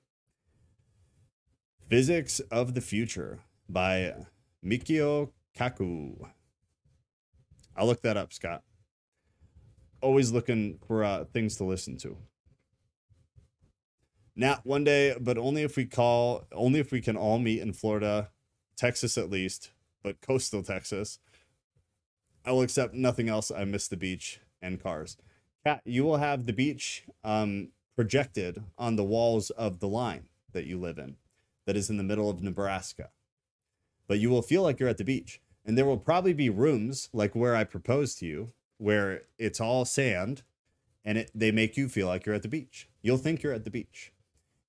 Physics 1.89 2.39
of 2.51 2.73
the 2.73 2.81
Future 2.81 3.39
by 3.69 4.15
Michio 4.65 5.31
Kaku. 5.55 6.29
I'll 7.75 7.85
look 7.85 8.01
that 8.01 8.17
up, 8.17 8.33
Scott. 8.33 8.63
Always 10.01 10.31
looking 10.31 10.79
for 10.87 11.03
uh, 11.03 11.25
things 11.25 11.57
to 11.57 11.65
listen 11.65 11.97
to. 11.97 12.17
Now, 14.39 14.59
one 14.63 14.83
day, 14.83 15.15
but 15.19 15.39
only 15.39 15.63
if 15.63 15.75
we 15.75 15.85
call, 15.85 16.45
only 16.51 16.79
if 16.79 16.91
we 16.91 17.01
can 17.01 17.17
all 17.17 17.39
meet 17.39 17.59
in 17.59 17.73
Florida, 17.73 18.29
Texas 18.75 19.17
at 19.17 19.31
least, 19.31 19.71
but 20.03 20.21
coastal 20.21 20.61
Texas. 20.61 21.17
I 22.45 22.51
will 22.51 22.61
accept 22.61 22.93
nothing 22.93 23.29
else. 23.29 23.49
I 23.49 23.65
miss 23.65 23.87
the 23.87 23.97
beach 23.97 24.39
and 24.61 24.81
cars. 24.81 25.17
Cat, 25.65 25.81
you 25.85 26.03
will 26.03 26.17
have 26.17 26.45
the 26.45 26.53
beach 26.53 27.03
um, 27.23 27.69
projected 27.95 28.63
on 28.77 28.95
the 28.95 29.03
walls 29.03 29.49
of 29.49 29.79
the 29.79 29.87
line 29.87 30.27
that 30.53 30.67
you 30.67 30.79
live 30.79 30.99
in, 30.99 31.15
that 31.65 31.75
is 31.75 31.89
in 31.89 31.97
the 31.97 32.03
middle 32.03 32.29
of 32.29 32.43
Nebraska. 32.43 33.09
But 34.07 34.19
you 34.19 34.29
will 34.29 34.43
feel 34.43 34.61
like 34.61 34.79
you're 34.79 34.87
at 34.87 34.99
the 34.99 35.03
beach. 35.03 35.41
And 35.65 35.75
there 35.75 35.85
will 35.85 35.97
probably 35.97 36.33
be 36.33 36.51
rooms 36.51 37.09
like 37.11 37.35
where 37.35 37.55
I 37.55 37.63
proposed 37.63 38.19
to 38.19 38.27
you, 38.27 38.53
where 38.77 39.23
it's 39.39 39.59
all 39.59 39.83
sand 39.83 40.43
and 41.03 41.17
it, 41.17 41.31
they 41.33 41.51
make 41.51 41.75
you 41.75 41.89
feel 41.89 42.05
like 42.05 42.25
you're 42.25 42.35
at 42.35 42.43
the 42.43 42.47
beach. 42.47 42.87
You'll 43.01 43.17
think 43.17 43.41
you're 43.41 43.51
at 43.51 43.63
the 43.63 43.71
beach. 43.71 44.13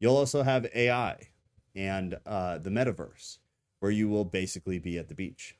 You'll 0.00 0.16
also 0.16 0.42
have 0.42 0.66
AI 0.74 1.28
and 1.74 2.18
uh, 2.26 2.58
the 2.58 2.70
metaverse, 2.70 3.38
where 3.80 3.90
you 3.90 4.08
will 4.08 4.24
basically 4.24 4.78
be 4.78 4.98
at 4.98 5.08
the 5.08 5.14
beach. 5.14 5.56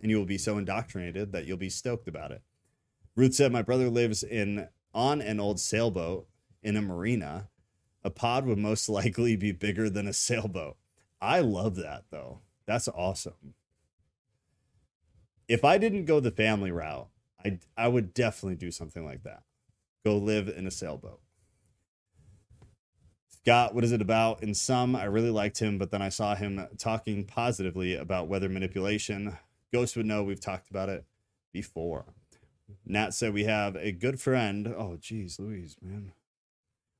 And 0.00 0.10
you 0.10 0.18
will 0.18 0.26
be 0.26 0.38
so 0.38 0.58
indoctrinated 0.58 1.32
that 1.32 1.46
you'll 1.46 1.56
be 1.56 1.70
stoked 1.70 2.08
about 2.08 2.32
it. 2.32 2.42
Ruth 3.14 3.34
said, 3.34 3.52
My 3.52 3.62
brother 3.62 3.88
lives 3.88 4.22
in 4.22 4.68
on 4.94 5.20
an 5.20 5.40
old 5.40 5.60
sailboat 5.60 6.26
in 6.62 6.76
a 6.76 6.82
marina. 6.82 7.48
A 8.04 8.10
pod 8.10 8.46
would 8.46 8.58
most 8.58 8.88
likely 8.88 9.36
be 9.36 9.52
bigger 9.52 9.88
than 9.88 10.06
a 10.06 10.12
sailboat. 10.12 10.76
I 11.20 11.40
love 11.40 11.76
that 11.76 12.04
though. 12.10 12.40
That's 12.66 12.88
awesome. 12.88 13.54
If 15.48 15.64
I 15.64 15.78
didn't 15.78 16.06
go 16.06 16.20
the 16.20 16.30
family 16.30 16.70
route, 16.70 17.08
I 17.44 17.58
I 17.76 17.88
would 17.88 18.14
definitely 18.14 18.56
do 18.56 18.70
something 18.70 19.04
like 19.04 19.22
that. 19.22 19.42
Go 20.04 20.16
live 20.16 20.48
in 20.48 20.66
a 20.66 20.70
sailboat. 20.70 21.21
Scott, 23.44 23.74
what 23.74 23.82
is 23.82 23.90
it 23.90 24.00
about? 24.00 24.40
In 24.40 24.54
some, 24.54 24.94
I 24.94 25.04
really 25.04 25.30
liked 25.30 25.58
him, 25.58 25.76
but 25.76 25.90
then 25.90 26.00
I 26.00 26.10
saw 26.10 26.36
him 26.36 26.64
talking 26.78 27.24
positively 27.24 27.96
about 27.96 28.28
weather 28.28 28.48
manipulation. 28.48 29.36
Ghost 29.72 29.96
would 29.96 30.06
know 30.06 30.22
we've 30.22 30.38
talked 30.38 30.70
about 30.70 30.88
it 30.88 31.04
before. 31.52 32.04
Nat 32.86 33.14
said 33.14 33.34
we 33.34 33.42
have 33.42 33.74
a 33.74 33.90
good 33.90 34.20
friend. 34.20 34.68
Oh, 34.68 34.96
geez, 35.00 35.40
Louise, 35.40 35.74
man. 35.82 36.12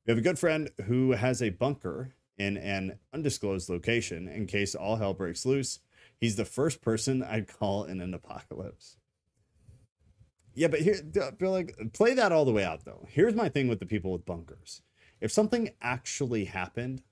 We 0.04 0.10
have 0.10 0.18
a 0.18 0.22
good 0.22 0.38
friend 0.38 0.68
who 0.86 1.12
has 1.12 1.40
a 1.40 1.50
bunker 1.50 2.14
in 2.36 2.56
an 2.56 2.98
undisclosed 3.14 3.68
location 3.68 4.26
in 4.26 4.46
case 4.46 4.74
all 4.74 4.96
hell 4.96 5.14
breaks 5.14 5.46
loose. 5.46 5.78
He's 6.18 6.34
the 6.34 6.44
first 6.44 6.82
person 6.82 7.22
I'd 7.22 7.46
call 7.46 7.84
in 7.84 8.00
an 8.00 8.14
apocalypse. 8.14 8.96
Yeah, 10.54 10.66
but 10.66 10.80
here, 10.80 10.96
but 11.12 11.40
like, 11.40 11.76
play 11.92 12.14
that 12.14 12.32
all 12.32 12.44
the 12.44 12.52
way 12.52 12.64
out 12.64 12.84
though. 12.84 13.06
Here's 13.08 13.36
my 13.36 13.48
thing 13.48 13.68
with 13.68 13.78
the 13.78 13.86
people 13.86 14.10
with 14.10 14.26
bunkers. 14.26 14.82
If 15.22 15.30
something 15.30 15.70
actually 15.80 16.46
happened, 16.46 17.04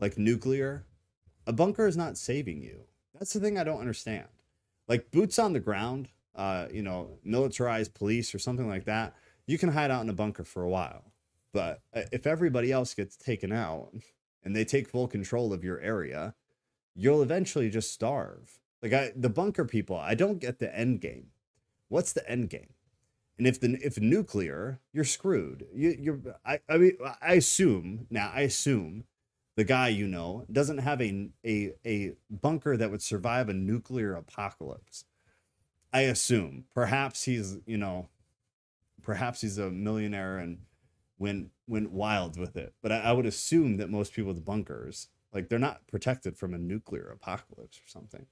like 0.00 0.16
nuclear, 0.16 0.86
a 1.46 1.52
bunker 1.52 1.86
is 1.86 1.96
not 1.96 2.16
saving 2.16 2.62
you. 2.62 2.84
That's 3.12 3.34
the 3.34 3.40
thing 3.40 3.58
I 3.58 3.64
don't 3.64 3.78
understand. 3.78 4.28
Like 4.88 5.10
boots 5.10 5.38
on 5.38 5.52
the 5.52 5.60
ground, 5.60 6.08
uh, 6.34 6.68
you 6.72 6.80
know, 6.80 7.18
militarized 7.22 7.92
police 7.92 8.34
or 8.34 8.38
something 8.38 8.66
like 8.66 8.86
that, 8.86 9.14
you 9.46 9.58
can 9.58 9.68
hide 9.68 9.90
out 9.90 10.02
in 10.02 10.08
a 10.08 10.14
bunker 10.14 10.44
for 10.44 10.62
a 10.62 10.68
while. 10.70 11.12
But 11.52 11.82
uh, 11.94 12.04
if 12.10 12.26
everybody 12.26 12.72
else 12.72 12.94
gets 12.94 13.18
taken 13.18 13.52
out 13.52 13.92
and 14.42 14.56
they 14.56 14.64
take 14.64 14.88
full 14.88 15.06
control 15.06 15.52
of 15.52 15.62
your 15.62 15.78
area, 15.80 16.34
you'll 16.94 17.20
eventually 17.22 17.68
just 17.68 17.92
starve. 17.92 18.58
Like 18.82 18.94
I, 18.94 19.12
the 19.14 19.28
bunker 19.28 19.66
people, 19.66 19.96
I 19.96 20.14
don't 20.14 20.38
get 20.38 20.58
the 20.58 20.74
end 20.74 21.02
game. 21.02 21.26
What's 21.88 22.14
the 22.14 22.26
end 22.30 22.48
game? 22.48 22.72
And 23.38 23.46
if 23.46 23.60
the 23.60 23.78
if 23.82 24.00
nuclear, 24.00 24.80
you're 24.92 25.04
screwed. 25.04 25.66
You, 25.74 25.96
you're 25.98 26.20
I, 26.44 26.60
I 26.68 26.78
mean 26.78 26.96
I 27.20 27.34
assume 27.34 28.06
now 28.10 28.30
I 28.34 28.42
assume 28.42 29.04
the 29.56 29.64
guy 29.64 29.88
you 29.88 30.06
know 30.06 30.44
doesn't 30.50 30.78
have 30.78 31.02
a 31.02 31.28
a 31.44 31.74
a 31.84 32.12
bunker 32.30 32.76
that 32.76 32.90
would 32.90 33.02
survive 33.02 33.48
a 33.48 33.54
nuclear 33.54 34.14
apocalypse. 34.14 35.04
I 35.92 36.02
assume 36.02 36.64
perhaps 36.74 37.24
he's 37.24 37.58
you 37.66 37.76
know 37.76 38.08
perhaps 39.02 39.42
he's 39.42 39.58
a 39.58 39.70
millionaire 39.70 40.38
and 40.38 40.58
went 41.18 41.50
went 41.66 41.90
wild 41.92 42.38
with 42.38 42.56
it. 42.56 42.74
But 42.82 42.92
I, 42.92 43.00
I 43.00 43.12
would 43.12 43.26
assume 43.26 43.76
that 43.76 43.90
most 43.90 44.14
people 44.14 44.32
with 44.32 44.44
bunkers 44.44 45.08
like 45.32 45.50
they're 45.50 45.58
not 45.58 45.86
protected 45.88 46.38
from 46.38 46.54
a 46.54 46.58
nuclear 46.58 47.10
apocalypse 47.12 47.78
or 47.78 47.88
something. 47.88 48.26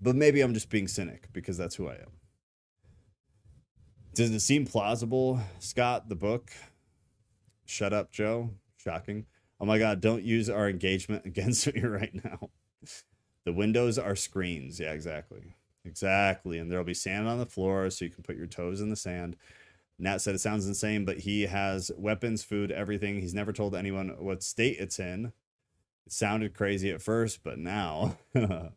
But 0.00 0.14
maybe 0.14 0.42
I'm 0.42 0.54
just 0.54 0.68
being 0.68 0.86
cynic 0.86 1.28
because 1.32 1.56
that's 1.56 1.76
who 1.76 1.88
I 1.88 1.94
am. 1.94 2.12
Does 4.18 4.30
it 4.32 4.40
seem 4.40 4.66
plausible, 4.66 5.38
Scott, 5.60 6.08
the 6.08 6.16
book? 6.16 6.50
Shut 7.66 7.92
up, 7.92 8.10
Joe. 8.10 8.50
Shocking. 8.76 9.26
Oh 9.60 9.64
my 9.64 9.78
God, 9.78 10.00
don't 10.00 10.24
use 10.24 10.50
our 10.50 10.68
engagement 10.68 11.24
against 11.24 11.72
me 11.72 11.82
right 11.82 12.12
now. 12.12 12.50
The 13.44 13.52
windows 13.52 13.96
are 13.96 14.16
screens. 14.16 14.80
Yeah, 14.80 14.90
exactly. 14.90 15.54
Exactly. 15.84 16.58
And 16.58 16.68
there'll 16.68 16.84
be 16.84 16.94
sand 16.94 17.28
on 17.28 17.38
the 17.38 17.46
floor 17.46 17.90
so 17.90 18.06
you 18.06 18.10
can 18.10 18.24
put 18.24 18.34
your 18.36 18.48
toes 18.48 18.80
in 18.80 18.90
the 18.90 18.96
sand. 18.96 19.36
Nat 20.00 20.18
said 20.18 20.34
it 20.34 20.40
sounds 20.40 20.66
insane, 20.66 21.04
but 21.04 21.18
he 21.18 21.42
has 21.42 21.92
weapons, 21.96 22.42
food, 22.42 22.72
everything. 22.72 23.20
He's 23.20 23.34
never 23.34 23.52
told 23.52 23.76
anyone 23.76 24.16
what 24.18 24.42
state 24.42 24.78
it's 24.80 24.98
in. 24.98 25.26
It 26.06 26.12
sounded 26.12 26.54
crazy 26.54 26.90
at 26.90 27.02
first, 27.02 27.44
but 27.44 27.60
now 27.60 28.18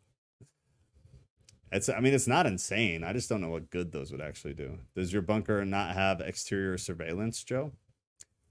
it's 1.72 1.88
I 1.88 2.00
mean 2.00 2.14
it's 2.14 2.28
not 2.28 2.46
insane. 2.46 3.02
I 3.02 3.12
just 3.12 3.28
don't 3.28 3.40
know 3.40 3.50
what 3.50 3.70
good 3.70 3.92
those 3.92 4.12
would 4.12 4.20
actually 4.20 4.54
do. 4.54 4.78
Does 4.94 5.12
your 5.12 5.22
bunker 5.22 5.64
not 5.64 5.94
have 5.94 6.20
exterior 6.20 6.76
surveillance, 6.78 7.42
Joe? 7.42 7.72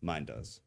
Mine 0.02 0.26
does. 0.26 0.62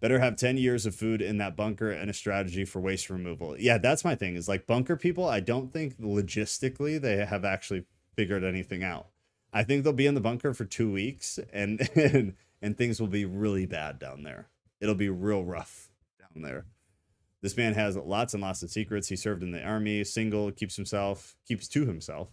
Better 0.00 0.18
have 0.18 0.36
10 0.36 0.56
years 0.56 0.86
of 0.86 0.94
food 0.94 1.22
in 1.22 1.38
that 1.38 1.56
bunker 1.56 1.90
and 1.90 2.10
a 2.10 2.14
strategy 2.14 2.64
for 2.64 2.80
waste 2.80 3.08
removal. 3.08 3.56
Yeah, 3.58 3.78
that's 3.78 4.04
my 4.04 4.14
thing. 4.14 4.36
Is 4.36 4.48
like 4.48 4.66
bunker 4.66 4.96
people, 4.96 5.28
I 5.28 5.40
don't 5.40 5.72
think 5.72 5.98
logistically 5.98 7.00
they 7.00 7.24
have 7.24 7.44
actually 7.44 7.84
figured 8.16 8.44
anything 8.44 8.82
out. 8.82 9.08
I 9.52 9.62
think 9.62 9.84
they'll 9.84 9.92
be 9.92 10.06
in 10.06 10.14
the 10.14 10.20
bunker 10.20 10.52
for 10.52 10.64
2 10.64 10.90
weeks 10.90 11.38
and 11.52 11.88
and, 11.96 12.34
and 12.62 12.76
things 12.76 13.00
will 13.00 13.08
be 13.08 13.24
really 13.24 13.66
bad 13.66 13.98
down 13.98 14.22
there. 14.22 14.48
It'll 14.80 14.94
be 14.94 15.10
real 15.10 15.44
rough 15.44 15.90
down 16.18 16.42
there. 16.42 16.64
This 17.44 17.58
man 17.58 17.74
has 17.74 17.94
lots 17.94 18.32
and 18.32 18.42
lots 18.42 18.62
of 18.62 18.70
secrets. 18.70 19.08
He 19.08 19.16
served 19.16 19.42
in 19.42 19.50
the 19.50 19.62
army, 19.62 20.02
single, 20.02 20.50
keeps 20.50 20.76
himself, 20.76 21.36
keeps 21.46 21.68
to 21.68 21.84
himself. 21.84 22.30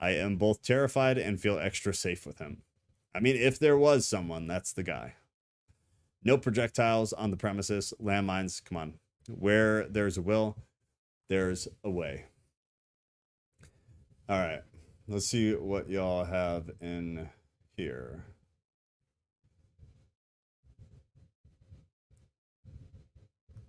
I 0.00 0.10
am 0.16 0.34
both 0.34 0.62
terrified 0.62 1.16
and 1.16 1.40
feel 1.40 1.60
extra 1.60 1.94
safe 1.94 2.26
with 2.26 2.38
him. 2.38 2.62
I 3.14 3.20
mean, 3.20 3.36
if 3.36 3.60
there 3.60 3.78
was 3.78 4.04
someone, 4.04 4.48
that's 4.48 4.72
the 4.72 4.82
guy. 4.82 5.14
No 6.24 6.36
projectiles 6.36 7.12
on 7.12 7.30
the 7.30 7.36
premises, 7.36 7.94
landmines, 8.02 8.60
come 8.64 8.76
on. 8.76 8.94
Where 9.28 9.86
there's 9.86 10.18
a 10.18 10.22
will, 10.22 10.56
there's 11.28 11.68
a 11.84 11.90
way. 11.90 12.24
All 14.28 14.40
right. 14.40 14.62
Let's 15.06 15.26
see 15.26 15.54
what 15.54 15.88
y'all 15.88 16.24
have 16.24 16.68
in 16.80 17.30
here. 17.76 18.24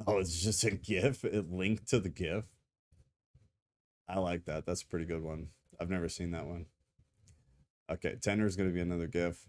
Oh, 0.05 0.19
it's 0.19 0.41
just 0.41 0.63
a 0.63 0.71
GIF. 0.71 1.25
It 1.25 1.51
linked 1.51 1.87
to 1.89 1.99
the 1.99 2.09
GIF. 2.09 2.45
I 4.07 4.19
like 4.19 4.45
that. 4.45 4.65
That's 4.65 4.83
a 4.83 4.87
pretty 4.87 5.05
good 5.05 5.23
one. 5.23 5.47
I've 5.79 5.89
never 5.89 6.07
seen 6.07 6.31
that 6.31 6.45
one. 6.45 6.67
Okay, 7.89 8.15
Tender 8.21 8.45
is 8.45 8.55
going 8.55 8.69
to 8.69 8.75
be 8.75 8.81
another 8.81 9.07
GIF. 9.07 9.47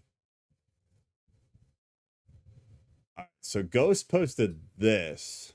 So 3.41 3.63
Ghost 3.63 4.09
posted 4.09 4.61
this. 4.77 5.53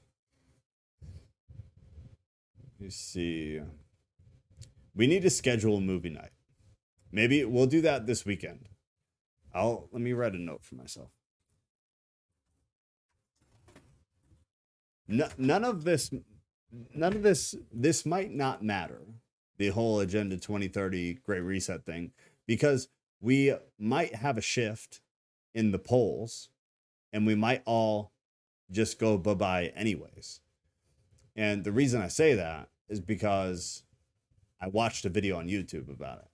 You 2.79 2.91
see. 2.91 3.61
We 4.95 5.07
need 5.07 5.23
to 5.23 5.31
schedule 5.31 5.79
a 5.79 5.81
movie 5.81 6.11
night. 6.11 6.33
Maybe 7.11 7.45
we'll 7.45 7.67
do 7.67 7.81
that 7.83 8.07
this 8.07 8.25
weekend. 8.27 8.69
I'll 9.55 9.89
let 9.93 10.03
me 10.03 10.13
write 10.13 10.35
a 10.35 10.39
note 10.39 10.65
for 10.65 10.75
myself. 10.75 11.11
No, 15.07 15.29
none 15.37 15.65
of 15.65 15.85
this 15.85 16.11
none 16.95 17.13
of 17.13 17.23
this 17.23 17.55
this 17.73 18.05
might 18.05 18.33
not 18.33 18.65
matter 18.65 19.01
the 19.59 19.69
whole 19.69 20.01
agenda 20.01 20.37
2030 20.37 21.15
great 21.25 21.41
reset 21.41 21.85
thing 21.85 22.13
because 22.47 22.89
we 23.21 23.55
might 23.79 24.15
have 24.15 24.37
a 24.37 24.43
shift 24.43 25.01
in 25.55 25.71
the 25.71 25.79
poles 25.79 26.51
and 27.13 27.27
we 27.27 27.35
might 27.35 27.63
all 27.65 28.13
just 28.71 28.99
go 28.99 29.17
bye-bye 29.17 29.73
anyways. 29.77 30.41
And 31.37 31.65
the 31.65 31.73
reason 31.73 32.01
i 32.01 32.09
say 32.09 32.35
that 32.35 32.69
is 32.89 33.01
because 33.01 33.83
i 34.61 34.69
watched 34.69 35.05
a 35.05 35.11
video 35.11 35.39
on 35.39 35.49
youtube 35.49 35.91
about 35.91 36.19
it. 36.19 36.31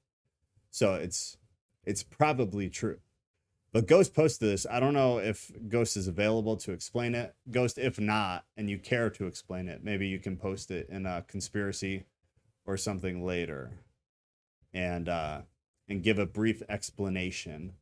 So 0.70 0.94
it's 0.94 1.36
it's 1.84 2.02
probably 2.02 2.68
true 2.70 2.98
but 3.72 3.86
Ghost 3.86 4.14
posted 4.14 4.48
this. 4.48 4.66
I 4.68 4.80
don't 4.80 4.94
know 4.94 5.18
if 5.18 5.50
Ghost 5.68 5.96
is 5.96 6.08
available 6.08 6.56
to 6.58 6.72
explain 6.72 7.14
it. 7.14 7.34
Ghost, 7.50 7.78
if 7.78 8.00
not, 8.00 8.44
and 8.56 8.68
you 8.68 8.78
care 8.78 9.10
to 9.10 9.26
explain 9.26 9.68
it, 9.68 9.84
maybe 9.84 10.08
you 10.08 10.18
can 10.18 10.36
post 10.36 10.70
it 10.70 10.88
in 10.88 11.06
a 11.06 11.24
conspiracy 11.28 12.04
or 12.66 12.76
something 12.76 13.24
later, 13.24 13.70
and 14.74 15.08
uh, 15.08 15.42
and 15.88 16.02
give 16.02 16.18
a 16.18 16.26
brief 16.26 16.62
explanation, 16.68 17.74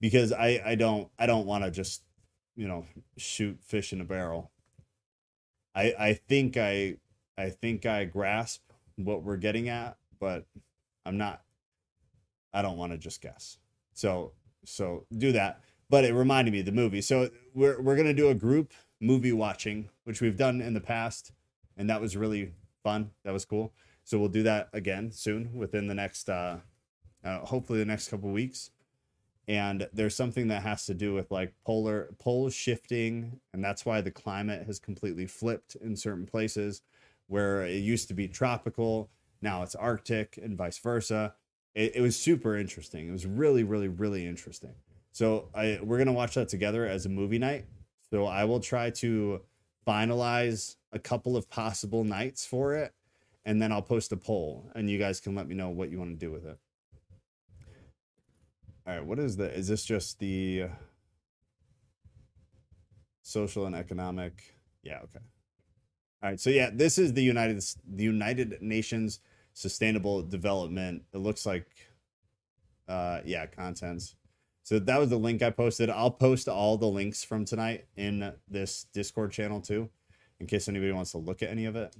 because 0.00 0.32
I 0.32 0.62
I 0.64 0.74
don't 0.76 1.08
I 1.18 1.26
don't 1.26 1.46
want 1.46 1.64
to 1.64 1.70
just 1.70 2.02
you 2.56 2.66
know 2.66 2.86
shoot 3.16 3.58
fish 3.62 3.92
in 3.92 4.00
a 4.00 4.04
barrel. 4.04 4.50
I 5.74 5.94
I 5.98 6.14
think 6.14 6.56
I 6.56 6.96
I 7.36 7.50
think 7.50 7.84
I 7.84 8.04
grasp 8.04 8.62
what 8.96 9.22
we're 9.22 9.36
getting 9.36 9.68
at, 9.68 9.98
but 10.18 10.46
I'm 11.04 11.18
not 11.18 11.42
I 12.54 12.62
don't 12.62 12.78
want 12.78 12.92
to 12.92 12.98
just 12.98 13.20
guess. 13.20 13.58
So 13.92 14.32
so 14.64 15.06
do 15.16 15.32
that. 15.32 15.60
But 15.90 16.04
it 16.04 16.14
reminded 16.14 16.52
me 16.52 16.60
of 16.60 16.66
the 16.66 16.72
movie. 16.72 17.00
So 17.00 17.30
we're 17.54 17.80
we're 17.80 17.96
gonna 17.96 18.14
do 18.14 18.28
a 18.28 18.34
group 18.34 18.72
movie 19.00 19.32
watching, 19.32 19.90
which 20.04 20.20
we've 20.20 20.36
done 20.36 20.60
in 20.60 20.74
the 20.74 20.80
past, 20.80 21.32
and 21.76 21.88
that 21.90 22.00
was 22.00 22.16
really 22.16 22.52
fun. 22.82 23.10
That 23.24 23.32
was 23.32 23.44
cool. 23.44 23.72
So 24.04 24.18
we'll 24.18 24.28
do 24.28 24.42
that 24.42 24.68
again 24.72 25.12
soon 25.12 25.54
within 25.54 25.86
the 25.86 25.94
next 25.94 26.28
uh, 26.28 26.58
uh 27.24 27.38
hopefully 27.40 27.78
the 27.78 27.84
next 27.84 28.08
couple 28.08 28.30
weeks. 28.30 28.70
And 29.46 29.88
there's 29.92 30.16
something 30.16 30.48
that 30.48 30.62
has 30.62 30.86
to 30.86 30.94
do 30.94 31.12
with 31.12 31.30
like 31.30 31.52
polar 31.66 32.14
pole 32.18 32.48
shifting, 32.48 33.40
and 33.52 33.62
that's 33.62 33.84
why 33.84 34.00
the 34.00 34.10
climate 34.10 34.66
has 34.66 34.78
completely 34.78 35.26
flipped 35.26 35.76
in 35.76 35.96
certain 35.96 36.24
places 36.24 36.80
where 37.26 37.64
it 37.66 37.76
used 37.76 38.08
to 38.08 38.14
be 38.14 38.28
tropical, 38.28 39.10
now 39.40 39.62
it's 39.62 39.74
Arctic, 39.74 40.38
and 40.42 40.56
vice 40.56 40.78
versa. 40.78 41.34
It, 41.74 41.96
it 41.96 42.00
was 42.00 42.16
super 42.16 42.56
interesting. 42.56 43.08
It 43.08 43.12
was 43.12 43.26
really, 43.26 43.64
really, 43.64 43.88
really 43.88 44.26
interesting. 44.26 44.74
So 45.12 45.48
I 45.54 45.78
we're 45.82 45.98
gonna 45.98 46.12
watch 46.12 46.34
that 46.34 46.48
together 46.48 46.86
as 46.86 47.06
a 47.06 47.08
movie 47.08 47.38
night. 47.38 47.66
So 48.10 48.26
I 48.26 48.44
will 48.44 48.60
try 48.60 48.90
to 48.90 49.40
finalize 49.86 50.76
a 50.92 50.98
couple 50.98 51.36
of 51.36 51.48
possible 51.50 52.04
nights 52.04 52.46
for 52.46 52.74
it, 52.74 52.92
and 53.44 53.60
then 53.60 53.72
I'll 53.72 53.82
post 53.82 54.12
a 54.12 54.16
poll, 54.16 54.70
and 54.74 54.88
you 54.88 54.98
guys 54.98 55.20
can 55.20 55.34
let 55.34 55.48
me 55.48 55.54
know 55.54 55.70
what 55.70 55.90
you 55.90 55.98
want 55.98 56.18
to 56.18 56.26
do 56.26 56.32
with 56.32 56.46
it. 56.46 56.58
All 58.86 58.94
right, 58.94 59.04
what 59.04 59.18
is 59.18 59.36
the? 59.36 59.52
Is 59.52 59.68
this 59.68 59.84
just 59.84 60.18
the 60.18 60.66
social 63.22 63.66
and 63.66 63.74
economic? 63.74 64.54
Yeah, 64.82 64.98
okay. 65.04 65.24
All 66.22 66.30
right, 66.30 66.40
so 66.40 66.50
yeah, 66.50 66.70
this 66.72 66.98
is 66.98 67.12
the 67.12 67.22
United 67.22 67.62
the 67.86 68.04
United 68.04 68.58
Nations 68.60 69.20
Sustainable 69.54 70.22
Development. 70.22 71.02
It 71.12 71.18
looks 71.18 71.46
like, 71.46 71.66
uh, 72.88 73.20
yeah, 73.24 73.46
contents. 73.46 74.16
So 74.64 74.78
that 74.78 74.98
was 74.98 75.10
the 75.10 75.18
link 75.18 75.42
I 75.42 75.50
posted. 75.50 75.90
I'll 75.90 76.10
post 76.10 76.48
all 76.48 76.76
the 76.76 76.86
links 76.86 77.22
from 77.22 77.44
tonight 77.44 77.86
in 77.96 78.32
this 78.48 78.86
Discord 78.92 79.30
channel 79.30 79.60
too, 79.60 79.90
in 80.40 80.46
case 80.46 80.68
anybody 80.68 80.92
wants 80.92 81.12
to 81.12 81.18
look 81.18 81.42
at 81.42 81.50
any 81.50 81.66
of 81.66 81.76
it. 81.76 81.94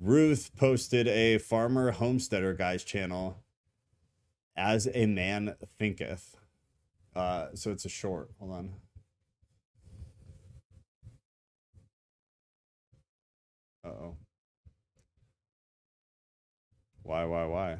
Ruth 0.00 0.50
posted 0.56 1.08
a 1.08 1.38
farmer 1.38 1.90
homesteader 1.90 2.54
guy's 2.54 2.84
channel 2.84 3.42
as 4.56 4.88
a 4.92 5.06
man 5.06 5.56
thinketh. 5.78 6.36
Uh, 7.16 7.48
so 7.54 7.70
it's 7.70 7.84
a 7.84 7.88
short. 7.88 8.30
Hold 8.38 8.52
on. 8.52 8.70
Uh 13.88 13.92
oh. 13.92 14.16
Why, 17.02 17.24
why, 17.24 17.44
why? 17.46 17.76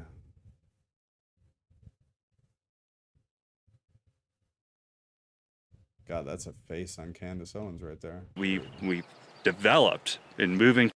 God, 6.07 6.25
that's 6.25 6.47
a 6.47 6.53
face 6.67 6.97
on 6.97 7.13
Candace 7.13 7.55
Owens 7.55 7.83
right 7.83 8.01
there. 8.01 8.23
We 8.35 8.61
we 8.81 9.03
developed 9.43 10.17
in 10.39 10.57
moving 10.57 10.89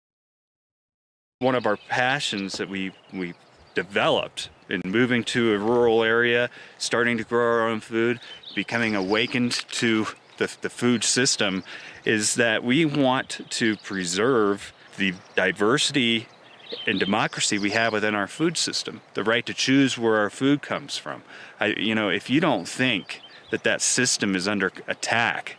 one 1.40 1.56
of 1.56 1.66
our 1.66 1.76
passions 1.76 2.58
that 2.58 2.70
we 2.70 2.94
we 3.12 3.34
developed 3.76 4.50
in 4.70 4.82
moving 4.86 5.26
to 5.26 5.54
a 5.54 5.58
rural 5.58 6.04
area, 6.04 6.50
starting 6.78 7.18
to 7.18 7.26
grow 7.26 7.44
our 7.44 7.68
own 7.68 7.82
food, 7.82 8.22
becoming 8.56 8.96
awakened 8.96 9.52
to 9.72 10.08
the, 10.38 10.50
the 10.62 10.70
food 10.70 11.04
system 11.04 11.66
is 12.06 12.36
that 12.36 12.64
we 12.64 12.86
want 12.86 13.42
to 13.50 13.76
preserve 13.78 14.74
the 14.98 15.14
diversity 15.36 16.28
and 16.88 17.00
democracy 17.00 17.58
we 17.58 17.72
have 17.72 17.94
within 17.94 18.16
our 18.16 18.28
food 18.28 18.58
system, 18.58 19.02
the 19.14 19.24
right 19.24 19.46
to 19.46 19.54
choose 19.54 19.98
where 19.98 20.18
our 20.18 20.30
food 20.30 20.62
comes 20.62 20.98
from. 20.98 21.24
I, 21.60 21.68
you 21.68 21.96
know, 21.96 22.10
if 22.10 22.30
you 22.30 22.40
don't 22.40 22.68
think 22.68 23.22
that 23.52 23.64
that 23.64 23.82
system 23.82 24.36
is 24.36 24.48
under 24.48 24.72
attack, 24.88 25.58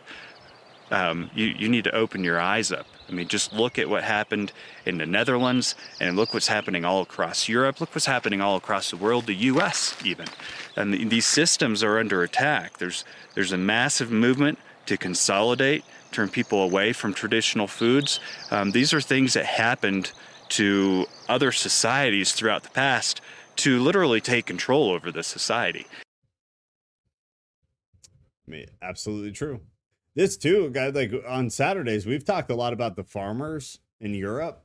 um, 0.91 1.29
you, 1.33 1.47
you 1.47 1.69
need 1.69 1.83
to 1.85 1.95
open 1.95 2.23
your 2.23 2.39
eyes 2.39 2.71
up. 2.71 2.85
I 3.09 3.11
mean, 3.11 3.27
just 3.27 3.53
look 3.53 3.77
at 3.77 3.89
what 3.89 4.03
happened 4.03 4.51
in 4.85 4.97
the 4.97 5.05
Netherlands 5.05 5.75
and 5.99 6.15
look 6.15 6.33
what's 6.33 6.47
happening 6.47 6.85
all 6.85 7.01
across 7.01 7.49
Europe. 7.49 7.81
Look 7.81 7.93
what's 7.93 8.05
happening 8.05 8.41
all 8.41 8.55
across 8.55 8.89
the 8.89 8.97
world, 8.97 9.25
the 9.25 9.35
US 9.35 9.95
even. 10.03 10.27
And 10.75 10.93
the, 10.93 11.05
these 11.05 11.25
systems 11.25 11.83
are 11.83 11.99
under 11.99 12.23
attack. 12.23 12.77
There's, 12.77 13.03
there's 13.35 13.51
a 13.51 13.57
massive 13.57 14.11
movement 14.11 14.57
to 14.85 14.97
consolidate, 14.97 15.83
turn 16.13 16.29
people 16.29 16.63
away 16.63 16.93
from 16.93 17.13
traditional 17.13 17.67
foods. 17.67 18.19
Um, 18.51 18.71
these 18.71 18.93
are 18.93 19.01
things 19.01 19.33
that 19.33 19.45
happened 19.45 20.11
to 20.49 21.07
other 21.27 21.51
societies 21.51 22.33
throughout 22.33 22.63
the 22.63 22.69
past 22.69 23.21
to 23.57 23.79
literally 23.79 24.21
take 24.21 24.45
control 24.45 24.89
over 24.89 25.11
the 25.11 25.23
society. 25.23 25.85
I 28.47 28.51
mean, 28.51 28.65
absolutely 28.81 29.31
true. 29.31 29.61
This 30.15 30.37
too, 30.37 30.69
guy. 30.69 30.89
Like 30.89 31.11
on 31.27 31.49
Saturdays, 31.49 32.05
we've 32.05 32.25
talked 32.25 32.51
a 32.51 32.55
lot 32.55 32.73
about 32.73 32.95
the 32.95 33.03
farmers 33.03 33.79
in 33.99 34.13
Europe. 34.13 34.63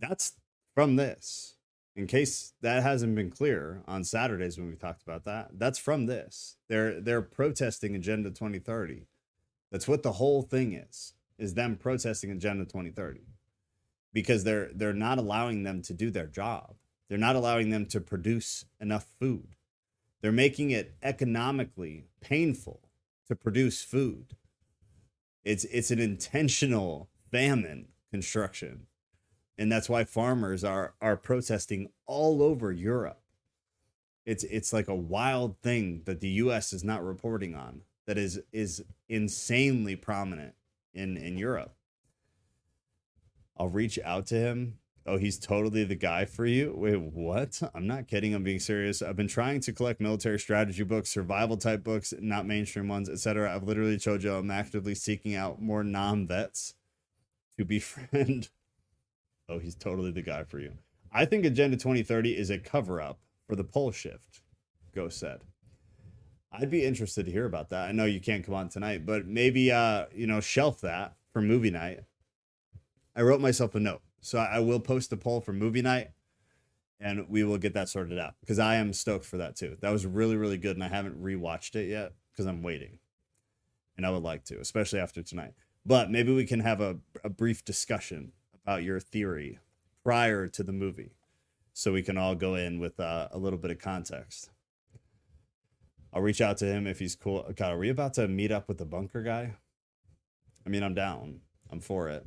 That's 0.00 0.32
from 0.74 0.96
this. 0.96 1.56
In 1.96 2.08
case 2.08 2.54
that 2.60 2.82
hasn't 2.82 3.14
been 3.14 3.30
clear 3.30 3.82
on 3.86 4.02
Saturdays 4.02 4.58
when 4.58 4.68
we 4.68 4.74
talked 4.74 5.02
about 5.02 5.24
that, 5.26 5.50
that's 5.52 5.78
from 5.78 6.06
this. 6.06 6.56
They're 6.68 7.00
they're 7.00 7.22
protesting 7.22 7.94
Agenda 7.94 8.30
2030. 8.30 9.06
That's 9.74 9.88
what 9.88 10.04
the 10.04 10.12
whole 10.12 10.42
thing 10.42 10.72
is. 10.72 11.14
Is 11.36 11.54
them 11.54 11.74
protesting 11.74 12.30
Agenda 12.30 12.64
2030 12.64 13.22
because 14.12 14.44
they're 14.44 14.70
they're 14.72 14.92
not 14.92 15.18
allowing 15.18 15.64
them 15.64 15.82
to 15.82 15.92
do 15.92 16.12
their 16.12 16.28
job. 16.28 16.76
They're 17.08 17.18
not 17.18 17.34
allowing 17.34 17.70
them 17.70 17.86
to 17.86 18.00
produce 18.00 18.66
enough 18.80 19.04
food. 19.18 19.56
They're 20.20 20.30
making 20.30 20.70
it 20.70 20.94
economically 21.02 22.04
painful 22.20 22.88
to 23.26 23.34
produce 23.34 23.82
food. 23.82 24.36
It's 25.42 25.64
it's 25.64 25.90
an 25.90 25.98
intentional 25.98 27.10
famine 27.32 27.88
construction. 28.12 28.86
And 29.58 29.72
that's 29.72 29.88
why 29.88 30.04
farmers 30.04 30.62
are 30.62 30.94
are 31.00 31.16
protesting 31.16 31.90
all 32.06 32.44
over 32.44 32.70
Europe. 32.70 33.22
It's 34.24 34.44
it's 34.44 34.72
like 34.72 34.86
a 34.86 34.94
wild 34.94 35.60
thing 35.62 36.02
that 36.04 36.20
the 36.20 36.30
US 36.44 36.72
is 36.72 36.84
not 36.84 37.04
reporting 37.04 37.56
on 37.56 37.80
that 38.06 38.18
is 38.18 38.40
is 38.52 38.84
insanely 39.08 39.96
prominent 39.96 40.54
in 40.92 41.16
in 41.16 41.38
Europe. 41.38 41.74
I'll 43.56 43.68
reach 43.68 43.98
out 44.04 44.26
to 44.26 44.36
him 44.36 44.78
Oh, 45.06 45.18
he's 45.18 45.38
totally 45.38 45.84
the 45.84 45.94
guy 45.96 46.24
for 46.24 46.46
you. 46.46 46.72
Wait, 46.74 46.98
what? 46.98 47.60
I'm 47.74 47.86
not 47.86 48.08
kidding. 48.08 48.34
I'm 48.34 48.42
being 48.42 48.58
serious. 48.58 49.02
I've 49.02 49.16
been 49.16 49.28
trying 49.28 49.60
to 49.60 49.72
collect 49.72 50.00
military 50.00 50.38
strategy 50.38 50.82
books, 50.82 51.10
survival 51.10 51.58
type 51.58 51.84
books, 51.84 52.14
not 52.20 52.46
mainstream 52.46 52.88
ones, 52.88 53.10
etc. 53.10 53.54
I've 53.54 53.64
literally 53.64 53.98
you 54.02 54.32
I'm 54.32 54.50
actively 54.50 54.94
seeking 54.94 55.34
out 55.34 55.60
more 55.60 55.84
non-vets 55.84 56.74
to 57.58 57.64
befriend. 57.64 58.48
Oh, 59.46 59.58
he's 59.58 59.74
totally 59.74 60.10
the 60.10 60.22
guy 60.22 60.42
for 60.44 60.58
you. 60.58 60.72
I 61.12 61.26
think 61.26 61.44
Agenda 61.44 61.76
2030 61.76 62.34
is 62.34 62.48
a 62.48 62.56
cover 62.56 62.98
up 62.98 63.18
for 63.46 63.56
the 63.56 63.62
pole 63.62 63.92
shift, 63.92 64.40
Ghost 64.94 65.20
said. 65.20 65.42
I'd 66.56 66.70
be 66.70 66.84
interested 66.84 67.26
to 67.26 67.32
hear 67.32 67.46
about 67.46 67.70
that. 67.70 67.88
I 67.88 67.92
know 67.92 68.04
you 68.04 68.20
can't 68.20 68.44
come 68.44 68.54
on 68.54 68.68
tonight, 68.68 69.04
but 69.04 69.26
maybe 69.26 69.72
uh, 69.72 70.06
you 70.14 70.26
know, 70.26 70.40
shelf 70.40 70.80
that 70.82 71.16
for 71.32 71.42
movie 71.42 71.70
night. 71.70 72.00
I 73.16 73.22
wrote 73.22 73.40
myself 73.40 73.74
a 73.74 73.80
note 73.80 74.02
so 74.24 74.38
I 74.38 74.58
will 74.60 74.80
post 74.80 75.12
a 75.12 75.18
poll 75.18 75.42
for 75.42 75.52
movie 75.52 75.82
night 75.82 76.08
and 76.98 77.28
we 77.28 77.44
will 77.44 77.58
get 77.58 77.74
that 77.74 77.90
sorted 77.90 78.18
out 78.18 78.34
because 78.40 78.58
I 78.58 78.76
am 78.76 78.94
stoked 78.94 79.26
for 79.26 79.36
that 79.36 79.54
too. 79.54 79.76
That 79.82 79.90
was 79.90 80.06
really, 80.06 80.34
really 80.34 80.56
good. 80.56 80.76
And 80.76 80.82
I 80.82 80.88
haven't 80.88 81.22
rewatched 81.22 81.76
it 81.76 81.90
yet 81.90 82.12
because 82.32 82.46
I'm 82.46 82.62
waiting. 82.62 83.00
And 83.98 84.06
I 84.06 84.10
would 84.10 84.22
like 84.22 84.44
to, 84.46 84.58
especially 84.58 84.98
after 84.98 85.22
tonight. 85.22 85.52
But 85.84 86.10
maybe 86.10 86.34
we 86.34 86.46
can 86.46 86.60
have 86.60 86.80
a, 86.80 86.96
a 87.22 87.28
brief 87.28 87.66
discussion 87.66 88.32
about 88.64 88.82
your 88.82 88.98
theory 88.98 89.58
prior 90.02 90.48
to 90.48 90.62
the 90.62 90.72
movie 90.72 91.12
so 91.74 91.92
we 91.92 92.02
can 92.02 92.16
all 92.16 92.34
go 92.34 92.54
in 92.54 92.80
with 92.80 92.98
uh, 92.98 93.28
a 93.30 93.36
little 93.36 93.58
bit 93.58 93.72
of 93.72 93.78
context. 93.78 94.48
I'll 96.14 96.22
reach 96.22 96.40
out 96.40 96.58
to 96.58 96.66
him 96.66 96.86
if 96.86 97.00
he's 97.00 97.16
cool. 97.16 97.44
God, 97.56 97.72
are 97.72 97.78
we 97.78 97.88
about 97.88 98.14
to 98.14 98.28
meet 98.28 98.52
up 98.52 98.68
with 98.68 98.78
the 98.78 98.84
bunker 98.84 99.22
guy? 99.22 99.54
I 100.64 100.68
mean, 100.68 100.84
I'm 100.84 100.94
down. 100.94 101.40
I'm 101.70 101.80
for 101.80 102.08
it. 102.08 102.24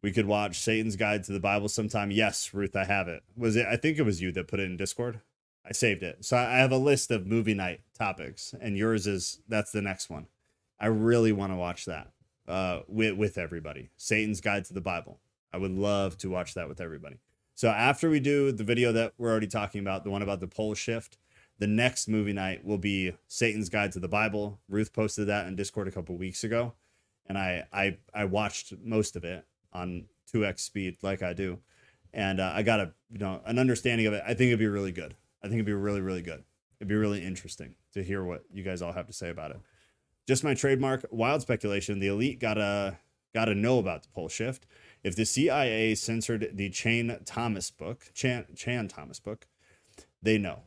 We 0.00 0.12
could 0.12 0.26
watch 0.26 0.60
Satan's 0.60 0.94
Guide 0.94 1.24
to 1.24 1.32
the 1.32 1.40
Bible 1.40 1.68
sometime. 1.68 2.12
Yes, 2.12 2.54
Ruth, 2.54 2.76
I 2.76 2.84
have 2.84 3.08
it. 3.08 3.24
Was 3.36 3.56
it? 3.56 3.66
I 3.66 3.76
think 3.76 3.98
it 3.98 4.02
was 4.02 4.22
you 4.22 4.30
that 4.32 4.46
put 4.46 4.60
it 4.60 4.66
in 4.70 4.76
Discord. 4.76 5.20
I 5.68 5.72
saved 5.72 6.04
it. 6.04 6.24
So 6.24 6.36
I 6.36 6.58
have 6.58 6.70
a 6.70 6.78
list 6.78 7.10
of 7.10 7.26
movie 7.26 7.54
night 7.54 7.80
topics, 7.98 8.54
and 8.60 8.76
yours 8.76 9.08
is 9.08 9.40
that's 9.48 9.72
the 9.72 9.82
next 9.82 10.08
one. 10.08 10.28
I 10.78 10.86
really 10.86 11.32
want 11.32 11.50
to 11.52 11.56
watch 11.56 11.86
that 11.86 12.12
uh, 12.46 12.80
with 12.86 13.16
with 13.16 13.36
everybody. 13.36 13.90
Satan's 13.96 14.40
Guide 14.40 14.64
to 14.66 14.74
the 14.74 14.80
Bible. 14.80 15.18
I 15.52 15.56
would 15.56 15.72
love 15.72 16.16
to 16.18 16.30
watch 16.30 16.54
that 16.54 16.68
with 16.68 16.80
everybody. 16.80 17.16
So 17.56 17.68
after 17.68 18.08
we 18.08 18.20
do 18.20 18.52
the 18.52 18.62
video 18.62 18.92
that 18.92 19.14
we're 19.18 19.30
already 19.30 19.48
talking 19.48 19.80
about, 19.80 20.04
the 20.04 20.10
one 20.10 20.22
about 20.22 20.38
the 20.38 20.46
pole 20.46 20.74
shift, 20.74 21.18
the 21.58 21.66
next 21.66 22.08
movie 22.08 22.32
night 22.32 22.64
will 22.64 22.78
be 22.78 23.12
Satan's 23.28 23.68
Guide 23.68 23.92
to 23.92 24.00
the 24.00 24.08
Bible. 24.08 24.60
Ruth 24.68 24.92
posted 24.92 25.26
that 25.28 25.46
in 25.46 25.56
Discord 25.56 25.88
a 25.88 25.92
couple 25.92 26.16
weeks 26.16 26.44
ago 26.44 26.74
and 27.28 27.38
I 27.38 27.66
I 27.72 27.98
I 28.14 28.24
watched 28.24 28.74
most 28.82 29.16
of 29.16 29.24
it 29.24 29.44
on 29.72 30.04
2x 30.32 30.60
speed 30.60 30.96
like 31.02 31.22
I 31.22 31.32
do, 31.32 31.58
and 32.12 32.40
uh, 32.40 32.52
I 32.54 32.62
got 32.62 32.80
a 32.80 32.92
you 33.10 33.18
know 33.18 33.40
an 33.44 33.58
understanding 33.58 34.06
of 34.06 34.12
it. 34.12 34.22
I 34.24 34.34
think 34.34 34.48
it'd 34.48 34.58
be 34.58 34.66
really 34.66 34.92
good. 34.92 35.14
I 35.42 35.48
think 35.48 35.54
it'd 35.54 35.66
be 35.66 35.72
really 35.72 36.00
really 36.00 36.22
good. 36.22 36.44
It'd 36.80 36.88
be 36.88 36.94
really 36.94 37.24
interesting 37.24 37.74
to 37.94 38.02
hear 38.02 38.22
what 38.22 38.44
you 38.52 38.62
guys 38.62 38.82
all 38.82 38.92
have 38.92 39.06
to 39.06 39.12
say 39.12 39.30
about 39.30 39.50
it. 39.50 39.58
Just 40.26 40.44
my 40.44 40.54
trademark 40.54 41.06
wild 41.10 41.42
speculation. 41.42 41.98
The 41.98 42.08
elite 42.08 42.40
gotta 42.40 42.98
gotta 43.34 43.54
know 43.54 43.78
about 43.78 44.02
the 44.02 44.08
pole 44.08 44.28
shift. 44.28 44.66
If 45.02 45.16
the 45.16 45.24
CIA 45.24 45.94
censored 45.94 46.50
the 46.54 46.70
Chain 46.70 47.16
Thomas 47.24 47.70
book, 47.70 48.10
Chan, 48.14 48.46
Chan 48.56 48.88
Thomas 48.88 49.20
book, 49.20 49.46
they 50.22 50.36
know. 50.38 50.62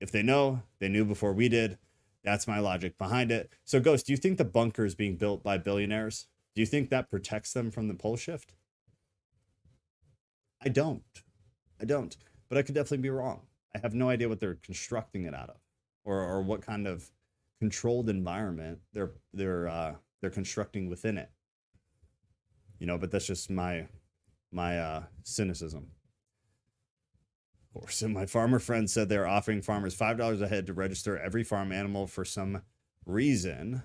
If 0.00 0.12
they 0.12 0.22
know, 0.22 0.62
they 0.78 0.88
knew 0.88 1.04
before 1.04 1.32
we 1.32 1.48
did. 1.48 1.78
That's 2.24 2.48
my 2.48 2.58
logic 2.58 2.98
behind 2.98 3.30
it. 3.30 3.50
So, 3.64 3.80
Ghost, 3.80 4.06
do 4.06 4.12
you 4.12 4.16
think 4.16 4.36
the 4.36 4.44
bunker 4.44 4.84
is 4.84 4.94
being 4.94 5.16
built 5.16 5.42
by 5.44 5.58
billionaires? 5.58 6.26
Do 6.54 6.60
you 6.60 6.66
think 6.66 6.90
that 6.90 7.10
protects 7.10 7.52
them 7.52 7.70
from 7.70 7.88
the 7.88 7.94
pole 7.94 8.16
shift? 8.16 8.54
I 10.62 10.68
don't. 10.68 11.02
I 11.80 11.84
don't. 11.84 12.16
But 12.48 12.58
I 12.58 12.62
could 12.62 12.74
definitely 12.74 12.98
be 12.98 13.10
wrong. 13.10 13.42
I 13.74 13.78
have 13.78 13.94
no 13.94 14.08
idea 14.08 14.28
what 14.28 14.40
they're 14.40 14.58
constructing 14.62 15.24
it 15.24 15.34
out 15.34 15.50
of, 15.50 15.56
or 16.04 16.20
or 16.20 16.42
what 16.42 16.62
kind 16.62 16.86
of 16.86 17.10
controlled 17.60 18.08
environment 18.08 18.78
they're 18.92 19.12
they're 19.32 19.68
uh, 19.68 19.94
they're 20.20 20.30
constructing 20.30 20.88
within 20.88 21.18
it. 21.18 21.30
You 22.78 22.86
know, 22.86 22.98
but 22.98 23.10
that's 23.10 23.26
just 23.26 23.50
my 23.50 23.86
my 24.50 24.78
uh, 24.78 25.02
cynicism. 25.22 25.88
And 28.02 28.14
my 28.14 28.26
farmer 28.26 28.58
friend 28.58 28.88
said 28.88 29.08
they're 29.08 29.26
offering 29.26 29.62
farmers 29.62 29.94
five 29.94 30.18
dollars 30.18 30.40
a 30.40 30.48
head 30.48 30.66
to 30.66 30.72
register 30.72 31.18
every 31.18 31.44
farm 31.44 31.72
animal 31.72 32.06
for 32.06 32.24
some 32.24 32.62
reason. 33.04 33.82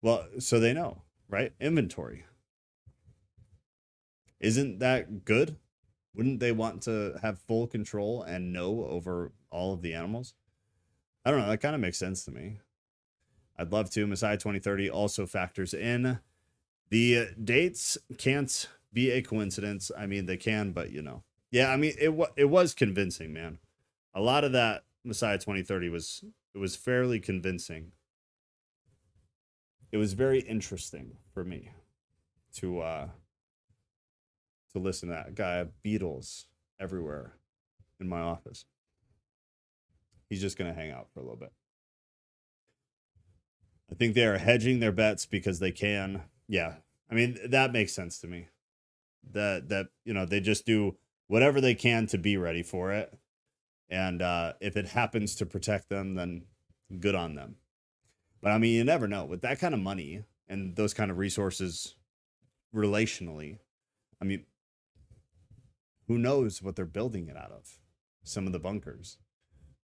Well, 0.00 0.26
so 0.38 0.58
they 0.58 0.72
know, 0.72 1.02
right? 1.28 1.52
Inventory. 1.60 2.24
Isn't 4.40 4.80
that 4.80 5.24
good? 5.24 5.56
Wouldn't 6.14 6.40
they 6.40 6.52
want 6.52 6.82
to 6.82 7.18
have 7.22 7.38
full 7.38 7.66
control 7.66 8.22
and 8.22 8.52
know 8.52 8.84
over 8.84 9.32
all 9.50 9.72
of 9.72 9.82
the 9.82 9.94
animals? 9.94 10.34
I 11.24 11.30
don't 11.30 11.40
know. 11.40 11.48
That 11.48 11.60
kind 11.60 11.74
of 11.74 11.80
makes 11.80 11.98
sense 11.98 12.24
to 12.24 12.32
me. 12.32 12.58
I'd 13.56 13.72
love 13.72 13.90
to. 13.90 14.06
Messiah 14.06 14.36
2030 14.36 14.90
also 14.90 15.26
factors 15.26 15.72
in 15.72 16.18
the 16.90 17.18
uh, 17.18 17.24
dates 17.42 17.96
can't 18.18 18.68
be 18.92 19.10
a 19.10 19.22
coincidence. 19.22 19.90
I 19.96 20.06
mean, 20.06 20.26
they 20.26 20.36
can, 20.36 20.72
but 20.72 20.90
you 20.90 21.00
know, 21.00 21.22
yeah. 21.52 21.70
I 21.70 21.76
mean, 21.76 21.92
it 21.98 22.12
it 22.36 22.46
was 22.46 22.74
convincing, 22.74 23.32
man. 23.32 23.58
A 24.14 24.20
lot 24.20 24.42
of 24.42 24.50
that 24.52 24.84
Messiah 25.04 25.38
2030 25.38 25.88
was 25.88 26.24
it 26.54 26.58
was 26.58 26.74
fairly 26.74 27.20
convincing. 27.20 27.92
It 29.92 29.98
was 29.98 30.14
very 30.14 30.40
interesting 30.40 31.18
for 31.32 31.44
me 31.44 31.70
to 32.56 32.80
uh 32.80 33.08
to 34.72 34.78
listen 34.78 35.08
to 35.10 35.14
that 35.14 35.34
guy. 35.34 35.66
Beatles 35.84 36.46
everywhere 36.80 37.34
in 38.00 38.08
my 38.08 38.20
office. 38.20 38.64
He's 40.28 40.40
just 40.40 40.56
gonna 40.56 40.74
hang 40.74 40.90
out 40.90 41.08
for 41.12 41.20
a 41.20 41.22
little 41.22 41.36
bit. 41.36 41.52
I 43.90 43.94
think 43.94 44.14
they 44.14 44.24
are 44.24 44.38
hedging 44.38 44.80
their 44.80 44.92
bets 44.92 45.26
because 45.26 45.58
they 45.58 45.70
can. 45.70 46.22
Yeah, 46.48 46.76
I 47.10 47.14
mean 47.14 47.38
that 47.46 47.72
makes 47.72 47.92
sense 47.92 48.18
to 48.20 48.26
me. 48.26 48.48
That 49.32 49.68
that 49.68 49.88
you 50.04 50.14
know 50.14 50.24
they 50.24 50.40
just 50.40 50.64
do 50.64 50.96
whatever 51.32 51.60
they 51.60 51.74
can 51.74 52.06
to 52.06 52.18
be 52.18 52.36
ready 52.36 52.62
for 52.62 52.92
it, 52.92 53.16
and 53.88 54.20
uh, 54.20 54.52
if 54.60 54.76
it 54.76 54.88
happens 54.88 55.34
to 55.36 55.46
protect 55.46 55.88
them, 55.88 56.14
then 56.14 56.42
good 57.00 57.14
on 57.14 57.34
them. 57.34 57.56
But 58.42 58.52
I 58.52 58.58
mean, 58.58 58.74
you 58.74 58.84
never 58.84 59.08
know 59.08 59.24
with 59.24 59.40
that 59.42 59.58
kind 59.58 59.72
of 59.72 59.80
money 59.80 60.24
and 60.48 60.76
those 60.76 60.92
kind 60.92 61.10
of 61.10 61.16
resources, 61.18 61.94
relationally. 62.74 63.58
I 64.20 64.24
mean, 64.24 64.44
who 66.06 66.18
knows 66.18 66.62
what 66.62 66.76
they're 66.76 66.84
building 66.84 67.28
it 67.28 67.36
out 67.36 67.50
of? 67.50 67.78
Some 68.24 68.46
of 68.46 68.52
the 68.52 68.58
bunkers 68.60 69.18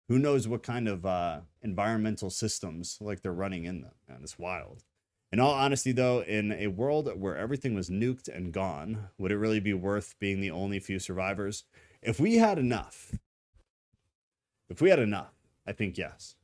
who 0.09 0.19
knows 0.19 0.49
what 0.49 0.62
kind 0.62 0.89
of 0.89 1.05
uh, 1.07 1.41
environmental 1.62 2.31
systems 2.31 2.99
like 3.01 3.23
they're 3.23 3.33
running 3.33 3.65
in 3.65 3.83
them 3.83 3.93
man 4.09 4.20
it's 4.23 4.39
wild 4.39 4.83
in 5.31 5.41
all 5.41 5.53
honesty 5.53 5.93
though 5.93 6.21
in 6.23 6.53
a 6.53 6.69
world 6.69 7.11
where 7.19 7.37
everything 7.37 7.75
was 7.75 7.91
nuked 7.91 8.29
and 8.29 8.53
gone 8.53 9.09
would 9.19 9.33
it 9.33 9.37
really 9.37 9.61
be 9.61 9.75
worth 9.75 10.15
being 10.19 10.41
the 10.41 10.51
only 10.51 10.81
few 10.81 10.99
survivors? 10.99 11.65
If 12.03 12.19
we 12.21 12.37
had 12.37 12.59
enough 12.59 13.15
if 14.71 14.81
we 14.83 14.91
had 14.91 14.99
enough 14.99 15.35
i 15.67 15.73
think 15.73 15.99
yes. 15.99 16.35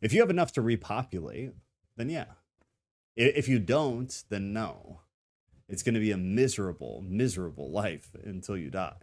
If 0.00 0.12
you 0.12 0.20
have 0.20 0.30
enough 0.30 0.52
to 0.52 0.62
repopulate 0.62 1.52
then 1.96 2.10
yeah. 2.10 2.32
If 3.16 3.48
you 3.48 3.58
don't 3.58 4.24
then 4.28 4.52
no. 4.52 5.00
It's 5.68 5.82
going 5.82 5.94
to 5.94 6.00
be 6.00 6.10
a 6.10 6.18
miserable 6.18 7.02
miserable 7.06 7.70
life 7.70 8.10
until 8.24 8.56
you 8.56 8.70
die. 8.70 8.96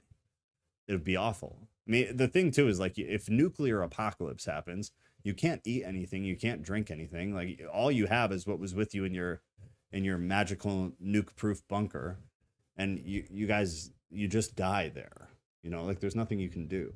It 0.88 0.94
would 0.94 1.04
be 1.04 1.16
awful. 1.16 1.70
I 1.88 1.92
mean, 1.92 2.18
the 2.18 2.28
thing 2.28 2.52
too 2.52 2.68
is 2.68 2.80
like 2.80 2.98
if 3.00 3.30
nuclear 3.30 3.82
apocalypse 3.82 4.46
happens, 4.46 4.92
you 5.24 5.34
can't 5.34 5.62
eat 5.66 5.84
anything, 5.86 6.24
you 6.24 6.36
can't 6.36 6.64
drink 6.64 6.92
anything. 6.92 7.34
Like 7.34 7.62
all 7.72 7.92
you 7.92 8.08
have 8.08 8.32
is 8.32 8.48
what 8.48 8.60
was 8.60 8.74
with 8.74 8.94
you 8.94 9.06
in 9.06 9.14
your 9.14 9.42
in 9.92 10.04
your 10.04 10.18
magical 10.18 10.92
nuke-proof 11.04 11.68
bunker, 11.68 12.18
and 12.78 13.00
you 13.00 13.26
you 13.30 13.48
guys 13.48 13.92
you 14.10 14.28
just 14.28 14.56
die 14.56 14.90
there. 14.90 15.30
You 15.64 15.70
know, 15.70 15.84
like 15.84 16.00
there's 16.00 16.16
nothing 16.16 16.40
you 16.40 16.50
can 16.50 16.68
do. 16.68 16.94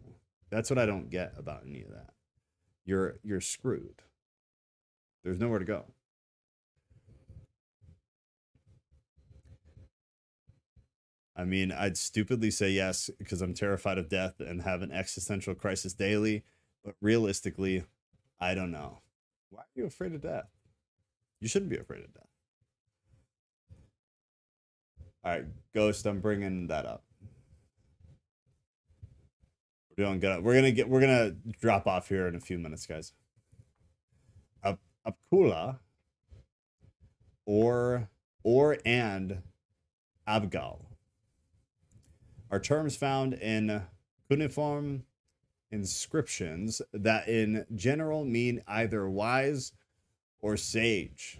That's 0.49 0.69
what 0.69 0.80
I 0.80 0.85
don't 0.85 1.10
get 1.10 1.34
about 1.38 1.64
any 1.68 1.84
of 1.84 1.89
that. 1.89 2.11
You're 2.85 3.19
you're 3.23 3.41
screwed. 3.41 4.02
There's 5.23 5.39
nowhere 5.39 5.60
to 5.60 5.65
go. 5.65 5.85
I 11.35 11.43
mean, 11.43 11.72
I'd 11.72 11.97
stupidly 11.97 12.49
say 12.49 12.69
yes 12.69 13.10
because 13.19 13.41
I'm 13.41 13.53
terrified 13.53 13.97
of 13.97 14.07
death 14.07 14.39
and 14.39 14.61
have 14.61 14.81
an 14.81 14.91
existential 14.91 15.53
crisis 15.53 15.93
daily. 15.93 16.45
But 16.84 16.95
realistically, 17.02 17.84
I 18.40 18.53
don't 18.56 18.72
know. 18.72 18.99
Why 19.49 19.62
are 19.62 19.66
you 19.76 19.86
afraid 19.86 20.14
of 20.14 20.22
death? 20.22 20.49
You 21.40 21.48
shouldn't 21.48 21.72
be 21.72 21.78
afraid 21.78 22.03
of 22.03 22.14
death. 22.14 22.28
All 25.24 25.32
right, 25.32 25.45
Ghost, 25.74 26.06
I'm 26.06 26.20
bringing 26.20 26.68
that 26.68 26.86
up. 26.86 27.03
We're 29.98 30.06
doing 30.06 30.20
good. 30.20 30.44
We're 30.44 30.56
gonna 30.56 30.72
get. 30.72 30.90
We're 30.90 31.02
gonna 31.02 31.32
drop 31.62 31.88
off 31.88 32.10
here 32.10 32.28
in 32.28 32.36
a 32.36 32.40
few 32.40 32.57
minutes, 32.60 32.86
guys. 32.86 33.14
Up, 34.64 34.80
Apkallu, 35.07 35.80
or 37.45 38.10
or 38.44 38.78
and 38.86 39.41
Abgal 40.28 40.86
are 42.52 42.60
terms 42.60 42.95
found 42.95 43.34
in 43.34 43.84
cuneiform 44.30 45.03
inscriptions 45.76 46.81
that 46.93 47.27
in 47.27 47.65
general 47.76 48.26
mean 48.26 48.64
either 48.68 49.10
wise 49.10 49.73
or 50.41 50.57
sage. 50.57 51.39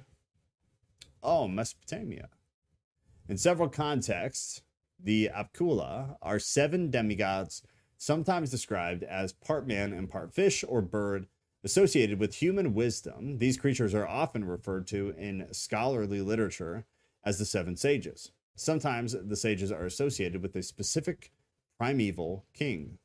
Oh, 1.24 1.48
Mesopotamia. 1.48 2.30
In 3.28 3.38
several 3.38 3.70
contexts, 3.70 4.62
the 5.02 5.30
Apkallu 5.34 6.18
are 6.22 6.40
seven 6.40 6.92
demigods, 6.92 7.64
sometimes 7.98 8.52
described 8.52 9.04
as 9.04 9.34
part 9.34 9.68
man 9.68 9.94
and 9.94 10.10
part 10.10 10.34
fish 10.34 10.64
or 10.68 10.82
bird, 10.82 11.28
associated 11.64 12.20
with 12.20 12.36
human 12.36 12.76
wisdom. 12.76 13.40
These 13.40 13.58
creatures 13.58 13.96
are 13.96 14.08
often 14.08 14.46
referred 14.46 14.86
to 14.88 15.16
in 15.18 15.48
scholarly 15.52 16.22
literature 16.22 16.86
as 17.24 17.40
the 17.40 17.46
seven 17.46 17.76
sages. 17.76 18.32
Sometimes 18.56 19.16
the 19.20 19.36
sages 19.36 19.72
are 19.72 19.86
associated 19.86 20.42
with 20.44 20.56
a 20.56 20.62
specific 20.62 21.32
primeval 21.78 22.46
king. 22.54 23.00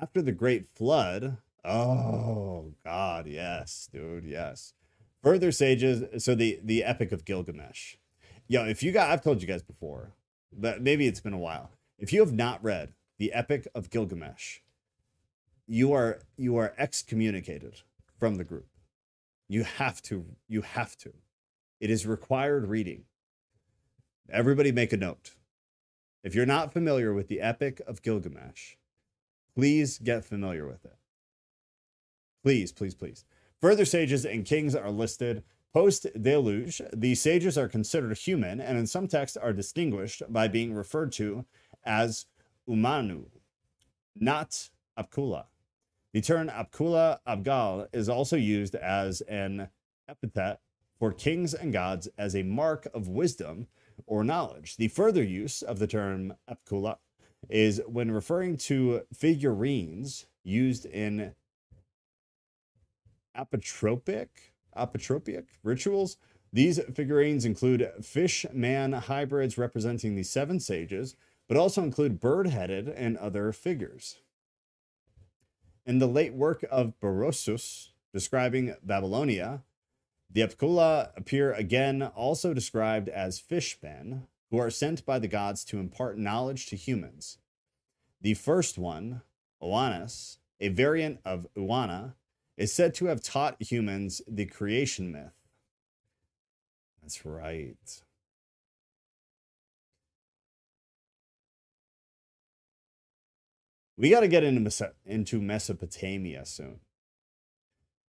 After 0.00 0.22
the 0.22 0.32
great 0.32 0.68
flood, 0.68 1.38
oh 1.64 2.72
god, 2.84 3.26
yes, 3.26 3.88
dude, 3.92 4.24
yes. 4.24 4.74
Further 5.22 5.50
sages, 5.50 6.22
so 6.22 6.36
the 6.36 6.60
the 6.62 6.84
epic 6.84 7.10
of 7.10 7.24
Gilgamesh. 7.24 7.96
Yo, 8.46 8.64
if 8.64 8.82
you 8.82 8.92
got 8.92 9.10
I've 9.10 9.24
told 9.24 9.42
you 9.42 9.48
guys 9.48 9.62
before, 9.62 10.12
but 10.52 10.80
maybe 10.80 11.08
it's 11.08 11.20
been 11.20 11.32
a 11.32 11.38
while. 11.38 11.70
If 11.98 12.12
you 12.12 12.20
have 12.20 12.32
not 12.32 12.62
read 12.62 12.92
the 13.18 13.32
epic 13.32 13.66
of 13.74 13.90
Gilgamesh, 13.90 14.58
you 15.66 15.92
are 15.92 16.20
you 16.36 16.56
are 16.56 16.74
excommunicated 16.78 17.82
from 18.20 18.36
the 18.36 18.44
group. 18.44 18.68
You 19.48 19.64
have 19.64 20.00
to 20.02 20.26
you 20.46 20.62
have 20.62 20.96
to. 20.98 21.12
It 21.80 21.90
is 21.90 22.06
required 22.06 22.68
reading. 22.68 23.04
Everybody 24.30 24.70
make 24.70 24.92
a 24.92 24.96
note. 24.96 25.32
If 26.22 26.34
you're 26.36 26.46
not 26.46 26.72
familiar 26.72 27.12
with 27.12 27.28
the 27.28 27.40
Epic 27.40 27.80
of 27.86 28.02
Gilgamesh, 28.02 28.74
please 29.58 29.98
get 29.98 30.24
familiar 30.24 30.68
with 30.68 30.84
it. 30.84 30.96
Please, 32.44 32.70
please, 32.70 32.94
please. 32.94 33.24
Further 33.60 33.84
sages 33.84 34.24
and 34.24 34.44
kings 34.44 34.76
are 34.76 34.88
listed. 34.88 35.42
Post 35.74 36.06
deluge, 36.22 36.80
the 36.94 37.16
sages 37.16 37.58
are 37.58 37.66
considered 37.66 38.16
human 38.16 38.60
and 38.60 38.78
in 38.78 38.86
some 38.86 39.08
texts 39.08 39.36
are 39.36 39.52
distinguished 39.52 40.22
by 40.28 40.46
being 40.46 40.72
referred 40.74 41.10
to 41.10 41.44
as 41.82 42.26
Umanu, 42.68 43.24
not 44.14 44.70
Apkallu. 44.96 45.44
The 46.12 46.20
term 46.20 46.48
Apkallu 46.50 47.18
Abgal 47.26 47.88
is 47.92 48.08
also 48.08 48.36
used 48.36 48.76
as 48.76 49.22
an 49.22 49.70
epithet 50.08 50.60
for 51.00 51.12
kings 51.12 51.52
and 51.52 51.72
gods 51.72 52.08
as 52.16 52.36
a 52.36 52.44
mark 52.44 52.86
of 52.94 53.08
wisdom 53.08 53.66
or 54.06 54.22
knowledge. 54.22 54.76
The 54.76 54.86
further 54.86 55.24
use 55.24 55.62
of 55.62 55.80
the 55.80 55.88
term 55.88 56.34
apkallu 56.48 56.96
is 57.48 57.80
when 57.86 58.10
referring 58.10 58.56
to 58.56 59.02
figurines 59.12 60.26
used 60.42 60.86
in 60.86 61.34
apotropaic 63.36 64.28
apotropaic 64.76 65.46
rituals. 65.62 66.16
These 66.52 66.80
figurines 66.94 67.44
include 67.44 67.90
fish 68.02 68.46
man 68.52 68.92
hybrids 68.92 69.58
representing 69.58 70.14
the 70.14 70.22
seven 70.22 70.60
sages, 70.60 71.16
but 71.46 71.56
also 71.56 71.82
include 71.82 72.20
bird 72.20 72.48
headed 72.48 72.88
and 72.88 73.16
other 73.16 73.52
figures. 73.52 74.20
In 75.84 75.98
the 75.98 76.06
late 76.06 76.34
work 76.34 76.64
of 76.70 76.98
Berosus 77.00 77.88
describing 78.12 78.74
Babylonia, 78.82 79.62
the 80.30 80.42
Apkallu 80.42 81.10
appear 81.16 81.52
again, 81.52 82.02
also 82.02 82.52
described 82.52 83.08
as 83.08 83.38
fishmen, 83.38 84.26
who 84.50 84.58
are 84.58 84.70
sent 84.70 85.04
by 85.04 85.18
the 85.18 85.28
gods 85.28 85.64
to 85.66 85.78
impart 85.78 86.18
knowledge 86.18 86.66
to 86.66 86.76
humans. 86.76 87.38
The 88.20 88.34
first 88.34 88.78
one, 88.78 89.22
Oannes, 89.62 90.38
a 90.60 90.68
variant 90.68 91.20
of 91.24 91.46
Uana, 91.56 92.14
is 92.56 92.72
said 92.72 92.94
to 92.94 93.06
have 93.06 93.22
taught 93.22 93.62
humans 93.62 94.20
the 94.26 94.46
creation 94.46 95.12
myth. 95.12 95.34
That's 97.02 97.24
right. 97.24 98.02
We 103.96 104.10
got 104.10 104.20
to 104.20 104.28
get 104.28 104.44
into, 104.44 104.60
Mes- 104.60 104.82
into 105.04 105.40
Mesopotamia 105.40 106.44
soon. 106.46 106.80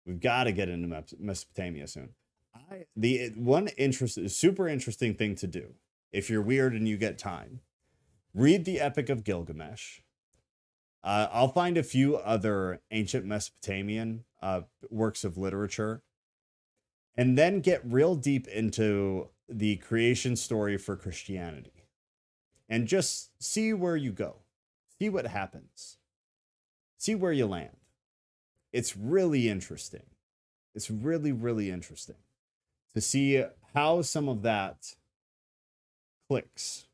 We've 0.05 0.19
got 0.19 0.45
to 0.45 0.51
get 0.51 0.69
into 0.69 1.03
Mesopotamia 1.19 1.87
soon. 1.87 2.09
I, 2.55 2.85
the 2.95 3.31
one 3.35 3.67
interest, 3.77 4.29
super 4.29 4.67
interesting 4.67 5.13
thing 5.13 5.35
to 5.35 5.47
do 5.47 5.73
if 6.13 6.29
you're 6.29 6.41
weird 6.41 6.73
and 6.73 6.87
you 6.87 6.95
get 6.95 7.17
time, 7.17 7.59
read 8.33 8.63
the 8.63 8.79
Epic 8.79 9.09
of 9.09 9.23
Gilgamesh. 9.23 9.99
Uh, 11.03 11.27
I'll 11.33 11.51
find 11.51 11.77
a 11.77 11.83
few 11.83 12.15
other 12.15 12.81
ancient 12.91 13.25
Mesopotamian 13.25 14.23
uh, 14.41 14.61
works 14.89 15.25
of 15.25 15.37
literature, 15.37 16.03
and 17.17 17.37
then 17.37 17.59
get 17.59 17.81
real 17.83 18.15
deep 18.15 18.47
into 18.47 19.29
the 19.49 19.75
creation 19.77 20.35
story 20.35 20.77
for 20.77 20.95
Christianity, 20.95 21.87
and 22.69 22.87
just 22.87 23.31
see 23.43 23.73
where 23.73 23.97
you 23.97 24.13
go, 24.13 24.37
see 24.97 25.09
what 25.09 25.27
happens, 25.27 25.97
see 26.97 27.15
where 27.15 27.33
you 27.33 27.47
land. 27.47 27.75
It's 28.71 28.95
really 28.95 29.49
interesting. 29.49 30.05
It's 30.73 30.89
really, 30.89 31.31
really 31.31 31.69
interesting 31.69 32.15
to 32.93 33.01
see 33.01 33.43
how 33.73 34.01
some 34.01 34.29
of 34.29 34.41
that 34.43 34.95
clicks, 36.33 36.87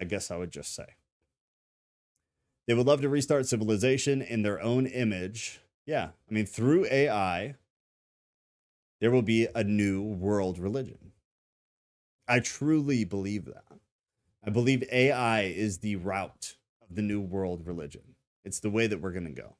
I 0.00 0.04
guess 0.04 0.30
I 0.30 0.36
would 0.36 0.52
just 0.52 0.72
say. 0.72 0.86
They 2.68 2.74
would 2.74 2.86
love 2.86 3.00
to 3.00 3.08
restart 3.08 3.48
civilization 3.48 4.22
in 4.22 4.42
their 4.42 4.62
own 4.62 4.86
image. 4.86 5.58
Yeah, 5.86 6.10
I 6.30 6.32
mean, 6.32 6.46
through 6.46 6.86
AI, 6.88 7.56
there 9.00 9.10
will 9.10 9.22
be 9.22 9.48
a 9.56 9.64
new 9.64 10.04
world 10.04 10.60
religion. 10.60 11.10
I 12.28 12.38
truly 12.38 13.02
believe 13.04 13.46
that. 13.46 13.64
I 14.46 14.50
believe 14.50 14.84
AI 14.92 15.42
is 15.42 15.78
the 15.78 15.96
route 15.96 16.54
of 16.80 16.94
the 16.94 17.02
new 17.02 17.20
world 17.20 17.66
religion. 17.66 18.14
It's 18.44 18.60
the 18.60 18.70
way 18.70 18.86
that 18.86 19.00
we're 19.00 19.10
going 19.10 19.26
to 19.26 19.42
go. 19.42 19.56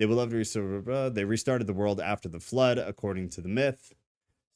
They 0.00 0.06
would 0.06 0.16
love 0.16 0.30
to 0.30 0.36
restart. 0.38 1.14
They 1.14 1.24
restarted 1.24 1.68
the 1.68 1.72
world 1.72 2.00
after 2.00 2.28
the 2.28 2.40
flood, 2.40 2.78
according 2.78 3.28
to 3.28 3.40
the 3.42 3.48
myth. 3.48 3.92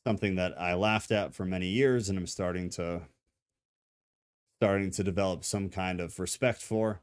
Something 0.04 0.34
that 0.34 0.60
I 0.60 0.74
laughed 0.74 1.12
at 1.12 1.32
for 1.32 1.44
many 1.44 1.68
years, 1.68 2.08
and 2.08 2.18
I'm 2.18 2.26
starting 2.26 2.70
to 2.70 3.02
starting 4.64 4.90
to 4.90 5.04
develop 5.04 5.44
some 5.44 5.68
kind 5.68 6.00
of 6.00 6.18
respect 6.18 6.62
for. 6.62 7.02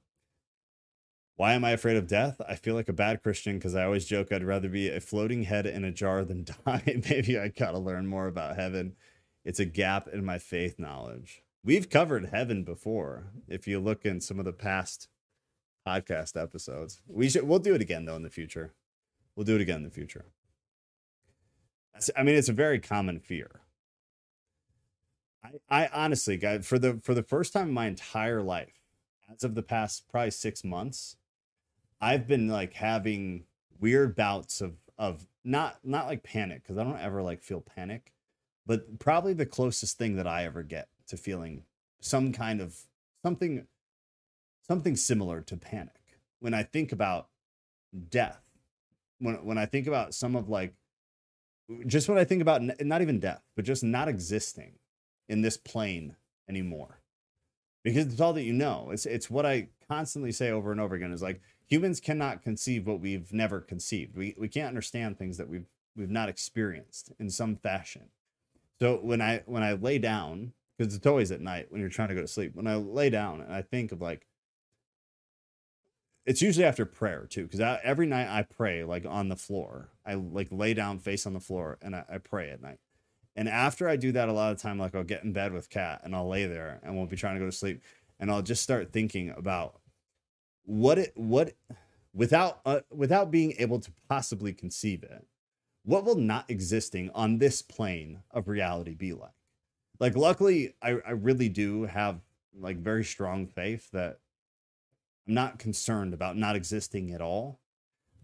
Why 1.35 1.53
am 1.53 1.63
I 1.63 1.69
afraid 1.69 1.95
of 1.95 2.07
death? 2.07 2.41
I 2.49 2.55
feel 2.55 2.73
like 2.73 2.89
a 2.89 2.93
bad 2.93 3.21
Christian 3.21 3.59
because 3.59 3.75
I 3.75 3.83
always 3.83 4.05
joke 4.05 4.31
I'd 4.31 4.43
rather 4.43 4.67
be 4.67 4.89
a 4.89 4.99
floating 4.99 5.43
head 5.43 5.67
in 5.67 5.83
a 5.83 5.91
jar 5.91 6.25
than 6.25 6.47
die. 6.65 6.81
Maybe 7.07 7.37
I 7.37 7.49
gotta 7.49 7.77
learn 7.77 8.07
more 8.07 8.25
about 8.25 8.55
heaven. 8.55 8.95
It's 9.45 9.59
a 9.59 9.65
gap 9.65 10.07
in 10.07 10.25
my 10.25 10.39
faith 10.39 10.79
knowledge. 10.79 11.43
We've 11.63 11.87
covered 11.87 12.29
heaven 12.33 12.63
before. 12.63 13.25
If 13.47 13.67
you 13.67 13.79
look 13.79 14.07
in 14.07 14.21
some 14.21 14.39
of 14.39 14.45
the 14.45 14.53
past 14.53 15.07
podcast 15.87 16.41
episodes, 16.41 16.99
we 17.05 17.29
should 17.29 17.43
we'll 17.43 17.59
do 17.59 17.75
it 17.75 17.81
again 17.81 18.05
though 18.05 18.15
in 18.15 18.23
the 18.23 18.31
future. 18.31 18.73
We'll 19.35 19.45
do 19.45 19.53
it 19.53 19.61
again 19.61 19.77
in 19.77 19.83
the 19.83 19.91
future. 19.91 20.25
I 22.17 22.23
mean, 22.23 22.33
it's 22.33 22.49
a 22.49 22.53
very 22.53 22.79
common 22.79 23.19
fear. 23.19 23.60
I, 25.43 25.49
I 25.69 25.89
honestly, 25.93 26.37
guys, 26.37 26.65
for 26.67 26.79
the 26.79 26.99
for 27.03 27.13
the 27.13 27.23
first 27.23 27.53
time 27.53 27.69
in 27.69 27.73
my 27.73 27.87
entire 27.87 28.41
life, 28.41 28.81
as 29.33 29.43
of 29.43 29.55
the 29.55 29.63
past 29.63 30.07
probably 30.09 30.31
six 30.31 30.63
months, 30.63 31.17
I've 31.99 32.27
been 32.27 32.47
like 32.47 32.73
having 32.73 33.45
weird 33.79 34.15
bouts 34.15 34.61
of 34.61 34.73
of 34.97 35.25
not 35.43 35.79
not 35.83 36.07
like 36.07 36.23
panic 36.23 36.63
because 36.63 36.77
I 36.77 36.83
don't 36.83 36.99
ever 36.99 37.21
like 37.21 37.41
feel 37.43 37.61
panic, 37.61 38.13
but 38.65 38.99
probably 38.99 39.33
the 39.33 39.45
closest 39.45 39.97
thing 39.97 40.15
that 40.17 40.27
I 40.27 40.45
ever 40.45 40.63
get 40.63 40.87
to 41.07 41.17
feeling 41.17 41.63
some 41.99 42.31
kind 42.31 42.61
of 42.61 42.77
something 43.23 43.67
something 44.67 44.95
similar 44.95 45.41
to 45.41 45.57
panic 45.57 46.19
when 46.39 46.53
I 46.53 46.63
think 46.63 46.91
about 46.91 47.29
death. 48.09 48.41
When 49.19 49.43
when 49.43 49.57
I 49.57 49.65
think 49.65 49.87
about 49.87 50.13
some 50.13 50.35
of 50.35 50.49
like 50.49 50.73
just 51.87 52.09
when 52.09 52.17
I 52.17 52.25
think 52.25 52.41
about 52.41 52.61
not 52.81 53.01
even 53.01 53.19
death, 53.19 53.43
but 53.55 53.65
just 53.65 53.83
not 53.83 54.07
existing 54.07 54.73
in 55.29 55.41
this 55.41 55.57
plane 55.57 56.15
anymore. 56.47 56.99
Because 57.83 58.05
it's 58.05 58.21
all 58.21 58.33
that 58.33 58.43
you 58.43 58.53
know. 58.53 58.89
It's 58.91 59.05
it's 59.05 59.29
what 59.29 59.45
I 59.45 59.69
constantly 59.87 60.31
say 60.31 60.51
over 60.51 60.71
and 60.71 60.79
over 60.79 60.95
again 60.95 61.11
is 61.11 61.21
like 61.21 61.41
humans 61.67 61.99
cannot 61.99 62.41
conceive 62.43 62.85
what 62.85 62.99
we've 62.99 63.33
never 63.33 63.59
conceived. 63.59 64.15
We 64.15 64.35
we 64.37 64.47
can't 64.47 64.67
understand 64.67 65.17
things 65.17 65.37
that 65.37 65.49
we've 65.49 65.65
we've 65.95 66.09
not 66.09 66.29
experienced 66.29 67.11
in 67.19 67.29
some 67.29 67.55
fashion. 67.55 68.09
So 68.79 68.97
when 69.01 69.21
I 69.21 69.43
when 69.45 69.63
I 69.63 69.73
lay 69.73 69.97
down, 69.97 70.53
because 70.77 70.95
it's 70.95 71.07
always 71.07 71.31
at 71.31 71.41
night 71.41 71.67
when 71.71 71.81
you're 71.81 71.89
trying 71.89 72.09
to 72.09 72.15
go 72.15 72.21
to 72.21 72.27
sleep, 72.27 72.55
when 72.55 72.67
I 72.67 72.75
lay 72.75 73.09
down 73.09 73.41
and 73.41 73.53
I 73.53 73.61
think 73.61 73.91
of 73.91 74.01
like 74.01 74.27
it's 76.25 76.41
usually 76.41 76.65
after 76.65 76.85
prayer 76.85 77.25
too, 77.27 77.43
because 77.43 77.59
every 77.83 78.05
night 78.05 78.27
I 78.27 78.43
pray 78.43 78.83
like 78.83 79.05
on 79.07 79.29
the 79.29 79.35
floor. 79.35 79.89
I 80.05 80.15
like 80.15 80.49
lay 80.51 80.73
down 80.73 80.99
face 80.99 81.25
on 81.25 81.33
the 81.33 81.39
floor 81.39 81.77
and 81.81 81.95
I, 81.95 82.05
I 82.09 82.17
pray 82.19 82.51
at 82.51 82.61
night. 82.61 82.79
And 83.35 83.47
after 83.47 83.87
I 83.87 83.95
do 83.95 84.11
that, 84.11 84.29
a 84.29 84.33
lot 84.33 84.51
of 84.51 84.57
time, 84.61 84.77
like 84.77 84.93
I'll 84.93 85.03
get 85.03 85.23
in 85.23 85.33
bed 85.33 85.53
with 85.53 85.69
Kat 85.69 86.01
and 86.03 86.15
I'll 86.15 86.27
lay 86.27 86.45
there 86.45 86.79
and 86.83 86.97
we'll 86.97 87.05
be 87.05 87.15
trying 87.15 87.35
to 87.35 87.39
go 87.39 87.45
to 87.45 87.51
sleep, 87.51 87.81
and 88.19 88.29
I'll 88.29 88.41
just 88.41 88.61
start 88.61 88.91
thinking 88.91 89.33
about 89.35 89.79
what 90.63 90.97
it 90.97 91.13
what 91.15 91.53
without 92.13 92.59
uh, 92.65 92.81
without 92.91 93.31
being 93.31 93.53
able 93.57 93.79
to 93.79 93.91
possibly 94.09 94.53
conceive 94.53 95.03
it, 95.03 95.25
what 95.83 96.05
will 96.05 96.15
not 96.15 96.49
existing 96.49 97.09
on 97.15 97.37
this 97.37 97.61
plane 97.61 98.21
of 98.31 98.47
reality 98.47 98.93
be 98.93 99.13
like? 99.13 99.31
Like, 99.99 100.15
luckily, 100.15 100.73
I, 100.81 100.97
I 101.05 101.11
really 101.11 101.49
do 101.49 101.83
have 101.83 102.19
like 102.59 102.77
very 102.77 103.03
strong 103.03 103.47
faith 103.47 103.89
that 103.91 104.19
I'm 105.27 105.33
not 105.33 105.59
concerned 105.59 106.13
about 106.13 106.37
not 106.37 106.55
existing 106.55 107.11
at 107.11 107.21
all. 107.21 107.59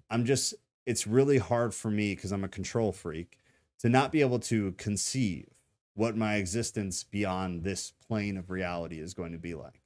I'm 0.10 0.26
just 0.26 0.54
it's 0.86 1.06
really 1.08 1.38
hard 1.38 1.74
for 1.74 1.92
me 1.92 2.16
because 2.16 2.32
I'm 2.32 2.44
a 2.44 2.50
control 2.50 2.92
freak 2.92 3.40
to 3.80 3.90
not 3.90 4.12
be 4.12 4.22
able 4.22 4.40
to 4.40 4.72
conceive 4.74 5.48
what 5.94 6.16
my 6.16 6.36
existence 6.36 7.04
beyond 7.04 7.64
this 7.64 7.94
plane 8.08 8.38
of 8.38 8.52
reality 8.52 8.99
is 8.99 9.14
going 9.14 9.32
to 9.32 9.38
be 9.38 9.56
like. 9.56 9.82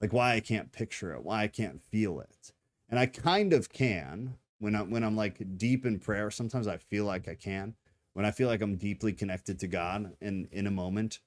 Like 0.00 0.12
why 0.12 0.34
I 0.34 0.40
can't 0.40 0.72
picture 0.72 1.12
it, 1.14 1.24
why 1.24 1.42
I 1.42 1.48
can't 1.48 1.82
feel 1.82 2.20
it. 2.20 2.52
And 2.88 3.00
I 3.00 3.06
kind 3.06 3.52
of 3.52 3.72
can 3.72 4.36
when 4.58 4.74
I 4.74 4.82
when 4.82 5.02
I'm 5.02 5.16
like 5.16 5.58
deep 5.58 5.84
in 5.84 5.98
prayer. 5.98 6.30
Sometimes 6.30 6.66
I 6.66 6.76
feel 6.76 7.04
like 7.04 7.28
I 7.28 7.34
can. 7.34 7.74
When 8.12 8.24
I 8.24 8.30
feel 8.30 8.48
like 8.48 8.62
I'm 8.62 8.76
deeply 8.76 9.12
connected 9.12 9.58
to 9.60 9.66
God 9.66 10.12
in 10.20 10.48
in 10.52 10.66
a 10.66 10.70
moment, 10.70 11.20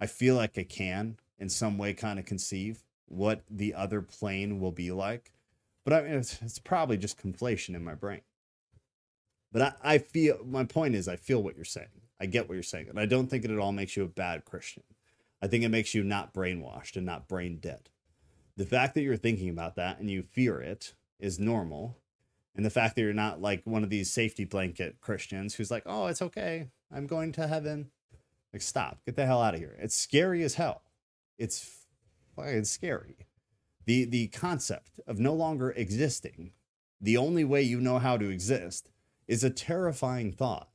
I 0.00 0.06
feel 0.06 0.34
like 0.34 0.58
I 0.58 0.64
can 0.64 1.18
in 1.38 1.48
some 1.48 1.78
way 1.78 1.94
kind 1.94 2.18
of 2.18 2.26
conceive 2.26 2.82
what 3.06 3.42
the 3.48 3.74
other 3.74 4.02
plane 4.02 4.60
will 4.60 4.72
be 4.72 4.90
like. 4.90 5.32
But 5.84 5.92
I 5.92 6.02
mean, 6.02 6.12
it's, 6.12 6.42
it's 6.42 6.58
probably 6.58 6.98
just 6.98 7.18
conflation 7.18 7.74
in 7.74 7.84
my 7.84 7.94
brain. 7.94 8.20
But 9.52 9.62
I, 9.62 9.94
I 9.94 9.98
feel 9.98 10.38
my 10.44 10.64
point 10.64 10.94
is 10.94 11.08
I 11.08 11.16
feel 11.16 11.42
what 11.42 11.56
you're 11.56 11.64
saying. 11.64 11.88
I 12.20 12.26
get 12.26 12.48
what 12.48 12.54
you're 12.54 12.62
saying. 12.62 12.88
And 12.88 12.98
I 12.98 13.06
don't 13.06 13.28
think 13.28 13.44
it 13.44 13.50
at 13.50 13.58
all 13.58 13.72
makes 13.72 13.96
you 13.96 14.04
a 14.04 14.08
bad 14.08 14.44
Christian. 14.44 14.82
I 15.40 15.46
think 15.46 15.64
it 15.64 15.68
makes 15.68 15.94
you 15.94 16.02
not 16.02 16.34
brainwashed 16.34 16.96
and 16.96 17.06
not 17.06 17.28
brain 17.28 17.58
dead. 17.60 17.90
The 18.56 18.66
fact 18.66 18.94
that 18.94 19.02
you're 19.02 19.16
thinking 19.16 19.48
about 19.48 19.76
that 19.76 20.00
and 20.00 20.10
you 20.10 20.22
fear 20.22 20.60
it 20.60 20.94
is 21.20 21.38
normal. 21.38 21.96
And 22.56 22.66
the 22.66 22.70
fact 22.70 22.96
that 22.96 23.02
you're 23.02 23.12
not 23.12 23.40
like 23.40 23.62
one 23.64 23.84
of 23.84 23.90
these 23.90 24.12
safety 24.12 24.44
blanket 24.44 25.00
Christians 25.00 25.54
who's 25.54 25.70
like, 25.70 25.84
oh, 25.86 26.06
it's 26.06 26.22
okay. 26.22 26.70
I'm 26.92 27.06
going 27.06 27.30
to 27.32 27.46
heaven. 27.46 27.90
Like, 28.52 28.62
stop. 28.62 28.98
Get 29.06 29.14
the 29.14 29.26
hell 29.26 29.40
out 29.40 29.54
of 29.54 29.60
here. 29.60 29.76
It's 29.78 29.94
scary 29.94 30.42
as 30.42 30.54
hell. 30.54 30.82
It's 31.38 31.86
fucking 32.34 32.64
scary. 32.64 33.28
The, 33.86 34.04
the 34.04 34.26
concept 34.28 34.98
of 35.06 35.20
no 35.20 35.34
longer 35.34 35.70
existing, 35.70 36.52
the 37.00 37.16
only 37.16 37.44
way 37.44 37.62
you 37.62 37.80
know 37.80 38.00
how 38.00 38.16
to 38.16 38.28
exist 38.28 38.90
is 39.28 39.44
a 39.44 39.50
terrifying 39.50 40.32
thought. 40.32 40.70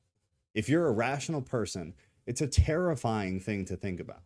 If 0.55 0.69
you're 0.69 0.87
a 0.87 0.93
rational 0.93 1.41
person 1.41 1.95
It's 2.25 2.41
a 2.41 2.47
terrifying 2.47 3.41
thing 3.41 3.65
to 3.65 3.77
think 3.77 3.99
about. 3.99 4.23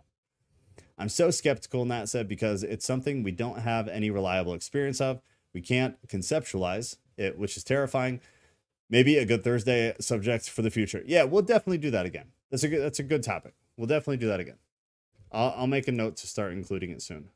I'm 0.98 1.10
so 1.10 1.32
skeptical 1.32 1.84
in 1.84 1.90
that 1.90 2.10
said 2.10 2.28
because 2.28 2.64
it's 2.64 2.86
something 2.86 3.24
we 3.24 3.32
don't 3.32 3.60
have 3.60 3.88
any 3.88 4.12
reliable 4.12 4.54
experience 4.54 5.02
of. 5.02 5.22
We 5.54 5.62
can't 5.62 5.98
conceptualize 6.08 6.98
it, 7.18 7.40
which 7.40 7.58
is 7.58 7.64
terrifying. 7.64 8.22
Maybe 8.90 9.18
a 9.18 9.26
good 9.26 9.44
Thursday 9.44 9.96
subject 10.00 10.50
for 10.50 10.62
the 10.64 10.72
future. 10.72 11.04
Yeah, 11.08 11.24
we'll 11.26 11.44
definitely 11.44 11.80
do 11.80 11.92
that 11.92 12.06
again. 12.06 12.28
That's 12.52 12.64
a 12.64 12.70
good 12.70 12.82
that's 12.84 13.00
a 13.00 13.04
good 13.04 13.24
topic. 13.24 13.56
We'll 13.78 13.88
definitely 13.88 14.18
do 14.18 14.28
that 14.30 14.40
again. 14.42 14.58
I'll, 15.32 15.54
I'll 15.58 15.68
make 15.68 15.88
a 15.88 15.94
note 15.94 16.18
to 16.18 16.28
start 16.28 16.54
including 16.54 16.92
it 16.92 17.02
soon. 17.02 17.30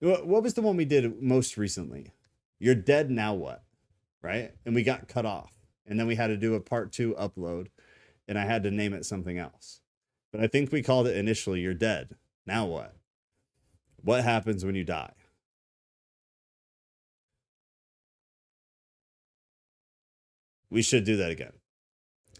What 0.00 0.26
what 0.28 0.44
was 0.44 0.54
the 0.54 0.62
one 0.62 0.76
we 0.78 0.86
did 0.86 1.22
most 1.22 1.58
recently? 1.58 2.12
You're 2.60 2.76
dead 2.76 3.10
now 3.10 3.34
what? 3.34 3.63
Right? 4.24 4.52
And 4.64 4.74
we 4.74 4.82
got 4.82 5.06
cut 5.06 5.26
off. 5.26 5.52
And 5.86 6.00
then 6.00 6.06
we 6.06 6.14
had 6.14 6.28
to 6.28 6.38
do 6.38 6.54
a 6.54 6.60
part 6.60 6.92
2 6.92 7.14
upload 7.14 7.66
and 8.26 8.38
I 8.38 8.46
had 8.46 8.62
to 8.62 8.70
name 8.70 8.94
it 8.94 9.04
something 9.04 9.36
else. 9.36 9.82
But 10.32 10.40
I 10.40 10.46
think 10.46 10.72
we 10.72 10.82
called 10.82 11.06
it 11.06 11.14
initially 11.14 11.60
you're 11.60 11.74
dead. 11.74 12.16
Now 12.46 12.64
what? 12.64 12.96
What 14.02 14.24
happens 14.24 14.64
when 14.64 14.76
you 14.76 14.82
die? 14.82 15.12
We 20.70 20.80
should 20.80 21.04
do 21.04 21.16
that 21.16 21.30
again. 21.30 21.52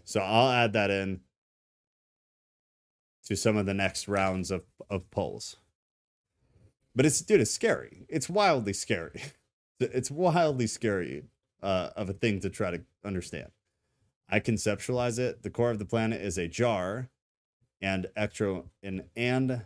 So 0.05 0.21
I'll 0.21 0.49
add 0.49 0.73
that 0.73 0.89
in 0.89 1.19
to 3.25 3.35
some 3.35 3.57
of 3.57 3.67
the 3.67 3.75
next 3.75 4.07
rounds 4.07 4.49
of, 4.49 4.63
of 4.89 5.11
polls. 5.11 5.57
But 6.95 7.05
it's 7.05 7.21
dude, 7.21 7.41
it's 7.41 7.51
scary. 7.51 8.07
It's 8.09 8.27
wildly 8.27 8.73
scary. 8.73 9.21
It's 9.77 10.09
wildly 10.09 10.67
scary 10.67 11.25
uh, 11.65 11.89
of 11.95 12.09
a 12.09 12.13
thing 12.13 12.39
to 12.41 12.49
try 12.49 12.69
to 12.69 12.81
understand. 13.03 13.49
I 14.29 14.39
conceptualize 14.39 15.17
it. 15.17 15.41
The 15.41 15.49
core 15.49 15.71
of 15.71 15.79
the 15.79 15.85
planet 15.85 16.21
is 16.21 16.37
a 16.37 16.47
jar 16.47 17.09
and 17.81 18.05
electro 18.15 18.69
and, 18.83 19.03
and 19.15 19.63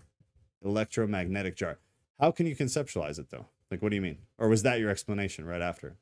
electromagnetic 0.64 1.56
jar. 1.56 1.80
How 2.20 2.32
can 2.32 2.48
you 2.48 2.56
conceptualize 2.56 3.20
it 3.20 3.30
though? 3.30 3.48
Like 3.70 3.82
what 3.82 3.90
do 3.90 3.96
you 3.96 4.02
mean? 4.02 4.20
Or 4.38 4.48
was 4.48 4.64
that 4.64 4.80
your 4.80 4.90
explanation 4.90 5.46
right 5.46 5.62
after? 5.62 5.98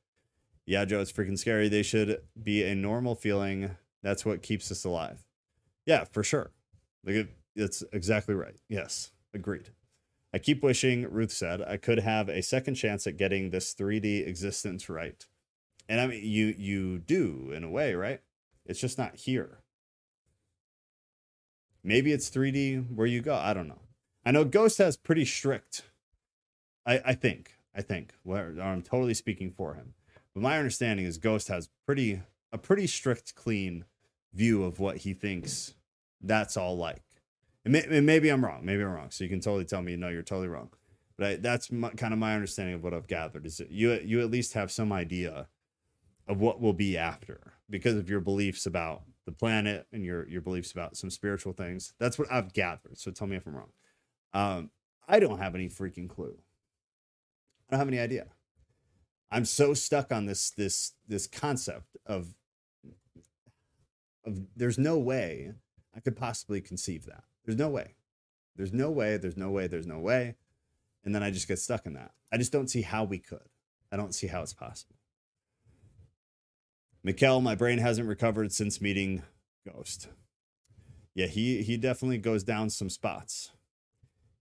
Yeah, 0.66 0.86
Joe, 0.86 1.02
it's 1.02 1.12
freaking 1.12 1.38
scary. 1.38 1.68
They 1.68 1.84
should 1.84 2.22
be 2.42 2.64
a 2.64 2.76
normal 2.76 3.16
feeling. 3.16 3.72
That's 4.04 4.26
what 4.26 4.44
keeps 4.44 4.72
us 4.72 4.86
alive. 4.86 5.26
Yeah, 5.86 6.04
for 6.04 6.24
sure. 6.24 6.52
Like 7.04 7.16
it, 7.16 7.30
it's 7.56 7.84
exactly 7.92 8.36
right. 8.36 8.56
Yes, 8.70 9.12
agreed. 9.34 9.70
I 10.34 10.38
keep 10.40 10.62
wishing, 10.62 11.10
Ruth 11.10 11.32
said, 11.32 11.62
I 11.62 11.78
could 11.78 12.00
have 12.00 12.30
a 12.30 12.44
second 12.44 12.76
chance 12.76 13.08
at 13.08 13.18
getting 13.18 13.50
this 13.50 13.74
3D 13.74 14.28
existence 14.28 14.90
right. 14.90 15.26
And 15.90 16.02
I 16.02 16.08
mean 16.08 16.24
you 16.24 16.54
you 16.58 17.00
do 17.00 17.52
in 17.54 17.64
a 17.64 17.70
way, 17.70 17.94
right? 17.94 18.22
It's 18.66 18.80
just 18.80 18.98
not 18.98 19.16
here. 19.16 19.60
Maybe 21.84 22.12
it's 22.12 22.30
3D 22.30 22.96
where 22.96 23.08
you 23.08 23.22
go. 23.22 23.36
I 23.36 23.54
don't 23.54 23.68
know. 23.68 23.80
I 24.26 24.32
know 24.32 24.44
Ghost 24.44 24.78
has 24.80 24.98
pretty 24.98 25.24
strict. 25.24 25.84
I, 26.86 27.02
I 27.06 27.14
think. 27.14 27.54
I 27.74 27.82
think. 27.82 28.14
Where 28.24 28.56
I'm 28.62 28.82
totally 28.82 29.14
speaking 29.14 29.52
for 29.52 29.76
him. 29.76 29.94
But 30.34 30.44
my 30.44 30.58
understanding 30.58 31.06
is 31.06 31.18
Ghost 31.18 31.48
has 31.48 31.70
pretty 31.86 32.22
a 32.52 32.58
pretty 32.58 32.88
strict, 32.88 33.36
clean 33.36 33.86
view 34.34 34.64
of 34.64 34.80
what 34.80 34.98
he 34.98 35.14
thinks 35.14 35.76
that's 36.22 36.58
all 36.58 36.78
like. 36.78 37.04
And, 37.64 37.74
may, 37.74 37.84
and 37.84 38.06
maybe 38.06 38.30
I'm 38.30 38.44
wrong. 38.44 38.66
Maybe 38.66 38.84
I'm 38.84 38.92
wrong. 38.92 39.12
So 39.12 39.24
you 39.24 39.30
can 39.30 39.40
totally 39.40 39.66
tell 39.66 39.82
me, 39.82 39.96
no, 39.96 40.10
you're 40.10 40.24
totally 40.24 40.48
wrong. 40.48 40.70
But 41.18 41.28
I, 41.28 41.36
that's 41.36 41.72
my, 41.72 41.90
kind 41.90 42.14
of 42.14 42.20
my 42.20 42.34
understanding 42.34 42.76
of 42.76 42.84
what 42.84 42.94
I've 42.94 43.08
gathered. 43.08 43.46
Is 43.46 43.58
that 43.58 43.72
you 43.72 43.94
you 44.04 44.22
at 44.22 44.30
least 44.30 44.54
have 44.54 44.72
some 44.72 44.92
idea 44.92 45.48
of 46.28 46.40
what 46.40 46.62
will 46.62 46.74
be 46.74 46.98
after 46.98 47.54
because 47.70 47.96
of 47.96 48.10
your 48.10 48.20
beliefs 48.20 48.66
about 48.66 49.04
the 49.26 49.32
planet 49.32 49.88
and 49.92 50.04
your 50.06 50.28
your 50.28 50.42
beliefs 50.42 50.72
about 50.72 50.98
some 50.98 51.10
spiritual 51.10 51.54
things. 51.54 51.94
That's 52.00 52.18
what 52.18 52.32
I've 52.32 52.54
gathered. 52.54 52.98
So 52.98 53.12
tell 53.12 53.28
me 53.28 53.36
if 53.36 53.46
I'm 53.46 53.56
wrong. 53.56 53.72
Um, 54.34 54.72
I 55.08 55.20
don't 55.20 55.40
have 55.40 55.56
any 55.56 55.70
freaking 55.70 56.10
clue. 56.10 56.38
I 57.70 57.74
don't 57.74 57.80
have 57.80 57.88
any 57.88 58.00
idea. 58.00 58.28
I'm 59.32 59.46
so 59.46 59.74
stuck 59.74 60.12
on 60.12 60.26
this 60.26 60.52
this 60.52 60.94
this 61.08 61.28
concept 61.28 61.98
of 62.06 62.36
of 64.26 64.40
there's 64.56 64.78
no 64.78 64.98
way 64.98 65.54
I 65.96 66.00
could 66.00 66.16
possibly 66.16 66.62
conceive 66.62 67.06
that. 67.06 67.24
There's 67.46 67.58
no 67.58 67.70
way. 67.70 67.96
There's 68.56 68.74
no 68.74 68.92
way, 68.92 69.18
there's 69.18 69.38
no 69.38 69.52
way, 69.52 69.68
there's 69.68 69.88
no 69.88 70.00
way. 70.00 70.36
And 71.04 71.14
then 71.14 71.24
I 71.24 71.32
just 71.32 71.48
get 71.48 71.60
stuck 71.60 71.86
in 71.86 71.94
that. 71.94 72.12
I 72.32 72.38
just 72.38 72.52
don't 72.52 72.70
see 72.70 72.82
how 72.82 73.04
we 73.04 73.20
could. 73.20 73.50
I 73.92 73.98
don't 73.98 74.14
see 74.14 74.28
how 74.28 74.42
it's 74.42 74.54
possible. 74.54 74.97
Mikkel, 77.08 77.42
my 77.42 77.56
brain 77.56 77.78
hasn't 77.78 78.10
recovered 78.10 78.52
since 78.52 78.82
meeting 78.82 79.24
Ghost. 79.66 80.10
Yeah, 81.16 81.28
he 81.28 81.64
he 81.64 81.78
definitely 81.78 82.18
goes 82.18 82.44
down 82.44 82.70
some 82.70 82.90
spots. 82.90 83.52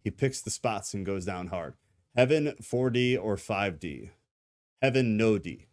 He 0.03 0.11
picks 0.11 0.41
the 0.41 0.51
spots 0.51 0.93
and 0.93 1.07
goes 1.07 1.25
down 1.25 1.47
hard. 1.49 1.75
Heaven 2.17 2.55
4D 2.61 3.23
or 3.23 3.37
5D? 3.37 4.11
Heaven 4.83 5.17
no 5.17 5.39
D. 5.39 5.67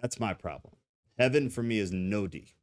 That's 0.00 0.20
my 0.20 0.34
problem. 0.34 0.76
Heaven 1.18 1.50
for 1.50 1.64
me 1.64 1.80
is 1.80 1.90
no 1.90 2.28
D. 2.28 2.54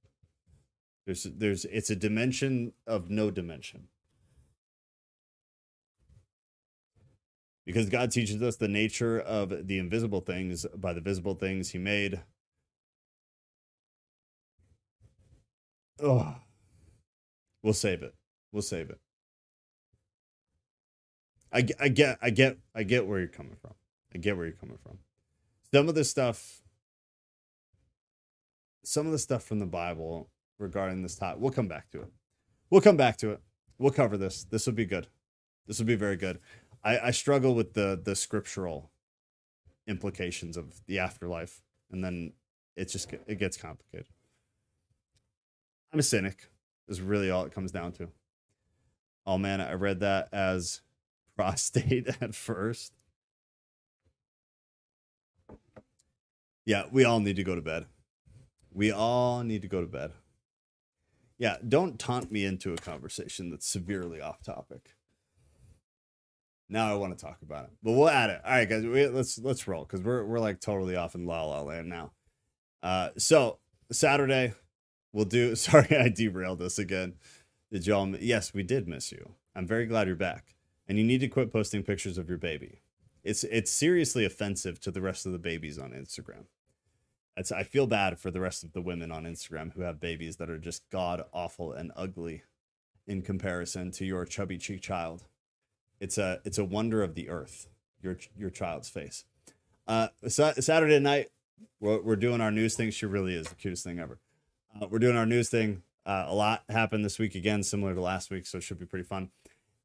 There's 1.05 1.23
there's 1.23 1.65
it's 1.65 1.89
a 1.89 1.95
dimension 1.95 2.71
of 2.87 3.09
no 3.09 3.31
dimension. 3.31 3.89
Because 7.65 7.89
God 7.89 8.11
teaches 8.11 8.41
us 8.41 8.55
the 8.55 8.69
nature 8.69 9.19
of 9.19 9.67
the 9.67 9.77
invisible 9.77 10.21
things 10.21 10.65
by 10.73 10.93
the 10.93 11.01
visible 11.01 11.35
things 11.35 11.71
he 11.71 11.79
made. 11.79 12.21
Oh, 16.01 16.35
we'll 17.63 17.73
save 17.73 18.03
it. 18.03 18.13
We'll 18.51 18.61
save 18.61 18.89
it. 18.89 18.99
I, 21.51 21.65
I 21.79 21.87
get, 21.87 22.17
I 22.21 22.29
get, 22.29 22.57
I 22.73 22.83
get 22.83 23.07
where 23.07 23.19
you're 23.19 23.27
coming 23.27 23.55
from. 23.55 23.73
I 24.13 24.17
get 24.17 24.35
where 24.35 24.45
you're 24.45 24.55
coming 24.55 24.77
from. 24.81 24.99
Some 25.73 25.89
of 25.89 25.95
the 25.95 26.03
stuff, 26.03 26.61
some 28.83 29.05
of 29.05 29.11
the 29.11 29.19
stuff 29.19 29.43
from 29.43 29.59
the 29.59 29.65
Bible 29.65 30.29
regarding 30.57 31.01
this 31.01 31.15
topic, 31.15 31.41
we'll 31.41 31.51
come 31.51 31.67
back 31.67 31.89
to 31.91 32.01
it. 32.01 32.11
We'll 32.69 32.81
come 32.81 32.97
back 32.97 33.17
to 33.17 33.31
it. 33.31 33.41
We'll 33.77 33.91
cover 33.91 34.17
this. 34.17 34.43
This 34.43 34.65
will 34.65 34.73
be 34.73 34.85
good. 34.85 35.07
This 35.67 35.79
will 35.79 35.85
be 35.85 35.95
very 35.95 36.17
good. 36.17 36.39
I, 36.83 36.99
I 36.99 37.11
struggle 37.11 37.55
with 37.55 37.73
the 37.73 37.99
the 38.01 38.15
scriptural 38.15 38.91
implications 39.87 40.55
of 40.57 40.85
the 40.85 40.99
afterlife, 40.99 41.61
and 41.91 42.03
then 42.03 42.33
it 42.75 42.85
just 42.89 43.11
it 43.27 43.39
gets 43.39 43.57
complicated. 43.57 44.07
I'm 45.91 45.99
a 45.99 46.03
cynic. 46.03 46.49
Is 46.87 47.01
really 47.01 47.31
all 47.31 47.45
it 47.45 47.53
comes 47.53 47.71
down 47.71 47.93
to. 47.93 48.09
Oh 49.25 49.37
man, 49.37 49.59
I 49.59 49.73
read 49.73 50.01
that 50.01 50.29
as 50.31 50.81
prostate 51.35 52.07
at 52.21 52.35
first. 52.35 52.93
Yeah, 56.65 56.83
we 56.91 57.03
all 57.03 57.19
need 57.19 57.35
to 57.35 57.43
go 57.43 57.55
to 57.55 57.61
bed. 57.61 57.85
We 58.71 58.91
all 58.91 59.43
need 59.43 59.61
to 59.61 59.67
go 59.67 59.81
to 59.81 59.87
bed. 59.87 60.11
Yeah, 61.37 61.57
don't 61.67 61.99
taunt 61.99 62.31
me 62.31 62.45
into 62.45 62.73
a 62.73 62.77
conversation 62.77 63.49
that's 63.49 63.67
severely 63.67 64.21
off 64.21 64.41
topic. 64.41 64.95
Now 66.69 66.91
I 66.91 66.95
want 66.95 67.17
to 67.17 67.23
talk 67.23 67.41
about 67.41 67.65
it, 67.65 67.71
but 67.83 67.91
we'll 67.91 68.09
add 68.09 68.29
it. 68.31 68.41
All 68.43 68.51
right, 68.51 68.67
guys, 68.67 68.83
we, 68.83 69.07
let's 69.07 69.37
let's 69.37 69.67
roll 69.67 69.85
because 69.85 70.01
we're 70.01 70.25
we're 70.25 70.39
like 70.39 70.59
totally 70.59 70.95
off 70.95 71.13
in 71.13 71.25
la 71.25 71.43
la 71.43 71.61
land 71.61 71.87
now. 71.87 72.11
Uh, 72.81 73.09
so 73.17 73.59
Saturday, 73.91 74.53
we'll 75.15 75.25
do. 75.25 75.55
Sorry, 75.55 75.97
I 75.97 76.09
derailed 76.09 76.61
us 76.61 76.77
again. 76.77 77.13
Did 77.71 77.87
y'all? 77.87 78.15
Yes, 78.17 78.53
we 78.53 78.61
did 78.61 78.87
miss 78.87 79.11
you. 79.11 79.31
I'm 79.55 79.65
very 79.65 79.87
glad 79.87 80.07
you're 80.07 80.15
back, 80.15 80.53
and 80.87 80.99
you 80.99 81.03
need 81.03 81.21
to 81.21 81.27
quit 81.27 81.51
posting 81.51 81.81
pictures 81.81 82.19
of 82.19 82.29
your 82.29 82.37
baby. 82.37 82.81
It's 83.23 83.43
it's 83.45 83.71
seriously 83.71 84.25
offensive 84.25 84.79
to 84.81 84.91
the 84.91 85.01
rest 85.01 85.25
of 85.25 85.31
the 85.31 85.39
babies 85.39 85.79
on 85.79 85.91
Instagram. 85.91 86.45
It's, 87.37 87.51
I 87.51 87.63
feel 87.63 87.87
bad 87.87 88.19
for 88.19 88.31
the 88.31 88.39
rest 88.39 88.63
of 88.63 88.71
the 88.73 88.81
women 88.81 89.11
on 89.11 89.23
Instagram 89.23 89.73
who 89.73 89.81
have 89.81 89.99
babies 89.99 90.37
that 90.37 90.49
are 90.49 90.59
just 90.59 90.89
god 90.89 91.23
awful 91.33 91.73
and 91.73 91.91
ugly 91.95 92.43
in 93.07 93.21
comparison 93.21 93.91
to 93.91 94.05
your 94.05 94.25
chubby 94.25 94.57
cheek 94.57 94.81
child. 94.81 95.23
It's 95.99 96.17
a 96.17 96.39
it's 96.45 96.57
a 96.57 96.65
wonder 96.65 97.01
of 97.01 97.15
the 97.15 97.29
earth. 97.29 97.67
Your 98.01 98.17
your 98.37 98.49
child's 98.51 98.89
face. 98.89 99.25
Uh, 99.87 100.07
Saturday 100.27 100.99
night, 100.99 101.27
we're, 101.79 102.01
we're 102.01 102.15
doing 102.15 102.41
our 102.41 102.51
news 102.51 102.75
thing. 102.75 102.89
She 102.89 103.05
really 103.05 103.35
is 103.35 103.47
the 103.47 103.55
cutest 103.55 103.83
thing 103.83 103.99
ever. 103.99 104.19
Uh, 104.79 104.87
we're 104.89 104.99
doing 104.99 105.15
our 105.15 105.25
news 105.25 105.49
thing. 105.49 105.81
Uh, 106.05 106.25
a 106.27 106.35
lot 106.35 106.63
happened 106.69 107.03
this 107.05 107.17
week 107.17 107.35
again, 107.35 107.63
similar 107.63 107.95
to 107.95 108.01
last 108.01 108.29
week, 108.29 108.45
so 108.45 108.57
it 108.57 108.61
should 108.63 108.79
be 108.79 108.85
pretty 108.85 109.05
fun. 109.05 109.29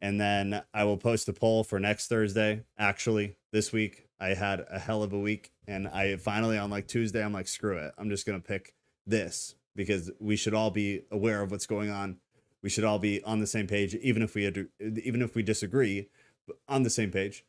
And 0.02 0.20
then 0.20 0.62
I 0.72 0.84
will 0.84 0.96
post 0.96 1.28
a 1.28 1.32
poll 1.32 1.62
for 1.62 1.78
next 1.78 2.08
Thursday. 2.08 2.64
Actually, 2.78 3.36
this 3.52 3.72
week 3.72 4.08
I 4.18 4.28
had 4.28 4.64
a 4.70 4.78
hell 4.78 5.02
of 5.02 5.12
a 5.12 5.18
week, 5.18 5.52
and 5.66 5.86
I 5.88 6.16
finally 6.16 6.58
on 6.58 6.70
like 6.70 6.88
Tuesday, 6.88 7.22
I'm 7.22 7.32
like, 7.32 7.48
screw 7.48 7.76
it, 7.76 7.92
I'm 7.98 8.10
just 8.10 8.26
gonna 8.26 8.40
pick 8.40 8.74
this 9.06 9.54
because 9.76 10.10
we 10.18 10.36
should 10.36 10.54
all 10.54 10.70
be 10.70 11.02
aware 11.10 11.42
of 11.42 11.50
what's 11.50 11.66
going 11.66 11.90
on. 11.90 12.16
We 12.62 12.68
should 12.68 12.84
all 12.84 12.98
be 12.98 13.22
on 13.22 13.38
the 13.38 13.46
same 13.46 13.66
page, 13.66 13.94
even 13.94 14.22
if 14.22 14.34
we 14.34 14.44
had, 14.44 14.66
even 14.80 15.22
if 15.22 15.34
we 15.34 15.42
disagree, 15.42 16.08
on 16.68 16.82
the 16.82 16.90
same 16.90 17.10
page. 17.10 17.44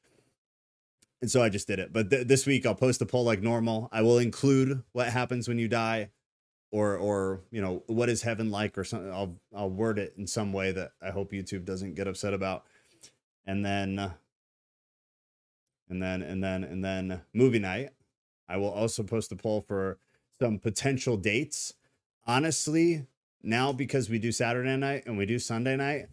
And 1.21 1.29
so 1.29 1.41
I 1.41 1.49
just 1.49 1.67
did 1.67 1.79
it. 1.79 1.91
But 1.91 2.09
th- 2.09 2.27
this 2.27 2.45
week 2.45 2.65
I'll 2.65 2.75
post 2.75 3.01
a 3.01 3.05
poll 3.05 3.23
like 3.23 3.41
normal. 3.41 3.89
I 3.91 4.01
will 4.03 4.19
include 4.19 4.83
what 4.91 5.07
happens 5.07 5.47
when 5.47 5.59
you 5.59 5.67
die 5.67 6.09
or 6.71 6.95
or 6.97 7.41
you 7.51 7.61
know 7.61 7.83
what 7.87 8.09
is 8.09 8.21
heaven 8.21 8.49
like 8.49 8.77
or 8.77 8.83
something 8.83 9.11
i'll 9.11 9.35
i'll 9.55 9.69
word 9.69 9.99
it 9.99 10.13
in 10.17 10.25
some 10.25 10.53
way 10.53 10.71
that 10.71 10.93
i 11.01 11.09
hope 11.09 11.31
youtube 11.31 11.65
doesn't 11.65 11.95
get 11.95 12.07
upset 12.07 12.33
about. 12.33 12.63
And 13.45 13.65
then 13.65 13.97
uh, 13.97 14.11
and 15.89 16.01
then 16.01 16.21
and 16.21 16.43
then 16.43 16.63
and 16.63 16.83
then 16.83 17.21
movie 17.33 17.59
night. 17.59 17.89
I 18.47 18.57
will 18.57 18.69
also 18.69 19.03
post 19.03 19.31
a 19.31 19.35
poll 19.35 19.61
for 19.61 19.97
some 20.39 20.59
potential 20.59 21.17
dates. 21.17 21.73
Honestly 22.27 23.07
now 23.43 23.71
because 23.71 24.09
we 24.09 24.19
do 24.19 24.31
saturday 24.31 24.75
night 24.77 25.03
and 25.05 25.17
we 25.17 25.25
do 25.25 25.39
sunday 25.39 25.75
night 25.75 26.07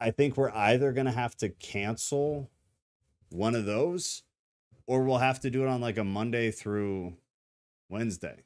i 0.00 0.10
think 0.10 0.36
we're 0.36 0.50
either 0.50 0.92
going 0.92 1.06
to 1.06 1.12
have 1.12 1.36
to 1.36 1.48
cancel 1.48 2.50
one 3.30 3.54
of 3.54 3.64
those 3.64 4.22
or 4.86 5.02
we'll 5.02 5.18
have 5.18 5.40
to 5.40 5.50
do 5.50 5.62
it 5.62 5.68
on 5.68 5.80
like 5.80 5.98
a 5.98 6.04
monday 6.04 6.50
through 6.50 7.14
wednesday 7.88 8.44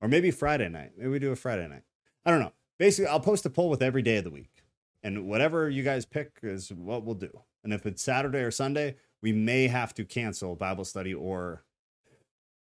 or 0.00 0.08
maybe 0.08 0.30
Friday 0.30 0.68
night. 0.68 0.92
Maybe 0.96 1.10
we 1.10 1.18
do 1.18 1.32
a 1.32 1.36
Friday 1.36 1.68
night. 1.68 1.82
I 2.24 2.30
don't 2.30 2.40
know. 2.40 2.52
Basically, 2.78 3.08
I'll 3.08 3.20
post 3.20 3.46
a 3.46 3.50
poll 3.50 3.70
with 3.70 3.82
every 3.82 4.02
day 4.02 4.18
of 4.18 4.24
the 4.24 4.30
week, 4.30 4.62
and 5.02 5.26
whatever 5.26 5.68
you 5.68 5.82
guys 5.82 6.04
pick 6.04 6.38
is 6.42 6.72
what 6.72 7.04
we'll 7.04 7.14
do. 7.14 7.40
And 7.64 7.72
if 7.72 7.86
it's 7.86 8.02
Saturday 8.02 8.38
or 8.38 8.50
Sunday, 8.50 8.96
we 9.20 9.32
may 9.32 9.66
have 9.66 9.92
to 9.94 10.04
cancel 10.04 10.54
Bible 10.54 10.84
study 10.84 11.12
or 11.12 11.64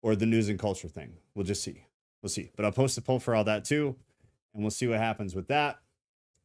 or 0.03 0.15
the 0.15 0.27
news 0.27 0.49
and 0.49 0.59
culture 0.59 0.89
thing. 0.89 1.15
We'll 1.35 1.47
just 1.47 1.65
see. 1.65 1.87
We'll 2.23 2.31
see. 2.31 2.53
But 2.55 2.65
I'll 2.65 2.73
post 2.73 2.97
a 2.99 3.03
poll 3.03 3.19
for 3.19 3.35
all 3.35 3.45
that 3.45 3.65
too, 3.65 3.97
and 4.55 4.63
we'll 4.63 4.71
see 4.71 4.87
what 4.87 4.99
happens 4.99 5.35
with 5.35 5.49
that. 5.49 5.79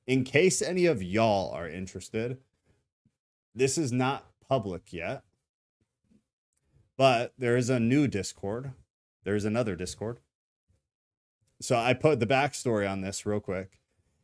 In 0.08 0.24
case 0.24 0.62
any 0.62 0.88
of 0.88 1.04
y'all 1.04 1.52
are 1.52 1.70
interested, 1.70 2.40
this 3.54 3.78
is 3.78 3.92
not 3.92 4.26
public 4.48 4.92
yet, 4.92 5.24
but 6.98 7.34
there 7.38 7.56
is 7.56 7.70
a 7.70 7.80
new 7.80 8.08
Discord. 8.08 8.72
There's 9.24 9.46
another 9.46 9.76
Discord 9.76 10.20
so 11.62 11.78
I 11.78 11.94
put 11.94 12.20
the 12.20 12.28
backstory 12.28 12.90
on 12.90 13.02
this 13.02 13.26
real 13.26 13.40
quick 13.40 13.80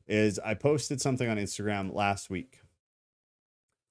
is 0.08 0.40
I 0.40 0.54
posted 0.54 1.02
something 1.02 1.30
on 1.30 1.38
Instagram 1.38 1.94
last 1.94 2.30
week. 2.30 2.62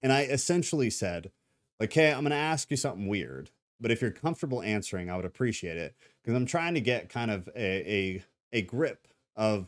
And 0.03 0.13
I 0.13 0.23
essentially 0.23 0.91
said, 0.91 1.31
like, 1.79 1.93
hey, 1.93 2.13
I'm 2.13 2.21
going 2.21 2.31
to 2.31 2.37
ask 2.37 2.71
you 2.71 2.77
something 2.77 3.07
weird, 3.07 3.51
but 3.81 3.91
if 3.91 4.01
you're 4.01 4.11
comfortable 4.11 4.63
answering, 4.63 5.11
I 5.11 5.17
would 5.17 5.25
appreciate 5.25 5.77
it 5.77 5.95
because 6.23 6.35
I'm 6.35 6.47
trying 6.47 6.75
to 6.75 6.81
get 6.81 7.09
kind 7.09 7.31
of 7.31 7.49
a, 7.55 7.93
a, 7.93 8.25
a 8.53 8.63
grip 8.63 9.09
of 9.35 9.67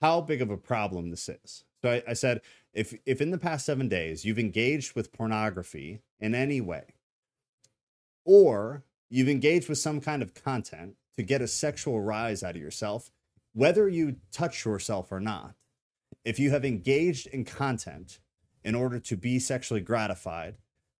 how 0.00 0.20
big 0.20 0.42
of 0.42 0.50
a 0.50 0.56
problem 0.56 1.10
this 1.10 1.28
is. 1.28 1.64
So 1.82 1.90
I, 1.90 2.02
I 2.08 2.12
said, 2.14 2.40
if, 2.72 2.94
if 3.06 3.20
in 3.20 3.30
the 3.30 3.38
past 3.38 3.66
seven 3.66 3.88
days 3.88 4.24
you've 4.24 4.38
engaged 4.38 4.96
with 4.96 5.12
pornography 5.12 6.00
in 6.18 6.34
any 6.34 6.60
way, 6.60 6.84
or 8.24 8.82
you've 9.10 9.28
engaged 9.28 9.68
with 9.68 9.78
some 9.78 10.00
kind 10.00 10.22
of 10.22 10.34
content 10.34 10.96
to 11.16 11.22
get 11.22 11.42
a 11.42 11.48
sexual 11.48 12.00
rise 12.00 12.42
out 12.42 12.56
of 12.56 12.62
yourself, 12.62 13.10
whether 13.52 13.88
you 13.88 14.16
touch 14.32 14.64
yourself 14.64 15.12
or 15.12 15.20
not, 15.20 15.54
if 16.24 16.38
you 16.38 16.50
have 16.50 16.64
engaged 16.64 17.26
in 17.28 17.44
content 17.44 18.18
in 18.64 18.74
order 18.74 18.98
to 18.98 19.16
be 19.16 19.38
sexually 19.38 19.80
gratified 19.80 20.56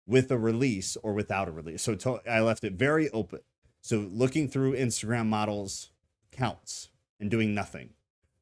with 0.06 0.30
a 0.30 0.38
release 0.38 0.96
or 1.02 1.14
without 1.14 1.48
a 1.48 1.52
release. 1.52 1.82
So 1.82 1.94
to, 1.94 2.20
I 2.30 2.40
left 2.40 2.64
it 2.64 2.74
very 2.74 3.08
open. 3.10 3.40
So 3.80 4.08
looking 4.10 4.48
through 4.48 4.76
Instagram 4.76 5.26
models 5.26 5.90
counts 6.30 6.90
and 7.18 7.30
doing 7.30 7.54
nothing, 7.54 7.90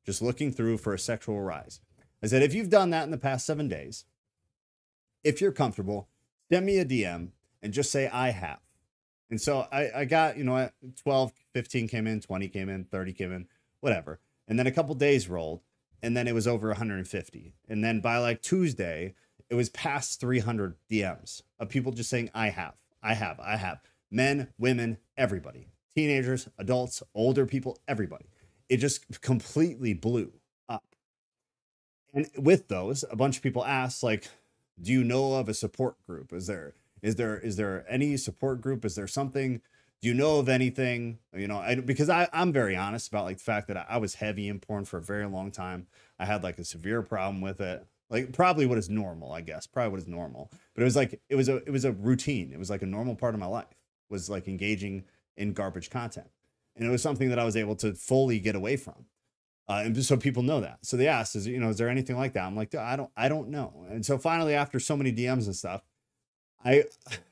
just 0.05 0.23
looking 0.23 0.51
through 0.51 0.79
for 0.79 0.93
a 0.93 0.99
sexual 0.99 1.41
rise. 1.41 1.81
I 2.23 2.27
said, 2.27 2.43
if 2.43 2.55
you've 2.55 2.71
done 2.71 2.91
that 2.91 3.05
in 3.05 3.11
the 3.11 3.19
past 3.19 3.47
seven 3.47 3.69
days, 3.69 4.05
if 5.25 5.41
you're 5.41 5.53
comfortable, 5.53 6.09
send 6.51 6.67
me 6.67 6.79
a 6.79 6.85
DM 6.85 7.29
and 7.63 7.73
just 7.73 7.93
say, 7.93 8.09
I 8.09 8.31
have. 8.31 8.61
And 9.33 9.41
so 9.41 9.67
I, 9.73 9.91
I 9.95 10.05
got, 10.05 10.37
you 10.37 10.45
know, 10.45 10.69
12, 11.05 11.33
15 11.55 11.89
came 11.89 12.07
in, 12.07 12.21
20 12.21 12.49
came 12.49 12.69
in, 12.69 12.85
30 12.85 13.15
came 13.15 13.33
in 13.33 13.47
whatever. 13.81 14.21
And 14.47 14.59
then 14.59 14.67
a 14.67 14.71
couple 14.71 14.95
days 14.95 15.27
rolled, 15.27 15.63
and 16.03 16.15
then 16.15 16.29
it 16.29 16.35
was 16.35 16.47
over 16.47 16.69
150. 16.69 17.55
And 17.67 17.83
then 17.83 18.01
by 18.01 18.19
like 18.19 18.43
Tuesday, 18.43 19.15
it 19.49 19.55
was 19.55 19.71
past 19.71 20.21
300 20.21 20.77
DMs 20.91 21.41
of 21.59 21.71
people 21.71 21.93
just 21.93 22.11
saying, 22.11 22.29
I 22.35 22.51
have, 22.51 22.75
I 23.03 23.15
have, 23.15 23.41
I 23.41 23.57
have. 23.57 23.81
Men, 24.11 24.49
women, 24.59 24.99
everybody, 25.17 25.69
teenagers, 25.97 26.47
adults, 26.59 27.03
older 27.15 27.47
people, 27.47 27.79
everybody. 27.89 28.27
It 28.69 28.77
just 28.77 29.23
completely 29.23 29.95
blew 29.95 30.31
up. 30.69 30.85
And 32.13 32.29
with 32.37 32.69
those, 32.69 33.03
a 33.11 33.17
bunch 33.17 33.39
of 33.39 33.43
people 33.43 33.65
asked, 33.65 34.03
like, 34.03 34.29
do 34.79 34.93
you 34.93 35.03
know 35.03 35.37
of 35.37 35.49
a 35.49 35.55
support 35.55 35.97
group? 36.07 36.35
Is 36.35 36.49
there 36.49 36.75
is 37.03 37.17
there 37.17 37.39
is 37.39 37.57
there 37.57 37.85
any 37.89 38.17
support 38.17 38.61
group? 38.61 38.85
Is 38.85 38.95
there 38.95 39.09
something? 39.09 39.61
Do 40.01 40.09
you 40.09 40.15
know 40.15 40.39
of 40.39 40.49
anything? 40.49 41.19
You 41.37 41.49
know 41.49 41.59
I, 41.59 41.75
because 41.75 42.09
I, 42.09 42.29
i'm 42.33 42.53
very 42.53 42.77
honest 42.77 43.09
about 43.09 43.25
like 43.25 43.39
the 43.39 43.45
fact 43.45 43.69
that 43.69 43.77
I, 43.77 43.87
I, 43.91 43.97
was 43.99 44.15
heavy 44.15 44.49
in 44.49 44.61
porn 44.61 44.85
for 44.85 44.99
a 44.99 45.03
very 45.03 45.27
long 45.27 45.51
time. 45.51 45.87
I 46.19 46.25
had 46.25 46.43
like 46.43 46.59
a 46.59 46.65
severe 46.65 47.03
problem 47.03 47.41
with 47.41 47.61
it. 47.61 47.85
Like 48.09 48.33
probably 48.33 48.67
what 48.67 48.79
is 48.79 48.89
normal 48.89 49.33
i 49.33 49.41
guess 49.41 49.67
probably 49.67 49.91
what 49.91 50.01
is 50.01 50.07
normal. 50.07 50.51
But 50.75 50.83
it 50.83 50.85
was 50.85 50.97
like 50.97 51.21
it 51.29 51.35
was 51.35 51.49
a 51.49 51.57
it 51.57 51.71
was 51.71 51.85
a 51.85 51.93
routine. 51.93 52.53
It 52.53 52.59
was 52.59 52.71
like 52.71 52.83
a 52.83 52.87
normal 52.87 53.17
part 53.17 53.35
of 53.35 53.41
my 53.41 53.47
life 53.47 53.67
was 54.09 54.31
like 54.31 54.47
engaging 54.47 55.05
in 55.37 55.55
garbage 55.55 55.91
content. 55.91 56.29
And 56.77 56.87
it 56.87 56.91
was 56.91 57.03
something 57.03 57.29
that 57.31 57.39
i 57.39 57.45
was 57.45 57.57
able 57.57 57.77
to 57.77 57.95
fully 57.95 58.39
get 58.39 58.55
away 58.55 58.77
from. 58.77 59.07
Uh, 59.69 59.83
and 59.85 60.05
so 60.05 60.17
people 60.17 60.43
know 60.43 60.61
that. 60.61 60.79
So 60.83 60.97
they 60.97 61.09
asked 61.09 61.35
is 61.35 61.49
you 61.49 61.59
know 61.59 61.71
is 61.71 61.79
there 61.79 61.89
anything 61.89 62.17
like 62.17 62.35
that? 62.35 62.45
I'm 62.45 62.57
like 62.57 62.75
i 62.77 62.95
don't 62.95 63.11
i 63.17 63.29
don't 63.29 63.49
know. 63.49 63.87
And 63.91 64.07
so 64.07 64.19
finally 64.19 64.55
after 64.55 64.79
so 64.79 64.97
many 64.97 65.13
dms 65.13 65.47
and 65.47 65.57
stuff 65.57 65.83
I 66.65 66.85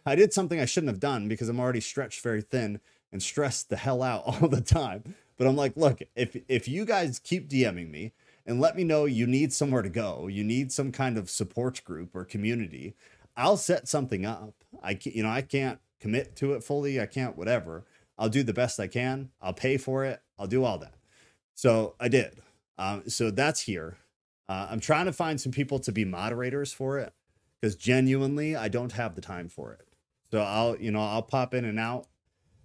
I 0.05 0.15
did 0.15 0.33
something 0.33 0.61
I 0.61 0.65
shouldn't 0.65 0.91
have 0.91 1.01
done 1.01 1.29
because 1.29 1.49
I'm 1.49 1.61
already 1.61 1.81
stretched 1.81 2.23
very 2.23 2.43
thin 2.43 2.81
and 3.13 3.23
stressed 3.23 3.69
the 3.69 3.77
hell 3.77 4.03
out 4.03 4.25
all 4.27 4.49
the 4.49 4.61
time. 4.61 5.15
But 5.37 5.47
I'm 5.47 5.57
like, 5.57 5.77
look, 5.77 6.01
if 6.15 6.37
if 6.49 6.69
you 6.69 6.85
guys 6.85 7.19
keep 7.19 7.49
DMing 7.49 7.91
me 7.91 8.13
and 8.47 8.61
let 8.61 8.77
me 8.77 8.85
know 8.85 9.05
you 9.05 9.27
need 9.27 9.53
somewhere 9.53 9.83
to 9.83 9.89
go, 9.89 10.27
you 10.27 10.45
need 10.45 10.73
some 10.73 10.93
kind 10.93 11.17
of 11.17 11.31
support 11.31 11.83
group 11.85 12.15
or 12.15 12.25
community, 12.25 12.95
I'll 13.37 13.57
set 13.57 13.89
something 13.89 14.27
up. 14.27 14.55
I 14.83 14.95
can, 14.95 15.13
you 15.13 15.23
know, 15.23 15.31
I 15.31 15.43
can't 15.43 15.79
commit 16.01 16.37
to 16.37 16.55
it 16.55 16.65
fully. 16.65 17.01
I 17.01 17.07
can't 17.07 17.37
whatever. 17.37 17.85
I'll 18.19 18.29
do 18.29 18.43
the 18.43 18.53
best 18.53 18.79
I 18.79 18.87
can. 18.87 19.31
I'll 19.41 19.55
pay 19.55 19.77
for 19.79 20.05
it. 20.05 20.21
I'll 20.39 20.47
do 20.47 20.65
all 20.65 20.79
that. 20.79 20.95
So 21.55 21.95
I 21.99 22.09
did. 22.09 22.41
Um, 22.79 23.09
so 23.09 23.31
that's 23.31 23.63
here. 23.63 23.97
Uh, 24.49 24.69
I'm 24.71 24.81
trying 24.81 25.07
to 25.07 25.13
find 25.13 25.41
some 25.41 25.53
people 25.53 25.79
to 25.81 25.93
be 25.93 26.05
moderators 26.05 26.73
for 26.73 26.99
it 26.99 27.15
because 27.61 27.77
genuinely 27.77 28.57
I 28.57 28.69
don't 28.69 28.93
have 28.93 29.15
the 29.15 29.21
time 29.21 29.49
for 29.49 29.73
it. 29.73 29.87
So 30.31 30.41
I'll, 30.41 30.77
you 30.77 30.91
know, 30.91 31.03
I'll 31.03 31.23
pop 31.23 31.55
in 31.55 31.65
and 31.65 31.79
out 31.79 32.07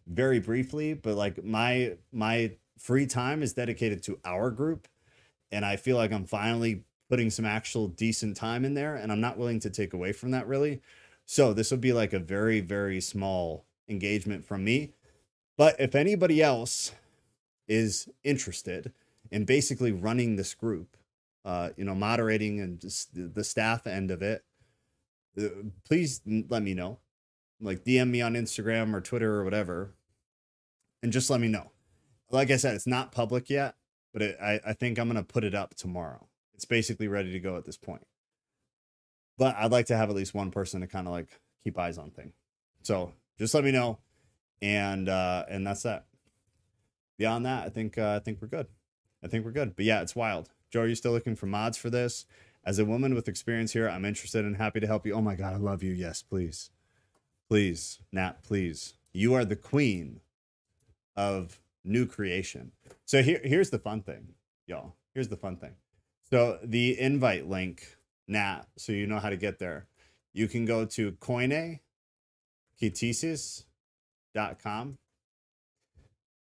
very 0.07 0.39
briefly, 0.39 0.93
but 0.93 1.15
like 1.15 1.43
my 1.43 1.97
my 2.11 2.51
free 2.77 3.07
time 3.07 3.41
is 3.41 3.53
dedicated 3.53 4.03
to 4.03 4.19
our 4.25 4.51
group 4.51 4.87
and 5.51 5.65
I 5.65 5.77
feel 5.77 5.97
like 5.97 6.11
I'm 6.11 6.25
finally 6.25 6.83
putting 7.09 7.29
some 7.29 7.45
actual 7.45 7.87
decent 7.87 8.35
time 8.35 8.65
in 8.65 8.73
there 8.73 8.95
and 8.95 9.11
I'm 9.11 9.21
not 9.21 9.37
willing 9.37 9.59
to 9.61 9.69
take 9.69 9.93
away 9.93 10.11
from 10.11 10.31
that 10.31 10.47
really. 10.47 10.81
So 11.25 11.53
this 11.53 11.71
would 11.71 11.81
be 11.81 11.93
like 11.93 12.13
a 12.13 12.19
very 12.19 12.59
very 12.59 13.01
small 13.01 13.65
engagement 13.89 14.45
from 14.45 14.63
me. 14.63 14.93
But 15.57 15.79
if 15.79 15.95
anybody 15.95 16.41
else 16.41 16.93
is 17.67 18.07
interested 18.23 18.91
in 19.31 19.45
basically 19.45 19.91
running 19.91 20.35
this 20.35 20.53
group, 20.53 20.97
uh, 21.45 21.69
you 21.77 21.85
know, 21.85 21.95
moderating 21.95 22.59
and 22.59 22.79
just 22.79 23.09
the 23.13 23.43
staff 23.43 23.87
end 23.87 24.11
of 24.11 24.21
it, 24.21 24.43
please 25.85 26.21
let 26.49 26.63
me 26.63 26.73
know. 26.73 26.99
Like 27.61 27.83
DM 27.85 28.09
me 28.09 28.21
on 28.21 28.33
Instagram 28.33 28.93
or 28.93 29.01
Twitter 29.01 29.35
or 29.39 29.43
whatever, 29.43 29.93
and 31.01 31.11
just 31.11 31.29
let 31.29 31.39
me 31.39 31.47
know. 31.47 31.71
Like 32.29 32.51
I 32.51 32.57
said, 32.57 32.75
it's 32.75 32.87
not 32.87 33.11
public 33.11 33.49
yet, 33.49 33.75
but 34.11 34.21
it, 34.21 34.37
I, 34.41 34.59
I 34.65 34.73
think 34.73 34.99
I'm 34.99 35.07
gonna 35.07 35.23
put 35.23 35.43
it 35.43 35.55
up 35.55 35.75
tomorrow. 35.75 36.27
It's 36.53 36.65
basically 36.65 37.07
ready 37.07 37.31
to 37.31 37.39
go 37.39 37.57
at 37.57 37.65
this 37.65 37.77
point. 37.77 38.05
But 39.37 39.55
I'd 39.55 39.71
like 39.71 39.87
to 39.87 39.97
have 39.97 40.09
at 40.09 40.15
least 40.15 40.33
one 40.33 40.51
person 40.51 40.81
to 40.81 40.87
kind 40.87 41.07
of 41.07 41.13
like 41.13 41.39
keep 41.63 41.77
eyes 41.77 41.97
on 41.97 42.11
thing. 42.11 42.33
So 42.83 43.13
just 43.39 43.53
let 43.53 43.63
me 43.63 43.71
know, 43.71 43.99
and 44.61 45.07
uh, 45.07 45.45
and 45.49 45.65
that's 45.65 45.83
that. 45.83 46.05
Beyond 47.17 47.45
that, 47.45 47.65
I 47.65 47.69
think 47.69 47.97
uh, 47.97 48.15
I 48.15 48.19
think 48.19 48.41
we're 48.41 48.49
good. 48.49 48.67
I 49.23 49.27
think 49.27 49.45
we're 49.45 49.51
good. 49.51 49.75
But 49.75 49.85
yeah, 49.85 50.01
it's 50.01 50.15
wild. 50.15 50.49
Joe, 50.69 50.81
are 50.81 50.87
you 50.87 50.95
still 50.95 51.13
looking 51.13 51.35
for 51.35 51.45
mods 51.45 51.77
for 51.77 51.89
this? 51.89 52.25
As 52.65 52.79
a 52.79 52.85
woman 52.85 53.13
with 53.13 53.27
experience 53.27 53.73
here, 53.73 53.87
I'm 53.87 54.05
interested 54.05 54.43
and 54.43 54.57
happy 54.57 54.79
to 54.79 54.87
help 54.87 55.05
you. 55.05 55.13
Oh 55.13 55.21
my 55.21 55.35
God, 55.35 55.53
I 55.53 55.57
love 55.57 55.83
you. 55.83 55.93
Yes, 55.93 56.23
please. 56.23 56.71
Please, 57.47 57.99
Nat, 58.11 58.43
please. 58.43 58.95
You 59.13 59.35
are 59.35 59.45
the 59.45 59.55
queen 59.55 60.21
of 61.15 61.61
new 61.83 62.07
creation. 62.07 62.71
So 63.05 63.21
here, 63.21 63.39
here's 63.43 63.69
the 63.69 63.77
fun 63.77 64.01
thing, 64.01 64.33
y'all. 64.65 64.95
Here's 65.13 65.27
the 65.27 65.37
fun 65.37 65.57
thing. 65.57 65.75
So 66.31 66.57
the 66.63 66.99
invite 66.99 67.47
link, 67.47 67.97
Nat, 68.27 68.63
so 68.77 68.91
you 68.91 69.05
know 69.05 69.19
how 69.19 69.29
to 69.29 69.37
get 69.37 69.59
there. 69.59 69.85
You 70.33 70.47
can 70.47 70.65
go 70.65 70.85
to 70.85 71.11
koine 71.13 71.79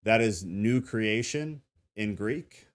That 0.04 0.20
is 0.20 0.44
new 0.44 0.80
creation 0.80 1.62
in 1.96 2.14
Greek. 2.14 2.68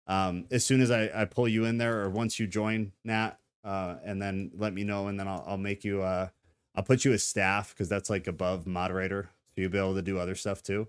Um, 0.06 0.46
as 0.50 0.64
soon 0.64 0.80
as 0.80 0.90
I, 0.90 1.10
I 1.14 1.24
pull 1.24 1.48
you 1.48 1.64
in 1.64 1.78
there 1.78 2.02
or 2.02 2.10
once 2.10 2.38
you 2.38 2.46
join 2.46 2.92
Nat, 3.04 3.38
uh, 3.62 3.96
and 4.04 4.20
then 4.20 4.50
let 4.54 4.74
me 4.74 4.84
know, 4.84 5.06
and 5.06 5.18
then 5.18 5.26
I'll, 5.26 5.42
I'll 5.46 5.56
make 5.56 5.84
you, 5.84 6.02
uh, 6.02 6.28
I'll 6.74 6.82
put 6.82 7.04
you 7.04 7.12
as 7.12 7.22
staff 7.22 7.70
because 7.70 7.88
that's 7.88 8.10
like 8.10 8.26
above 8.26 8.66
moderator. 8.66 9.30
So 9.54 9.62
you'll 9.62 9.70
be 9.70 9.78
able 9.78 9.94
to 9.94 10.02
do 10.02 10.18
other 10.18 10.34
stuff 10.34 10.62
too. 10.62 10.88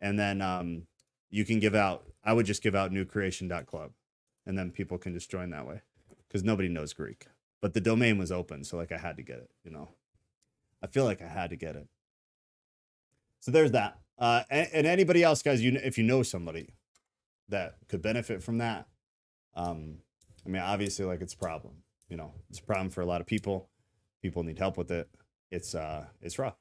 And 0.00 0.18
then 0.18 0.40
um, 0.40 0.86
you 1.30 1.44
can 1.44 1.58
give 1.58 1.74
out, 1.74 2.04
I 2.24 2.32
would 2.32 2.46
just 2.46 2.62
give 2.62 2.74
out 2.74 2.92
newcreation.club 2.92 3.90
and 4.46 4.56
then 4.56 4.70
people 4.70 4.96
can 4.96 5.12
just 5.12 5.30
join 5.30 5.50
that 5.50 5.66
way 5.66 5.82
because 6.28 6.44
nobody 6.44 6.68
knows 6.68 6.92
Greek. 6.92 7.26
But 7.60 7.74
the 7.74 7.80
domain 7.80 8.18
was 8.18 8.30
open. 8.30 8.64
So 8.64 8.76
like 8.76 8.92
I 8.92 8.98
had 8.98 9.16
to 9.16 9.22
get 9.22 9.38
it, 9.38 9.50
you 9.64 9.70
know. 9.70 9.88
I 10.82 10.86
feel 10.86 11.04
like 11.04 11.22
I 11.22 11.28
had 11.28 11.50
to 11.50 11.56
get 11.56 11.74
it. 11.74 11.88
So 13.40 13.50
there's 13.50 13.72
that. 13.72 13.98
Uh, 14.18 14.42
and, 14.50 14.68
and 14.72 14.86
anybody 14.86 15.22
else, 15.22 15.42
guys, 15.42 15.62
you 15.62 15.78
if 15.82 15.98
you 15.98 16.04
know 16.04 16.22
somebody 16.22 16.74
that 17.48 17.76
could 17.88 18.02
benefit 18.02 18.42
from 18.42 18.58
that, 18.58 18.86
um, 19.54 19.98
I 20.44 20.48
mean, 20.48 20.62
obviously, 20.62 21.04
like 21.04 21.20
it's 21.20 21.34
a 21.34 21.38
problem. 21.38 21.74
You 22.08 22.16
know, 22.16 22.32
it's 22.50 22.58
a 22.58 22.62
problem 22.62 22.90
for 22.90 23.00
a 23.00 23.06
lot 23.06 23.20
of 23.20 23.26
people. 23.26 23.68
People 24.22 24.42
need 24.42 24.58
help 24.58 24.76
with 24.76 24.90
it. 24.90 25.08
It's 25.50 25.74
uh, 25.74 26.06
it's 26.20 26.38
rough. 26.38 26.56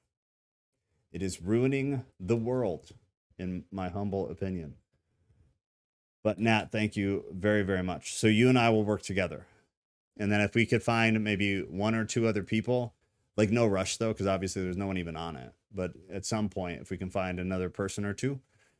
It 1.11 1.23
is 1.23 1.41
ruining 1.41 2.03
the 2.19 2.35
world, 2.35 2.91
in 3.37 3.65
my 3.71 3.89
humble 3.89 4.29
opinion. 4.29 4.75
But 6.23 6.39
Nat, 6.39 6.71
thank 6.71 6.95
you 6.95 7.23
very, 7.31 7.63
very 7.63 7.83
much. 7.83 8.15
So 8.15 8.27
you 8.27 8.49
and 8.49 8.59
I 8.59 8.69
will 8.69 8.83
work 8.83 9.01
together. 9.01 9.47
And 10.19 10.31
then 10.31 10.41
if 10.41 10.55
we 10.55 10.65
could 10.65 10.83
find 10.83 11.23
maybe 11.23 11.61
one 11.61 11.95
or 11.95 12.05
two 12.05 12.27
other 12.27 12.43
people 12.43 12.93
like 13.37 13.51
no 13.51 13.67
rush 13.67 13.97
though, 13.97 14.11
because 14.11 14.27
obviously 14.27 14.63
there's 14.63 14.77
no 14.77 14.87
one 14.87 14.97
even 14.97 15.15
on 15.15 15.35
it. 15.35 15.53
But 15.73 15.91
at 16.11 16.25
some 16.25 16.49
point, 16.49 16.81
if 16.81 16.89
we 16.89 16.97
can 16.97 17.09
find 17.09 17.39
another 17.39 17.69
person 17.69 18.03
or 18.03 18.13
two, 18.13 18.39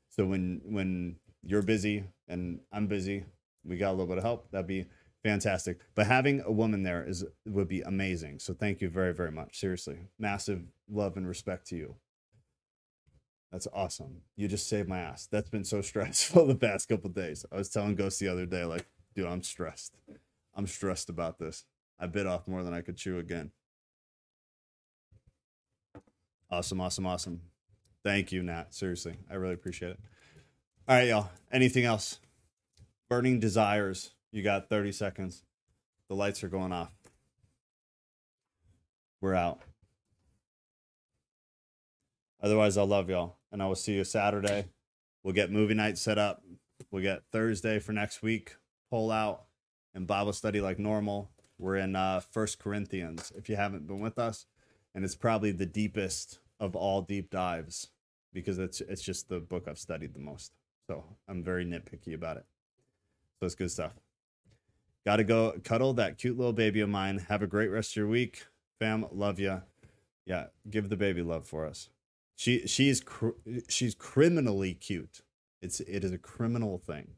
so 0.09 0.25
when 0.25 0.61
when 0.65 1.17
you're 1.43 1.61
busy 1.61 2.05
and 2.27 2.59
I'm 2.71 2.87
busy, 2.87 3.23
we 3.63 3.77
got 3.77 3.89
a 3.89 3.91
little 3.91 4.07
bit 4.07 4.17
of 4.17 4.23
help. 4.23 4.49
That'd 4.51 4.67
be 4.67 4.87
fantastic. 5.23 5.79
But 5.95 6.07
having 6.07 6.41
a 6.41 6.51
woman 6.51 6.83
there 6.83 7.05
is 7.07 7.23
would 7.45 7.67
be 7.67 7.81
amazing. 7.81 8.39
So 8.39 8.53
thank 8.53 8.81
you 8.81 8.89
very 8.89 9.13
very 9.13 9.31
much. 9.31 9.59
Seriously, 9.59 9.99
massive 10.17 10.63
love 10.89 11.17
and 11.17 11.27
respect 11.27 11.67
to 11.67 11.75
you. 11.75 11.95
That's 13.51 13.67
awesome. 13.73 14.21
You 14.35 14.47
just 14.47 14.67
saved 14.67 14.89
my 14.89 14.99
ass. 14.99 15.27
That's 15.27 15.49
been 15.49 15.63
so 15.63 15.81
stressful 15.83 16.47
the 16.47 16.55
past 16.55 16.89
couple 16.89 17.09
days. 17.11 17.45
I 17.51 17.57
was 17.57 17.69
telling 17.69 17.95
Ghost 17.95 18.19
the 18.19 18.27
other 18.27 18.45
day, 18.45 18.63
like, 18.65 18.85
dude, 19.15 19.27
I'm 19.27 19.43
stressed. 19.43 19.95
I'm 20.57 20.67
stressed 20.67 21.09
about 21.09 21.37
this. 21.37 21.65
I 21.99 22.07
bit 22.07 22.25
off 22.25 22.47
more 22.47 22.63
than 22.63 22.73
I 22.73 22.81
could 22.81 22.97
chew 22.97 23.19
again. 23.19 23.51
Awesome, 26.49 26.81
awesome, 26.81 27.05
awesome. 27.05 27.41
Thank 28.03 28.31
you, 28.31 28.41
Nat. 28.41 28.73
Seriously, 28.73 29.17
I 29.29 29.35
really 29.35 29.53
appreciate 29.53 29.91
it. 29.91 29.99
All 30.87 30.95
right, 30.95 31.07
y'all. 31.07 31.29
Anything 31.51 31.85
else? 31.85 32.19
Burning 33.09 33.39
desires. 33.39 34.11
You 34.31 34.41
got 34.41 34.69
30 34.69 34.91
seconds. 34.93 35.43
The 36.09 36.15
lights 36.15 36.43
are 36.43 36.49
going 36.49 36.71
off. 36.71 36.91
We're 39.21 39.35
out. 39.35 39.59
Otherwise, 42.41 42.77
I'll 42.77 42.87
love 42.87 43.09
y'all. 43.09 43.37
And 43.51 43.61
I 43.61 43.67
will 43.67 43.75
see 43.75 43.93
you 43.93 44.03
Saturday. 44.03 44.65
We'll 45.23 45.33
get 45.33 45.51
movie 45.51 45.73
night 45.73 45.97
set 45.97 46.17
up. 46.17 46.43
We'll 46.91 47.03
get 47.03 47.23
Thursday 47.31 47.79
for 47.79 47.91
next 47.91 48.21
week. 48.21 48.55
Pull 48.89 49.11
out 49.11 49.46
and 49.97 50.07
Bible 50.07 50.31
study 50.31 50.61
like 50.61 50.79
normal. 50.79 51.31
We're 51.57 51.75
in 51.75 51.95
uh 51.95 52.21
First 52.21 52.59
Corinthians. 52.59 53.33
If 53.35 53.49
you 53.49 53.57
haven't 53.57 53.87
been 53.87 53.99
with 53.99 54.19
us, 54.19 54.45
and 54.95 55.03
it's 55.03 55.15
probably 55.15 55.51
the 55.51 55.65
deepest 55.65 56.39
of 56.59 56.75
all 56.75 57.01
deep 57.01 57.29
dives 57.29 57.89
because 58.31 58.59
it's 58.59 58.79
it's 58.79 59.01
just 59.01 59.27
the 59.27 59.39
book 59.39 59.67
I've 59.67 59.79
studied 59.79 60.13
the 60.13 60.19
most. 60.19 60.53
So 60.87 61.03
I'm 61.27 61.43
very 61.43 61.65
nitpicky 61.65 62.13
about 62.13 62.37
it. 62.37 62.45
So 63.39 63.47
it's 63.47 63.55
good 63.55 63.71
stuff. 63.71 63.93
Got 65.05 65.17
to 65.17 65.23
go 65.23 65.53
cuddle 65.63 65.93
that 65.93 66.17
cute 66.17 66.37
little 66.37 66.53
baby 66.53 66.79
of 66.81 66.89
mine. 66.89 67.25
Have 67.29 67.41
a 67.41 67.47
great 67.47 67.69
rest 67.69 67.91
of 67.91 67.95
your 67.97 68.07
week, 68.07 68.45
fam. 68.79 69.05
Love 69.11 69.39
ya. 69.39 69.61
Yeah, 70.25 70.47
give 70.69 70.89
the 70.89 70.97
baby 70.97 71.23
love 71.23 71.47
for 71.47 71.65
us. 71.65 71.89
She 72.35 72.67
she's 72.67 73.01
cr- 73.01 73.39
she's 73.67 73.95
criminally 73.95 74.75
cute. 74.75 75.21
It's 75.59 75.79
it 75.79 76.03
is 76.03 76.11
a 76.11 76.19
criminal 76.19 76.77
thing. 76.77 77.15